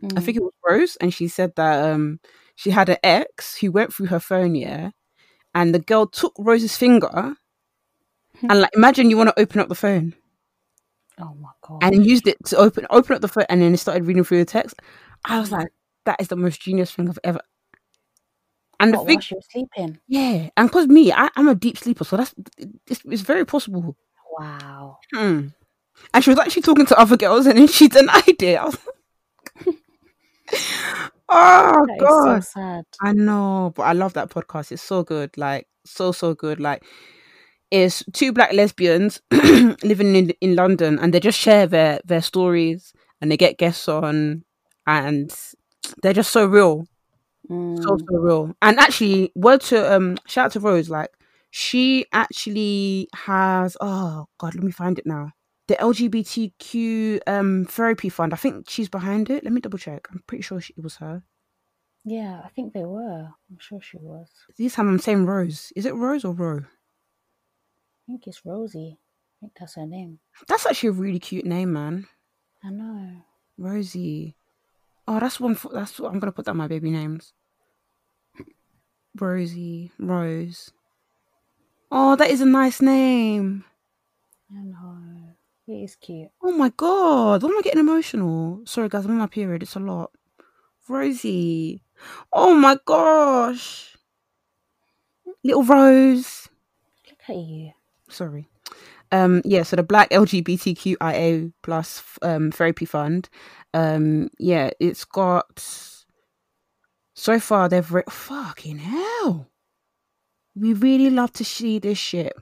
mm. 0.02 0.18
I 0.18 0.20
think 0.20 0.36
it 0.36 0.42
was 0.42 0.52
Rose, 0.68 0.96
and 0.96 1.12
she 1.12 1.28
said 1.28 1.54
that 1.56 1.90
um 1.90 2.20
she 2.56 2.70
had 2.70 2.88
an 2.88 2.98
ex 3.02 3.56
who 3.56 3.72
went 3.72 3.92
through 3.92 4.06
her 4.06 4.20
phone, 4.20 4.54
yeah, 4.54 4.90
and 5.54 5.74
the 5.74 5.78
girl 5.78 6.06
took 6.06 6.34
Rose's 6.38 6.76
finger, 6.76 7.36
and 8.48 8.60
like 8.60 8.70
imagine 8.74 9.10
you 9.10 9.16
want 9.16 9.30
to 9.30 9.40
open 9.40 9.60
up 9.60 9.68
the 9.68 9.74
phone. 9.74 10.14
Oh 11.18 11.34
my 11.40 11.50
god! 11.62 11.80
And 11.82 12.04
used 12.04 12.26
it 12.26 12.36
to 12.46 12.56
open 12.56 12.86
open 12.90 13.14
up 13.14 13.22
the 13.22 13.28
phone, 13.28 13.46
and 13.48 13.62
then 13.62 13.72
it 13.74 13.78
started 13.78 14.04
reading 14.06 14.24
through 14.24 14.38
the 14.38 14.44
text. 14.44 14.80
I 15.24 15.40
was 15.40 15.50
like, 15.50 15.68
that 16.04 16.20
is 16.20 16.28
the 16.28 16.36
most 16.36 16.60
genius 16.60 16.90
thing 16.90 17.08
I've 17.08 17.18
ever. 17.24 17.40
And 18.80 18.92
what, 18.92 19.02
the 19.02 19.06
thing, 19.06 19.16
while 19.16 19.22
she 19.22 19.34
was 19.34 19.46
sleeping. 19.50 19.98
Yeah, 20.08 20.48
and 20.56 20.68
because 20.68 20.88
me, 20.88 21.12
I, 21.12 21.30
am 21.36 21.48
a 21.48 21.54
deep 21.54 21.78
sleeper, 21.78 22.04
so 22.04 22.16
that's 22.16 22.34
it's, 22.86 23.02
it's 23.04 23.22
very 23.22 23.44
possible. 23.44 23.96
Wow. 24.38 24.98
Hmm. 25.12 25.48
And 26.12 26.24
she 26.24 26.30
was 26.30 26.38
actually 26.38 26.62
talking 26.62 26.86
to 26.86 26.98
other 26.98 27.16
girls, 27.16 27.46
and 27.46 27.58
then 27.58 27.68
she 27.68 27.88
denied 27.88 28.42
it. 28.42 28.58
I 28.58 28.64
was 28.64 28.78
oh 31.28 31.86
that 31.86 31.98
god, 31.98 32.44
so. 32.44 32.82
I 33.00 33.12
know, 33.12 33.72
but 33.74 33.82
I 33.84 33.92
love 33.92 34.12
that 34.14 34.30
podcast. 34.30 34.72
It's 34.72 34.82
so 34.82 35.02
good, 35.02 35.36
like 35.36 35.66
so 35.84 36.12
so 36.12 36.34
good. 36.34 36.60
Like, 36.60 36.84
it's 37.70 38.02
two 38.12 38.32
black 38.32 38.52
lesbians 38.52 39.20
living 39.30 40.14
in 40.14 40.30
in 40.40 40.56
London, 40.56 40.98
and 40.98 41.14
they 41.14 41.20
just 41.20 41.38
share 41.38 41.66
their 41.66 42.00
their 42.04 42.22
stories, 42.22 42.92
and 43.20 43.30
they 43.30 43.36
get 43.36 43.58
guests 43.58 43.88
on, 43.88 44.44
and 44.86 45.32
they're 46.02 46.12
just 46.12 46.32
so 46.32 46.46
real, 46.46 46.86
mm. 47.50 47.82
so 47.82 47.96
so 47.98 48.16
real. 48.18 48.54
And 48.62 48.78
actually, 48.78 49.32
word 49.34 49.60
to 49.62 49.94
um, 49.94 50.18
shout 50.26 50.46
out 50.46 50.52
to 50.52 50.60
Rose, 50.60 50.90
like 50.90 51.10
she 51.50 52.06
actually 52.12 53.08
has. 53.14 53.76
Oh 53.80 54.26
God, 54.38 54.54
let 54.54 54.64
me 54.64 54.72
find 54.72 54.98
it 54.98 55.06
now. 55.06 55.32
The 55.68 55.76
LGBTQ 55.76 57.20
um 57.26 57.66
therapy 57.66 58.08
fund. 58.08 58.32
I 58.32 58.36
think 58.36 58.68
she's 58.68 58.88
behind 58.88 59.30
it. 59.30 59.44
Let 59.44 59.52
me 59.52 59.60
double 59.60 59.78
check. 59.78 60.06
I'm 60.10 60.22
pretty 60.26 60.42
sure 60.42 60.60
she, 60.60 60.74
it 60.76 60.82
was 60.82 60.96
her. 60.96 61.22
Yeah, 62.04 62.42
I 62.44 62.48
think 62.48 62.74
they 62.74 62.84
were. 62.84 63.28
I'm 63.50 63.58
sure 63.58 63.80
she 63.80 63.96
was. 63.96 64.28
This 64.58 64.74
time 64.74 64.88
I'm 64.88 64.98
saying 64.98 65.24
Rose. 65.24 65.72
Is 65.74 65.86
it 65.86 65.94
Rose 65.94 66.24
or 66.24 66.34
Ro? 66.34 66.58
I 66.58 68.06
think 68.06 68.26
it's 68.26 68.44
Rosie. 68.44 68.98
I 68.98 69.34
think 69.40 69.52
that's 69.58 69.76
her 69.76 69.86
name. 69.86 70.18
That's 70.46 70.66
actually 70.66 70.90
a 70.90 70.92
really 70.92 71.18
cute 71.18 71.46
name, 71.46 71.72
man. 71.72 72.06
I 72.62 72.70
know. 72.70 73.22
Rosie. 73.56 74.36
Oh, 75.06 75.20
that's 75.20 75.38
one. 75.38 75.54
For, 75.54 75.70
that's 75.72 75.98
what 76.00 76.12
I'm 76.12 76.18
gonna 76.18 76.32
put 76.32 76.46
down 76.46 76.56
my 76.56 76.68
baby 76.68 76.90
names. 76.90 77.32
Rosie, 79.18 79.92
Rose. 79.98 80.72
Oh, 81.90 82.16
that 82.16 82.30
is 82.30 82.40
a 82.40 82.46
nice 82.46 82.80
name. 82.80 83.64
I 84.50 84.62
know. 84.62 84.98
It 85.66 85.84
is 85.84 85.96
cute. 85.96 86.28
Oh 86.42 86.52
my 86.52 86.70
god, 86.76 87.42
why 87.42 87.48
am 87.48 87.58
I 87.58 87.62
getting 87.62 87.80
emotional? 87.80 88.60
Sorry, 88.66 88.88
guys, 88.88 89.04
I'm 89.04 89.12
on 89.12 89.18
my 89.18 89.26
period. 89.26 89.62
It's 89.62 89.76
a 89.76 89.80
lot. 89.80 90.10
Rosie. 90.88 91.82
Oh 92.32 92.54
my 92.54 92.76
gosh. 92.84 93.96
Little 95.42 95.64
Rose. 95.64 96.48
Look 97.08 97.18
at 97.28 97.36
you. 97.36 97.72
Sorry. 98.08 98.48
Um, 99.14 99.42
yeah, 99.44 99.62
so 99.62 99.76
the 99.76 99.82
Black 99.82 100.10
LGBTQIA 100.10 101.52
plus 101.62 102.02
um, 102.22 102.50
therapy 102.50 102.84
fund 102.84 103.28
um, 103.74 104.30
yeah, 104.38 104.70
it's 104.80 105.04
got. 105.04 105.90
So 107.16 107.38
far, 107.38 107.68
they've 107.68 107.92
re- 107.92 108.02
fucking 108.08 108.78
hell. 108.78 109.50
We 110.54 110.72
really 110.72 111.10
love 111.10 111.32
to 111.34 111.44
see 111.44 111.80
this 111.80 111.98
shit. 111.98 112.32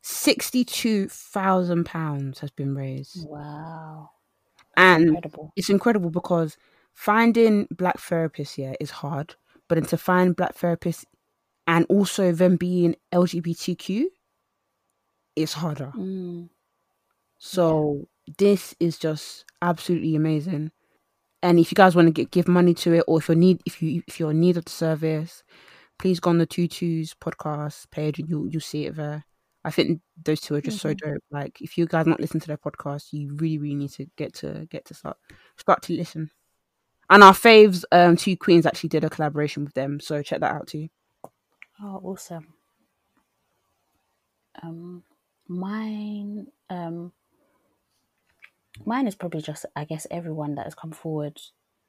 Sixty-two 0.00 1.08
thousand 1.08 1.84
pounds 1.84 2.38
has 2.38 2.50
been 2.50 2.74
raised. 2.74 3.28
Wow, 3.28 4.10
and 4.76 5.08
incredible. 5.08 5.52
it's 5.56 5.68
incredible 5.68 6.10
because 6.10 6.56
finding 6.94 7.66
black 7.70 7.98
therapists 7.98 8.54
here 8.54 8.74
is 8.80 8.90
hard, 8.90 9.34
but 9.68 9.74
then 9.74 9.86
to 9.86 9.96
find 9.98 10.36
black 10.36 10.56
therapists 10.56 11.04
and 11.66 11.84
also 11.88 12.32
them 12.32 12.56
being 12.56 12.94
LGBTQ 13.12 14.04
is 15.38 15.54
harder. 15.54 15.92
Mm. 15.96 16.48
So 17.38 18.08
this 18.36 18.74
is 18.80 18.98
just 18.98 19.44
absolutely 19.62 20.16
amazing. 20.16 20.72
And 21.42 21.58
if 21.58 21.70
you 21.70 21.76
guys 21.76 21.94
want 21.94 22.08
to 22.08 22.12
get, 22.12 22.30
give 22.30 22.48
money 22.48 22.74
to 22.74 22.94
it, 22.94 23.04
or 23.06 23.18
if 23.18 23.28
you 23.28 23.36
need 23.36 23.60
if 23.64 23.80
you 23.80 24.02
if 24.08 24.18
you're 24.18 24.32
in 24.32 24.40
need 24.40 24.56
of 24.56 24.64
the 24.64 24.70
service, 24.70 25.44
please 25.98 26.20
go 26.20 26.30
on 26.30 26.38
the 26.38 26.46
Tutus 26.46 27.14
podcast 27.14 27.90
page 27.90 28.18
and 28.18 28.28
you'll 28.28 28.48
you'll 28.48 28.60
see 28.60 28.86
it 28.86 28.96
there. 28.96 29.24
I 29.64 29.70
think 29.70 30.00
those 30.24 30.40
two 30.40 30.54
are 30.54 30.60
just 30.60 30.78
mm-hmm. 30.78 30.88
so 30.88 31.12
dope. 31.12 31.22
Like 31.30 31.60
if 31.60 31.78
you 31.78 31.86
guys 31.86 32.06
not 32.06 32.20
listen 32.20 32.40
to 32.40 32.46
their 32.46 32.58
podcast, 32.58 33.12
you 33.12 33.34
really 33.34 33.58
really 33.58 33.74
need 33.76 33.92
to 33.92 34.06
get 34.16 34.34
to 34.34 34.66
get 34.70 34.84
to 34.86 34.94
start 34.94 35.16
start 35.56 35.82
to 35.82 35.92
listen. 35.92 36.30
And 37.10 37.22
our 37.22 37.32
faves, 37.32 37.84
um, 37.90 38.16
two 38.16 38.36
queens 38.36 38.66
actually 38.66 38.90
did 38.90 39.04
a 39.04 39.10
collaboration 39.10 39.64
with 39.64 39.74
them, 39.74 40.00
so 40.00 40.22
check 40.22 40.40
that 40.40 40.54
out 40.54 40.66
too. 40.66 40.88
Oh, 41.80 42.00
awesome. 42.04 42.48
Um, 44.62 45.04
mine, 45.48 46.46
um, 46.70 47.12
mine 48.84 49.06
is 49.06 49.14
probably 49.14 49.42
just 49.42 49.64
I 49.74 49.84
guess 49.84 50.06
everyone 50.10 50.54
that 50.56 50.66
has 50.66 50.74
come 50.74 50.92
forward 50.92 51.40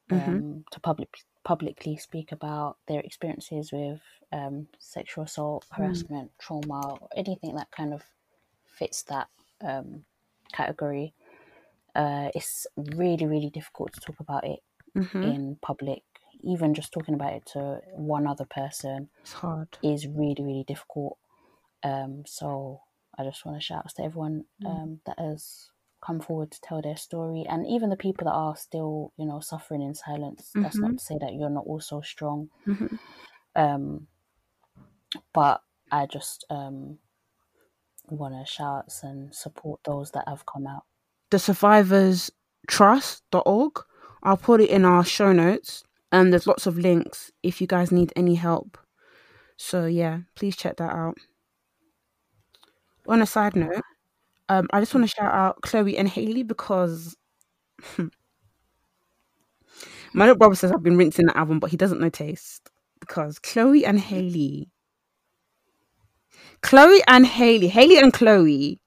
mm-hmm. 0.10 0.30
um, 0.30 0.40
mm-hmm. 0.40 0.60
to 0.72 0.80
public 0.80 1.10
publicly 1.44 1.98
speak 1.98 2.32
about 2.32 2.78
their 2.88 3.00
experiences 3.02 3.72
with 3.72 4.02
um, 4.32 4.68
sexual 4.78 5.24
assault, 5.24 5.66
mm. 5.72 5.78
harassment, 5.78 6.30
mm. 6.30 6.40
trauma, 6.40 6.98
anything 7.16 7.56
that 7.56 7.72
kind 7.72 7.94
of 7.94 8.04
fits 8.66 9.04
that 9.04 9.28
um, 9.62 10.04
category. 10.54 11.14
Uh, 11.96 12.30
it's 12.36 12.68
really 12.78 13.26
really 13.26 13.50
difficult 13.50 13.94
to 13.94 14.00
talk 14.00 14.20
about 14.20 14.46
it 14.46 14.60
mm-hmm. 14.96 15.24
in 15.24 15.58
public. 15.62 16.04
Even 16.42 16.74
just 16.74 16.94
talking 16.94 17.16
about 17.16 17.34
it 17.34 17.46
to 17.48 17.82
one 17.92 18.26
other 18.26 18.46
person, 18.46 19.10
it's 19.22 19.34
hard. 19.34 19.68
Is 19.84 20.08
really 20.08 20.44
really 20.44 20.64
difficult. 20.66 21.18
Um, 21.84 22.24
so 22.26 22.82
I 23.20 23.24
just 23.26 23.46
want 23.46 23.58
to 23.58 23.64
shout 23.64 23.80
out 23.80 23.96
to 23.96 24.04
everyone 24.04 24.46
mm. 24.64 24.70
um, 24.70 25.02
that 25.06 25.20
has 25.20 25.70
come 26.02 26.20
forward 26.20 26.52
to 26.52 26.62
tell 26.62 26.82
their 26.82 26.96
story 26.96 27.46
and 27.50 27.68
even 27.68 27.90
the 27.90 27.98
people 27.98 28.26
that 28.26 28.34
are 28.34 28.56
still 28.56 29.12
you 29.18 29.26
know 29.26 29.40
suffering 29.40 29.82
in 29.82 29.94
silence 29.94 30.50
mm-hmm. 30.50 30.64
that's 30.64 30.78
not 30.78 30.92
mm-hmm. 30.92 30.98
to 30.98 31.04
say 31.04 31.18
that 31.20 31.34
you're 31.34 31.50
not 31.50 31.66
also 31.66 32.02
strong 32.02 32.50
mm-hmm. 32.66 32.96
um 33.56 34.08
but 35.34 35.62
i 35.92 36.06
just 36.06 36.46
um 36.50 36.98
want 38.10 38.34
to 38.34 38.50
shout 38.50 38.86
out 38.86 38.94
and 39.04 39.36
support 39.36 39.80
those 39.84 40.12
that 40.12 40.24
have 40.28 40.46
come 40.46 40.66
out 40.66 40.84
the 41.32 41.40
survivors 41.40 42.32
trust.org 42.68 43.84
i'll 44.24 44.38
put 44.38 44.62
it 44.62 44.70
in 44.70 44.86
our 44.86 45.04
show 45.04 45.32
notes 45.32 45.84
and 46.12 46.32
there's 46.32 46.48
lots 46.48 46.66
of 46.66 46.78
links 46.78 47.32
if 47.44 47.60
you 47.60 47.68
guys 47.68 47.92
need 47.92 48.14
any 48.16 48.36
help 48.36 48.78
so 49.58 49.86
yeah 49.86 50.20
please 50.36 50.56
check 50.56 50.78
that 50.78 50.92
out 50.92 51.18
on 53.10 53.22
a 53.22 53.26
side 53.26 53.56
note 53.56 53.82
um, 54.50 54.68
I 54.74 54.80
just 54.80 54.94
want 54.94 55.08
to 55.08 55.16
shout 55.16 55.32
out 55.32 55.62
Chloe 55.62 55.96
and 55.96 56.10
Halle 56.10 56.42
because 56.44 57.16
my 57.98 58.10
little 60.26 60.36
brother 60.36 60.56
says 60.56 60.72
I've 60.72 60.82
been 60.84 60.98
rinsing 60.98 61.28
the 61.28 61.38
album, 61.38 61.60
but 61.60 61.70
he 61.70 61.78
doesn't 61.78 62.02
know 62.02 62.10
taste 62.10 62.68
because 63.00 63.38
Chloe 63.38 63.86
and 63.86 64.00
Haley, 64.00 64.72
Chloe 66.62 67.02
and 67.08 67.28
Halle, 67.28 67.68
Halle 67.68 67.98
and 67.98 68.12
Chloe, 68.12 68.82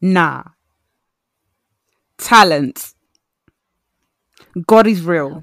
nah, 0.00 0.44
talent. 2.16 2.94
God 4.68 4.86
is 4.86 5.02
real. 5.02 5.42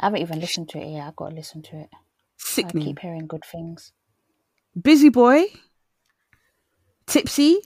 I 0.00 0.06
haven't 0.06 0.22
even 0.22 0.40
listened 0.40 0.70
to 0.70 0.78
it 0.78 0.88
yet. 0.88 1.06
I've 1.06 1.16
got 1.16 1.28
to 1.28 1.34
listen 1.34 1.60
to 1.62 1.80
it. 1.80 1.90
Sickening. 2.38 2.82
I 2.82 2.86
keep 2.86 2.98
hearing 3.00 3.26
good 3.26 3.44
things. 3.44 3.92
Busy 4.80 5.08
boy. 5.08 5.44
Tipsy. 7.06 7.60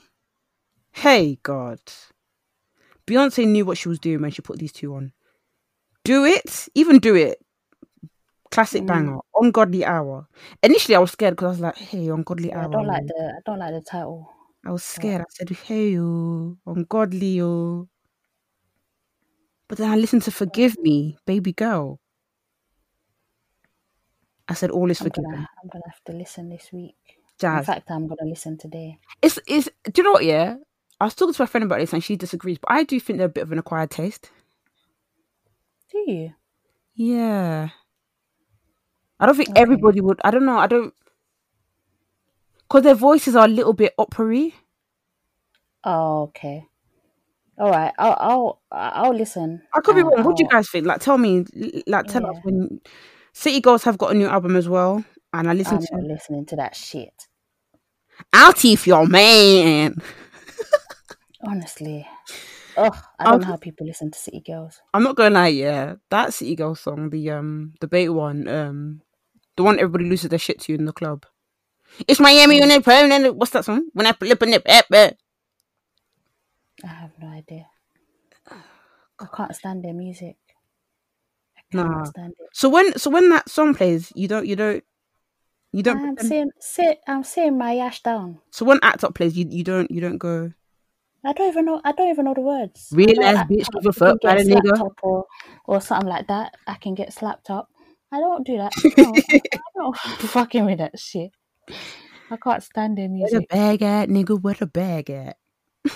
Hey 0.93 1.39
God. 1.43 1.80
Beyonce 3.06 3.47
knew 3.47 3.64
what 3.64 3.78
she 3.78 3.89
was 3.89 3.98
doing 3.98 4.20
when 4.20 4.30
she 4.30 4.43
put 4.43 4.59
these 4.59 4.72
two 4.72 4.94
on. 4.94 5.12
Do 6.05 6.24
it, 6.24 6.68
even 6.74 6.98
do 6.98 7.14
it. 7.14 7.39
Classic 8.51 8.82
mm. 8.82 8.86
banger, 8.86 9.18
ungodly 9.35 9.85
hour. 9.85 10.26
Initially, 10.62 10.97
I 10.97 10.98
was 10.98 11.12
scared 11.12 11.36
because 11.36 11.47
I 11.47 11.51
was 11.51 11.60
like, 11.60 11.76
"Hey, 11.76 12.09
ungodly 12.09 12.48
yeah, 12.48 12.60
hour." 12.60 12.68
I 12.68 12.70
don't 12.70 12.86
like 12.86 13.06
the. 13.06 13.35
I 13.36 13.40
don't 13.44 13.59
like 13.59 13.74
the 13.74 13.80
title. 13.82 14.28
I 14.64 14.70
was 14.70 14.82
scared. 14.82 15.22
I 15.22 15.24
said, 15.30 15.51
"Hey, 15.51 15.90
yo, 15.90 16.56
ungodly, 16.66 17.36
yo." 17.36 17.89
But 19.68 19.78
then 19.78 19.90
I 19.90 19.97
listened 19.97 20.22
to 20.22 20.30
"Forgive 20.30 20.78
Me, 20.78 21.18
Baby 21.26 21.52
Girl." 21.52 22.01
I 24.48 24.54
said, 24.54 24.70
"All 24.70 24.90
is 24.90 25.00
I'm 25.00 25.06
forgiven." 25.06 25.30
Gonna, 25.30 25.48
I'm 25.62 25.68
gonna 25.68 25.84
have 25.86 26.04
to 26.06 26.12
listen 26.12 26.48
this 26.48 26.70
week. 26.72 26.96
Jas. 27.38 27.60
In 27.60 27.64
fact, 27.64 27.90
I'm 27.90 28.08
gonna 28.08 28.28
listen 28.28 28.56
today. 28.56 28.98
It's 29.22 29.38
it's. 29.46 29.68
Do 29.84 29.92
you 29.96 30.02
know 30.02 30.12
what? 30.12 30.24
Yeah, 30.24 30.56
I 31.00 31.04
was 31.04 31.14
talking 31.14 31.34
to 31.34 31.42
my 31.42 31.46
friend 31.46 31.64
about 31.64 31.80
this, 31.80 31.92
and 31.92 32.02
she 32.02 32.16
disagrees. 32.16 32.58
But 32.58 32.72
I 32.72 32.84
do 32.84 32.98
think 32.98 33.18
they're 33.18 33.26
a 33.26 33.30
bit 33.30 33.42
of 33.42 33.52
an 33.52 33.58
acquired 33.58 33.90
taste. 33.90 34.30
Do 35.92 35.98
you? 36.10 36.34
Yeah. 36.94 37.68
I 39.20 39.26
don't 39.26 39.36
think 39.36 39.50
okay. 39.50 39.60
everybody 39.60 40.00
would. 40.00 40.20
I 40.24 40.30
don't 40.30 40.44
know. 40.44 40.58
I 40.58 40.66
don't 40.66 40.94
because 42.68 42.82
their 42.82 42.94
voices 42.94 43.34
are 43.34 43.46
a 43.46 43.48
little 43.48 43.72
bit 43.72 43.94
opery. 43.98 44.54
Oh, 45.84 46.24
okay. 46.24 46.66
All 47.58 47.70
right. 47.70 47.92
I'll 47.98 48.16
I'll 48.20 48.60
I'll 48.70 49.14
listen. 49.14 49.62
I 49.74 49.80
could 49.80 49.96
be 49.96 50.02
wrong. 50.02 50.22
What 50.22 50.36
do 50.36 50.44
you 50.44 50.48
guys 50.48 50.68
think? 50.68 50.86
Like, 50.86 51.00
tell 51.00 51.18
me. 51.18 51.44
Like, 51.86 52.06
tell 52.06 52.22
yeah. 52.22 52.28
us 52.28 52.36
when 52.42 52.80
City 53.39 53.60
Girls 53.60 53.85
have 53.85 53.97
got 53.97 54.10
a 54.10 54.15
new 54.15 54.27
album 54.27 54.56
as 54.56 54.69
well, 54.69 55.05
and 55.32 55.48
I 55.48 55.52
listen 55.52 55.78
I'm 55.78 56.02
to. 56.02 56.06
listening 56.09 56.44
to 56.47 56.56
that 56.56 56.74
shit. 56.74 57.28
I'll 58.32 58.52
teeth 58.52 58.85
your 58.85 59.06
man. 59.06 59.94
Honestly. 61.47 62.05
Oh, 62.77 62.90
I 63.16 63.27
don't 63.27 63.40
know 63.40 63.47
how 63.47 63.56
people 63.56 63.86
listen 63.86 64.10
to 64.10 64.19
City 64.19 64.40
Girls. 64.40 64.81
I'm 64.93 65.05
not 65.05 65.15
gonna 65.15 65.36
lie, 65.36 65.55
yeah. 65.55 65.94
That 66.10 66.35
City 66.35 66.56
Girls 66.56 66.81
song, 66.81 67.10
the 67.10 67.31
um 67.31 67.74
the 67.81 67.86
bait 67.86 68.09
one, 68.09 68.48
um 68.48 69.02
the 69.56 69.62
one 69.62 69.78
everybody 69.78 70.06
loses 70.10 70.31
their 70.31 70.40
shit 70.40 70.59
to 70.62 70.73
you 70.73 70.78
in 70.78 70.86
the 70.86 70.93
club. 70.93 71.24
It's 72.09 72.19
Miami 72.19 72.59
when 72.59 72.70
they 72.70 72.82
and 72.85 73.39
what's 73.39 73.52
that 73.52 73.65
song? 73.65 73.89
When 73.93 74.06
I 74.06 74.15
flip 74.15 74.43
in 74.43 74.52
it. 74.52 74.66
I 74.66 75.16
have 76.86 77.12
no 77.20 77.28
idea. 77.28 77.69
I 78.51 79.27
can't 79.32 79.55
stand 79.55 79.85
their 79.85 79.94
music. 79.94 80.39
Nah. 81.73 82.05
So 82.53 82.69
when 82.69 82.97
so 82.99 83.11
when 83.11 83.28
that 83.31 83.49
song 83.49 83.74
plays, 83.74 84.12
you 84.15 84.28
don't 84.28 84.47
you 84.47 84.57
don't 84.57 84.82
you 85.73 85.82
don't. 85.82 85.99
I'm 85.99 86.16
saying 86.19 86.51
sit. 86.61 86.99
I'm 87.07 87.24
saying 87.24 87.59
my 87.59 87.77
ash 87.78 88.03
down. 88.03 88.39
So 88.51 88.65
when 88.65 88.78
Act 88.82 89.05
Up 89.05 89.15
plays, 89.15 89.36
you 89.36 89.47
you 89.49 89.65
don't 89.65 89.90
you 89.90 90.01
don't 90.01 90.19
go. 90.19 90.53
I 91.24 91.32
don't 91.32 91.49
even 91.49 91.66
know. 91.66 91.81
I 91.85 91.93
don't 91.93 92.09
even 92.09 92.24
know 92.24 92.35
the 92.35 92.40
words. 92.40 92.89
Real 92.93 93.23
ass 93.23 93.47
bitch 93.51 93.69
with 93.74 93.86
a 93.86 93.93
fuck 93.93 94.20
by 94.23 94.36
nigga, 94.36 94.90
or 95.03 95.27
or 95.66 95.81
something 95.81 96.09
like 96.09 96.28
that. 96.28 96.57
I 96.66 96.74
can 96.74 96.95
get 96.95 97.12
slapped 97.12 97.51
up. 97.51 97.69
I 98.11 98.20
don't 98.20 98.47
do 98.47 98.57
that. 98.59 98.73
No, 98.97 99.15
I 99.15 99.40
don't 99.77 99.97
fucking 100.19 100.65
with 100.65 100.78
that 100.78 100.99
shit. 100.99 101.31
I 102.31 102.36
can't 102.36 102.62
stand 102.62 102.99
their 102.99 103.09
music. 103.09 103.32
Where 103.32 103.40
the 103.40 103.47
bag 103.47 103.82
at, 103.82 104.09
nigga? 104.09 104.40
Where 104.40 104.55
the 104.55 104.66
bag 104.66 105.11
at? 105.11 105.36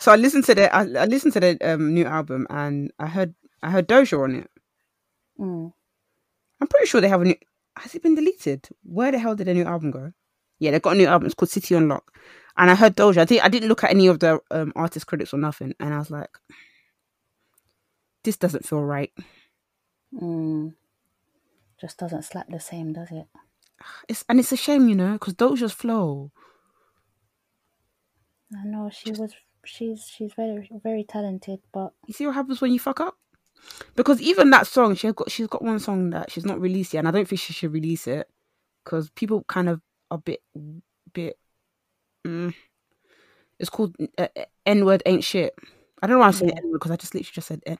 so 0.00 0.12
I 0.12 0.16
listened 0.16 0.44
to 0.44 0.54
the 0.54 0.74
I, 0.74 0.80
I 0.80 1.04
listened 1.04 1.34
to 1.34 1.40
the 1.40 1.58
um, 1.60 1.92
new 1.92 2.04
album 2.04 2.46
and 2.48 2.92
I 2.98 3.06
heard 3.06 3.34
I 3.62 3.70
heard 3.70 3.88
Doja 3.88 4.22
on 4.22 4.34
it. 4.36 4.50
Mm. 5.38 5.72
I'm 6.60 6.68
pretty 6.68 6.86
sure 6.86 7.00
they 7.00 7.08
have 7.08 7.22
a 7.22 7.24
new. 7.24 7.36
Has 7.76 7.94
it 7.94 8.02
been 8.02 8.14
deleted? 8.14 8.68
Where 8.82 9.12
the 9.12 9.18
hell 9.18 9.34
did 9.34 9.46
the 9.46 9.54
new 9.54 9.64
album 9.64 9.90
go? 9.90 10.12
Yeah, 10.58 10.72
they 10.72 10.80
got 10.80 10.94
a 10.94 10.98
new 10.98 11.06
album. 11.06 11.26
It's 11.26 11.34
called 11.34 11.50
City 11.50 11.74
on 11.74 11.88
Lock, 11.88 12.14
and 12.56 12.70
I 12.70 12.74
heard 12.74 12.96
Doja. 12.96 13.18
I 13.18 13.24
think 13.24 13.44
I 13.44 13.48
didn't 13.48 13.68
look 13.68 13.84
at 13.84 13.90
any 13.90 14.06
of 14.06 14.18
the 14.20 14.40
um, 14.50 14.72
artist 14.76 15.06
credits 15.06 15.32
or 15.32 15.38
nothing, 15.38 15.74
and 15.80 15.94
I 15.94 15.98
was 15.98 16.10
like, 16.10 16.30
this 18.24 18.36
doesn't 18.36 18.66
feel 18.66 18.82
right. 18.82 19.12
Mm. 20.14 20.74
Just 21.80 21.98
doesn't 21.98 22.24
slap 22.24 22.48
the 22.48 22.60
same, 22.60 22.92
does 22.92 23.10
it? 23.10 23.26
It's 24.08 24.24
and 24.28 24.38
it's 24.38 24.52
a 24.52 24.56
shame, 24.56 24.88
you 24.88 24.94
know, 24.94 25.14
because 25.14 25.34
Doja's 25.34 25.72
flow. 25.72 26.30
I 28.54 28.66
know 28.66 28.90
she 28.92 29.12
was. 29.12 29.34
She's 29.64 30.10
she's 30.14 30.32
very 30.34 30.70
very 30.82 31.04
talented, 31.04 31.60
but 31.72 31.92
you 32.06 32.14
see 32.14 32.26
what 32.26 32.34
happens 32.34 32.60
when 32.60 32.72
you 32.72 32.78
fuck 32.78 33.00
up. 33.00 33.16
Because 33.96 34.20
even 34.20 34.50
that 34.50 34.66
song, 34.66 34.94
she 34.94 35.12
got 35.12 35.30
she's 35.30 35.46
got 35.46 35.62
one 35.62 35.78
song 35.78 36.10
that 36.10 36.30
she's 36.30 36.46
not 36.46 36.60
released 36.60 36.94
yet, 36.94 37.00
and 37.00 37.08
I 37.08 37.10
don't 37.10 37.26
think 37.26 37.40
she 37.40 37.52
should 37.52 37.72
release 37.72 38.06
it 38.06 38.28
because 38.84 39.10
people 39.10 39.44
kind 39.48 39.68
of 39.68 39.80
are 40.10 40.16
a 40.16 40.18
bit 40.18 40.40
bit. 41.12 41.38
Mm, 42.26 42.54
it's 43.58 43.70
called 43.70 43.96
uh, 44.18 44.28
N 44.66 44.84
word 44.84 45.02
ain't 45.06 45.24
shit. 45.24 45.54
I 46.02 46.06
don't 46.06 46.16
know 46.16 46.20
why 46.20 46.26
I'm 46.26 46.32
saying 46.32 46.52
yeah. 46.54 46.62
N 46.62 46.70
word 46.70 46.78
because 46.78 46.90
I 46.90 46.96
just 46.96 47.14
literally 47.14 47.32
just 47.34 47.48
said. 47.48 47.62
it. 47.66 47.78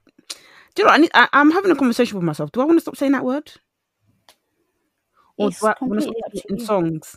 Do 0.74 0.82
you 0.82 0.84
know? 0.84 0.90
What? 0.90 0.98
I 0.98 1.02
need, 1.02 1.10
I, 1.14 1.28
I'm 1.32 1.50
having 1.50 1.70
a 1.70 1.76
conversation 1.76 2.16
with 2.16 2.24
myself. 2.24 2.52
Do 2.52 2.60
I 2.60 2.64
want 2.64 2.78
to 2.78 2.82
stop 2.82 2.96
saying 2.96 3.12
that 3.12 3.24
word? 3.24 3.52
Or 5.36 5.48
it's 5.48 5.60
do 5.60 5.66
I 5.66 5.74
want 5.80 6.00
to 6.00 6.02
stop 6.02 6.14
it 6.32 6.44
in 6.48 6.58
songs? 6.60 7.16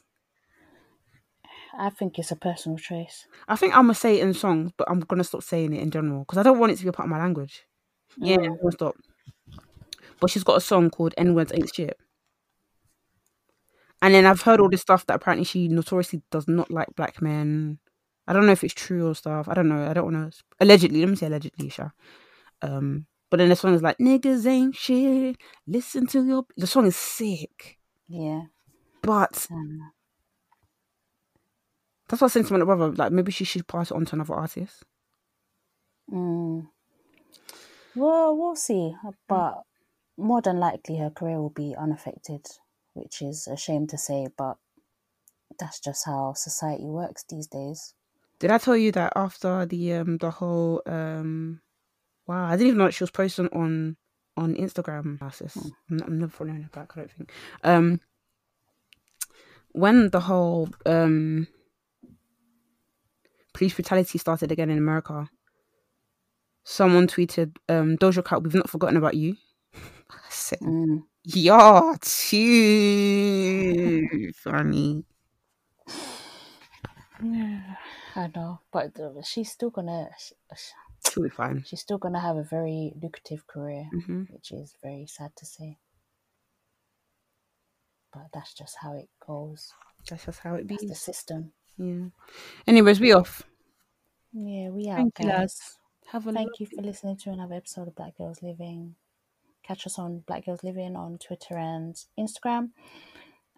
I 1.77 1.89
think 1.89 2.19
it's 2.19 2.31
a 2.31 2.35
personal 2.35 2.77
choice. 2.77 3.27
I 3.47 3.55
think 3.55 3.75
I'm 3.75 3.83
gonna 3.83 3.95
say 3.95 4.19
it 4.19 4.23
in 4.23 4.33
songs, 4.33 4.71
but 4.77 4.89
I'm 4.89 4.99
gonna 5.01 5.23
stop 5.23 5.43
saying 5.43 5.73
it 5.73 5.81
in 5.81 5.91
general 5.91 6.19
because 6.19 6.37
I 6.37 6.43
don't 6.43 6.59
want 6.59 6.71
it 6.71 6.77
to 6.77 6.83
be 6.83 6.89
a 6.89 6.93
part 6.93 7.07
of 7.07 7.11
my 7.11 7.19
language. 7.19 7.63
Yeah, 8.17 8.37
mm. 8.37 8.73
Stop. 8.73 8.95
But 10.19 10.29
she's 10.29 10.43
got 10.43 10.57
a 10.57 10.61
song 10.61 10.89
called 10.89 11.13
N 11.17 11.35
words 11.35 11.51
ain't 11.53 11.73
shit. 11.73 11.97
And 14.01 14.13
then 14.13 14.25
I've 14.25 14.41
heard 14.41 14.59
all 14.59 14.69
this 14.69 14.81
stuff 14.81 15.05
that 15.05 15.15
apparently 15.15 15.45
she 15.45 15.67
notoriously 15.67 16.21
does 16.29 16.47
not 16.47 16.69
like 16.69 16.89
black 16.95 17.21
men. 17.21 17.79
I 18.27 18.33
don't 18.33 18.45
know 18.45 18.51
if 18.51 18.63
it's 18.63 18.73
true 18.73 19.09
or 19.09 19.15
stuff. 19.15 19.47
I 19.47 19.53
don't 19.53 19.69
know. 19.69 19.89
I 19.89 19.93
don't 19.93 20.11
want 20.11 20.33
to. 20.33 20.43
Allegedly, 20.59 20.99
let 20.99 21.09
me 21.09 21.15
say 21.15 21.27
allegedly, 21.27 21.69
Sha. 21.69 21.89
Um, 22.61 23.05
but 23.29 23.37
then 23.37 23.49
the 23.49 23.55
song 23.55 23.73
is 23.73 23.81
like 23.81 23.97
niggas 23.97 24.45
ain't 24.45 24.75
shit. 24.75 25.37
Listen 25.67 26.05
to 26.07 26.23
your. 26.23 26.45
The 26.57 26.67
song 26.67 26.85
is 26.85 26.95
sick. 26.95 27.79
Yeah. 28.07 28.43
But 29.01 29.47
um, 29.51 29.91
that's 32.07 32.21
what 32.21 32.29
I 32.29 32.33
said 32.33 32.45
to 32.45 32.57
my 32.57 32.63
brother. 32.63 32.91
Like 32.91 33.11
maybe 33.11 33.31
she 33.31 33.43
should 33.45 33.67
pass 33.67 33.91
it 33.91 33.95
on 33.95 34.05
to 34.05 34.15
another 34.15 34.35
artist. 34.35 34.83
Mm. 36.11 36.67
Well, 37.95 38.35
we'll 38.35 38.55
see. 38.55 38.95
But 39.27 39.63
more 40.17 40.41
than 40.41 40.59
likely, 40.59 40.97
her 40.97 41.09
career 41.09 41.39
will 41.39 41.49
be 41.49 41.75
unaffected, 41.77 42.45
which 42.93 43.21
is 43.21 43.47
a 43.47 43.57
shame 43.57 43.87
to 43.87 43.97
say, 43.97 44.27
but 44.37 44.57
that's 45.59 45.79
just 45.79 46.05
how 46.05 46.33
society 46.33 46.85
works 46.85 47.23
these 47.29 47.47
days. 47.47 47.93
Did 48.39 48.51
I 48.51 48.57
tell 48.57 48.75
you 48.75 48.91
that 48.93 49.13
after 49.15 49.65
the 49.65 49.93
um 49.93 50.17
the 50.17 50.31
whole 50.31 50.81
um 50.85 51.61
wow 52.27 52.47
I 52.47 52.57
didn't 52.57 52.67
even 52.67 52.77
know 52.79 52.85
that 52.85 52.93
she 52.93 53.03
was 53.03 53.11
posting 53.11 53.47
on 53.49 53.95
on 54.35 54.55
Instagram. 54.55 55.19
Hmm. 55.19 55.69
I'm, 55.91 56.01
I'm 56.05 56.19
never 56.19 56.31
following 56.31 56.63
her 56.63 56.69
back. 56.69 56.93
I 56.95 57.01
don't 57.01 57.11
think. 57.11 57.31
Um, 57.63 58.01
when 59.71 60.09
the 60.09 60.21
whole 60.21 60.69
um 60.85 61.47
police 63.53 63.75
brutality 63.75 64.17
started 64.17 64.51
again 64.51 64.69
in 64.69 64.77
America, 64.77 65.29
someone 66.63 67.07
tweeted, 67.07 67.55
um, 67.69 67.97
Doja 67.97 68.23
Cat, 68.23 68.43
we've 68.43 68.53
not 68.53 68.69
forgotten 68.69 68.97
about 68.97 69.15
you. 69.15 69.35
I 69.75 70.29
said, 70.29 70.59
mm. 70.59 71.03
You're 71.25 71.95
too 72.01 73.29
funny. 74.33 75.05
Yeah, 77.23 77.61
I 78.15 78.29
know, 78.35 78.59
but 78.71 78.91
she's 79.23 79.49
still 79.49 79.69
gonna. 79.69 80.09
She'll 81.09 81.23
be 81.23 81.29
fine. 81.29 81.63
She's 81.65 81.79
still 81.79 81.97
gonna 81.97 82.19
have 82.19 82.35
a 82.35 82.43
very 82.43 82.91
lucrative 83.01 83.47
career, 83.47 83.89
mm-hmm. 83.95 84.23
which 84.33 84.51
is 84.51 84.75
very 84.83 85.05
sad 85.07 85.31
to 85.37 85.45
say. 85.45 85.77
But 88.11 88.23
that's 88.33 88.53
just 88.53 88.75
how 88.81 88.95
it 88.97 89.07
goes. 89.25 89.71
That's 90.09 90.25
just 90.25 90.39
how 90.39 90.55
it 90.55 90.67
be. 90.67 90.75
the 90.81 90.93
system. 90.93 91.53
Yeah. 91.77 92.07
Anyways, 92.67 92.99
we 92.99 93.13
off. 93.13 93.43
Yeah, 94.33 94.69
we 94.69 94.89
are. 94.89 94.97
Thank 94.97 95.15
guys. 95.15 95.77
Have 96.13 96.27
a 96.27 96.31
Thank 96.31 96.59
you 96.59 96.67
for 96.67 96.83
listening 96.83 97.17
to 97.17 97.31
another 97.31 97.55
episode 97.55 97.87
of 97.87 97.95
Black 97.95 98.19
Gals 98.19 98.43
Livin. 98.43 98.93
Catch 99.63 99.87
us 99.87 99.97
on 99.97 100.19
Black 100.27 100.45
Gals 100.45 100.63
Livin 100.63 100.95
on 100.95 101.17
Twitter 101.17 101.57
and 101.57 101.95
Instagram. 102.19 102.69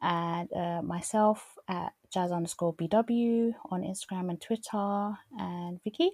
And 0.02 0.48
uh, 0.54 0.82
myself 0.82 1.58
at 1.68 1.92
jas 2.14 2.32
underscore 2.32 2.74
BW 2.74 3.56
on 3.72 3.82
Instagram 3.82 4.30
and 4.30 4.40
Twitter. 4.40 5.18
And 5.38 5.84
Vicky? 5.84 6.12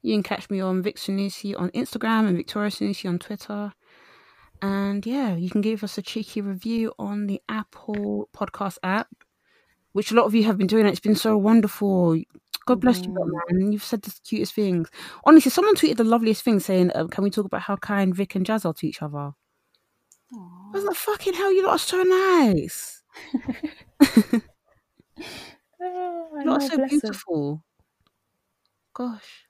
You 0.00 0.14
can 0.14 0.22
catch 0.22 0.48
me 0.48 0.60
on 0.60 0.80
Vic 0.80 0.94
Sanusi 0.94 1.58
on 1.60 1.70
Instagram 1.70 2.28
and 2.28 2.36
Victoria 2.36 2.70
Sanusi 2.70 3.08
on 3.08 3.18
Twitter. 3.18 3.72
And 4.62 5.04
yeah, 5.04 5.34
you 5.34 5.50
can 5.50 5.60
give 5.60 5.82
us 5.82 5.98
a 5.98 6.02
cheeky 6.02 6.40
review 6.40 6.92
on 7.00 7.26
the 7.26 7.42
Apple 7.48 8.28
Podcast 8.32 8.78
app, 8.84 9.08
which 9.90 10.12
a 10.12 10.14
lot 10.14 10.26
of 10.26 10.36
you 10.36 10.44
have 10.44 10.56
been 10.56 10.68
doing. 10.68 10.86
It's 10.86 11.00
been 11.00 11.16
so 11.16 11.36
wonderful. 11.36 12.16
God 12.66 12.80
bless 12.80 13.02
you, 13.02 13.12
man. 13.12 13.72
You've 13.72 13.82
said 13.82 14.02
the 14.02 14.12
cutest 14.24 14.54
things. 14.54 14.88
Honestly, 15.24 15.50
someone 15.50 15.74
tweeted 15.74 15.96
the 15.96 16.04
loveliest 16.04 16.42
thing 16.42 16.60
saying, 16.60 16.92
um, 16.94 17.08
"Can 17.08 17.24
we 17.24 17.30
talk 17.30 17.46
about 17.46 17.62
how 17.62 17.76
kind 17.76 18.14
Vic 18.14 18.34
and 18.34 18.46
Jas 18.46 18.64
are 18.64 18.74
to 18.74 18.86
each 18.86 19.02
other?" 19.02 19.32
Aww. 20.32 20.68
I 20.68 20.70
was 20.72 20.84
like, 20.84 20.96
"Fucking 20.96 21.34
hell, 21.34 21.52
you 21.52 21.64
lot 21.64 21.74
are 21.74 21.78
so 21.78 22.02
nice." 22.02 23.02
oh, 25.80 26.28
you 26.40 26.44
lot 26.44 26.62
are 26.62 26.68
so 26.68 26.86
beautiful. 26.86 27.64
Gosh. 28.94 29.46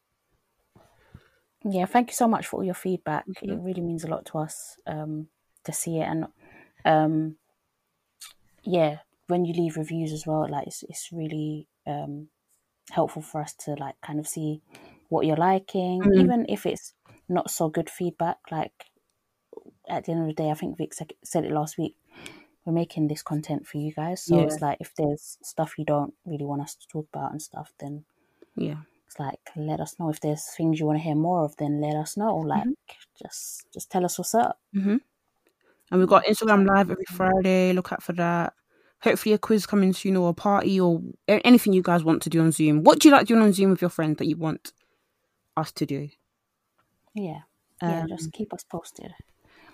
Yeah, 1.64 1.84
thank 1.84 2.08
you 2.08 2.14
so 2.14 2.26
much 2.26 2.46
for 2.46 2.56
all 2.58 2.64
your 2.64 2.74
feedback. 2.74 3.26
Mm-hmm. 3.26 3.50
It 3.50 3.62
really 3.62 3.82
means 3.82 4.04
a 4.04 4.08
lot 4.08 4.24
to 4.26 4.38
us 4.38 4.76
um, 4.86 5.28
to 5.64 5.72
see 5.72 5.98
it, 5.98 6.04
and 6.04 6.26
um, 6.84 7.36
yeah, 8.62 8.98
when 9.26 9.44
you 9.44 9.52
leave 9.52 9.76
reviews 9.76 10.12
as 10.12 10.26
well, 10.26 10.48
like 10.48 10.66
it's 10.66 10.82
it's 10.84 11.10
really 11.12 11.66
um, 11.86 12.28
helpful 12.90 13.22
for 13.22 13.40
us 13.40 13.52
to 13.64 13.72
like 13.74 14.00
kind 14.00 14.18
of 14.18 14.28
see 14.28 14.62
what 15.08 15.26
you're 15.26 15.36
liking, 15.36 16.00
mm-hmm. 16.00 16.20
even 16.20 16.46
if 16.48 16.66
it's 16.66 16.94
not 17.28 17.50
so 17.50 17.68
good 17.68 17.90
feedback. 17.90 18.38
Like 18.50 18.72
at 19.88 20.04
the 20.04 20.12
end 20.12 20.22
of 20.22 20.26
the 20.28 20.42
day, 20.42 20.50
I 20.50 20.54
think 20.54 20.78
Vic 20.78 20.92
said 20.94 21.44
it 21.44 21.52
last 21.52 21.78
week. 21.78 21.96
We're 22.64 22.72
making 22.72 23.08
this 23.08 23.22
content 23.22 23.66
for 23.66 23.78
you 23.78 23.92
guys, 23.92 24.22
so 24.22 24.36
yeah. 24.36 24.44
it's 24.44 24.60
like 24.60 24.76
if 24.80 24.94
there's 24.94 25.38
stuff 25.42 25.78
you 25.78 25.84
don't 25.84 26.12
really 26.26 26.44
want 26.44 26.60
us 26.62 26.74
to 26.74 26.86
talk 26.88 27.08
about 27.12 27.32
and 27.32 27.40
stuff, 27.40 27.72
then 27.80 28.04
yeah, 28.54 28.76
it's 29.06 29.18
like 29.18 29.40
let 29.56 29.80
us 29.80 29.98
know. 29.98 30.10
If 30.10 30.20
there's 30.20 30.44
things 30.56 30.78
you 30.78 30.84
want 30.84 30.98
to 30.98 31.02
hear 31.02 31.14
more 31.14 31.44
of, 31.44 31.56
then 31.56 31.80
let 31.80 31.96
us 31.96 32.18
know. 32.18 32.36
Like 32.36 32.62
mm-hmm. 32.62 33.22
just 33.22 33.66
just 33.72 33.90
tell 33.90 34.04
us 34.04 34.18
what's 34.18 34.34
up. 34.34 34.60
Mm-hmm. 34.76 34.96
And 35.90 35.98
we've 35.98 36.08
got 36.08 36.26
Instagram 36.26 36.68
live 36.68 36.90
every 36.90 37.06
Friday. 37.08 37.72
Look 37.72 37.92
out 37.92 38.02
for 38.02 38.12
that 38.12 38.52
hopefully 39.02 39.32
a 39.32 39.38
quiz 39.38 39.66
coming 39.66 39.92
soon 39.92 40.16
or 40.16 40.30
a 40.30 40.34
party 40.34 40.80
or 40.80 41.02
anything 41.28 41.72
you 41.72 41.82
guys 41.82 42.04
want 42.04 42.22
to 42.22 42.30
do 42.30 42.40
on 42.40 42.52
Zoom. 42.52 42.82
What 42.82 43.00
do 43.00 43.08
you 43.08 43.14
like 43.14 43.26
doing 43.26 43.42
on 43.42 43.52
Zoom 43.52 43.70
with 43.70 43.80
your 43.80 43.90
friends 43.90 44.18
that 44.18 44.26
you 44.26 44.36
want 44.36 44.72
us 45.56 45.72
to 45.72 45.86
do? 45.86 46.08
Yeah. 47.14 47.40
Yeah, 47.82 48.02
um, 48.02 48.08
just 48.08 48.32
keep 48.32 48.52
us 48.52 48.62
posted. 48.62 49.14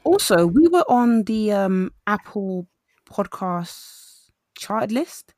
Also, 0.04 0.46
we 0.46 0.68
were 0.68 0.84
on 0.88 1.24
the 1.24 1.50
um, 1.50 1.92
Apple 2.06 2.68
podcast 3.10 4.30
chart 4.56 4.92
list. 4.92 5.34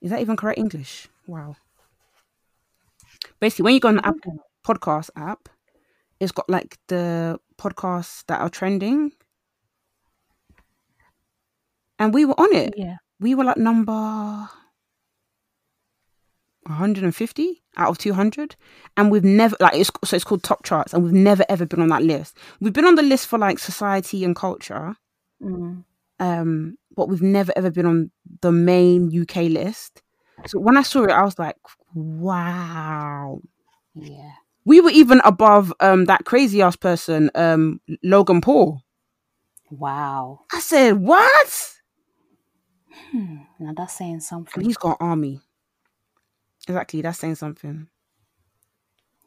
Is 0.00 0.10
that 0.10 0.20
even 0.20 0.36
correct 0.36 0.58
English? 0.58 1.08
Wow. 1.26 1.56
Basically, 3.40 3.64
when 3.64 3.74
you 3.74 3.80
go 3.80 3.88
on 3.88 3.96
the 3.96 4.06
Apple 4.06 4.36
podcast 4.64 5.10
app, 5.16 5.48
it's 6.20 6.30
got 6.30 6.48
like 6.48 6.78
the 6.86 7.40
podcasts 7.58 8.24
that 8.28 8.40
are 8.40 8.50
trending 8.50 9.12
and 12.04 12.12
we 12.12 12.26
were 12.26 12.38
on 12.38 12.54
it. 12.54 12.74
Yeah. 12.76 12.96
We 13.18 13.34
were 13.34 13.44
like 13.44 13.56
number 13.56 13.92
150 16.66 17.62
out 17.76 17.88
of 17.88 17.98
200 17.98 18.56
and 18.96 19.10
we've 19.10 19.24
never 19.24 19.56
like 19.60 19.74
it's 19.74 19.90
so 20.04 20.14
it's 20.14 20.24
called 20.24 20.42
top 20.42 20.64
charts 20.64 20.92
and 20.92 21.02
we've 21.02 21.12
never 21.12 21.44
ever 21.48 21.64
been 21.66 21.80
on 21.80 21.88
that 21.88 22.02
list. 22.02 22.36
We've 22.60 22.72
been 22.72 22.84
on 22.84 22.94
the 22.94 23.02
list 23.02 23.26
for 23.26 23.38
like 23.38 23.58
society 23.58 24.22
and 24.24 24.36
culture. 24.36 24.96
Mm. 25.42 25.84
um 26.20 26.78
but 26.96 27.08
we've 27.08 27.22
never 27.22 27.52
ever 27.56 27.70
been 27.70 27.86
on 27.86 28.10
the 28.40 28.52
main 28.52 29.10
uk 29.20 29.34
list. 29.36 30.02
So 30.46 30.58
when 30.60 30.76
i 30.76 30.82
saw 30.82 31.04
it 31.04 31.10
i 31.10 31.22
was 31.22 31.38
like 31.38 31.56
wow. 31.94 33.40
Yeah. 33.94 34.32
We 34.66 34.80
were 34.80 34.90
even 34.90 35.20
above 35.24 35.72
um 35.80 36.04
that 36.06 36.24
crazy 36.24 36.60
ass 36.62 36.76
person 36.76 37.30
um 37.34 37.80
logan 38.02 38.40
paul. 38.40 38.82
Wow. 39.70 40.40
I 40.52 40.60
said 40.60 40.98
what 41.00 41.73
Hmm. 43.14 43.36
Now 43.60 43.72
that's 43.76 43.96
saying 43.96 44.20
something. 44.20 44.64
He's 44.64 44.76
got 44.76 44.96
army. 44.98 45.40
Exactly, 46.66 47.00
that's 47.00 47.20
saying 47.20 47.36
something. 47.36 47.86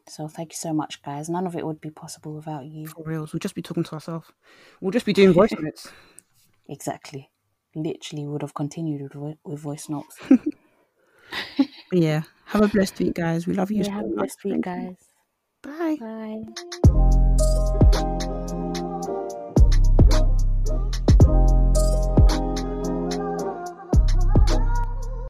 So 0.06 0.28
thank 0.28 0.52
you 0.52 0.56
so 0.56 0.74
much, 0.74 1.02
guys. 1.02 1.30
None 1.30 1.46
of 1.46 1.56
it 1.56 1.64
would 1.64 1.80
be 1.80 1.88
possible 1.88 2.34
without 2.34 2.66
you. 2.66 2.86
For 2.86 3.02
reals, 3.02 3.32
we'll 3.32 3.40
just 3.40 3.54
be 3.54 3.62
talking 3.62 3.84
to 3.84 3.92
ourselves. 3.94 4.30
We'll 4.82 4.90
just 4.90 5.06
be 5.06 5.14
doing 5.14 5.32
voice 5.32 5.52
notes. 5.58 5.90
Exactly. 6.68 7.30
Literally 7.74 8.26
would 8.26 8.42
have 8.42 8.52
continued 8.52 9.14
with, 9.14 9.38
with 9.42 9.60
voice 9.60 9.88
notes. 9.88 10.18
yeah. 11.92 12.24
Have 12.44 12.62
a 12.62 12.68
blessed 12.68 12.98
week, 12.98 13.14
guys. 13.14 13.46
We 13.46 13.54
love 13.54 13.70
you. 13.70 13.78
Yeah, 13.78 13.84
so 13.84 13.90
have 13.92 14.04
a 14.04 14.08
blessed 14.08 14.44
week, 14.44 14.60
guys. 14.60 14.96
Bye. 15.62 15.96
Bye. 15.98 16.78